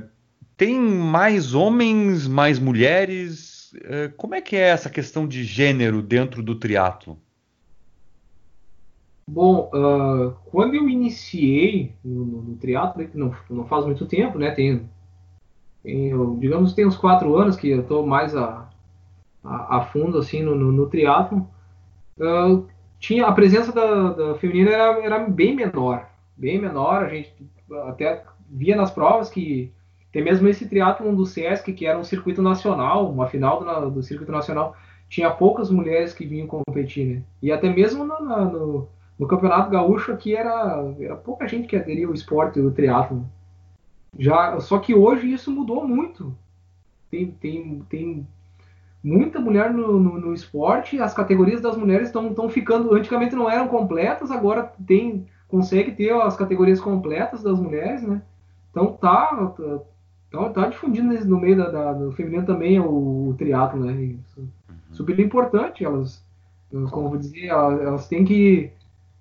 tem 0.55 0.79
mais 0.79 1.53
homens, 1.53 2.27
mais 2.27 2.57
mulheres? 2.57 3.56
Eh, 3.75 4.09
como 4.15 4.35
é 4.35 4.41
que 4.41 4.55
é 4.55 4.69
essa 4.69 4.89
questão 4.89 5.27
de 5.27 5.43
gênero 5.43 6.01
dentro 6.01 6.41
do 6.43 6.55
triatlo? 6.55 7.17
Bom, 9.29 9.69
uh, 9.73 10.31
quando 10.51 10.75
eu 10.75 10.87
iniciei 10.87 11.93
no, 12.03 12.25
no, 12.25 12.41
no 12.43 12.55
triatlo, 12.55 13.05
que 13.05 13.17
não, 13.17 13.35
não 13.49 13.65
faz 13.65 13.85
muito 13.85 14.05
tempo, 14.05 14.39
né? 14.39 14.51
Tem, 14.51 14.89
tem 15.83 16.39
digamos, 16.39 16.73
tem 16.73 16.87
uns 16.87 16.95
quatro 16.95 17.35
anos 17.35 17.57
que 17.57 17.69
eu 17.69 17.81
estou 17.81 18.07
mais 18.07 18.33
a, 18.35 18.69
a, 19.43 19.77
a, 19.77 19.85
fundo 19.85 20.17
assim 20.17 20.41
no, 20.41 20.55
no, 20.55 20.71
no 20.71 20.87
triatlo. 20.89 21.45
Uh, 22.17 22.65
tinha 22.99 23.27
a 23.27 23.33
presença 23.33 23.71
da, 23.73 24.13
da 24.13 24.35
feminina 24.35 24.71
era, 24.71 25.03
era 25.03 25.19
bem 25.19 25.53
menor, 25.53 26.09
bem 26.35 26.59
menor. 26.59 27.03
A 27.03 27.09
gente 27.09 27.33
até 27.87 28.23
via 28.49 28.77
nas 28.77 28.91
provas 28.91 29.29
que 29.29 29.73
tem 30.11 30.23
mesmo 30.23 30.47
esse 30.47 30.67
triatlon 30.67 31.13
do 31.13 31.25
Sesc, 31.25 31.71
que 31.73 31.85
era 31.85 31.97
um 31.97 32.03
circuito 32.03 32.41
nacional, 32.41 33.09
uma 33.11 33.27
final 33.27 33.59
do, 33.59 33.91
do 33.91 34.03
circuito 34.03 34.31
nacional, 34.31 34.75
tinha 35.09 35.29
poucas 35.29 35.69
mulheres 35.69 36.13
que 36.13 36.25
vinham 36.25 36.47
competir, 36.47 37.05
né? 37.05 37.23
E 37.41 37.51
até 37.51 37.69
mesmo 37.69 38.05
no, 38.05 38.19
no, 38.19 38.87
no 39.17 39.27
Campeonato 39.27 39.69
Gaúcho 39.69 40.11
aqui 40.11 40.35
era, 40.35 40.83
era 40.99 41.15
pouca 41.15 41.47
gente 41.47 41.67
que 41.67 41.75
aderia 41.75 42.07
ao 42.07 42.13
esporte 42.13 42.61
do 42.61 42.71
triatlon. 42.71 43.23
Já, 44.17 44.59
só 44.59 44.79
que 44.79 44.93
hoje 44.95 45.31
isso 45.31 45.51
mudou 45.51 45.87
muito. 45.87 46.35
Tem, 47.09 47.31
tem, 47.31 47.85
tem 47.89 48.27
muita 49.03 49.39
mulher 49.39 49.73
no, 49.73 49.99
no, 49.99 50.19
no 50.19 50.33
esporte, 50.33 50.99
as 50.99 51.13
categorias 51.13 51.61
das 51.61 51.77
mulheres 51.77 52.07
estão 52.07 52.49
ficando. 52.49 52.93
Antigamente 52.93 53.35
não 53.35 53.49
eram 53.49 53.67
completas, 53.67 54.31
agora 54.31 54.71
tem 54.85 55.27
consegue 55.47 55.93
ter 55.93 56.11
as 56.11 56.35
categorias 56.35 56.79
completas 56.79 57.41
das 57.41 57.57
mulheres, 57.59 58.01
né? 58.01 58.21
Então 58.69 58.93
tá, 58.93 59.53
tá 60.31 60.37
então 60.37 60.53
tá 60.53 60.67
difundindo 60.67 61.13
no 61.25 61.39
meio 61.39 61.57
da, 61.57 61.69
da, 61.69 61.93
do 61.93 62.11
feminino 62.11 62.45
também 62.45 62.79
o, 62.79 63.29
o 63.29 63.35
triatlo, 63.37 63.83
né? 63.83 63.93
Isso, 63.93 64.41
uhum. 64.41 64.75
Super 64.91 65.19
importante. 65.19 65.83
Elas, 65.83 66.23
como 66.91 67.09
vou 67.09 67.17
dizer, 67.17 67.47
elas, 67.47 67.81
elas 67.81 68.07
têm 68.07 68.25
que 68.25 68.71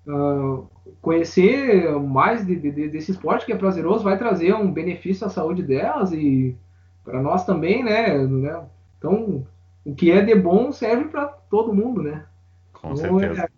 uh, 0.05 0.67
conhecer 1.01 1.91
mais 1.99 2.45
de, 2.45 2.55
de, 2.55 2.89
desse 2.89 3.11
esporte 3.11 3.45
que 3.45 3.53
é 3.53 3.57
prazeroso, 3.57 4.03
vai 4.03 4.17
trazer 4.17 4.53
um 4.53 4.71
benefício 4.71 5.25
à 5.25 5.29
saúde 5.29 5.63
delas 5.63 6.11
e 6.11 6.55
para 7.03 7.21
nós 7.21 7.45
também, 7.45 7.83
né, 7.83 8.17
né? 8.17 8.61
Então, 8.97 9.45
o 9.85 9.95
que 9.95 10.11
é 10.11 10.21
de 10.21 10.35
bom 10.35 10.71
serve 10.73 11.05
para 11.05 11.27
todo 11.27 11.73
mundo, 11.73 12.03
né? 12.03 12.25
Com 12.73 12.93
então, 12.93 13.19
certeza. 13.19 13.43
É... 13.43 13.49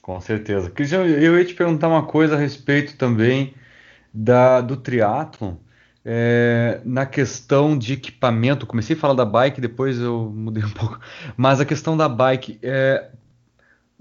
Com 0.00 0.20
certeza. 0.20 0.70
Cristian, 0.70 1.04
eu 1.04 1.36
ia 1.36 1.44
te 1.44 1.54
perguntar 1.54 1.88
uma 1.88 2.06
coisa 2.06 2.36
a 2.36 2.38
respeito 2.38 2.96
também 2.96 3.54
da, 4.14 4.60
do 4.60 4.76
triatlon 4.76 5.54
é, 6.04 6.80
na 6.84 7.04
questão 7.04 7.76
de 7.76 7.92
equipamento, 7.94 8.66
comecei 8.66 8.96
a 8.96 8.98
falar 8.98 9.14
da 9.14 9.24
bike, 9.24 9.60
depois 9.60 9.98
eu 9.98 10.30
mudei 10.34 10.64
um 10.64 10.70
pouco, 10.72 10.98
mas 11.36 11.60
a 11.60 11.64
questão 11.64 11.96
da 11.96 12.08
bike, 12.08 12.58
é, 12.62 13.10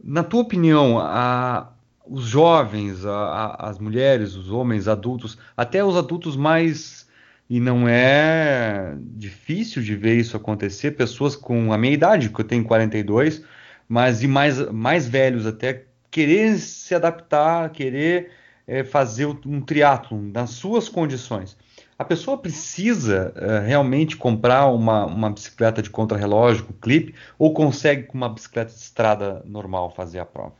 na 0.01 0.23
tua 0.23 0.41
opinião, 0.41 0.99
a, 0.99 1.71
os 2.05 2.23
jovens, 2.23 3.05
a, 3.05 3.11
a, 3.11 3.69
as 3.69 3.79
mulheres, 3.79 4.35
os 4.35 4.49
homens, 4.49 4.87
adultos, 4.87 5.37
até 5.55 5.83
os 5.83 5.95
adultos 5.97 6.35
mais 6.35 7.07
e 7.49 7.59
não 7.59 7.87
é 7.87 8.95
difícil 9.17 9.81
de 9.81 9.95
ver 9.95 10.15
isso 10.15 10.37
acontecer, 10.37 10.91
pessoas 10.91 11.35
com 11.35 11.73
a 11.73 11.77
minha 11.79 11.93
idade, 11.93 12.29
que 12.29 12.39
eu 12.39 12.45
tenho 12.45 12.63
42, 12.63 13.43
mas 13.87 14.21
e 14.21 14.27
mais, 14.27 14.71
mais 14.71 15.07
velhos 15.07 15.47
até, 15.47 15.85
querer 16.11 16.57
se 16.59 16.93
adaptar, 16.93 17.71
querer 17.71 18.31
é, 18.67 18.83
fazer 18.83 19.25
um 19.25 19.61
triatlon 19.61 20.29
nas 20.31 20.51
suas 20.51 20.87
condições 20.87 21.57
a 21.99 22.05
pessoa 22.05 22.37
precisa 22.37 23.33
uh, 23.35 23.67
realmente 23.67 24.15
comprar 24.15 24.67
uma, 24.67 25.05
uma 25.05 25.29
bicicleta 25.29 25.81
de 25.81 25.89
contrarrelógio 25.89 26.63
com 26.63 26.71
clipe 26.71 27.13
ou 27.37 27.53
consegue 27.53 28.03
com 28.03 28.17
uma 28.17 28.29
bicicleta 28.29 28.71
de 28.71 28.79
estrada 28.79 29.43
normal 29.45 29.89
fazer 29.89 30.19
a 30.19 30.25
prova? 30.25 30.53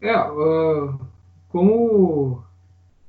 É, 0.00 0.18
uh, 0.18 0.98
como 1.50 2.42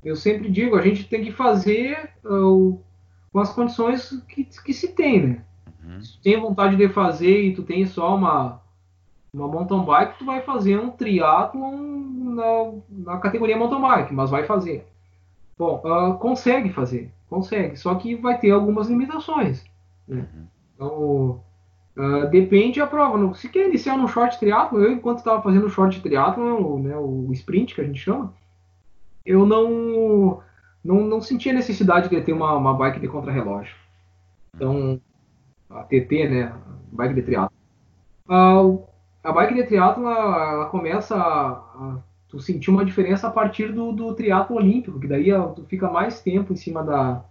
eu 0.04 0.18
sempre 0.18 0.50
digo, 0.50 0.76
a 0.76 0.82
gente 0.82 1.08
tem 1.08 1.24
que 1.24 1.32
fazer 1.32 2.10
uh, 2.26 2.78
com 3.32 3.40
as 3.40 3.54
condições 3.54 4.22
que, 4.28 4.44
que 4.44 4.74
se 4.74 4.90
tem, 4.90 5.26
né? 5.26 5.42
Uhum. 5.86 6.02
Se 6.02 6.18
tu 6.18 6.22
tem 6.22 6.38
vontade 6.38 6.76
de 6.76 6.90
fazer 6.90 7.46
e 7.46 7.56
tu 7.56 7.64
tem 7.64 7.86
só 7.86 8.14
uma, 8.14 8.62
uma 9.34 9.48
mountain 9.48 9.86
bike, 9.86 10.20
tu 10.20 10.26
vai 10.26 10.42
fazer 10.42 10.78
um 10.78 10.90
triatlon 10.90 11.78
na, 11.78 12.74
na 12.90 13.18
categoria 13.20 13.56
mountain 13.56 13.82
bike, 13.82 14.14
mas 14.14 14.30
vai 14.30 14.44
fazer. 14.44 14.86
Bom, 15.58 15.82
uh, 15.86 16.18
consegue 16.18 16.70
fazer, 16.70 17.12
consegue, 17.30 17.78
só 17.78 17.96
que 17.96 18.16
vai 18.16 18.38
ter 18.38 18.52
algumas 18.52 18.88
limitações. 18.88 19.64
Né? 20.08 20.18
Uhum. 20.18 20.48
Então, 20.76 21.44
uh, 21.98 22.30
depende 22.30 22.80
da 22.80 22.88
prova. 22.88 23.34
Se 23.36 23.48
quer 23.48 23.68
iniciar 23.70 23.98
no 23.98 24.08
short 24.08 24.38
triatlo, 24.38 24.82
eu 24.82 24.92
enquanto 24.92 25.20
estava 25.20 25.42
fazendo 25.42 25.70
short 25.70 26.02
triatlo, 26.02 26.80
né, 26.80 26.96
o 26.98 27.32
sprint 27.32 27.74
que 27.74 27.82
a 27.82 27.86
gente 27.86 28.00
chama, 28.00 28.34
eu 29.26 29.46
não 29.46 30.42
não, 30.84 31.02
não 31.02 31.20
sentia 31.20 31.52
necessidade 31.52 32.10
de 32.10 32.22
ter 32.22 32.32
uma, 32.32 32.54
uma 32.54 32.74
bike 32.76 33.00
de 33.00 33.08
contrarrelógio. 33.08 33.76
Então, 34.54 35.02
a 35.70 35.84
TT, 35.84 36.30
né, 36.30 36.54
bike 36.92 37.16
de 37.16 37.22
triatlo. 37.24 37.58
Uh, 38.30 38.84
a 39.24 39.32
bike 39.32 39.56
de 39.56 39.64
triatlo 39.64 40.08
ela, 40.08 40.54
ela 40.54 40.66
começa 40.68 41.16
a, 41.16 41.50
a 41.52 41.98
tu 42.30 42.40
sentir 42.40 42.70
uma 42.70 42.86
diferença 42.86 43.28
a 43.28 43.32
partir 43.32 43.72
do, 43.72 43.92
do 43.92 44.14
triatlo 44.14 44.56
olímpico, 44.56 45.00
que 45.00 45.08
daí 45.08 45.32
tu 45.56 45.64
fica 45.66 45.90
mais 45.90 46.22
tempo 46.22 46.54
em 46.54 46.56
cima 46.56 46.84
da, 46.84 47.24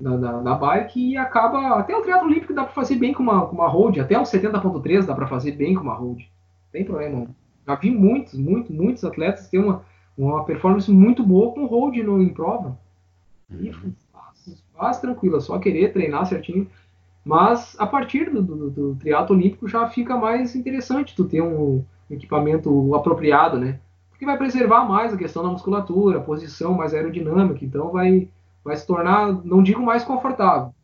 da, 0.00 0.16
da, 0.16 0.40
da 0.40 0.54
bike 0.54 1.12
e 1.12 1.16
acaba. 1.16 1.78
Até 1.78 1.96
o 1.96 2.02
triatlo 2.02 2.28
olímpico 2.28 2.54
dá 2.54 2.64
para 2.64 2.72
fazer 2.72 2.96
bem 2.96 3.12
com 3.12 3.22
uma, 3.22 3.46
com 3.46 3.54
uma 3.54 3.68
road, 3.68 4.00
até 4.00 4.18
o 4.18 4.22
70.3 4.22 5.04
dá 5.04 5.14
para 5.14 5.26
fazer 5.26 5.52
bem 5.52 5.74
com 5.74 5.82
uma 5.82 5.94
road. 5.94 6.22
Não 6.22 6.72
tem 6.72 6.84
problema. 6.84 7.26
Já 7.66 7.74
vi 7.74 7.90
muitos, 7.90 8.34
muitos, 8.34 8.74
muitos 8.74 9.04
atletas 9.04 9.48
ter 9.48 9.58
uma, 9.58 9.82
uma 10.16 10.44
performance 10.44 10.90
muito 10.90 11.22
boa 11.22 11.52
com 11.52 11.66
road 11.66 12.02
no, 12.02 12.22
em 12.22 12.28
prova. 12.28 12.78
E 13.50 13.70
uhum. 13.70 13.92
faz, 14.12 14.64
faz 14.76 14.98
tranquilo, 14.98 15.36
é 15.36 15.40
só 15.40 15.58
querer 15.58 15.92
treinar 15.92 16.26
certinho. 16.26 16.68
Mas 17.24 17.76
a 17.78 17.86
partir 17.86 18.30
do, 18.30 18.42
do, 18.42 18.70
do 18.70 18.94
triatlo 18.96 19.36
olímpico 19.36 19.68
já 19.68 19.86
fica 19.88 20.16
mais 20.16 20.56
interessante 20.56 21.14
tu 21.14 21.24
ter 21.24 21.42
um 21.42 21.84
equipamento 22.10 22.94
apropriado, 22.94 23.58
né? 23.58 23.78
Porque 24.20 24.26
vai 24.26 24.36
preservar 24.36 24.84
mais 24.84 25.14
a 25.14 25.16
questão 25.16 25.42
da 25.42 25.48
musculatura, 25.48 26.18
a 26.18 26.22
posição 26.22 26.74
mais 26.74 26.92
aerodinâmica, 26.92 27.64
então 27.64 27.90
vai, 27.90 28.28
vai 28.62 28.76
se 28.76 28.86
tornar, 28.86 29.32
não 29.46 29.62
digo 29.62 29.80
mais 29.80 30.04
confortável, 30.04 30.74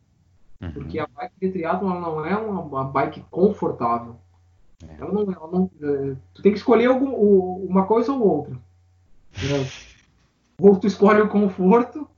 uhum. 0.59 0.71
porque 0.71 0.97
a 0.97 1.05
bike 1.05 1.35
de 1.39 1.51
triatlo 1.51 1.87
não 1.87 2.25
é 2.25 2.35
uma, 2.35 2.61
uma 2.61 2.83
bike 2.85 3.23
confortável. 3.29 4.15
É. 4.83 4.99
Ela 4.99 5.11
não, 5.11 5.21
ela 5.31 5.51
não, 5.51 5.69
é, 5.83 6.15
tu 6.33 6.41
tem 6.41 6.51
que 6.51 6.57
escolher 6.57 6.87
algum, 6.87 7.11
uma 7.63 7.85
coisa 7.85 8.11
ou 8.11 8.27
outra. 8.27 8.53
Né? 8.53 9.67
Ou 10.59 10.75
tu 10.75 10.87
escolhe 10.87 11.21
o 11.21 11.29
conforto, 11.29 12.09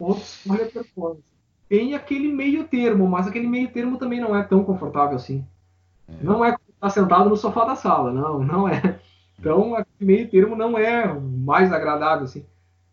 ou 0.00 0.14
tu 0.14 0.22
escolhe 0.22 0.62
a 0.62 0.70
performance. 0.70 1.22
Tem 1.68 1.94
aquele 1.94 2.32
meio 2.32 2.64
termo, 2.64 3.06
mas 3.06 3.26
aquele 3.26 3.46
meio 3.46 3.70
termo 3.70 3.98
também 3.98 4.22
não 4.22 4.34
é 4.34 4.42
tão 4.42 4.64
confortável 4.64 5.16
assim. 5.16 5.44
É. 6.08 6.14
Não 6.22 6.42
é 6.42 6.48
estar 6.48 6.62
tá 6.80 6.88
sentado 6.88 7.28
no 7.28 7.36
sofá 7.36 7.66
da 7.66 7.76
sala, 7.76 8.10
não, 8.10 8.38
não 8.38 8.66
é. 8.66 8.98
Então, 9.42 9.74
aquele 9.74 10.12
meio 10.12 10.30
termo 10.30 10.54
não 10.54 10.78
é 10.78 11.12
mais 11.12 11.72
agradável 11.72 12.24
assim. 12.24 12.46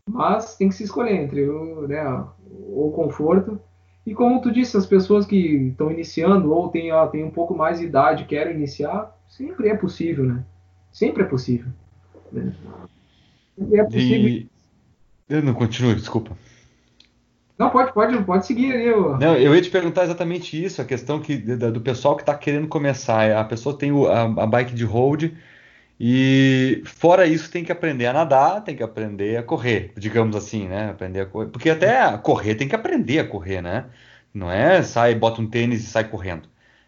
Mas 0.09 0.57
tem 0.57 0.67
que 0.67 0.76
se 0.76 0.84
escolher 0.84 1.13
entre 1.13 1.47
o, 1.47 1.88
né, 1.88 2.03
o 2.49 2.91
conforto 2.95 3.61
e 4.09 4.15
como 4.15 4.41
tu 4.41 4.51
disse, 4.51 4.76
as 4.76 4.88
pessoas 4.88 5.27
que 5.27 5.38
estão 5.38 5.91
iniciando 5.91 6.51
ou 6.51 6.69
têm, 6.69 6.91
ó, 6.91 7.05
têm 7.05 7.23
um 7.23 7.30
pouco 7.30 7.55
mais 7.55 7.77
de 7.77 7.85
idade 7.85 8.26
querem 8.26 8.55
iniciar, 8.55 9.15
sempre 9.27 9.69
é 9.69 9.76
possível, 9.76 10.26
né? 10.26 10.43
Sempre 10.91 11.21
é 11.21 11.26
possível. 11.27 11.71
Né? 12.31 12.51
É 13.71 13.84
possível. 13.84 14.30
E... 14.30 14.49
Eu 15.30 15.43
não 15.43 15.53
continuo, 15.53 15.93
desculpa. 15.93 16.35
Não, 17.55 17.69
pode, 17.69 17.93
pode, 17.93 18.23
pode 18.23 18.47
seguir 18.47 18.71
aí. 18.71 18.88
Eu... 18.88 19.15
Não, 19.19 19.35
eu 19.35 19.53
ia 19.53 19.61
te 19.61 19.69
perguntar 19.69 20.05
exatamente 20.05 20.59
isso, 20.59 20.81
a 20.81 20.85
questão 20.85 21.19
que, 21.19 21.38
do 21.38 21.81
pessoal 21.81 22.15
que 22.15 22.23
está 22.23 22.34
querendo 22.34 22.67
começar. 22.67 23.38
A 23.38 23.43
pessoa 23.43 23.77
tem 23.77 23.91
a, 24.07 24.23
a, 24.41 24.47
bike 24.47 24.73
de 24.73 24.85
road 24.85 25.38
e 25.99 26.81
fora 26.85 27.27
isso 27.27 27.51
tem 27.51 27.63
que 27.63 27.71
aprender 27.71 28.05
a 28.05 28.13
nadar, 28.13 28.63
tem 28.63 28.76
que 28.76 28.84
aprender 28.84 29.38
a 29.38 29.43
correr, 29.43 29.91
digamos 29.97 30.35
assim, 30.35 30.67
né? 30.67 30.91
Aprender 30.91 31.21
a 31.21 31.26
correr. 31.26 31.47
Porque 31.49 31.69
até 31.69 32.17
correr 32.19 32.55
tem 32.55 32.67
que 32.69 32.76
aprender 32.76 33.19
a 33.19 33.27
correr, 33.27 33.61
né? 33.61 33.85
Não 34.34 34.49
é 34.51 34.81
sai, 34.84 35.15
bota 35.15 35.41
um 35.41 35.47
tênis 35.49 35.84
e 35.84 35.88
sai 35.88 36.09
correndo. 36.09 36.47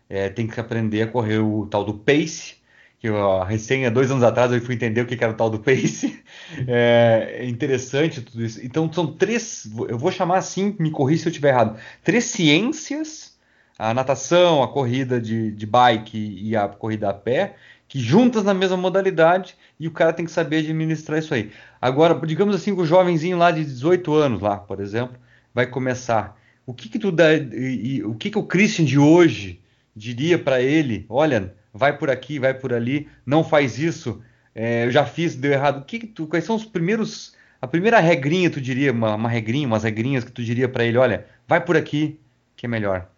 É, 0.10 0.30
tem 0.30 0.48
que 0.48 0.60
aprender 0.60 1.02
a 1.04 1.08
correr 1.08 1.40
o 1.40 1.66
tal 1.68 1.84
do 1.84 1.94
pace, 1.94 2.56
que 3.00 3.10
eu, 3.10 3.44
recém, 3.44 3.86
há 3.86 3.90
dois 3.90 4.12
anos 4.12 4.24
atrás, 4.24 4.52
eu 4.52 4.62
fui 4.62 4.76
entender 4.76 5.02
o 5.02 5.06
que 5.08 5.22
era 5.22 5.34
o 5.34 5.36
tal 5.36 5.50
do 5.50 5.60
pace. 5.60 6.22
É, 6.68 7.38
é 7.40 7.46
interessante 7.48 8.22
tudo 8.22 8.44
isso. 8.44 8.60
Então, 8.66 8.92
são 8.92 9.08
três, 9.08 9.72
eu 9.88 9.98
vou 9.98 10.12
chamar 10.12 10.38
assim, 10.38 10.76
me 10.80 10.92
corrija 10.92 11.22
se 11.24 11.28
eu 11.30 11.32
estiver 11.32 11.50
errado, 11.50 11.80
três 12.04 12.26
ciências, 12.26 13.38
a 13.80 13.94
natação, 13.94 14.62
a 14.62 14.68
corrida 14.68 15.20
de, 15.22 15.52
de 15.52 15.66
bike 15.66 16.18
e 16.18 16.56
a 16.56 16.68
corrida 16.68 17.10
a 17.10 17.14
pé, 17.14 17.56
que 17.92 18.00
juntas 18.00 18.46
na 18.46 18.54
mesma 18.54 18.78
modalidade 18.78 19.54
e 19.78 19.86
o 19.86 19.92
cara 19.92 20.14
tem 20.14 20.24
que 20.24 20.32
saber 20.32 20.60
administrar 20.60 21.20
isso 21.20 21.34
aí. 21.34 21.52
Agora, 21.82 22.16
digamos 22.26 22.56
assim, 22.56 22.72
o 22.72 22.86
jovenzinho 22.86 23.38
lá 23.38 23.52
de 23.52 23.66
18 23.66 24.14
anos, 24.14 24.42
lá, 24.42 24.56
por 24.56 24.80
exemplo, 24.80 25.18
vai 25.54 25.68
começar. 25.68 26.40
O 26.66 26.74
que 26.74 26.88
que 26.88 26.98
tu 26.98 27.12
dá, 27.12 27.34
e, 27.34 27.98
e, 27.98 28.04
o 28.06 28.16
que 28.16 28.30
que 28.30 28.38
o 28.38 28.44
Christian 28.44 28.86
de 28.86 28.98
hoje 28.98 29.60
diria 29.94 30.40
para 30.40 30.62
ele? 30.62 31.06
Olha, 31.10 31.54
vai 31.74 31.98
por 31.98 32.10
aqui, 32.10 32.40
vai 32.40 32.54
por 32.54 32.72
ali, 32.72 33.10
não 33.26 33.44
faz 33.44 33.78
isso, 33.78 34.22
é, 34.56 34.86
eu 34.86 34.92
já 34.92 35.06
fiz, 35.06 35.36
deu 35.36 35.52
errado. 35.52 35.82
O 35.82 35.86
que, 35.86 36.00
que 36.00 36.08
tu, 36.08 36.28
quais 36.28 36.46
são 36.46 36.56
os 36.56 36.64
primeiros, 36.64 37.36
a 37.62 37.68
primeira 37.68 38.00
regrinha, 38.00 38.50
tu 38.50 38.62
diria, 38.62 38.94
uma, 38.94 39.16
uma 39.16 39.28
regrinha, 39.28 39.68
umas 39.68 39.84
regrinhas 39.84 40.24
que 40.24 40.32
tu 40.32 40.42
diria 40.42 40.70
para 40.70 40.86
ele, 40.86 40.98
olha, 40.98 41.26
vai 41.46 41.60
por 41.60 41.76
aqui, 41.76 42.18
que 42.56 42.66
é 42.66 42.70
melhor, 42.70 43.10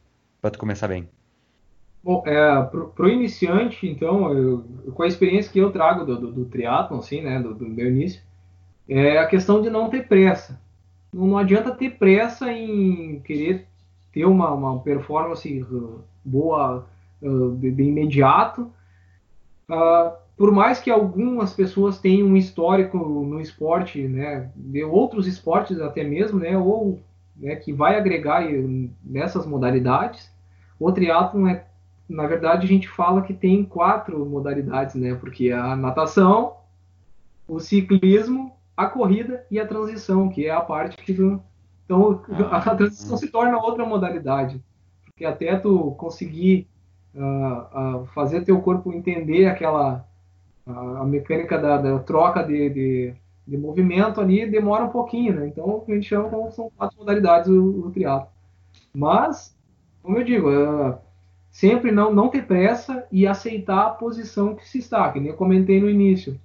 para 0.41 0.49
tu 0.49 0.57
começar 0.57 0.87
bem. 0.87 1.07
Bom, 2.03 2.21
é, 2.25 2.61
para 2.63 3.05
o 3.05 3.09
iniciante, 3.09 3.87
então, 3.87 4.33
eu, 4.33 4.65
com 4.93 5.03
a 5.03 5.07
experiência 5.07 5.49
que 5.49 5.59
eu 5.59 5.71
trago 5.71 6.03
do, 6.03 6.19
do, 6.19 6.31
do 6.33 6.45
triatlon, 6.45 6.99
assim, 6.99 7.21
né, 7.21 7.39
do, 7.39 7.53
do, 7.53 7.65
meu 7.65 7.87
início, 7.87 8.21
é 8.89 9.17
a 9.17 9.25
questão 9.25 9.61
de 9.61 9.69
não 9.69 9.89
ter 9.89 10.05
pressa. 10.05 10.59
Não, 11.13 11.25
não 11.25 11.37
adianta 11.37 11.71
ter 11.71 11.91
pressa 11.91 12.51
em 12.51 13.21
querer 13.21 13.65
ter 14.11 14.25
uma, 14.25 14.51
uma 14.51 14.79
performance 14.79 15.65
boa 16.25 16.85
de, 17.21 17.71
de, 17.71 17.83
imediato. 17.83 18.69
Uh, 19.69 20.11
por 20.35 20.51
mais 20.51 20.81
que 20.81 20.91
algumas 20.91 21.53
pessoas 21.53 21.99
tenham 21.99 22.27
um 22.27 22.35
histórico 22.35 22.97
no 22.97 23.39
esporte, 23.39 24.05
né, 24.05 24.51
de 24.53 24.83
outros 24.83 25.25
esportes 25.25 25.79
até 25.79 26.03
mesmo, 26.03 26.39
né, 26.39 26.57
ou 26.57 26.99
né, 27.37 27.55
que 27.55 27.71
vai 27.71 27.95
agregar 27.95 28.43
nessas 29.01 29.45
modalidades, 29.45 30.29
o 30.77 30.91
triatlon 30.91 31.47
é, 31.47 31.65
na 32.13 32.27
verdade, 32.27 32.65
a 32.65 32.69
gente 32.69 32.87
fala 32.87 33.23
que 33.23 33.33
tem 33.33 33.65
quatro 33.65 34.23
modalidades, 34.23 34.93
né, 34.93 35.15
porque 35.15 35.51
a 35.51 35.75
natação, 35.75 36.57
o 37.47 37.59
ciclismo, 37.59 38.55
a 38.77 38.85
corrida 38.85 39.43
e 39.49 39.59
a 39.59 39.65
transição, 39.65 40.29
que 40.29 40.45
é 40.45 40.51
a 40.51 40.61
parte 40.61 40.95
que 40.97 41.11
então 41.85 42.21
a 42.51 42.75
transição 42.75 43.17
se 43.17 43.29
torna 43.29 43.57
outra 43.57 43.83
modalidade, 43.83 44.63
porque 45.05 45.25
até 45.25 45.57
tu 45.57 45.91
conseguir 45.97 46.67
uh, 47.15 48.05
fazer 48.13 48.45
teu 48.45 48.61
corpo 48.61 48.93
entender 48.93 49.47
aquela 49.47 50.07
a 50.65 51.03
mecânica 51.03 51.57
da, 51.57 51.77
da 51.77 51.99
troca 51.99 52.41
de, 52.41 52.69
de, 52.69 53.13
de, 53.45 53.57
movimento 53.57 54.21
ali 54.21 54.49
demora 54.49 54.85
um 54.85 54.89
pouquinho, 54.89 55.33
né? 55.33 55.47
Então 55.47 55.83
a 55.85 55.91
gente 55.91 56.07
chama 56.07 56.29
como 56.29 56.49
são 56.51 56.71
quatro 56.77 56.97
modalidades 56.97 57.49
o, 57.49 57.87
o 57.87 57.91
triatlo. 57.91 58.29
Mas, 58.95 59.53
como 60.01 60.19
eu 60.19 60.23
digo, 60.23 60.49
uh, 60.49 60.97
sempre 61.53 61.91
não 61.91 62.11
não 62.11 62.29
ter 62.29 62.47
pressa 62.47 63.05
e 63.11 63.27
aceitar 63.27 63.85
a 63.85 63.89
posição 63.91 64.55
que 64.55 64.67
se 64.67 64.79
está, 64.79 65.11
que 65.11 65.19
nem 65.19 65.29
eu 65.29 65.37
comentei 65.37 65.79
no 65.79 65.87
início. 65.87 66.37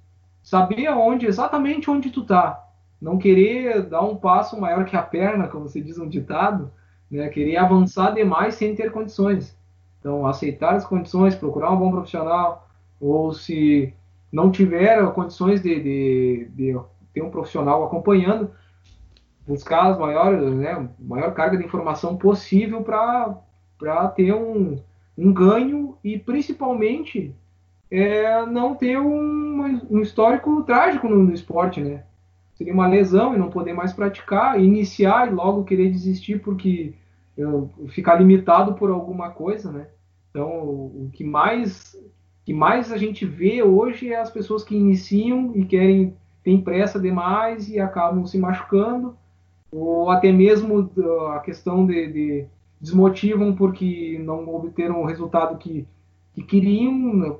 Saber 0.43 0.85
aonde 0.85 1.25
exatamente 1.25 1.89
onde 1.89 2.11
tu 2.11 2.23
tá, 2.23 2.63
não 3.01 3.17
querer 3.17 3.81
dar 3.81 4.03
um 4.03 4.15
passo 4.15 4.59
maior 4.61 4.85
que 4.85 4.95
a 4.95 5.01
perna, 5.01 5.47
como 5.47 5.67
se 5.67 5.81
diz 5.81 5.97
um 5.97 6.07
ditado, 6.07 6.71
né? 7.09 7.27
Querer 7.27 7.57
avançar 7.57 8.11
demais 8.11 8.53
sem 8.53 8.75
ter 8.75 8.91
condições. 8.91 9.57
Então, 9.99 10.27
aceitar 10.27 10.75
as 10.75 10.85
condições, 10.85 11.35
procurar 11.35 11.71
um 11.71 11.77
bom 11.77 11.91
profissional, 11.91 12.69
ou 13.01 13.33
se 13.33 13.91
não 14.31 14.51
tiver 14.51 15.11
condições 15.13 15.59
de, 15.59 15.81
de, 15.81 16.49
de 16.53 16.79
ter 17.13 17.23
um 17.23 17.31
profissional 17.31 17.83
acompanhando, 17.83 18.51
buscar 19.47 19.87
as 19.87 19.97
maiores, 19.97 20.53
né, 20.53 20.87
maior 20.99 21.33
carga 21.33 21.57
de 21.57 21.65
informação 21.65 22.15
possível 22.15 22.83
para 22.83 24.07
ter 24.09 24.33
um, 24.33 24.77
um 25.19 25.33
ganho 25.33 25.97
e 26.03 26.17
principalmente 26.17 27.35
é, 27.91 28.45
não 28.45 28.75
ter 28.75 28.99
um, 28.99 29.81
um 29.89 29.99
histórico 29.99 30.63
trágico 30.63 31.07
no, 31.07 31.23
no, 31.23 31.33
esporte, 31.33 31.81
né? 31.81 32.03
Seria 32.55 32.73
uma 32.73 32.87
lesão 32.87 33.33
e 33.33 33.37
não 33.37 33.49
poder 33.49 33.73
mais 33.73 33.93
praticar, 33.93 34.61
iniciar 34.61 35.27
e 35.27 35.33
logo 35.33 35.63
querer 35.63 35.89
desistir 35.89 36.41
porque 36.41 36.93
ficar 37.87 38.15
limitado 38.15 38.73
por 38.73 38.89
alguma 38.91 39.29
coisa, 39.29 39.71
né? 39.71 39.87
Então, 40.29 40.47
o 40.49 41.09
que 41.13 41.23
mais 41.23 41.95
que 42.45 42.53
mais 42.53 42.91
a 42.91 42.97
gente 42.97 43.25
vê 43.25 43.61
hoje 43.61 44.11
é 44.11 44.19
as 44.19 44.31
pessoas 44.31 44.63
que 44.63 44.75
iniciam 44.75 45.51
e 45.55 45.65
querem 45.65 46.15
têm 46.43 46.61
pressa 46.61 46.99
demais 46.99 47.69
e 47.69 47.79
acabam 47.79 48.25
se 48.25 48.37
machucando, 48.37 49.15
ou 49.71 50.09
até 50.09 50.31
mesmo 50.31 50.89
a 51.33 51.39
questão 51.39 51.85
de, 51.85 52.07
de 52.11 52.45
desmotivam 52.79 53.53
porque 53.55 54.19
não 54.23 54.47
obteram 54.55 55.01
o 55.01 55.05
resultado 55.05 55.57
que, 55.57 55.87
que 56.33 56.43
queriam. 56.43 57.39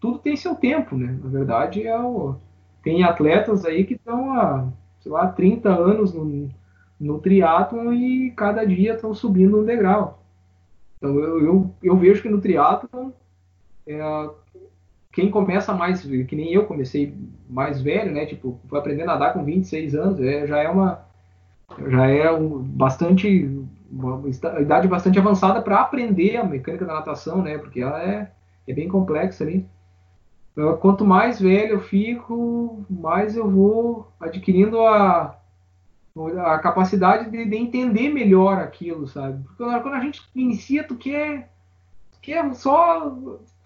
Tudo 0.00 0.18
tem 0.18 0.36
seu 0.36 0.54
tempo, 0.54 0.96
né? 0.96 1.18
Na 1.22 1.28
verdade, 1.28 1.86
é 1.86 1.98
o, 1.98 2.36
tem 2.82 3.04
atletas 3.04 3.64
aí 3.64 3.84
que 3.84 3.94
estão 3.94 4.32
há, 4.32 4.68
sei 5.00 5.12
lá, 5.12 5.28
30 5.28 5.68
anos 5.68 6.14
no, 6.14 6.50
no 6.98 7.18
triatlon 7.18 7.92
e 7.92 8.30
cada 8.32 8.64
dia 8.64 8.94
estão 8.94 9.14
subindo 9.14 9.60
um 9.60 9.64
degrau. 9.64 10.22
Então 10.96 11.18
eu, 11.18 11.44
eu, 11.44 11.74
eu 11.82 11.96
vejo 11.96 12.22
que 12.22 12.28
no 12.28 12.40
triatlon 12.40 13.10
é, 13.86 14.30
quem 15.12 15.30
começa 15.30 15.72
mais, 15.72 16.02
que 16.02 16.36
nem 16.36 16.52
eu 16.52 16.66
comecei 16.66 17.14
mais 17.48 17.82
velho, 17.82 18.12
né? 18.12 18.26
Tipo, 18.26 18.58
foi 18.68 18.78
aprender 18.78 19.02
a 19.02 19.06
nadar 19.06 19.32
com 19.32 19.44
26 19.44 19.94
anos, 19.94 20.20
é, 20.20 20.46
já 20.46 20.58
é 20.58 20.68
uma 20.68 21.08
já 21.88 22.08
é 22.08 22.30
um, 22.32 22.58
bastante 22.58 23.48
uma 23.90 24.22
idade 24.60 24.86
bastante 24.86 25.18
avançada 25.18 25.60
para 25.60 25.80
aprender 25.80 26.36
a 26.36 26.44
mecânica 26.44 26.84
da 26.84 26.94
natação, 26.94 27.42
né? 27.42 27.58
Porque 27.58 27.80
ela 27.80 28.02
é, 28.02 28.30
é 28.66 28.72
bem 28.72 28.88
complexa 28.88 29.44
ali. 29.44 29.66
Então, 30.52 30.76
quanto 30.76 31.04
mais 31.04 31.40
velho 31.40 31.74
eu 31.74 31.80
fico, 31.80 32.84
mais 32.88 33.36
eu 33.36 33.48
vou 33.48 34.12
adquirindo 34.20 34.80
a, 34.80 35.36
a 36.44 36.58
capacidade 36.58 37.30
de, 37.30 37.44
de 37.44 37.56
entender 37.56 38.10
melhor 38.10 38.58
aquilo, 38.58 39.06
sabe? 39.06 39.42
Porque 39.44 39.80
quando 39.80 39.94
a 39.94 40.00
gente 40.00 40.22
inicia, 40.34 40.84
tu 40.84 40.96
quer, 40.96 41.50
quer 42.20 42.52
só 42.54 43.16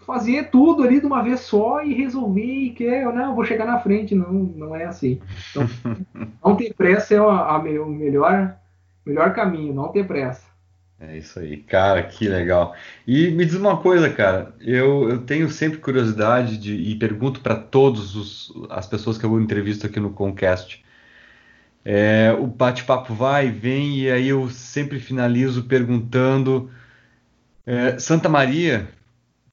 fazer 0.05 0.51
tudo 0.51 0.83
ali 0.83 1.01
de 1.01 1.07
uma 1.07 1.23
vez 1.23 1.41
só 1.41 1.83
e 1.83 1.95
resolver 1.95 2.45
e 2.45 2.71
quer, 2.71 3.05
não, 3.13 3.31
eu 3.31 3.35
vou 3.35 3.45
chegar 3.45 3.65
na 3.65 3.81
frente, 3.81 4.15
não, 4.15 4.33
não 4.33 4.77
é 4.77 4.85
assim. 4.85 5.21
Então, 5.51 5.67
não 6.45 6.57
ter 6.57 6.75
pressa 6.75 7.15
é 7.15 7.19
a, 7.19 7.23
a, 7.23 7.59
o 7.59 7.87
melhor, 7.87 8.57
melhor 9.05 9.33
caminho, 9.35 9.75
não 9.75 9.89
ter 9.89 10.07
pressa. 10.07 10.55
É 10.99 11.19
isso 11.19 11.39
aí, 11.39 11.57
cara, 11.59 12.03
que 12.03 12.29
legal. 12.29 12.75
E 13.07 13.31
me 13.31 13.45
diz 13.45 13.55
uma 13.57 13.77
coisa, 13.77 14.09
cara, 14.09 14.55
eu, 14.61 15.09
eu 15.11 15.19
tenho 15.23 15.51
sempre 15.51 15.79
curiosidade 15.79 16.57
de, 16.57 16.75
e 16.75 16.95
pergunto 16.97 17.41
para 17.41 17.57
todas 17.57 18.51
as 18.71 18.87
pessoas 18.87 19.19
que 19.19 19.27
eu 19.27 19.41
entrevisto 19.41 19.87
aqui 19.87 19.99
no 19.99 20.11
Concast. 20.11 20.85
É, 21.85 22.33
o 22.39 22.47
bate-papo 22.47 23.13
vai 23.13 23.49
e 23.49 23.51
vem, 23.51 23.99
e 23.99 24.11
aí 24.11 24.29
eu 24.29 24.49
sempre 24.49 24.99
finalizo 24.99 25.65
perguntando: 25.65 26.71
é, 27.67 27.99
Santa 27.99 28.29
Maria, 28.29 28.89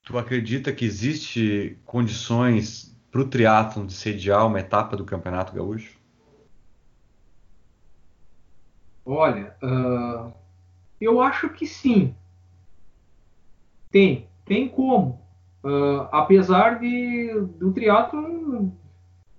tu 0.04 0.18
acredita 0.18 0.72
que 0.72 0.86
existe 0.86 1.78
condições 1.86 2.96
para 3.12 3.22
o 3.22 3.28
triatlon 3.28 3.86
de 3.86 3.94
sediar 3.94 4.48
uma 4.48 4.60
etapa 4.60 4.96
do 4.96 5.04
Campeonato 5.04 5.54
Gaúcho? 5.54 6.01
Olha, 9.06 9.56
uh, 9.64 10.32
eu 11.00 11.22
acho 11.22 11.50
que 11.50 11.66
sim. 11.66 12.16
Tem, 13.90 14.28
tem 14.46 14.68
como. 14.68 15.20
Uh, 15.64 16.08
apesar 16.12 16.80
de 16.80 17.32
do 17.60 17.72
triatlo 17.72 18.72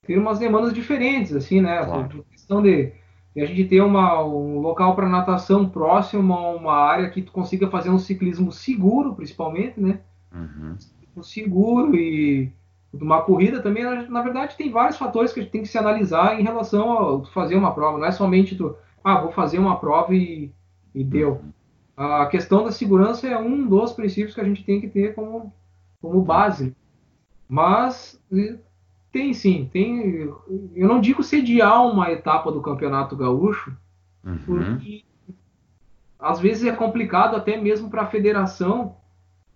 ter 0.06 0.18
umas 0.18 0.38
demandas 0.38 0.72
diferentes, 0.72 1.34
assim, 1.34 1.60
né? 1.60 1.84
Claro. 1.84 2.08
Por 2.08 2.24
questão 2.24 2.62
de, 2.62 2.92
de, 3.34 3.40
a 3.40 3.46
gente 3.46 3.64
ter 3.64 3.80
uma, 3.80 4.24
um 4.24 4.58
local 4.58 4.94
para 4.94 5.08
natação 5.08 5.68
próximo 5.68 6.34
a 6.34 6.50
uma 6.54 6.74
área 6.74 7.10
que 7.10 7.22
tu 7.22 7.32
consiga 7.32 7.70
fazer 7.70 7.90
um 7.90 7.98
ciclismo 7.98 8.52
seguro, 8.52 9.14
principalmente, 9.14 9.80
né? 9.80 10.00
Uhum. 10.32 10.76
Seguro 11.22 11.94
e 11.94 12.52
uma 12.92 13.22
corrida 13.22 13.62
também, 13.62 13.84
na, 13.84 14.02
na, 14.02 14.22
verdade, 14.22 14.56
tem 14.56 14.70
vários 14.70 14.96
fatores 14.96 15.32
que 15.32 15.40
a 15.40 15.42
gente 15.42 15.52
tem 15.52 15.62
que 15.62 15.68
se 15.68 15.78
analisar 15.78 16.38
em 16.38 16.42
relação 16.42 17.20
a 17.22 17.24
fazer 17.26 17.54
uma 17.54 17.72
prova. 17.72 17.98
Não 17.98 18.06
é 18.06 18.12
somente 18.12 18.56
tu, 18.56 18.76
ah, 19.04 19.20
vou 19.20 19.32
fazer 19.32 19.58
uma 19.58 19.78
prova 19.78 20.14
e, 20.14 20.52
e 20.94 21.02
deu. 21.02 21.42
A 21.96 22.26
questão 22.26 22.64
da 22.64 22.72
segurança 22.72 23.28
é 23.28 23.38
um 23.38 23.66
dos 23.66 23.92
princípios 23.92 24.34
que 24.34 24.40
a 24.40 24.44
gente 24.44 24.64
tem 24.64 24.80
que 24.80 24.88
ter 24.88 25.14
como, 25.14 25.52
como 26.00 26.22
base. 26.22 26.74
Mas 27.48 28.20
tem 29.12 29.34
sim, 29.34 29.68
tem. 29.70 30.32
Eu 30.74 30.88
não 30.88 31.00
digo 31.00 31.22
sediar 31.22 31.86
uma 31.86 32.10
etapa 32.10 32.50
do 32.50 32.62
Campeonato 32.62 33.14
Gaúcho, 33.14 33.76
uhum. 34.24 34.38
porque 34.46 35.04
às 36.18 36.40
vezes 36.40 36.64
é 36.64 36.72
complicado 36.72 37.36
até 37.36 37.56
mesmo 37.56 37.90
para 37.90 38.02
a 38.02 38.06
federação 38.06 38.96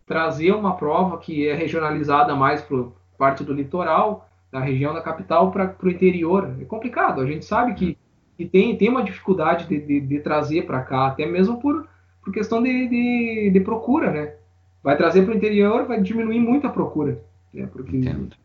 trazer 0.05 0.52
uma 0.52 0.77
prova 0.77 1.18
que 1.18 1.48
é 1.48 1.55
regionalizada 1.55 2.35
mais 2.35 2.60
para 2.60 2.85
parte 3.16 3.43
do 3.43 3.52
litoral, 3.52 4.28
da 4.52 4.60
região 4.60 4.93
da 4.93 5.01
capital, 5.01 5.51
para 5.51 5.74
o 5.82 5.89
interior. 5.89 6.55
É 6.60 6.64
complicado. 6.64 7.23
A 7.23 7.27
gente 7.27 7.44
sabe 7.44 7.74
que 7.74 7.97
e 8.39 8.47
tem, 8.47 8.77
tem 8.77 8.89
uma 8.89 9.03
dificuldade 9.03 9.67
de, 9.67 9.81
de, 9.81 10.01
de 10.01 10.21
trazer 10.21 10.67
para 10.67 10.83
cá, 10.83 11.07
até 11.07 11.25
mesmo 11.27 11.59
por, 11.59 11.89
por 12.23 12.33
questão 12.33 12.63
de, 12.63 12.89
de, 12.89 13.51
de 13.51 13.61
procura, 13.61 14.11
né? 14.11 14.35
Vai 14.83 14.97
trazer 14.97 15.23
para 15.23 15.33
o 15.33 15.37
interior, 15.37 15.87
vai 15.87 16.01
diminuir 16.01 16.39
muito 16.39 16.67
a 16.67 16.71
procura, 16.71 17.23
né? 17.53 17.67
Porque 17.73 17.97
Entendo. 17.97 18.37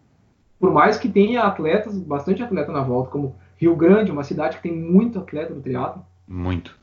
por 0.60 0.72
mais 0.72 0.98
que 0.98 1.10
tenha 1.10 1.44
atletas, 1.44 1.98
bastante 1.98 2.42
atleta 2.42 2.72
na 2.72 2.82
volta, 2.82 3.12
como 3.12 3.36
Rio 3.58 3.76
Grande, 3.76 4.12
uma 4.12 4.24
cidade 4.24 4.58
que 4.58 4.64
tem 4.64 4.76
muito 4.76 5.20
atleta 5.20 5.54
no 5.54 5.62
triatlo. 5.62 6.06
Muito. 6.28 6.78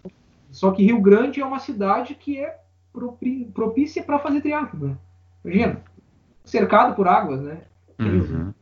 Só 0.50 0.70
que 0.70 0.84
Rio 0.84 1.00
Grande 1.00 1.40
é 1.40 1.44
uma 1.44 1.58
cidade 1.58 2.14
que 2.14 2.38
é 2.38 2.58
propícia 3.54 4.02
para 4.02 4.18
fazer 4.18 4.40
triatlo, 4.40 4.88
né? 4.88 4.96
Imagina, 5.44 5.82
cercado 6.44 6.94
por 6.94 7.08
águas, 7.08 7.40
né? 7.40 7.62
Uhum. 7.98 8.52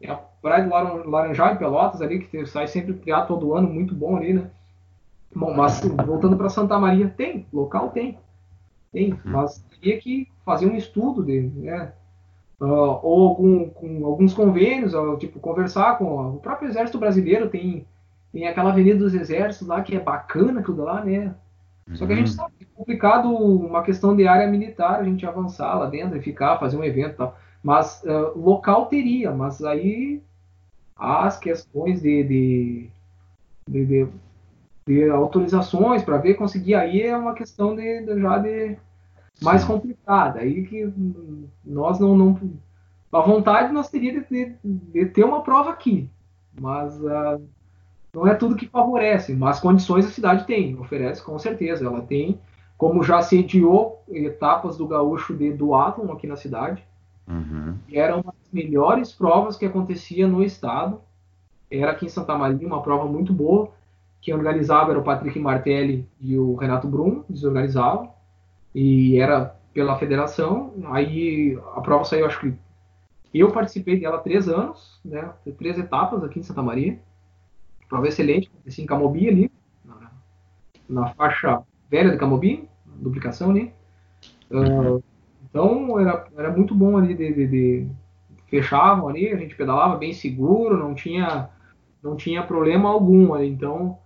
É 0.00 0.10
a 0.10 0.16
Praia 0.16 0.64
do 0.64 1.10
Laranjal 1.10 1.54
em 1.54 1.56
Pelotas 1.56 2.00
ali, 2.00 2.20
que 2.20 2.46
sai 2.46 2.68
sempre 2.68 2.94
criado 2.94 3.28
todo 3.28 3.54
ano, 3.54 3.68
muito 3.68 3.94
bom 3.94 4.16
ali, 4.16 4.34
né? 4.34 4.50
Bom, 5.34 5.52
mas 5.54 5.80
voltando 5.80 6.36
para 6.36 6.48
Santa 6.48 6.78
Maria, 6.78 7.12
tem, 7.16 7.46
local 7.52 7.90
tem. 7.90 8.18
Tem, 8.92 9.12
uhum. 9.12 9.18
mas 9.24 9.64
teria 9.70 9.98
que 9.98 10.28
fazer 10.44 10.66
um 10.66 10.76
estudo 10.76 11.22
dele, 11.22 11.52
né? 11.56 11.92
Uh, 12.60 12.98
ou 13.02 13.36
com, 13.36 13.70
com, 13.70 14.06
alguns 14.06 14.34
convênios, 14.34 14.94
ou, 14.94 15.16
tipo, 15.16 15.38
conversar 15.38 15.98
com 15.98 16.34
o 16.34 16.40
próprio 16.40 16.68
Exército 16.68 16.98
Brasileiro, 16.98 17.48
tem, 17.48 17.86
tem 18.32 18.48
aquela 18.48 18.70
Avenida 18.70 18.98
dos 18.98 19.14
Exércitos 19.14 19.68
lá, 19.68 19.82
que 19.82 19.94
é 19.94 20.00
bacana 20.00 20.60
aquilo 20.60 20.82
lá, 20.82 21.04
né? 21.04 21.34
Só 21.94 22.06
que 22.06 22.12
a 22.12 22.16
gente 22.16 22.30
uhum. 22.30 22.36
sabe 22.36 22.52
que 22.58 22.64
é 22.64 22.66
complicado 22.74 23.28
uma 23.30 23.82
questão 23.82 24.14
de 24.14 24.26
área 24.26 24.46
militar, 24.46 25.00
a 25.00 25.04
gente 25.04 25.24
avançar 25.24 25.74
lá 25.74 25.86
dentro 25.86 26.16
e 26.16 26.22
ficar, 26.22 26.58
fazer 26.58 26.76
um 26.76 26.84
evento 26.84 27.12
e 27.12 27.16
tal. 27.16 27.38
Mas 27.62 28.02
uh, 28.04 28.38
local 28.38 28.86
teria, 28.86 29.32
mas 29.32 29.62
aí 29.62 30.22
as 30.96 31.36
questões 31.36 32.02
de, 32.02 32.24
de, 32.24 32.90
de, 33.68 33.86
de, 33.86 34.08
de 34.86 35.10
autorizações 35.10 36.02
para 36.02 36.18
ver 36.18 36.34
conseguir 36.34 36.74
aí 36.74 37.02
é 37.02 37.16
uma 37.16 37.34
questão 37.34 37.74
de, 37.74 38.02
de 38.02 38.20
já 38.20 38.38
de 38.38 38.76
mais 39.40 39.62
Sim. 39.62 39.68
complicada. 39.68 40.40
Aí 40.40 40.66
que 40.66 40.92
nós 41.64 41.98
não, 41.98 42.16
não 42.16 42.38
a 43.12 43.20
vontade 43.20 43.72
nós 43.72 43.88
teria 43.88 44.20
de, 44.20 44.54
de, 44.62 45.06
ter 45.06 45.24
uma 45.24 45.42
prova 45.42 45.70
aqui, 45.70 46.10
mas 46.60 46.94
uh, 47.00 47.40
não 48.12 48.26
é 48.26 48.34
tudo 48.34 48.56
que 48.56 48.66
favorece. 48.66 49.34
Mas 49.34 49.60
condições 49.60 50.06
a 50.06 50.10
cidade 50.10 50.46
tem, 50.46 50.78
oferece 50.78 51.22
com 51.22 51.38
certeza. 51.38 51.86
Ela 51.86 52.02
tem, 52.02 52.40
como 52.76 53.02
já 53.02 53.22
sediou 53.22 54.02
etapas 54.08 54.76
do 54.76 54.86
gaúcho 54.86 55.34
de 55.34 55.52
duatlon 55.52 56.12
aqui 56.12 56.26
na 56.26 56.36
cidade. 56.36 56.82
Uhum. 57.28 57.76
Era 57.92 58.14
uma 58.14 58.32
das 58.32 58.50
melhores 58.52 59.12
provas 59.12 59.56
que 59.56 59.66
acontecia 59.66 60.26
no 60.26 60.42
estado. 60.42 61.00
Era 61.70 61.92
aqui 61.92 62.06
em 62.06 62.08
Santa 62.08 62.36
Maria, 62.36 62.66
uma 62.66 62.82
prova 62.82 63.04
muito 63.04 63.32
boa. 63.32 63.70
Quem 64.20 64.34
organizava 64.34 64.90
era 64.90 64.98
o 64.98 65.04
Patrick 65.04 65.38
Martelli 65.38 66.08
e 66.20 66.36
o 66.38 66.56
Renato 66.56 66.88
Brum, 66.88 67.22
eles 67.28 67.44
organizavam. 67.44 68.12
E 68.74 69.18
era 69.20 69.56
pela 69.74 69.98
federação. 69.98 70.72
Aí 70.86 71.58
a 71.76 71.80
prova 71.80 72.04
saiu, 72.04 72.26
acho 72.26 72.40
que. 72.40 72.54
Eu 73.32 73.52
participei 73.52 74.00
dela 74.00 74.16
há 74.16 74.20
três 74.20 74.48
anos, 74.48 74.98
né? 75.04 75.30
Três 75.58 75.78
etapas 75.78 76.24
aqui 76.24 76.40
em 76.40 76.42
Santa 76.42 76.62
Maria. 76.62 76.98
Prova 77.86 78.08
excelente, 78.08 78.50
acontecia 78.52 78.84
em 78.84 78.86
Camobi 78.86 79.28
ali, 79.28 79.52
na, 79.84 80.10
na 80.88 81.08
faixa 81.14 81.62
velha 81.90 82.10
de 82.10 82.18
Camobi, 82.18 82.68
duplicação 82.84 83.50
ali. 83.50 83.72
Uh, 84.50 85.02
então 85.50 85.98
era, 85.98 86.26
era 86.36 86.50
muito 86.50 86.74
bom 86.74 86.96
ali 86.96 87.14
de, 87.14 87.32
de, 87.32 87.46
de, 87.46 87.88
fechavam 88.46 89.08
ali, 89.08 89.28
a 89.28 89.36
gente 89.36 89.54
pedalava 89.54 89.96
bem 89.96 90.12
seguro, 90.12 90.76
não 90.76 90.94
tinha 90.94 91.48
não 92.02 92.16
tinha 92.16 92.42
problema 92.42 92.88
algum 92.88 93.34
ali. 93.34 93.48
Então 93.48 93.98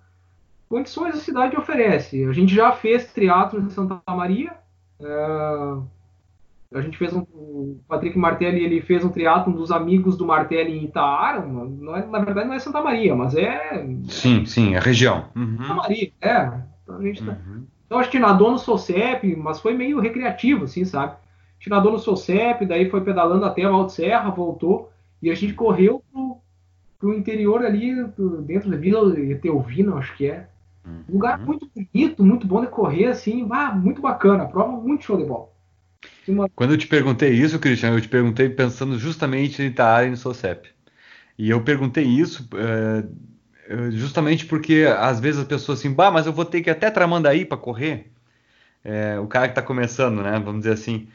condições 0.68 1.14
a 1.14 1.20
cidade 1.20 1.56
oferece. 1.56 2.24
A 2.24 2.32
gente 2.32 2.54
já 2.54 2.72
fez 2.72 3.12
triatlo 3.12 3.60
em 3.60 3.68
Santa 3.70 4.00
Maria. 4.08 4.52
É, 5.00 5.76
a 6.74 6.80
gente 6.80 6.96
fez 6.96 7.12
um, 7.12 7.20
o 7.20 7.78
Patrick 7.86 8.16
Martelli 8.18 8.64
ele 8.64 8.80
fez 8.80 9.04
um 9.04 9.10
triatlo 9.10 9.52
dos 9.52 9.70
amigos 9.70 10.16
do 10.16 10.24
Martelli 10.24 10.78
em 10.78 10.84
Itaara. 10.84 11.44
Não 11.44 11.96
é, 11.96 12.06
na 12.06 12.20
verdade 12.20 12.48
não 12.48 12.54
é 12.54 12.58
Santa 12.58 12.80
Maria, 12.80 13.14
mas 13.14 13.34
é 13.34 13.86
sim, 14.08 14.46
sim, 14.46 14.74
é 14.74 14.78
região. 14.78 15.26
Uhum. 15.36 15.58
Santa 15.58 15.74
Maria, 15.74 16.12
é. 16.20 16.52
Então 16.82 16.96
a 16.96 17.02
gente 17.02 17.24
tá, 17.24 17.32
uhum. 17.32 17.64
então 17.86 17.98
acho 17.98 18.10
que 18.10 18.18
nadou 18.18 18.50
no 18.50 18.58
Socep, 18.58 19.36
mas 19.36 19.60
foi 19.60 19.74
meio 19.74 20.00
recreativo, 20.00 20.64
assim, 20.64 20.84
sabe? 20.84 21.14
Nadou 21.70 21.92
no 21.92 21.98
Socep, 21.98 22.64
daí 22.66 22.90
foi 22.90 23.02
pedalando 23.02 23.44
até 23.44 23.62
a 23.64 23.68
Alto 23.68 23.92
Serra, 23.92 24.30
voltou, 24.30 24.90
e 25.22 25.30
a 25.30 25.34
gente 25.34 25.54
correu 25.54 26.02
pro, 26.12 26.38
pro 26.98 27.14
interior 27.14 27.64
ali, 27.64 28.04
pro, 28.08 28.42
dentro 28.42 28.70
da 28.70 28.76
Vila 28.76 29.18
Eteovina, 29.18 29.94
acho 29.96 30.16
que 30.16 30.26
é. 30.26 30.48
Um 31.08 31.12
lugar 31.12 31.38
uhum. 31.38 31.46
muito 31.46 31.70
bonito, 31.74 32.24
muito 32.24 32.46
bom 32.46 32.60
de 32.60 32.66
correr, 32.66 33.06
assim, 33.06 33.46
ah, 33.50 33.72
muito 33.72 34.02
bacana, 34.02 34.46
prova 34.46 34.72
muito 34.72 35.04
show 35.04 35.16
de 35.16 35.24
bola. 35.24 35.48
Uma... 36.26 36.48
Quando 36.48 36.72
eu 36.72 36.78
te 36.78 36.88
perguntei 36.88 37.30
isso, 37.30 37.58
Cristiano, 37.58 37.96
eu 37.96 38.00
te 38.00 38.08
perguntei 38.08 38.48
pensando 38.48 38.98
justamente 38.98 39.62
em 39.62 39.66
Itaara 39.66 40.06
e 40.06 40.10
no 40.10 40.16
Socep. 40.16 40.68
E 41.38 41.50
eu 41.50 41.62
perguntei 41.62 42.04
isso, 42.04 42.48
é, 42.54 43.04
justamente 43.92 44.44
porque 44.46 44.84
às 44.98 45.20
vezes 45.20 45.40
as 45.40 45.46
pessoas 45.46 45.78
assim, 45.78 45.92
bah, 45.92 46.10
mas 46.10 46.26
eu 46.26 46.32
vou 46.32 46.44
ter 46.44 46.60
que 46.60 46.68
ir 46.68 46.72
até 46.72 46.90
Tramandaí 46.90 47.44
para 47.44 47.56
correr. 47.56 48.10
É, 48.84 49.18
o 49.20 49.26
cara 49.26 49.46
que 49.46 49.52
está 49.52 49.62
começando, 49.62 50.22
né? 50.22 50.40
Vamos 50.44 50.62
dizer 50.62 50.72
assim. 50.72 51.08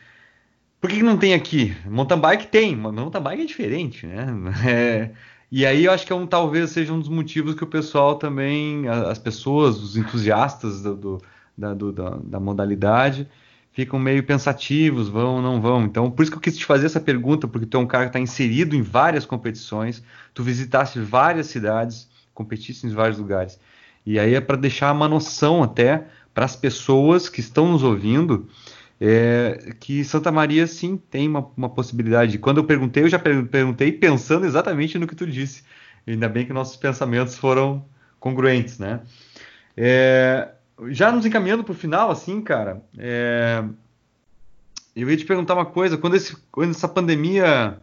Por 0.80 0.90
que, 0.90 0.98
que 0.98 1.04
não 1.04 1.18
tem 1.18 1.34
aqui? 1.34 1.76
Mountain 1.86 2.20
bike 2.20 2.48
tem, 2.48 2.76
mas 2.76 2.94
mountain 2.94 3.22
bike 3.22 3.41
é 3.41 3.45
diferente, 3.45 4.06
né? 4.06 4.28
É, 4.68 5.12
e 5.52 5.66
aí 5.66 5.86
eu 5.86 5.91
acho 5.91 6.06
que 6.06 6.12
é 6.12 6.16
um, 6.16 6.28
talvez 6.28 6.72
seja 6.72 6.94
um 6.94 6.99
dos 6.99 7.10
motivos 7.10 7.56
que 7.56 7.64
o 7.64 7.68
pessoal 7.68 8.16
também, 8.16 8.88
as 8.88 9.18
pessoas, 9.18 9.82
os 9.82 9.95
entusiastas 9.95 10.82
do, 10.82 10.95
do, 10.95 11.22
da, 11.58 11.74
do, 11.74 11.91
da, 11.91 12.10
da, 12.22 12.40
modalidade, 12.40 13.28
ficam 13.72 13.98
meio 13.98 14.24
pensativos, 14.24 15.08
vão 15.08 15.36
ou 15.36 15.41
não 15.41 15.62
vão. 15.62 15.84
Então, 15.86 16.12
por 16.12 16.22
isso 16.22 16.32
que 16.32 16.38
eu 16.38 16.41
quis 16.41 16.58
te 16.58 16.66
fazer 16.66 16.86
essa 16.86 16.99
pergunta, 16.99 17.48
porque 17.48 17.66
tu 17.66 17.78
é 17.78 17.80
um 17.80 17.88
cara 17.88 18.04
que 18.06 18.10
está 18.10 18.20
inserido 18.20 18.76
em 18.76 18.82
várias 18.82 19.26
competições, 19.26 20.04
tu 20.34 20.44
visitaste 20.44 20.99
várias 20.99 21.48
cidades, 21.48 22.10
competisse 22.34 22.86
em 22.86 22.90
vários 22.90 23.18
lugares. 23.18 23.58
E 24.06 24.20
aí 24.20 24.36
é 24.36 24.41
para 24.41 24.58
deixar 24.58 24.91
uma 24.91 25.08
noção 25.08 25.64
até 25.64 26.08
para 26.34 26.45
as 26.45 26.56
pessoas 26.56 27.30
que 27.30 27.40
estão 27.40 27.72
nos 27.72 27.84
ouvindo 27.84 28.48
é, 28.99 29.74
que 29.80 30.03
Santa 30.03 30.32
Maria 30.32 30.65
sim 30.65 30.98
tem 30.98 31.28
uma, 31.28 31.48
uma, 31.56 31.69
possibilidade. 31.69 32.40
Quando 32.40 32.57
eu 32.57 32.64
perguntei, 32.64 33.03
eu 33.03 33.10
já 33.10 33.19
perguntei 33.19 33.91
pensando 33.91 34.45
exatamente 34.45 34.98
no 34.98 35.07
que 35.07 35.15
tu 35.15 35.26
disse. 35.26 35.64
Ainda 36.06 36.28
bem 36.28 36.45
que 36.45 36.53
nossos 36.53 36.78
pensamentos 36.78 37.38
foram 37.38 37.86
congruentes, 38.19 38.80
né? 38.80 39.02
É, 39.76 40.49
já 40.90 41.11
nos 41.11 41.26
encaminhando 41.26 41.64
para 41.64 41.74
o 41.74 41.76
final, 41.76 42.10
assim, 42.10 42.41
cara, 42.41 42.82
é, 42.98 43.64
eu 44.95 45.10
ia 45.10 45.18
te 45.18 45.26
perguntar 45.26 45.53
uma 45.53 45.65
coisa. 45.65 45.98
Quando, 45.98 46.15
esse, 46.15 46.36
quando 46.52 46.72
essa 46.72 46.88
pandemia, 46.88 47.80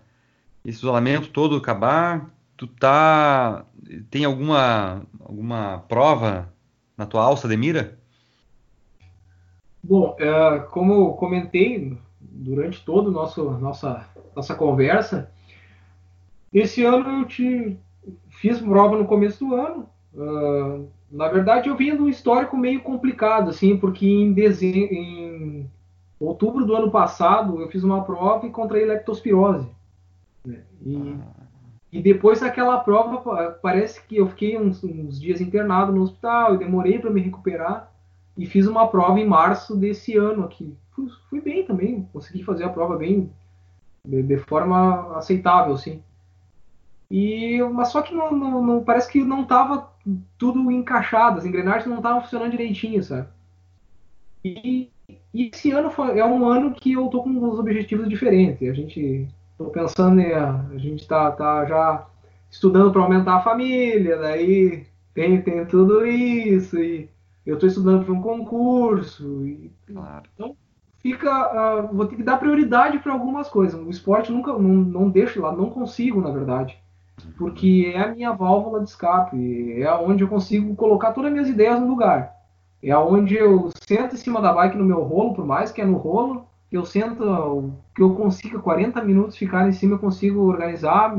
esse 0.65 0.79
isolamento 0.79 1.29
todo 1.29 1.57
acabar, 1.57 2.31
tu 2.57 2.67
tá 2.67 3.65
tem 4.11 4.25
alguma 4.25 5.03
alguma 5.21 5.79
prova 5.89 6.53
na 6.97 7.07
tua 7.07 7.23
alça 7.23 7.47
de 7.47 7.57
mira? 7.57 7.99
Bom, 9.87 10.17
é, 10.19 10.61
como 10.71 11.13
comentei 11.13 11.95
durante 12.19 12.83
toda 12.83 13.11
nossa 13.11 14.09
nossa 14.35 14.55
conversa, 14.55 15.31
esse 16.51 16.83
ano 16.83 17.21
eu 17.21 17.25
te 17.27 17.79
fiz 18.31 18.59
prova 18.61 18.97
no 18.97 19.05
começo 19.05 19.45
do 19.45 19.55
ano. 19.55 19.89
Uh, 20.15 20.89
na 21.11 21.29
verdade, 21.29 21.69
eu 21.69 21.77
vim 21.77 21.95
de 21.95 22.03
um 22.03 22.09
histórico 22.09 22.57
meio 22.57 22.81
complicado, 22.81 23.51
assim, 23.51 23.77
porque 23.77 24.07
em, 24.07 24.33
dezembro, 24.33 24.95
em 24.95 25.71
outubro 26.19 26.65
do 26.65 26.75
ano 26.75 26.91
passado 26.91 27.61
eu 27.61 27.69
fiz 27.69 27.85
uma 27.85 28.03
prova 28.05 28.47
e 28.47 28.51
contraí 28.51 28.87
leptospirose. 28.87 29.69
Né? 30.47 30.63
E, 30.85 31.17
e 31.93 32.03
depois 32.03 32.41
daquela 32.41 32.79
prova, 32.81 33.59
parece 33.61 34.03
que 34.07 34.17
eu 34.17 34.29
fiquei 34.29 34.59
uns, 34.59 34.83
uns 34.83 35.21
dias 35.21 35.43
internado 35.43 35.93
no 35.93 36.03
hospital, 36.03 36.53
eu 36.53 36.59
demorei 36.59 36.99
para 36.99 37.11
me 37.11 37.21
recuperar 37.21 37.94
e 38.37 38.47
fiz 38.47 38.67
uma 38.67 38.89
prova 38.89 39.19
em 39.19 39.27
março 39.27 39.77
desse 39.77 40.17
ano 40.17 40.45
aqui. 40.45 40.77
Fui, 40.91 41.09
fui 41.29 41.41
bem 41.41 41.65
também, 41.65 42.09
consegui 42.13 42.43
fazer 42.43 42.65
a 42.65 42.69
prova 42.69 42.97
bem 42.97 43.31
de, 44.07 44.23
de 44.23 44.39
forma 44.39 45.17
aceitável, 45.17 45.77
sim. 45.77 46.03
E 47.11 47.63
mas 47.73 47.89
só 47.89 48.03
que 48.03 48.15
não, 48.15 48.33
não, 48.33 48.63
não 48.63 48.85
parece 48.85 49.11
que 49.11 49.23
não 49.23 49.43
estava 49.43 49.91
tudo 50.39 50.71
encaixado, 50.71 51.39
as 51.39 51.47
engrenagens 51.47 51.87
não 51.87 51.99
estavam 51.99 52.23
funcionando 52.23 52.51
direitinho, 52.51 53.03
sabe? 53.03 53.29
E, 54.45 54.91
e, 55.33 55.51
esse 55.53 55.71
ano 55.71 55.91
foi, 55.91 56.19
é 56.19 56.25
um 56.25 56.47
ano 56.47 56.75
que 56.75 56.93
eu 56.93 57.09
tô 57.09 57.23
com 57.23 57.31
uns 57.31 57.59
objetivos 57.59 58.09
diferentes. 58.09 58.69
A 58.69 58.75
gente 58.75 59.29
tô 59.57 59.67
pensando 59.67 60.21
a 60.21 60.77
gente 60.77 61.07
tá, 61.07 61.31
tá 61.31 61.65
já 61.65 62.07
estudando 62.51 62.93
para 62.93 63.03
aumentar 63.03 63.37
a 63.37 63.43
família, 63.43 64.19
daí 64.19 64.87
tem, 65.15 65.41
tem 65.41 65.65
tudo 65.67 66.05
isso 66.07 66.79
e 66.79 67.09
eu 67.47 67.55
estou 67.55 67.69
estudando 67.69 68.05
para 68.05 68.15
um 68.15 68.23
concurso. 68.23 69.47
E, 69.47 69.71
claro. 69.87 70.25
Então, 70.35 70.57
fica, 71.01 71.83
uh, 71.85 71.95
vou 71.95 72.07
ter 72.07 72.17
que 72.17 72.23
dar 72.23 72.39
prioridade 72.39 72.99
para 72.99 73.13
algumas 73.13 73.49
coisas. 73.49 73.79
O 73.81 73.91
esporte 73.91 74.33
nunca, 74.33 74.53
não, 74.53 74.61
não 74.61 75.11
deixo 75.11 75.41
lá, 75.41 75.53
não 75.53 75.71
consigo, 75.71 76.21
na 76.21 76.31
verdade. 76.31 76.79
Porque 77.37 77.93
é 77.95 78.01
a 78.01 78.09
minha 78.09 78.33
válvula 78.33 78.83
de 78.83 78.89
escape, 78.89 79.81
é 79.81 79.93
onde 79.95 80.25
eu 80.25 80.29
consigo 80.29 80.75
colocar 80.75 81.13
todas 81.13 81.29
as 81.29 81.33
minhas 81.33 81.49
ideias 81.49 81.81
no 81.81 81.87
lugar. 81.87 82.35
É 82.83 82.97
onde 82.97 83.35
eu 83.35 83.71
sento 83.87 84.15
em 84.15 84.19
cima 84.19 84.41
da 84.41 84.53
bike 84.53 84.77
no 84.77 84.85
meu 84.85 85.03
rolo, 85.03 85.35
por 85.35 85.47
mais 85.47 85.71
que 85.71 85.81
é 85.81 85.87
no 85.87 85.97
rolo, 85.97 86.47
eu 86.71 86.85
sento, 86.85 87.73
que 87.95 88.03
eu 88.03 88.15
consiga 88.15 88.59
40 88.59 89.01
minutos 89.03 89.37
ficar 89.37 89.69
em 89.69 89.73
cima, 89.73 89.95
eu 89.95 89.99
consigo 89.99 90.41
organizar 90.41 91.17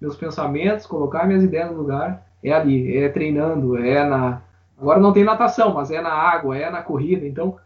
meus 0.00 0.16
pensamentos, 0.16 0.86
colocar 0.86 1.26
minhas 1.26 1.44
ideias 1.44 1.70
no 1.70 1.76
lugar. 1.76 2.26
É 2.42 2.52
ali, 2.52 2.96
é 2.96 3.08
treinando, 3.08 3.76
é 3.76 4.08
na, 4.08 4.42
Agora 4.78 5.00
não 5.00 5.12
tem 5.12 5.24
natação, 5.24 5.72
mas 5.72 5.90
é 5.90 6.00
na 6.00 6.12
água, 6.12 6.56
é 6.56 6.70
na 6.70 6.82
corrida. 6.82 7.26
Então, 7.26 7.56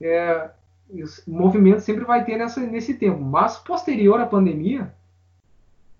é, 0.00 0.50
o 1.26 1.30
movimento 1.30 1.80
sempre 1.80 2.04
vai 2.04 2.24
ter 2.24 2.36
nessa, 2.36 2.60
nesse 2.60 2.94
tempo. 2.94 3.20
Mas 3.20 3.58
posterior 3.58 4.20
à 4.20 4.26
pandemia, 4.26 4.92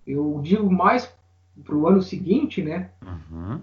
eu 0.05 0.39
digo 0.43 0.69
mais 0.71 1.11
para 1.63 1.75
o 1.75 1.87
ano 1.87 2.01
seguinte, 2.01 2.61
né? 2.61 2.89
Uhum. 3.01 3.61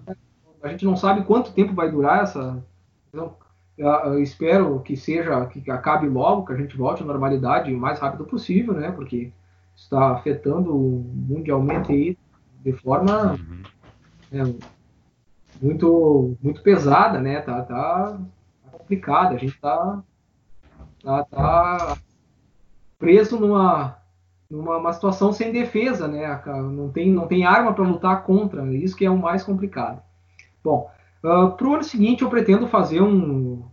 A 0.61 0.69
gente 0.69 0.85
não 0.85 0.95
sabe 0.95 1.23
quanto 1.23 1.53
tempo 1.53 1.73
vai 1.73 1.89
durar 1.89 2.23
essa. 2.23 2.63
Então, 3.09 3.35
eu 3.77 4.21
espero 4.21 4.79
que 4.79 4.97
seja 4.97 5.45
que 5.45 5.69
acabe 5.69 6.07
logo, 6.07 6.45
que 6.45 6.53
a 6.53 6.57
gente 6.57 6.75
volte 6.75 7.03
à 7.03 7.05
normalidade 7.05 7.73
o 7.73 7.79
mais 7.79 7.99
rápido 7.99 8.25
possível, 8.25 8.73
né? 8.73 8.91
Porque 8.91 9.31
está 9.75 10.11
afetando 10.11 10.73
mundialmente 10.73 11.91
aí 11.91 12.17
de 12.63 12.73
forma 12.73 13.33
uhum. 13.33 13.61
é, 14.31 14.74
muito, 15.61 16.37
muito 16.41 16.61
pesada, 16.61 17.19
né? 17.19 17.41
Tá, 17.41 17.61
tá, 17.61 18.17
tá 18.63 18.77
complicada. 18.77 19.35
A 19.35 19.37
gente 19.37 19.59
tá, 19.59 20.03
tá, 21.03 21.23
tá 21.23 21.97
preso 22.97 23.39
numa, 23.39 23.97
numa 24.49 24.93
situação 24.93 25.33
sem 25.33 25.51
defesa, 25.51 26.07
né? 26.07 26.41
Não 26.45 26.89
tem, 26.89 27.11
não 27.11 27.27
tem 27.27 27.45
arma 27.45 27.73
para 27.73 27.87
lutar 27.87 28.23
contra. 28.23 28.65
Isso 28.73 28.95
que 28.95 29.05
é 29.05 29.09
o 29.09 29.17
mais 29.17 29.43
complicado. 29.43 30.01
Bom, 30.63 30.89
uh, 31.23 31.27
ah, 31.27 31.51
para 31.51 31.67
o 31.67 31.73
ano 31.73 31.83
seguinte 31.83 32.23
eu 32.23 32.29
pretendo 32.29 32.67
fazer 32.67 33.01
um, 33.01 33.63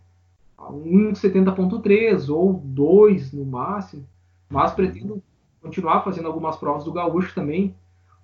um 0.58 1.12
70.3 1.12 2.28
ou 2.28 2.54
dois 2.64 3.32
no 3.32 3.44
máximo, 3.44 4.06
mas 4.48 4.72
pretendo 4.72 5.22
continuar 5.62 6.02
fazendo 6.02 6.26
algumas 6.26 6.56
provas 6.56 6.84
do 6.84 6.92
gaúcho 6.92 7.34
também, 7.34 7.74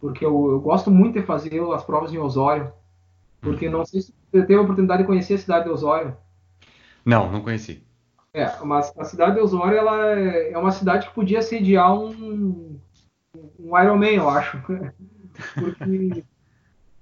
porque 0.01 0.25
eu, 0.25 0.51
eu 0.51 0.61
gosto 0.61 0.91
muito 0.91 1.19
de 1.19 1.25
fazer 1.25 1.61
as 1.73 1.85
provas 1.85 2.13
em 2.13 2.19
Osório. 2.19 2.73
Porque 3.41 3.69
não 3.69 3.85
sei 3.85 4.01
se 4.01 4.15
você 4.31 4.43
teve 4.43 4.57
a 4.57 4.63
oportunidade 4.63 5.03
de 5.03 5.07
conhecer 5.07 5.35
a 5.35 5.39
cidade 5.39 5.65
de 5.65 5.71
Osório. 5.71 6.17
Não, 7.05 7.31
não 7.31 7.41
conheci. 7.41 7.83
É, 8.35 8.53
mas 8.65 8.93
a 8.99 9.05
cidade 9.05 9.37
de 9.37 9.41
Osório 9.41 9.79
ela 9.79 10.19
é, 10.19 10.53
é 10.53 10.59
uma 10.59 10.71
cidade 10.71 11.09
que 11.09 11.15
podia 11.15 11.41
sediar 11.41 11.95
um, 11.95 12.79
um 13.59 13.79
Ironman, 13.81 14.17
eu 14.17 14.29
acho. 14.29 14.59
Porque 15.55 16.25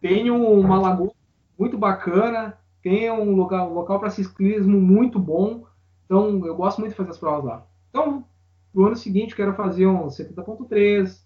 tem 0.00 0.30
uma 0.30 0.78
lagoa 0.78 1.12
muito 1.58 1.76
bacana, 1.76 2.56
tem 2.82 3.10
um 3.10 3.34
local, 3.34 3.70
um 3.70 3.74
local 3.74 3.98
para 3.98 4.10
ciclismo 4.10 4.80
muito 4.80 5.18
bom. 5.18 5.64
Então, 6.04 6.46
eu 6.46 6.54
gosto 6.54 6.78
muito 6.78 6.92
de 6.92 6.96
fazer 6.96 7.10
as 7.10 7.18
provas 7.18 7.44
lá. 7.44 7.66
Então, 7.90 8.24
no 8.72 8.86
ano 8.86 8.96
seguinte, 8.96 9.34
quero 9.34 9.54
fazer 9.54 9.86
um 9.86 10.06
70.3, 10.06 11.18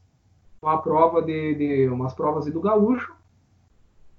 uma 0.63 0.81
prova 0.81 1.21
de, 1.21 1.55
de 1.55 1.89
umas 1.89 2.15
provas 2.15 2.47
do 2.47 2.61
Gaúcho 2.61 3.20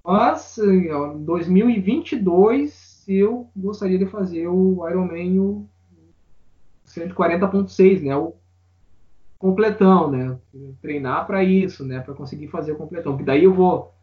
mas 0.03 0.57
em 0.57 1.23
2022 1.23 3.03
eu 3.07 3.49
gostaria 3.55 3.97
de 3.97 4.05
fazer 4.05 4.47
o 4.47 4.87
Ironman 4.87 5.39
o 5.39 5.67
140.6, 6.87 8.01
né? 8.01 8.15
O 8.15 8.33
completão, 9.37 10.09
né? 10.09 10.37
Treinar 10.81 11.25
para 11.25 11.43
isso, 11.43 11.85
né? 11.85 11.99
Para 11.99 12.13
conseguir 12.13 12.47
fazer 12.47 12.71
o 12.71 12.77
completão. 12.77 13.17
Que 13.17 13.23
daí 13.23 13.43
eu 13.43 13.53
vou 13.53 13.93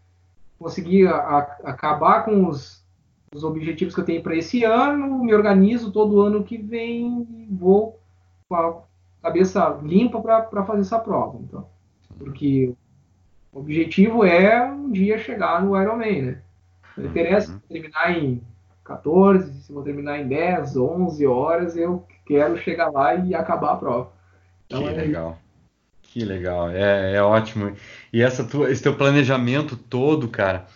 conseguir 0.59 1.07
a, 1.07 1.17
a, 1.17 1.39
acabar 1.65 2.25
com 2.25 2.47
os, 2.49 2.85
os 3.33 3.45
objetivos 3.45 3.95
que 3.95 4.01
eu 4.01 4.05
tenho 4.05 4.23
para 4.23 4.37
esse 4.37 4.65
ano, 4.65 5.23
me 5.23 5.35
organizo 5.35 5.93
todo 5.93 6.21
ano 6.21 6.43
que 6.43 6.59
vem 6.59 7.27
e 7.31 7.47
vou 7.51 8.01
com 8.49 8.57
a 8.57 8.83
cabeça 9.23 9.79
limpa 9.83 10.21
para 10.21 10.65
fazer 10.65 10.81
essa 10.81 10.99
prova. 10.99 11.39
Então, 11.41 11.67
porque 12.19 12.75
o 13.59 13.61
objetivo 13.61 14.25
é 14.25 14.65
um 14.65 14.93
dia 14.93 15.19
chegar 15.19 15.61
no 15.61 15.81
Ironman, 15.81 16.23
né? 16.23 16.39
Não 16.97 17.07
interessa 17.07 17.53
uhum. 17.53 17.59
terminar 17.69 18.17
em 18.17 18.41
14, 18.85 19.53
se 19.63 19.73
vou 19.73 19.83
terminar 19.83 20.21
em 20.21 20.29
10, 20.29 20.77
11 20.77 21.27
horas, 21.27 21.77
eu 21.77 22.07
quero 22.25 22.57
chegar 22.57 22.89
lá 22.89 23.17
e 23.17 23.35
acabar 23.35 23.73
a 23.73 23.77
prova. 23.77 24.13
Então, 24.67 24.83
que 24.83 24.89
é 24.89 24.93
legal. 24.93 25.31
Isso. 25.31 26.13
Que 26.13 26.25
legal, 26.25 26.71
é, 26.71 27.15
é 27.15 27.23
ótimo. 27.23 27.75
E 28.13 28.23
essa 28.23 28.45
tua, 28.45 28.71
esse 28.71 28.83
teu 28.83 28.95
planejamento 28.95 29.77
todo, 29.77 30.29
cara, 30.29 30.67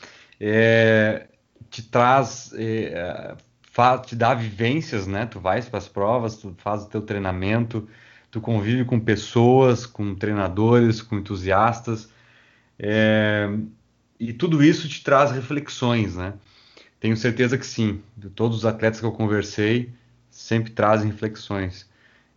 é, 0.41 1.27
te 1.71 1.83
traz, 1.83 2.53
é, 2.57 3.35
faz, 3.63 4.07
te 4.07 4.17
dá 4.17 4.35
vivências, 4.35 5.07
né? 5.07 5.25
Tu 5.25 5.39
vais 5.39 5.69
para 5.69 5.79
as 5.79 5.89
provas, 5.89 6.37
tu 6.37 6.53
faz 6.59 6.83
o 6.83 6.89
teu 6.89 7.01
treinamento, 7.01 7.89
tu 8.31 8.41
convive 8.41 8.85
com 8.85 8.99
pessoas, 8.99 9.87
com 9.87 10.17
treinadores, 10.17 11.01
com 11.01 11.17
entusiastas. 11.17 12.11
É, 12.79 13.49
e 14.19 14.33
tudo 14.33 14.63
isso 14.63 14.89
te 14.89 15.03
traz 15.03 15.31
reflexões, 15.31 16.17
né? 16.17 16.35
Tenho 17.01 17.17
certeza 17.17 17.59
que 17.59 17.67
sim. 17.67 18.01
De 18.17 18.31
todos 18.31 18.59
os 18.59 18.65
atletas 18.65 19.01
que 19.01 19.07
eu 19.07 19.13
conversei, 19.13 19.93
sempre 20.31 20.71
trazem 20.71 21.11
reflexões. 21.11 21.89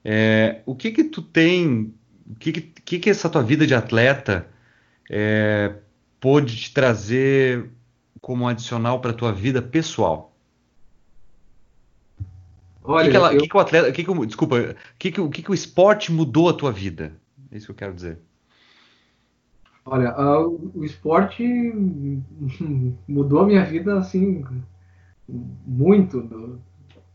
É, 0.04 0.62
o 0.66 0.76
que 0.76 0.92
que 0.92 1.04
tu 1.04 1.22
tem, 1.22 1.94
o 2.28 2.36
que 2.36 2.52
que, 2.52 3.00
que 3.00 3.10
essa 3.10 3.30
tua 3.30 3.42
vida 3.42 3.66
de 3.66 3.74
atleta 3.74 4.48
é, 5.10 5.74
pôde 6.20 6.56
te 6.56 6.74
trazer 6.74 7.70
como 8.22 8.48
adicional 8.48 9.00
para 9.02 9.12
a 9.12 9.16
tua 9.16 9.32
vida 9.32 9.62
pessoal? 9.62 10.36
Olha, 12.84 13.02
o 13.02 13.06
que, 13.06 13.12
que, 13.12 13.18
ela, 13.18 13.34
eu... 13.34 13.42
que, 13.42 13.48
que 13.48 13.58
o 13.58 13.60
atleta, 13.60 13.92
que 13.92 14.04
que, 14.04 14.26
desculpa, 14.26 14.56
o 14.58 14.76
que, 15.00 15.12
que, 15.12 15.30
que, 15.30 15.42
que 15.44 15.52
o 15.52 15.56
esporte 15.56 16.12
mudou 16.12 16.50
a 16.50 16.54
tua 16.54 16.72
vida? 16.72 17.16
É 17.52 17.58
isso 17.58 17.68
que 17.68 17.72
eu 17.72 17.76
quero 17.76 17.94
dizer. 17.94 18.20
Olha, 19.88 20.16
uh, 20.20 20.72
o 20.74 20.84
esporte 20.84 21.44
mudou 23.08 23.42
a 23.42 23.46
minha 23.46 23.64
vida 23.64 24.00
assim 24.00 24.44
muito, 25.30 26.60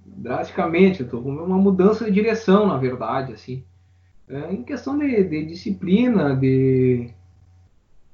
drasticamente. 0.05 1.05
Tô 1.05 1.21
com 1.21 1.31
uma 1.31 1.59
mudança 1.59 2.05
de 2.05 2.13
direção, 2.13 2.69
na 2.69 2.77
verdade, 2.77 3.33
assim. 3.33 3.65
É, 4.29 4.53
em 4.53 4.63
questão 4.63 4.97
de, 4.97 5.25
de 5.25 5.45
disciplina, 5.47 6.37
de, 6.37 7.11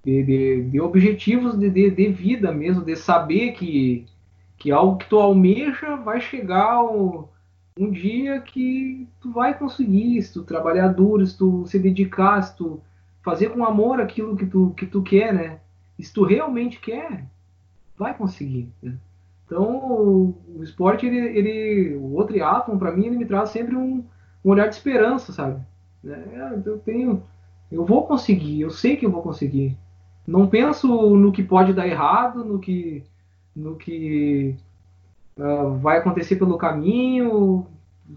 de, 0.02 0.62
de, 0.70 0.80
objetivos 0.80 1.58
de, 1.58 2.08
vida 2.08 2.50
mesmo, 2.50 2.82
de 2.82 2.96
saber 2.96 3.52
que, 3.52 4.06
que 4.56 4.72
algo 4.72 4.96
que 4.96 5.08
tu 5.10 5.18
almeja 5.18 5.96
vai 5.96 6.18
chegar 6.18 6.82
um, 6.82 7.28
um 7.78 7.90
dia 7.90 8.40
que 8.40 9.06
tu 9.20 9.30
vai 9.30 9.58
conseguir, 9.58 10.22
se 10.22 10.32
tu 10.32 10.42
trabalhar 10.42 10.88
duro, 10.88 11.26
se 11.26 11.36
tu 11.36 11.66
se 11.66 11.78
dedicar, 11.78 12.40
se 12.40 12.56
tu 12.56 12.80
fazer 13.26 13.48
com 13.48 13.64
amor 13.64 14.00
aquilo 14.00 14.36
que 14.36 14.46
tu, 14.46 14.72
que 14.76 14.86
tu 14.86 15.02
quer, 15.02 15.34
né? 15.34 15.58
Se 15.98 16.14
tu 16.14 16.22
realmente 16.22 16.78
quer, 16.78 17.26
vai 17.98 18.14
conseguir. 18.16 18.70
Né? 18.80 18.94
Então, 19.44 19.64
o, 19.64 20.38
o, 20.56 20.62
esporte, 20.62 21.06
ele, 21.06 21.18
ele, 21.36 21.96
o 21.96 22.12
outro 22.12 22.34
triatlon, 22.34 22.78
para 22.78 22.92
mim, 22.92 23.06
ele 23.06 23.16
me 23.16 23.26
traz 23.26 23.50
sempre 23.50 23.74
um, 23.74 24.04
um 24.44 24.48
olhar 24.48 24.68
de 24.68 24.76
esperança, 24.76 25.32
sabe? 25.32 25.60
É, 26.04 26.62
eu 26.64 26.78
tenho, 26.78 27.20
eu 27.72 27.84
vou 27.84 28.06
conseguir, 28.06 28.60
eu 28.60 28.70
sei 28.70 28.96
que 28.96 29.04
eu 29.04 29.10
vou 29.10 29.22
conseguir. 29.22 29.76
Não 30.24 30.46
penso 30.46 31.16
no 31.16 31.32
que 31.32 31.42
pode 31.42 31.72
dar 31.72 31.88
errado, 31.88 32.44
no 32.44 32.60
que, 32.60 33.02
no 33.56 33.74
que 33.74 34.54
uh, 35.36 35.74
vai 35.78 35.98
acontecer 35.98 36.36
pelo 36.36 36.58
caminho. 36.58 37.66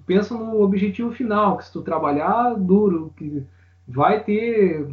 Penso 0.05 0.37
no 0.37 0.61
objetivo 0.61 1.11
final, 1.11 1.57
que 1.57 1.65
se 1.65 1.73
tu 1.73 1.81
trabalhar 1.81 2.53
duro, 2.53 3.11
que 3.17 3.43
vai 3.89 4.23
ter 4.23 4.87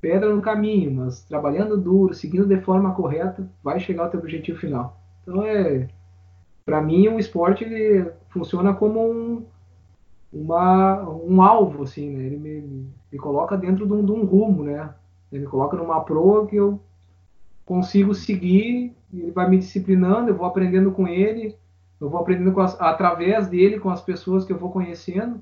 pedra 0.00 0.34
no 0.34 0.40
caminho, 0.40 0.90
mas 0.90 1.22
trabalhando 1.24 1.76
duro, 1.76 2.14
seguindo 2.14 2.46
de 2.46 2.60
forma 2.60 2.94
correta, 2.94 3.48
vai 3.62 3.78
chegar 3.78 4.04
ao 4.04 4.10
teu 4.10 4.18
objetivo 4.18 4.58
final. 4.58 4.98
Então 5.22 5.44
é, 5.44 5.86
para 6.64 6.80
mim 6.80 7.08
o 7.08 7.18
esporte 7.18 7.62
ele 7.62 8.10
funciona 8.30 8.72
como 8.72 9.00
um, 9.00 9.44
uma, 10.32 11.02
um 11.08 11.42
alvo 11.42 11.82
assim, 11.82 12.10
né? 12.10 12.24
Ele 12.24 12.36
me, 12.36 12.88
me 13.12 13.18
coloca 13.18 13.56
dentro 13.56 13.86
de 13.86 13.92
um, 13.92 14.04
de 14.04 14.10
um, 14.10 14.24
rumo, 14.24 14.64
né? 14.64 14.92
Ele 15.30 15.42
me 15.42 15.48
coloca 15.48 15.76
numa 15.76 16.00
proa 16.00 16.46
que 16.46 16.56
eu 16.56 16.80
consigo 17.64 18.14
seguir, 18.14 18.96
ele 19.12 19.30
vai 19.30 19.48
me 19.48 19.58
disciplinando, 19.58 20.30
eu 20.30 20.36
vou 20.36 20.46
aprendendo 20.46 20.90
com 20.90 21.06
ele, 21.06 21.54
eu 22.00 22.08
vou 22.08 22.18
aprendendo 22.18 22.58
as, 22.60 22.80
através 22.80 23.46
dele 23.46 23.78
com 23.78 23.90
as 23.90 24.00
pessoas 24.00 24.44
que 24.44 24.52
eu 24.52 24.58
vou 24.58 24.70
conhecendo. 24.70 25.40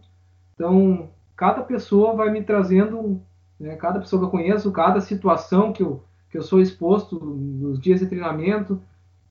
Então 0.55 1.09
cada 1.41 1.63
pessoa 1.63 2.13
vai 2.13 2.29
me 2.29 2.45
trazendo, 2.45 3.19
né, 3.59 3.75
cada 3.75 3.99
pessoa 3.99 4.21
que 4.21 4.27
eu 4.27 4.31
conheço, 4.31 4.71
cada 4.71 5.01
situação 5.01 5.73
que 5.73 5.83
eu, 5.83 6.05
que 6.29 6.37
eu 6.37 6.43
sou 6.43 6.61
exposto 6.61 7.19
nos 7.19 7.81
dias 7.81 8.01
de 8.01 8.07
treinamento, 8.07 8.79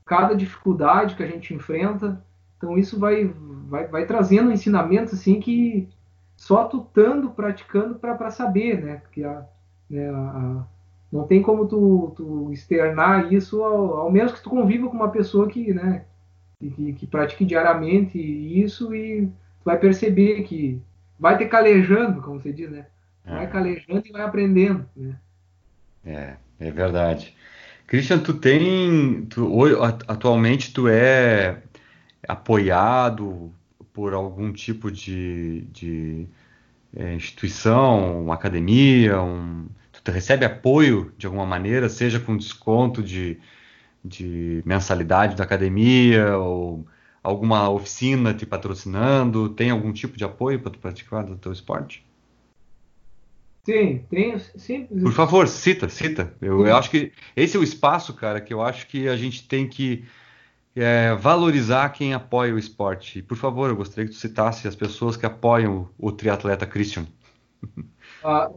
cada 0.08 0.34
dificuldade 0.34 1.14
que 1.14 1.22
a 1.22 1.28
gente 1.28 1.54
enfrenta. 1.54 2.20
Então 2.58 2.80
isso 2.80 3.00
vai, 3.00 3.32
vai, 3.68 3.86
vai 3.86 4.08
trazendo 4.08 4.52
ensinamentos 4.52 5.14
assim 5.14 5.40
que 5.40 5.88
só 6.36 6.64
tu 6.64 6.80
estando 6.80 7.30
praticando 7.30 8.00
para 8.00 8.32
saber, 8.32 8.84
né? 8.84 9.04
Que 9.12 9.24
a, 9.24 9.46
né, 9.88 10.10
a, 10.10 10.66
não 11.12 11.28
tem 11.28 11.44
como 11.44 11.68
tu, 11.68 12.12
tu 12.18 12.52
externar 12.52 13.32
isso 13.32 13.62
ao, 13.62 13.98
ao, 13.98 14.12
menos 14.12 14.32
que 14.32 14.42
tu 14.42 14.50
conviva 14.50 14.90
com 14.90 14.96
uma 14.96 15.12
pessoa 15.12 15.48
que, 15.48 15.72
né, 15.76 16.06
que, 16.60 16.94
que 16.94 17.06
pratique 17.06 17.46
diariamente 17.46 18.18
isso 18.18 18.96
e 18.96 19.28
tu 19.28 19.66
vai 19.66 19.78
perceber 19.78 20.42
que 20.42 20.82
vai 21.20 21.38
ter 21.38 21.48
calejando, 21.48 22.22
como 22.22 22.40
você 22.40 22.54
diz, 22.54 22.70
né? 22.70 22.86
Vai 23.26 23.44
é. 23.44 23.48
calejando 23.48 24.04
e 24.06 24.12
vai 24.12 24.22
aprendendo, 24.22 24.88
né? 24.96 25.16
É, 26.06 26.34
é 26.60 26.72
verdade. 26.72 27.36
Christian, 27.86 28.20
tu 28.20 28.34
tem, 28.34 29.26
tu, 29.26 29.52
atualmente 30.08 30.72
tu 30.72 30.88
é 30.88 31.62
apoiado 32.28 33.52
por 33.92 34.14
algum 34.14 34.54
tipo 34.54 34.92
de, 34.92 35.62
de 35.72 36.28
é, 36.96 37.14
instituição, 37.16 38.24
uma 38.24 38.36
academia, 38.36 39.22
um, 39.22 39.68
tu 40.04 40.12
recebe 40.12 40.46
apoio 40.46 41.14
de 41.18 41.26
alguma 41.26 41.46
maneira, 41.46 41.90
seja 41.90 42.20
com 42.20 42.38
desconto 42.38 43.04
de, 43.04 43.40
de 44.04 44.62
mensalidade 44.66 45.36
da 45.36 45.44
academia 45.44 46.38
ou 46.38 46.86
alguma 47.24 47.70
oficina 47.70 48.34
te 48.34 48.46
patrocinando? 48.46 49.50
Tem 49.50 49.70
algum 49.70 49.92
tipo 49.92 50.18
de 50.18 50.24
apoio 50.24 50.60
para 50.60 50.72
tu 50.72 50.80
praticar 50.80 51.24
do 51.24 51.38
teu 51.38 51.52
esporte? 51.52 52.06
Sim, 53.66 54.04
tem 54.10 54.40
sempre. 54.40 55.00
Por 55.02 55.12
favor, 55.12 55.48
cita, 55.48 55.88
cita. 55.90 56.34
Eu, 56.42 56.66
eu, 56.66 56.76
acho 56.76 56.90
que 56.90 57.12
esse 57.36 57.56
é 57.56 57.60
o 57.60 57.64
espaço, 57.64 58.14
cara, 58.14 58.42
que 58.42 58.54
eu 58.54 58.62
acho 58.62 58.88
que 58.88 59.08
a 59.08 59.16
gente 59.16 59.48
tem 59.48 59.68
que 59.68 60.06
é, 60.76 61.14
valorizar 61.16 61.90
quem 61.90 62.14
apoia 62.14 62.56
o 62.56 62.60
esporte. 62.60 63.22
Por 63.22 63.38
favor, 63.38 63.70
eu 63.70 63.76
gostaria 63.76 64.06
que 64.06 64.16
tu 64.16 64.20
citasse 64.20 64.68
as 64.68 64.76
pessoas 64.76 65.18
que 65.18 65.26
apoiam 65.26 65.90
o, 65.98 66.12
triatleta 66.12 66.66
Christian. 66.66 67.06
Ah, 68.22 68.52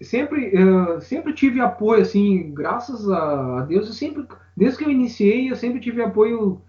sempre, 0.00 0.50
eu 0.54 1.00
sempre 1.00 1.32
tive 1.32 1.60
apoio, 1.60 2.02
assim, 2.02 2.54
graças 2.54 3.10
a 3.10 3.62
Deus, 3.62 3.88
eu 3.88 3.92
sempre, 3.92 4.24
desde 4.56 4.78
que 4.78 4.84
eu 4.84 4.90
iniciei, 4.90 5.50
eu 5.50 5.56
sempre 5.56 5.80
tive 5.80 6.00
apoio 6.00 6.62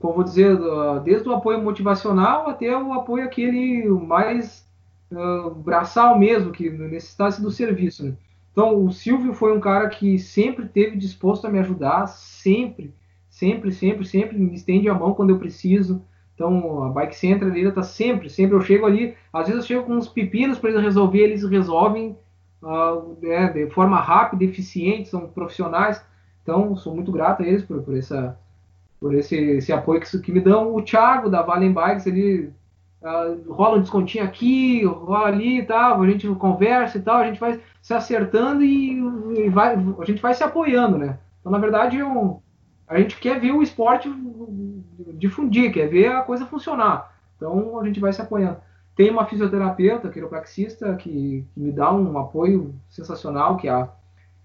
como 0.00 0.14
vou 0.14 0.24
dizer, 0.24 0.58
desde 1.04 1.28
o 1.28 1.32
apoio 1.32 1.62
motivacional 1.62 2.48
até 2.48 2.76
o 2.76 2.92
apoio 2.92 3.24
aquele 3.24 3.88
mais 3.88 4.66
uh, 5.10 5.54
braçal 5.54 6.18
mesmo, 6.18 6.52
que 6.52 6.68
necessitasse 6.68 7.40
do 7.40 7.50
serviço. 7.50 8.04
Né? 8.04 8.16
Então, 8.52 8.84
o 8.84 8.90
Silvio 8.90 9.34
foi 9.34 9.56
um 9.56 9.60
cara 9.60 9.88
que 9.88 10.18
sempre 10.18 10.66
teve 10.66 10.96
disposto 10.96 11.46
a 11.46 11.50
me 11.50 11.58
ajudar, 11.58 12.06
sempre, 12.06 12.94
sempre, 13.28 13.70
sempre, 13.70 14.04
sempre 14.04 14.38
me 14.38 14.54
estende 14.54 14.88
a 14.88 14.94
mão 14.94 15.14
quando 15.14 15.30
eu 15.30 15.38
preciso. 15.38 16.02
Então, 16.34 16.82
a 16.82 16.88
Bike 16.88 17.16
Center 17.16 17.48
ali 17.48 17.66
está 17.66 17.82
sempre, 17.82 18.28
sempre 18.28 18.56
eu 18.56 18.60
chego 18.60 18.84
ali, 18.84 19.14
às 19.32 19.46
vezes 19.46 19.62
eu 19.62 19.66
chego 19.66 19.84
com 19.84 19.94
uns 19.94 20.08
pepinos 20.08 20.58
para 20.58 20.70
eles 20.70 20.82
resolver, 20.82 21.20
eles 21.20 21.48
resolvem 21.48 22.16
uh, 22.62 23.16
de 23.52 23.70
forma 23.70 23.98
rápida, 24.00 24.44
eficiente, 24.44 25.08
são 25.08 25.28
profissionais. 25.28 26.04
Então, 26.42 26.76
sou 26.76 26.94
muito 26.94 27.12
grato 27.12 27.42
a 27.42 27.46
eles 27.46 27.62
por, 27.62 27.82
por 27.82 27.96
essa 27.96 28.38
por 29.00 29.14
esse, 29.14 29.36
esse 29.36 29.72
apoio 29.72 30.00
que, 30.00 30.18
que 30.18 30.32
me 30.32 30.40
dão. 30.40 30.74
O 30.74 30.82
Thiago 30.82 31.28
da 31.28 31.42
Valen 31.42 31.72
Bikes, 31.72 32.06
ele 32.06 32.52
uh, 33.02 33.52
rola 33.52 33.78
um 33.78 33.80
descontinho 33.80 34.24
aqui, 34.24 34.84
rola 34.84 35.26
ali 35.26 35.60
e 35.60 35.62
tal, 35.64 36.02
a 36.02 36.10
gente 36.10 36.28
conversa 36.34 36.98
e 36.98 37.02
tal, 37.02 37.18
a 37.18 37.26
gente 37.26 37.40
vai 37.40 37.60
se 37.82 37.94
acertando 37.94 38.62
e, 38.64 38.98
e 39.36 39.48
vai, 39.48 39.74
a 39.74 40.04
gente 40.04 40.20
vai 40.20 40.34
se 40.34 40.42
apoiando, 40.42 40.98
né? 40.98 41.18
Então, 41.40 41.52
na 41.52 41.58
verdade, 41.58 41.96
eu, 41.96 42.42
a 42.88 42.98
gente 42.98 43.18
quer 43.18 43.40
ver 43.40 43.52
o 43.52 43.62
esporte 43.62 44.12
difundir, 45.14 45.72
quer 45.72 45.88
ver 45.88 46.08
a 46.08 46.22
coisa 46.22 46.46
funcionar. 46.46 47.14
Então, 47.36 47.78
a 47.78 47.84
gente 47.84 48.00
vai 48.00 48.12
se 48.12 48.20
apoiando. 48.20 48.58
Tem 48.96 49.10
uma 49.10 49.26
fisioterapeuta, 49.26 50.08
quiropraxista, 50.08 50.94
que, 50.96 51.46
que 51.52 51.60
me 51.60 51.70
dá 51.70 51.92
um 51.92 52.18
apoio 52.18 52.74
sensacional, 52.88 53.56
que 53.56 53.68
é 53.68 53.70
a, 53.70 53.88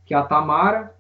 que 0.06 0.14
é 0.14 0.18
a 0.18 0.24
Tamara, 0.24 0.94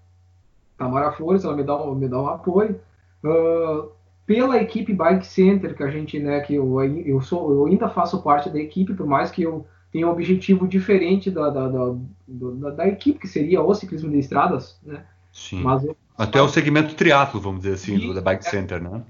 Tamara 0.78 1.12
Flores, 1.12 1.44
ela 1.44 1.56
me 1.56 1.64
dá, 1.64 1.78
me 1.86 2.08
dá 2.08 2.22
um 2.22 2.28
apoio. 2.28 2.80
Uh, 3.24 3.90
pela 4.26 4.62
equipe 4.62 4.94
Bike 4.94 5.26
Center, 5.26 5.76
que 5.76 5.84
a 5.84 5.90
gente, 5.90 6.20
né, 6.20 6.40
que 6.40 6.56
eu, 6.56 6.82
eu, 6.82 7.22
sou, 7.22 7.52
eu 7.52 7.66
ainda 7.66 7.90
faço 7.90 8.22
parte 8.22 8.50
da 8.50 8.60
equipe, 8.60 8.94
por 8.94 9.06
mais 9.06 9.30
que 9.30 9.44
eu 9.44 9.66
tenha 9.92 10.08
um 10.08 10.12
objetivo 10.12 10.68
diferente 10.68 11.30
da, 11.30 11.50
da, 11.50 11.68
da, 11.68 11.96
da, 12.28 12.70
da 12.70 12.88
equipe, 12.88 13.20
que 13.20 13.28
seria 13.28 13.62
o 13.62 13.74
ciclismo 13.76 14.10
de 14.10 14.20
estradas, 14.20 14.80
né? 14.84 15.04
Sim. 15.34 15.62
Mas 15.62 15.84
eu, 15.84 15.96
Até 16.18 16.42
o 16.42 16.48
segmento 16.48 16.96
triatlo, 16.96 17.42
vamos 17.42 17.62
dizer 17.62 17.74
assim, 17.76 18.00
do, 18.00 18.14
da 18.14 18.22
Bike 18.22 18.48
é, 18.48 18.50
Center, 18.50 18.82
né? 18.82 19.04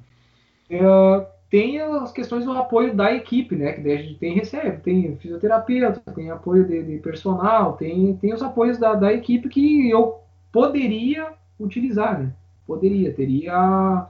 Uh, 0.71 1.25
tem 1.51 1.79
as 1.79 2.11
questões 2.11 2.45
do 2.45 2.51
apoio 2.53 2.95
da 2.95 3.13
equipe, 3.13 3.55
né? 3.55 3.73
Que 3.73 3.81
daí 3.81 3.93
a 3.93 4.01
gente 4.01 4.17
tem 4.17 4.33
recebe, 4.33 4.81
tem 4.81 5.17
fisioterapeuta, 5.17 6.01
tem 6.13 6.31
apoio 6.31 6.65
de, 6.65 6.81
de 6.81 6.97
personal, 6.97 7.73
tem, 7.73 8.15
tem 8.15 8.33
os 8.33 8.41
apoios 8.41 8.77
da, 8.77 8.95
da 8.95 9.13
equipe 9.13 9.49
que 9.49 9.89
eu 9.89 10.19
poderia 10.51 11.33
utilizar, 11.59 12.19
né? 12.19 12.33
Poderia, 12.65 13.13
teria. 13.13 14.07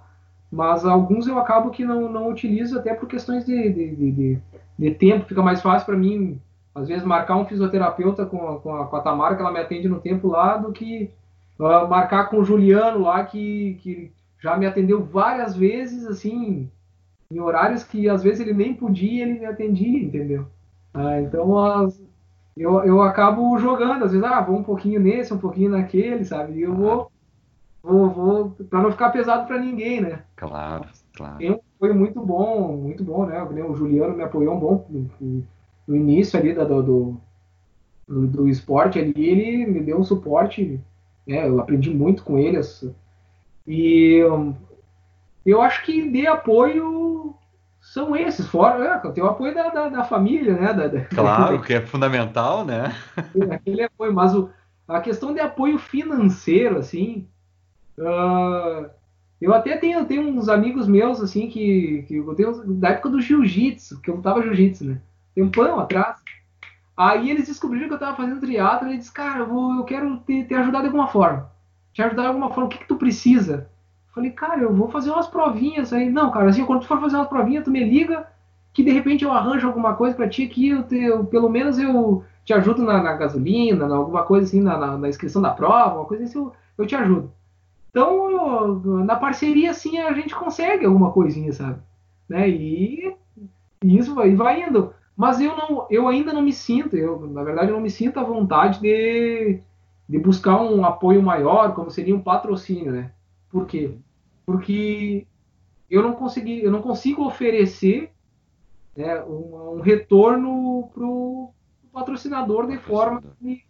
Mas 0.52 0.86
alguns 0.86 1.28
eu 1.28 1.40
acabo 1.40 1.70
que 1.72 1.86
não, 1.86 2.12
não 2.12 2.30
utilizo 2.30 2.78
até 2.78 2.94
por 2.94 3.08
questões 3.08 3.46
de, 3.46 3.70
de, 3.70 3.96
de, 3.96 4.40
de 4.78 4.92
tempo. 4.92 5.26
Fica 5.26 5.42
mais 5.42 5.62
fácil 5.62 5.86
para 5.86 5.98
mim, 5.98 6.40
às 6.76 6.88
vezes, 6.88 7.04
marcar 7.04 7.38
um 7.38 7.46
fisioterapeuta 7.46 8.26
com 8.26 8.48
a, 8.48 8.60
com, 8.60 8.76
a, 8.76 8.86
com 8.88 8.96
a 8.96 9.02
Tamara, 9.02 9.36
que 9.36 9.42
ela 9.42 9.52
me 9.52 9.60
atende 9.60 9.88
no 9.88 10.00
tempo 10.00 10.28
lá, 10.28 10.58
do 10.58 10.72
que 10.72 11.10
uh, 11.60 11.88
marcar 11.88 12.30
com 12.30 12.38
o 12.40 12.44
Juliano 12.44 13.00
lá, 13.00 13.24
que, 13.24 13.78
que 13.82 14.12
já 14.40 14.58
me 14.58 14.66
atendeu 14.66 15.04
várias 15.04 15.56
vezes, 15.56 16.06
assim, 16.06 16.70
em 17.32 17.40
horários 17.40 17.84
que 17.84 18.10
às 18.10 18.24
vezes 18.24 18.42
ele 18.42 18.54
nem 18.54 18.74
podia, 18.74 19.24
ele 19.24 19.40
me 19.40 19.46
atendia, 19.46 20.04
entendeu? 20.04 20.46
Ah, 20.94 21.22
então 21.22 21.58
as, 21.58 22.02
eu, 22.56 22.84
eu 22.84 23.02
acabo 23.02 23.58
jogando, 23.58 24.04
às 24.04 24.12
vezes, 24.12 24.26
ah, 24.26 24.42
vou 24.42 24.58
um 24.58 24.64
pouquinho 24.64 25.00
nesse, 25.00 25.34
um 25.34 25.38
pouquinho 25.38 25.72
naquele, 25.72 26.26
sabe? 26.26 26.54
E 26.54 26.62
eu 26.62 26.74
vou, 26.76 27.11
vou, 27.84 28.10
vou 28.10 28.50
para 28.70 28.82
não 28.82 28.92
ficar 28.92 29.10
pesado 29.10 29.48
para 29.48 29.60
ninguém, 29.60 30.02
né? 30.02 30.24
Claro, 30.36 30.86
claro. 31.14 31.62
Foi 31.80 31.94
muito 31.94 32.20
bom, 32.22 32.78
muito 32.78 33.04
bom, 33.04 33.26
né? 33.26 33.42
O 33.42 33.76
Juliano 33.76 34.16
me 34.16 34.24
apoiou 34.24 34.56
um 34.56 34.60
bom 34.60 34.86
no, 35.88 35.96
início 35.96 36.40
ali 36.40 36.54
da, 36.54 36.64
do, 36.64 36.82
do, 38.08 38.28
do, 38.28 38.48
esporte 38.48 39.00
ali, 39.00 39.14
ele 39.16 39.66
me 39.66 39.82
deu 39.82 39.98
um 39.98 40.04
suporte, 40.04 40.80
né? 41.28 41.48
Eu 41.48 41.60
aprendi 41.60 41.90
muito 41.90 42.24
com 42.24 42.38
ele. 42.38 42.60
E 43.68 44.24
eu 45.46 45.62
acho 45.62 45.84
que 45.84 46.10
de 46.10 46.28
apoio 46.28 47.36
são 47.82 48.16
esses, 48.16 48.46
fora 48.48 49.02
é, 49.04 49.12
tem 49.12 49.24
o 49.24 49.28
apoio 49.28 49.56
da, 49.56 49.70
da, 49.70 49.90
da 49.90 50.04
família, 50.04 50.54
né? 50.54 50.72
Da, 50.72 50.88
da, 50.88 51.02
claro, 51.06 51.62
que 51.66 51.74
é 51.74 51.82
fundamental, 51.82 52.64
né? 52.64 52.96
Aquele 53.50 53.84
apoio, 53.84 54.14
mas 54.14 54.36
o, 54.36 54.50
a 54.88 55.02
questão 55.02 55.34
de 55.34 55.40
apoio 55.40 55.80
financeiro, 55.80 56.78
assim, 56.78 57.28
uh, 58.02 58.90
eu 59.40 59.54
até 59.54 59.78
tenho, 59.78 60.06
tenho 60.06 60.28
uns 60.28 60.50
amigos 60.50 60.88
meus, 60.88 61.22
assim, 61.22 61.48
que, 61.50 62.04
que 62.08 62.18
eu 62.18 62.36
tenho 62.36 62.64
da 62.76 62.90
época 62.90 63.10
do 63.10 63.22
jiu-jitsu, 63.22 64.02
que 64.02 64.10
eu 64.10 64.16
lutava 64.16 64.42
jiu-jitsu, 64.42 64.86
né? 64.86 65.02
Tem 65.34 65.44
um 65.44 65.52
pão 65.52 65.80
atrás. 65.80 66.18
Aí 66.96 67.32
eles 67.32 67.48
descobriram 67.48 67.88
que 67.88 67.94
eu 67.94 68.00
tava 68.00 68.18
fazendo 68.18 68.40
triatlo 68.40 68.88
e 68.88 68.92
eles 68.92 69.00
disse, 69.00 69.14
cara, 69.14 69.40
eu, 69.40 69.48
vou, 69.48 69.76
eu 69.76 69.84
quero 69.84 70.18
te, 70.18 70.44
te 70.44 70.54
ajudar 70.54 70.82
de 70.82 70.88
alguma 70.88 71.08
forma. 71.08 71.50
Te 71.94 72.02
ajudar 72.02 72.24
de 72.24 72.28
alguma 72.28 72.50
forma, 72.50 72.66
o 72.66 72.70
que, 72.70 72.78
que 72.78 72.88
tu 72.88 72.98
precisa? 72.98 73.70
Falei, 74.14 74.32
cara, 74.32 74.62
eu 74.62 74.74
vou 74.74 74.90
fazer 74.90 75.10
umas 75.10 75.28
provinhas 75.28 75.94
aí. 75.94 76.10
Não, 76.10 76.32
cara, 76.32 76.50
assim, 76.50 76.66
quando 76.66 76.82
tu 76.82 76.88
for 76.88 77.00
fazer 77.00 77.16
umas 77.16 77.30
provinhas, 77.30 77.64
tu 77.64 77.72
me 77.72 77.84
liga 77.84 78.28
que 78.74 78.84
de 78.84 78.92
repente 78.92 79.24
eu 79.24 79.32
arranjo 79.32 79.68
alguma 79.68 79.96
coisa 79.96 80.16
para 80.16 80.30
ti 80.30 80.48
que 80.48 80.70
eu, 80.70 80.84
te, 80.84 80.98
eu, 80.98 81.26
pelo 81.26 81.50
menos 81.50 81.78
eu 81.78 82.24
te 82.46 82.54
ajudo 82.54 82.84
na, 82.84 83.02
na 83.02 83.14
gasolina, 83.14 83.88
na, 83.88 83.96
alguma 83.96 84.24
coisa 84.24 84.48
assim, 84.48 84.62
na, 84.62 84.78
na, 84.78 84.98
na, 84.98 85.10
inscrição 85.10 85.42
da 85.42 85.52
prova, 85.52 85.96
uma 85.96 86.06
coisa 86.06 86.24
assim, 86.24 86.38
eu, 86.38 86.54
eu 86.78 86.86
te 86.86 86.96
ajudo. 86.96 87.32
Então, 87.92 88.80
na 89.04 89.18
parceria, 89.18 89.72
assim, 89.72 90.00
a 90.00 90.14
gente 90.14 90.34
consegue 90.34 90.86
alguma 90.86 91.12
coisinha, 91.12 91.52
sabe? 91.52 91.82
Né? 92.28 92.50
E, 92.50 93.16
e 93.84 93.98
isso 93.98 94.16
vai, 94.16 94.34
vai 94.34 94.64
indo. 94.64 94.94
Mas 95.16 95.40
eu, 95.42 95.56
não, 95.56 95.86
eu 95.90 96.08
ainda 96.08 96.34
não 96.34 96.42
me 96.42 96.54
sinto, 96.54 96.96
eu, 96.96 97.28
na 97.28 97.44
verdade, 97.44 97.70
eu 97.70 97.76
não 97.76 97.82
me 97.82 97.90
sinto 97.90 98.20
à 98.20 98.24
vontade 98.24 98.80
de, 98.80 99.60
de 100.08 100.18
buscar 100.18 100.62
um 100.62 100.86
apoio 100.86 101.22
maior, 101.22 101.76
como 101.76 101.92
seria 101.92 102.16
um 102.16 102.22
patrocínio, 102.22 102.94
né? 102.94 103.12
Por 103.50 103.68
quê? 103.68 103.98
Porque 104.46 105.28
eu 105.90 106.02
não 106.02 106.14
consegui, 106.14 106.64
eu 106.64 106.72
não 106.72 106.82
consigo 106.82 107.26
oferecer 107.26 108.10
né, 108.96 109.22
um, 109.24 109.76
um, 109.76 109.82
retorno 109.82 110.90
para 110.94 111.06
o 111.06 111.54
patrocinador 111.92 112.66
de 112.68 112.78
forma 112.78 113.22
que, 113.40 113.64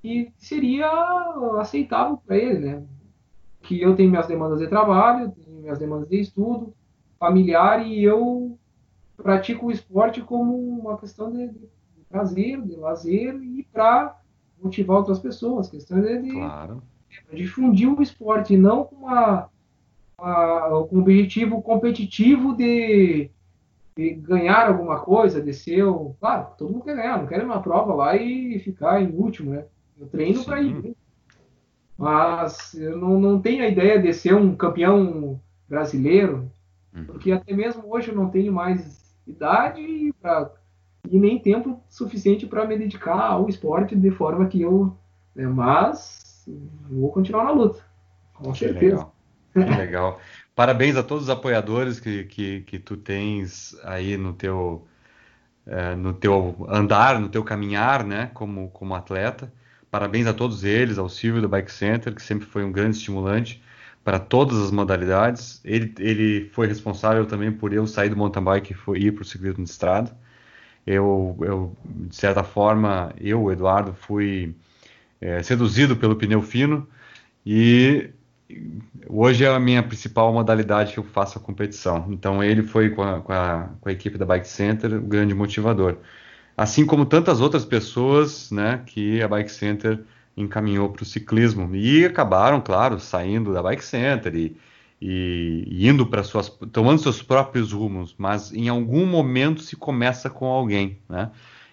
que 0.00 0.32
seria 0.38 0.90
aceitável 1.60 2.16
para 2.26 2.36
ele, 2.38 2.58
né? 2.58 2.82
Que 3.68 3.80
eu 3.80 3.94
tenho 3.94 4.10
minhas 4.10 4.26
demandas 4.26 4.60
de 4.60 4.66
trabalho, 4.66 5.30
tenho 5.30 5.60
minhas 5.60 5.78
demandas 5.78 6.08
de 6.08 6.20
estudo, 6.20 6.74
familiar 7.18 7.86
e 7.86 8.02
eu 8.02 8.58
pratico 9.16 9.66
o 9.66 9.70
esporte 9.70 10.22
como 10.22 10.56
uma 10.56 10.96
questão 10.96 11.30
de, 11.30 11.48
de 11.48 12.04
prazer, 12.08 12.62
de 12.62 12.76
lazer 12.76 13.34
e 13.34 13.66
para 13.72 14.16
motivar 14.62 14.98
outras 14.98 15.18
pessoas, 15.18 15.68
questão 15.68 16.00
de, 16.00 16.22
de 16.22 16.30
claro 16.30 16.82
difundir 17.32 17.88
o 17.88 18.02
esporte, 18.02 18.56
não 18.56 18.84
com, 18.84 18.96
uma, 18.96 19.48
uma, 20.18 20.86
com 20.88 20.96
um 20.96 21.00
objetivo 21.00 21.62
competitivo 21.62 22.56
de, 22.56 23.30
de, 23.96 24.10
ganhar 24.14 24.68
alguma 24.68 25.00
coisa, 25.00 25.40
de 25.40 25.52
ser. 25.52 25.84
O, 25.84 26.14
claro, 26.20 26.48
todo 26.56 26.72
mundo 26.72 26.84
quer 26.84 26.96
ganhar, 26.96 27.18
não 27.18 27.26
quer 27.26 27.40
ir 27.40 27.44
uma 27.44 27.62
prova 27.62 27.94
lá 27.94 28.16
e 28.16 28.58
ficar 28.60 29.02
em 29.02 29.10
último, 29.10 29.52
né? 29.52 29.64
Eu 29.98 30.06
treino 30.06 30.44
para 30.44 30.60
ir. 30.60 30.96
Mas 31.98 32.74
eu 32.74 32.96
não, 32.96 33.20
não 33.20 33.40
tenho 33.40 33.64
a 33.64 33.68
ideia 33.68 34.00
de 34.00 34.12
ser 34.12 34.32
um 34.32 34.54
campeão 34.54 35.40
brasileiro, 35.68 36.48
hum. 36.94 37.04
porque 37.06 37.32
até 37.32 37.52
mesmo 37.52 37.82
hoje 37.92 38.10
eu 38.10 38.14
não 38.14 38.30
tenho 38.30 38.52
mais 38.52 39.18
idade 39.26 40.14
pra, 40.22 40.48
e 41.10 41.18
nem 41.18 41.40
tempo 41.40 41.82
suficiente 41.88 42.46
para 42.46 42.64
me 42.64 42.78
dedicar 42.78 43.20
ao 43.20 43.48
esporte 43.48 43.96
de 43.96 44.10
forma 44.12 44.46
que 44.46 44.62
eu. 44.62 44.96
Né, 45.34 45.46
mas 45.48 46.48
vou 46.88 47.10
continuar 47.10 47.44
na 47.44 47.50
luta. 47.50 47.80
Com 48.32 48.52
que 48.52 48.60
certeza. 48.60 48.96
Legal. 48.96 49.14
Que 49.52 49.76
legal. 49.76 50.20
Parabéns 50.54 50.96
a 50.96 51.02
todos 51.02 51.24
os 51.24 51.30
apoiadores 51.30 51.98
que, 51.98 52.24
que, 52.24 52.60
que 52.60 52.78
tu 52.78 52.96
tens 52.96 53.76
aí 53.82 54.16
no 54.16 54.32
teu, 54.32 54.86
é, 55.66 55.96
no 55.96 56.12
teu 56.12 56.66
andar, 56.68 57.20
no 57.20 57.28
teu 57.28 57.42
caminhar, 57.42 58.04
né, 58.04 58.30
como, 58.34 58.68
como 58.70 58.94
atleta. 58.94 59.52
Parabéns 59.90 60.26
a 60.26 60.34
todos 60.34 60.64
eles, 60.64 60.98
ao 60.98 61.08
Silvio 61.08 61.40
do 61.40 61.48
Bike 61.48 61.72
Center, 61.72 62.14
que 62.14 62.22
sempre 62.22 62.46
foi 62.46 62.64
um 62.64 62.70
grande 62.72 62.96
estimulante 62.96 63.62
para 64.04 64.18
todas 64.18 64.58
as 64.58 64.70
modalidades. 64.70 65.60
Ele, 65.64 65.94
ele 65.98 66.50
foi 66.52 66.66
responsável 66.66 67.26
também 67.26 67.52
por 67.52 67.72
eu 67.72 67.86
sair 67.86 68.10
do 68.10 68.16
mountain 68.16 68.42
bike 68.42 68.74
e 68.96 69.06
ir 69.06 69.12
para 69.12 69.22
o 69.22 69.24
ciclismo 69.24 69.64
de 69.64 69.70
estrada. 69.70 70.16
Eu, 70.86 71.36
eu, 71.42 71.76
de 71.84 72.16
certa 72.16 72.42
forma, 72.42 73.12
eu, 73.20 73.50
Eduardo, 73.52 73.94
fui 73.94 74.54
é, 75.20 75.42
seduzido 75.42 75.96
pelo 75.96 76.16
pneu 76.16 76.42
fino 76.42 76.88
e 77.44 78.10
hoje 79.06 79.44
é 79.44 79.48
a 79.48 79.60
minha 79.60 79.82
principal 79.82 80.32
modalidade 80.32 80.92
que 80.94 80.98
eu 80.98 81.04
faço 81.04 81.38
a 81.38 81.40
competição. 81.40 82.06
Então 82.10 82.42
ele 82.42 82.62
foi 82.62 82.90
com 82.90 83.02
a, 83.02 83.20
com 83.20 83.32
a, 83.32 83.70
com 83.80 83.88
a 83.88 83.92
equipe 83.92 84.18
da 84.18 84.26
Bike 84.26 84.48
Center 84.48 84.94
o 84.94 85.02
grande 85.02 85.34
motivador. 85.34 85.98
Assim 86.58 86.84
como 86.84 87.06
tantas 87.06 87.40
outras 87.40 87.64
pessoas 87.64 88.50
né, 88.50 88.82
que 88.84 89.22
a 89.22 89.28
Bike 89.28 89.52
Center 89.52 90.02
encaminhou 90.36 90.88
para 90.88 91.04
o 91.04 91.06
ciclismo 91.06 91.72
e 91.72 92.04
acabaram, 92.04 92.60
claro, 92.60 92.98
saindo 92.98 93.54
da 93.54 93.62
Bike 93.62 93.84
Center 93.84 94.34
e, 94.34 94.56
e 95.00 95.88
indo 95.88 96.04
para 96.04 96.24
suas, 96.24 96.48
tomando 96.72 97.00
seus 97.00 97.22
próprios 97.22 97.72
rumos, 97.72 98.12
mas 98.18 98.52
em 98.52 98.68
algum 98.68 99.06
momento 99.06 99.62
se 99.62 99.76
começa 99.76 100.28
com 100.28 100.46
alguém, 100.46 100.98
né? 101.08 101.30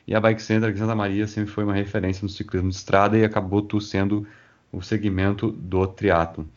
E 0.07 0.13
a 0.13 0.19
Bike 0.19 0.43
Center 0.43 0.69
aqui 0.69 0.77
Santa 0.77 0.93
Maria 0.93 1.25
sempre 1.25 1.49
foi 1.49 1.63
uma 1.63 1.73
referência 1.73 2.21
no 2.21 2.29
ciclismo 2.29 2.69
de 2.69 2.75
estrada 2.75 3.17
e 3.17 3.23
acabou 3.23 3.63
tu 3.63 3.81
sendo 3.81 4.27
o 4.71 4.83
segmento 4.83 5.49
do 5.49 5.87
triatlo. 5.87 6.47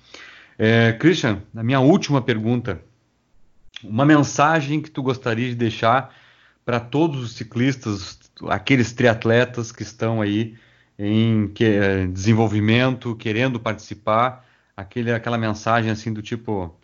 É, 0.59 0.93
Christian, 0.93 1.41
a 1.57 1.63
minha 1.63 1.81
última 1.81 2.21
pergunta, 2.21 2.79
uma 3.83 4.05
mensagem 4.05 4.83
que 4.83 4.91
tu 4.91 5.03
gostaria 5.03 5.49
de 5.49 5.55
deixar 5.55 6.15
para 6.69 6.81
todos 6.81 7.23
os 7.23 7.33
ciclistas, 7.33 8.19
aqueles 8.47 8.93
triatletas 8.93 9.73
que 9.73 9.83
estão 9.83 10.21
aí 10.21 10.55
em 10.99 11.49
que, 11.49 11.65
é, 11.65 12.07
desenvolvimento, 12.07 13.17
querendo 13.17 13.59
participar, 13.59 14.45
aquele, 14.77 15.11
aquela 15.11 15.39
mensagem 15.39 15.91
assim 15.91 16.13
do 16.13 16.21
tipo 16.21 16.77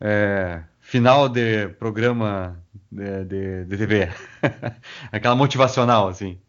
é, 0.00 0.60
final 0.80 1.28
de 1.28 1.68
programa 1.78 2.60
de, 2.90 3.24
de, 3.26 3.64
de 3.66 3.76
TV. 3.76 4.08
Aquela 5.12 5.36
motivacional, 5.36 6.08
assim. 6.08 6.40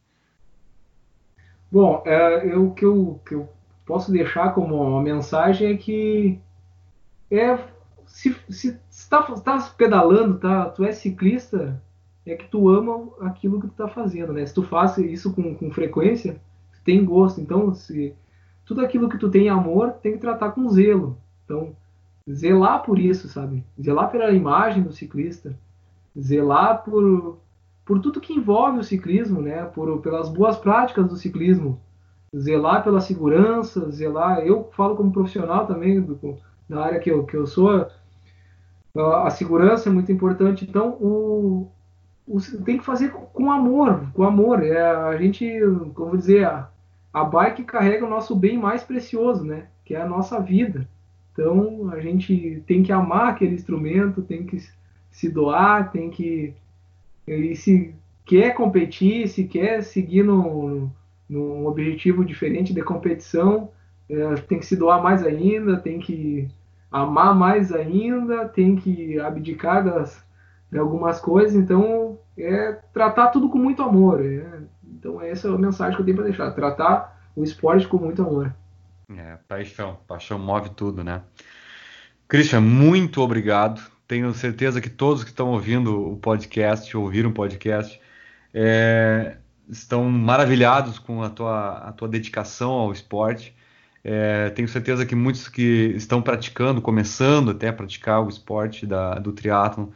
Bom, 1.72 2.02
é, 2.08 2.44
eu, 2.44 2.72
que 2.72 2.86
eu, 2.86 3.22
que 3.24 3.36
eu 3.36 3.48
posso 3.86 4.12
deixar 4.12 4.56
como 4.56 4.82
uma 4.82 5.04
mensagem 5.04 5.74
é 5.74 5.78
que 5.78 6.40
é, 7.30 7.60
se, 8.08 8.36
se 8.50 8.80
está 8.90 9.22
tá 9.22 9.62
pedalando, 9.78 10.40
tá, 10.40 10.66
tu 10.70 10.84
é 10.84 10.92
ciclista, 10.92 11.80
é 12.32 12.36
que 12.36 12.48
tu 12.48 12.70
ama 12.70 13.10
aquilo 13.22 13.60
que 13.60 13.68
tu 13.68 13.72
está 13.72 13.88
fazendo, 13.88 14.34
né? 14.34 14.46
Se 14.46 14.54
tu 14.54 14.64
faz 14.64 14.98
isso 14.98 15.34
com, 15.34 15.56
com 15.56 15.72
frequência, 15.72 16.40
tem 16.84 17.04
gosto. 17.04 17.40
Então, 17.42 17.74
se 17.74 18.14
tudo 18.66 18.82
aquilo 18.82 19.10
que 19.10 19.18
tu 19.18 19.30
tem 19.30 19.50
amor, 19.50 19.92
tem 20.02 20.14
que 20.14 20.18
tratar 20.20 20.52
com 20.52 20.70
zelo. 20.70 21.18
Então, 21.46 21.76
zelar 22.30 22.84
por 22.84 23.00
isso, 23.00 23.30
sabe? 23.30 23.64
Zelar 23.82 24.12
pela 24.12 24.32
imagem 24.32 24.84
do 24.84 24.92
ciclista, 24.92 25.58
zelar 26.20 26.84
por, 26.84 27.38
por 27.86 28.00
tudo 28.00 28.20
que 28.20 28.34
envolve 28.34 28.80
o 28.80 28.84
ciclismo, 28.84 29.42
né? 29.42 29.64
Por, 29.66 30.02
pelas 30.02 30.30
boas 30.30 30.58
práticas 30.58 31.08
do 31.08 31.16
ciclismo, 31.16 31.80
zelar 32.36 32.84
pela 32.84 33.00
segurança, 33.00 33.90
zelar. 33.92 34.40
Eu 34.40 34.70
falo 34.76 34.96
como 34.96 35.12
profissional 35.12 35.66
também 35.66 36.02
do, 36.02 36.38
da 36.68 36.84
área 36.84 37.00
que 37.00 37.10
eu, 37.10 37.26
que 37.26 37.38
eu 37.38 37.48
sou. 37.48 37.88
A 38.96 39.30
segurança 39.30 39.90
é 39.90 39.92
muito 39.92 40.12
importante. 40.12 40.66
Então, 40.68 40.98
o 41.00 41.70
tem 42.66 42.78
que 42.78 42.86
fazer 42.86 43.12
com 43.12 43.50
amor, 43.50 44.12
com 44.14 44.24
amor. 44.24 44.64
É, 44.64 44.80
a 44.80 45.16
gente, 45.18 45.50
como 45.94 46.18
dizer, 46.18 46.46
a, 46.46 46.70
a 47.14 47.24
bike 47.24 47.64
carrega 47.64 48.06
o 48.06 48.10
nosso 48.10 48.36
bem 48.36 48.58
mais 48.58 48.84
precioso, 48.84 49.44
né? 49.44 49.68
Que 49.86 49.96
é 49.96 50.02
a 50.02 50.08
nossa 50.08 50.40
vida. 50.40 50.88
Então 51.32 51.90
a 51.92 52.00
gente 52.00 52.64
tem 52.66 52.84
que 52.84 52.92
amar 52.92 53.30
aquele 53.30 53.56
instrumento, 53.56 54.22
tem 54.22 54.44
que 54.46 54.58
se 55.10 55.30
doar, 55.30 55.92
tem 55.92 56.10
que. 56.10 56.54
E 57.26 57.56
se 57.56 57.94
quer 58.26 58.54
competir, 58.54 59.28
se 59.28 59.46
quer 59.46 59.84
seguir 59.84 60.24
no, 60.24 60.90
num 61.30 61.66
objetivo 61.66 62.26
diferente 62.26 62.74
de 62.74 62.82
competição, 62.82 63.70
é, 64.10 64.36
tem 64.36 64.60
que 64.60 64.66
se 64.66 64.76
doar 64.76 65.02
mais 65.02 65.24
ainda, 65.24 65.78
tem 65.78 66.00
que 66.00 66.48
amar 66.92 67.36
mais 67.36 67.72
ainda, 67.72 68.48
tem 68.48 68.76
que 68.76 69.20
abdicar 69.20 69.84
das, 69.84 70.24
algumas 70.76 71.20
coisas. 71.20 71.56
Então, 71.56 72.18
é 72.38 72.74
tratar 72.94 73.28
tudo 73.28 73.50
com 73.50 73.58
muito 73.58 73.82
amor. 73.82 74.24
É, 74.24 74.60
então, 74.84 75.22
essa 75.22 75.48
é 75.48 75.52
a 75.52 75.58
mensagem 75.58 75.96
que 75.96 76.02
eu 76.02 76.06
tenho 76.06 76.18
para 76.18 76.26
deixar: 76.26 76.52
tratar 76.52 77.22
o 77.36 77.44
esporte 77.44 77.88
com 77.88 77.98
muito 77.98 78.22
amor. 78.22 78.54
É, 79.16 79.38
paixão. 79.48 80.00
Paixão 80.08 80.38
move 80.38 80.70
tudo, 80.72 81.04
né? 81.04 81.22
Christian, 82.28 82.62
muito 82.62 83.22
obrigado. 83.22 83.82
Tenho 84.08 84.34
certeza 84.34 84.82
que 84.82 84.90
todos 84.90 85.24
que 85.24 85.30
estão 85.30 85.52
ouvindo 85.52 86.12
o 86.12 86.18
podcast, 86.18 86.96
ouviram 86.96 87.30
o 87.30 87.34
podcast, 87.34 88.00
é, 88.54 89.38
estão 89.70 90.10
maravilhados 90.10 91.00
com 91.00 91.22
a 91.24 91.30
tua, 91.30 91.78
a 91.78 91.92
tua 91.92 92.08
dedicação 92.08 92.72
ao 92.72 92.92
esporte. 92.92 93.56
É, 94.04 94.50
tenho 94.52 94.68
certeza 94.68 95.06
que 95.06 95.16
muitos 95.16 95.50
que 95.50 95.94
estão 95.96 96.22
praticando, 96.22 96.82
começando 96.82 97.52
até 97.52 97.70
a 97.70 97.74
praticar 97.74 98.24
o 98.24 98.30
esporte 98.30 98.86
da, 98.86 99.16
do 99.16 99.34
triatlon, 99.34 99.88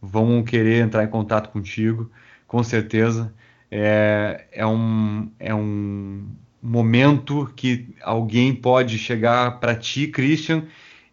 vão 0.00 0.42
querer 0.42 0.82
entrar 0.82 1.04
em 1.04 1.08
contato 1.08 1.50
contigo, 1.50 2.10
com 2.46 2.62
certeza. 2.62 3.34
É, 3.70 4.46
é, 4.52 4.66
um, 4.66 5.30
é 5.38 5.54
um 5.54 6.26
momento 6.62 7.52
que 7.54 7.94
alguém 8.02 8.54
pode 8.54 8.98
chegar 8.98 9.60
para 9.60 9.74
ti, 9.74 10.06
Christian, 10.06 10.64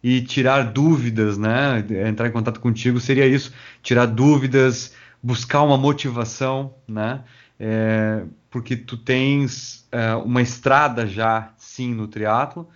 e 0.02 0.20
tirar 0.22 0.72
dúvidas, 0.72 1.36
né? 1.36 1.84
Entrar 2.08 2.28
em 2.28 2.32
contato 2.32 2.60
contigo 2.60 3.00
seria 3.00 3.26
isso, 3.26 3.52
tirar 3.82 4.06
dúvidas, 4.06 4.94
buscar 5.22 5.62
uma 5.62 5.76
motivação, 5.76 6.74
né? 6.86 7.24
É, 7.58 8.22
porque 8.50 8.76
tu 8.76 8.96
tens 8.96 9.86
é, 9.90 10.14
uma 10.14 10.42
estrada 10.42 11.06
já, 11.06 11.52
sim, 11.56 11.94
no 11.94 12.06
triatlo 12.06 12.68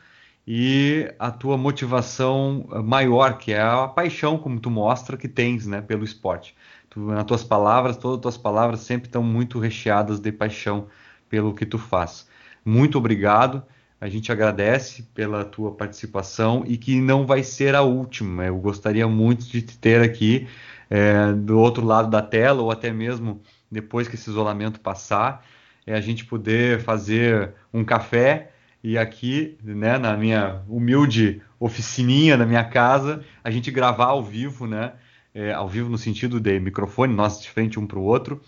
e 0.52 1.08
a 1.16 1.30
tua 1.30 1.56
motivação 1.56 2.66
maior, 2.84 3.38
que 3.38 3.52
é 3.52 3.62
a 3.62 3.86
paixão, 3.86 4.36
como 4.36 4.58
tu 4.58 4.68
mostra 4.68 5.16
que 5.16 5.28
tens, 5.28 5.64
né, 5.64 5.80
pelo 5.80 6.02
esporte. 6.02 6.56
Tu, 6.88 6.98
nas 6.98 7.24
tuas 7.24 7.44
palavras, 7.44 7.96
todas 7.96 8.16
as 8.16 8.22
tuas 8.22 8.36
palavras 8.36 8.80
sempre 8.80 9.06
estão 9.06 9.22
muito 9.22 9.60
recheadas 9.60 10.18
de 10.18 10.32
paixão 10.32 10.88
pelo 11.28 11.54
que 11.54 11.64
tu 11.64 11.78
faz. 11.78 12.28
Muito 12.64 12.98
obrigado. 12.98 13.62
A 14.00 14.08
gente 14.08 14.32
agradece 14.32 15.04
pela 15.14 15.44
tua 15.44 15.70
participação 15.70 16.64
e 16.66 16.76
que 16.76 17.00
não 17.00 17.24
vai 17.24 17.44
ser 17.44 17.76
a 17.76 17.82
última. 17.82 18.44
Eu 18.44 18.58
gostaria 18.58 19.06
muito 19.06 19.46
de 19.46 19.62
te 19.62 19.78
ter 19.78 20.02
aqui 20.02 20.48
é, 20.90 21.32
do 21.32 21.60
outro 21.60 21.86
lado 21.86 22.10
da 22.10 22.22
tela 22.22 22.60
ou 22.60 22.72
até 22.72 22.92
mesmo 22.92 23.40
depois 23.70 24.08
que 24.08 24.16
esse 24.16 24.28
isolamento 24.28 24.80
passar, 24.80 25.46
é 25.86 25.94
a 25.94 26.00
gente 26.00 26.24
poder 26.24 26.80
fazer 26.80 27.54
um 27.72 27.84
café 27.84 28.50
e 28.82 28.96
aqui, 28.96 29.58
né, 29.62 29.98
na 29.98 30.16
minha 30.16 30.62
humilde 30.68 31.42
oficininha 31.58 32.38
na 32.38 32.46
minha 32.46 32.64
casa, 32.64 33.22
a 33.44 33.50
gente 33.50 33.70
gravar 33.70 34.06
ao 34.06 34.24
vivo, 34.24 34.66
né, 34.66 34.94
é, 35.34 35.52
ao 35.52 35.68
vivo 35.68 35.90
no 35.90 35.98
sentido 35.98 36.40
de 36.40 36.58
microfone, 36.58 37.14
nós 37.14 37.40
de 37.40 37.50
frente 37.50 37.78
um 37.78 37.86
para 37.86 37.98
o 37.98 38.02
outro, 38.02 38.40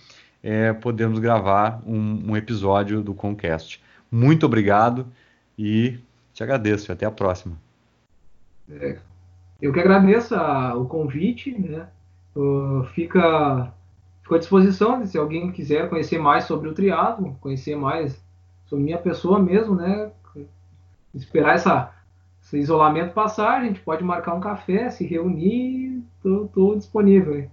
é, 0.43 0.73
podemos 0.73 1.19
gravar 1.19 1.83
um, 1.87 2.31
um 2.31 2.37
episódio 2.37 3.03
do 3.03 3.15
Concast. 3.15 3.81
Muito 4.11 4.47
obrigado 4.47 5.07
e 5.59 5.99
te 6.33 6.43
agradeço. 6.43 6.91
Até 6.91 7.07
a 7.07 7.11
próxima. 7.11 7.57
É, 8.71 8.99
eu 9.61 9.73
que 9.73 9.81
agradeço 9.81 10.35
a, 10.35 10.75
o 10.75 10.87
convite, 10.87 11.57
né? 11.57 11.87
Uh, 12.35 12.85
fica, 12.95 13.73
fica 14.23 14.37
à 14.37 14.39
disposição 14.39 15.07
se 15.07 15.19
alguém 15.19 15.53
quiser 15.53 15.89
conhecer 15.91 16.19
mais 16.19 16.45
sobre 16.45 16.69
o 16.69 16.75
triatlo, 16.75 17.37
conhecer 17.41 17.77
mais 17.77 18.21
sobre 18.67 18.85
minha 18.85 18.99
pessoa 18.99 19.39
mesmo, 19.39 19.77
né? 19.77 20.11
Esperar 21.15 21.55
essa, 21.55 21.93
esse 22.43 22.59
isolamento 22.59 23.13
passar, 23.13 23.61
a 23.61 23.65
gente 23.65 23.81
pode 23.81 24.03
marcar 24.03 24.35
um 24.35 24.41
café, 24.41 24.91
se 24.91 25.07
reunir, 25.07 26.03
estou 26.17 26.77
disponível. 26.77 27.35
Muito 27.35 27.51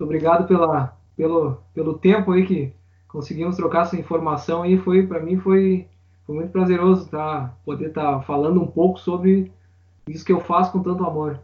obrigado 0.00 0.46
pela, 0.46 0.96
pelo, 1.16 1.58
pelo 1.74 1.98
tempo 1.98 2.32
aí 2.32 2.46
que 2.46 2.72
conseguimos 3.08 3.56
trocar 3.56 3.82
essa 3.82 3.98
informação 3.98 4.62
aí, 4.62 4.78
foi 4.78 5.06
para 5.06 5.20
mim 5.20 5.38
foi 5.38 5.86
foi 6.24 6.36
muito 6.36 6.50
prazeroso 6.50 7.08
tá, 7.08 7.52
poder 7.64 7.88
estar 7.88 8.14
tá 8.14 8.22
falando 8.22 8.62
um 8.62 8.66
pouco 8.66 8.98
sobre 8.98 9.52
isso 10.08 10.24
que 10.24 10.32
eu 10.32 10.40
faço 10.40 10.72
com 10.72 10.82
tanto 10.82 11.04
amor. 11.04 11.38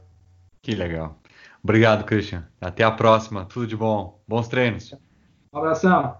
Que 0.62 0.74
legal. 0.74 1.16
Obrigado, 1.62 2.04
Christian. 2.04 2.46
Até 2.60 2.84
a 2.84 2.90
próxima. 2.90 3.44
Tudo 3.44 3.66
de 3.66 3.76
bom. 3.76 4.20
Bons 4.26 4.48
treinos. 4.48 4.94
Um 5.52 5.58
abração. 5.58 6.16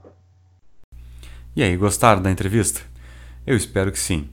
E 1.55 1.63
aí, 1.63 1.77
gostaram 1.77 2.21
da 2.21 2.31
entrevista? 2.31 2.81
Eu 3.47 3.57
espero 3.57 3.91
que 3.93 3.99
sim. 3.99 4.29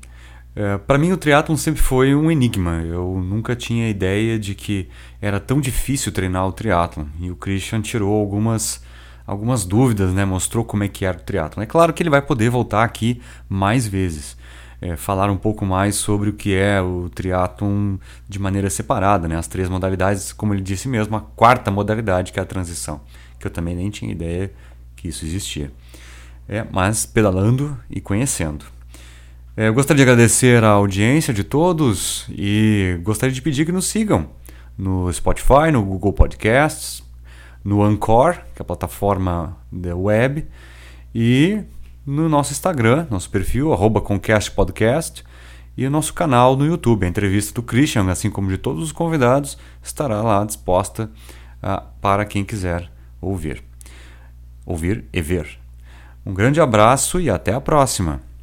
É, 0.56 0.77
para 0.77 0.98
mim, 0.98 1.11
o 1.11 1.18
triatlon 1.18 1.57
sempre 1.57 1.82
foi 1.82 2.15
um 2.15 2.32
enigma. 2.32 2.82
Eu 2.82 3.22
nunca 3.22 3.56
tinha 3.56 3.90
ideia 3.90 4.40
de 4.40 4.56
que 4.56 4.88
era 5.22 5.40
tão 5.40 5.60
difícil 5.60 6.11
treinar 6.11 6.48
o 6.48 6.52
triatlon. 6.53 7.06
E 7.19 7.30
o 7.30 7.36
Christian 7.36 7.82
tirou 7.82 8.14
algumas 8.14 8.82
algumas 9.27 9.65
dúvidas, 9.65 10.14
né? 10.14 10.23
mostrou 10.23 10.64
como 10.64 10.84
é 10.84 10.88
que 10.88 11.03
era 11.03 11.18
o 11.18 11.22
triatlon. 11.22 11.64
É 11.64 11.65
claro 11.65 11.94
que 11.94 12.03
ele 12.03 12.10
vai 12.10 12.22
poder 12.22 12.49
voltar 12.49 12.84
aqui 12.84 13.22
mais 13.49 13.88
vezes, 13.88 14.38
é, 14.80 14.95
falar 14.95 15.32
um 15.32 15.38
pouco 15.38 15.65
mais 15.65 15.95
sobre 15.95 16.30
o 16.30 16.34
que 16.34 16.53
é 16.53 16.80
o 16.80 17.10
triatlon 17.10 17.98
de 18.30 18.38
maneira 18.38 18.69
separada, 18.69 19.27
né? 19.27 19.36
as 19.36 19.48
três 19.48 19.68
modalidades, 19.68 20.32
como 20.32 20.53
ele 20.53 20.61
disse 20.61 20.88
mesmo, 20.88 21.15
a 21.15 21.22
quarta 21.22 21.72
modalidade 21.72 22.32
que 22.32 22.40
é 22.40 22.44
a 22.44 22.45
transição, 22.45 23.02
que 23.40 23.48
eu 23.48 23.52
também 23.52 23.76
nem 23.76 23.90
tinha 23.90 24.11
ideia 24.11 24.53
que 24.95 25.07
isso 25.07 25.26
existia. 25.26 25.72
É, 26.48 26.64
mas 26.72 27.07
pedalando 27.07 27.76
e 27.90 27.99
conhecendo. 27.99 28.75
É, 29.57 29.69
eu 29.69 29.73
gostaria 29.73 30.03
de 30.03 30.11
agradecer 30.11 30.65
a 30.65 30.69
audiência 30.72 31.34
de 31.34 31.41
todos 31.41 32.26
e 32.30 32.99
gostaria 33.03 33.34
de 33.34 33.41
pedir 33.41 33.65
que 33.65 33.72
nos 33.72 33.86
sigam 33.86 34.27
no 34.77 35.11
Spotify, 35.14 35.72
no 35.72 35.82
Google 35.82 36.11
Podcasts, 36.11 37.02
no 37.64 37.82
Anchor, 37.82 38.34
que 38.53 38.61
é 38.61 38.64
a 38.64 38.65
plataforma 38.65 39.56
da 39.72 39.95
web, 39.95 40.45
e 41.14 41.64
no 42.06 42.27
nosso 42.27 42.52
Instagram, 42.52 43.07
nosso 43.10 43.30
perfil, 43.30 43.72
arroba 43.72 44.02
Podcast, 44.02 45.23
e 45.77 45.88
o 45.88 45.90
nosso 45.90 46.14
canal 46.14 46.57
no 46.57 46.65
YouTube. 46.65 47.06
A 47.06 47.10
entrevista 47.10 47.53
do 47.53 47.64
Christian, 47.64 48.11
assim 48.11 48.30
como 48.30 48.49
de 48.49 48.57
todos 48.57 48.84
os 48.84 48.91
convidados, 48.91 49.57
estará 49.82 50.22
lá 50.22 50.44
disposta 50.44 51.10
uh, 51.64 51.82
para 52.02 52.26
quem 52.26 52.44
quiser 52.44 52.91
ouvir. 53.22 53.64
Ouvir 54.65 55.06
e 55.14 55.22
ver. 55.22 55.48
Um 56.26 56.34
grande 56.34 56.60
abraço 56.60 57.22
e 57.22 57.30
até 57.30 57.53
a 57.53 57.61
próxima! 57.61 58.35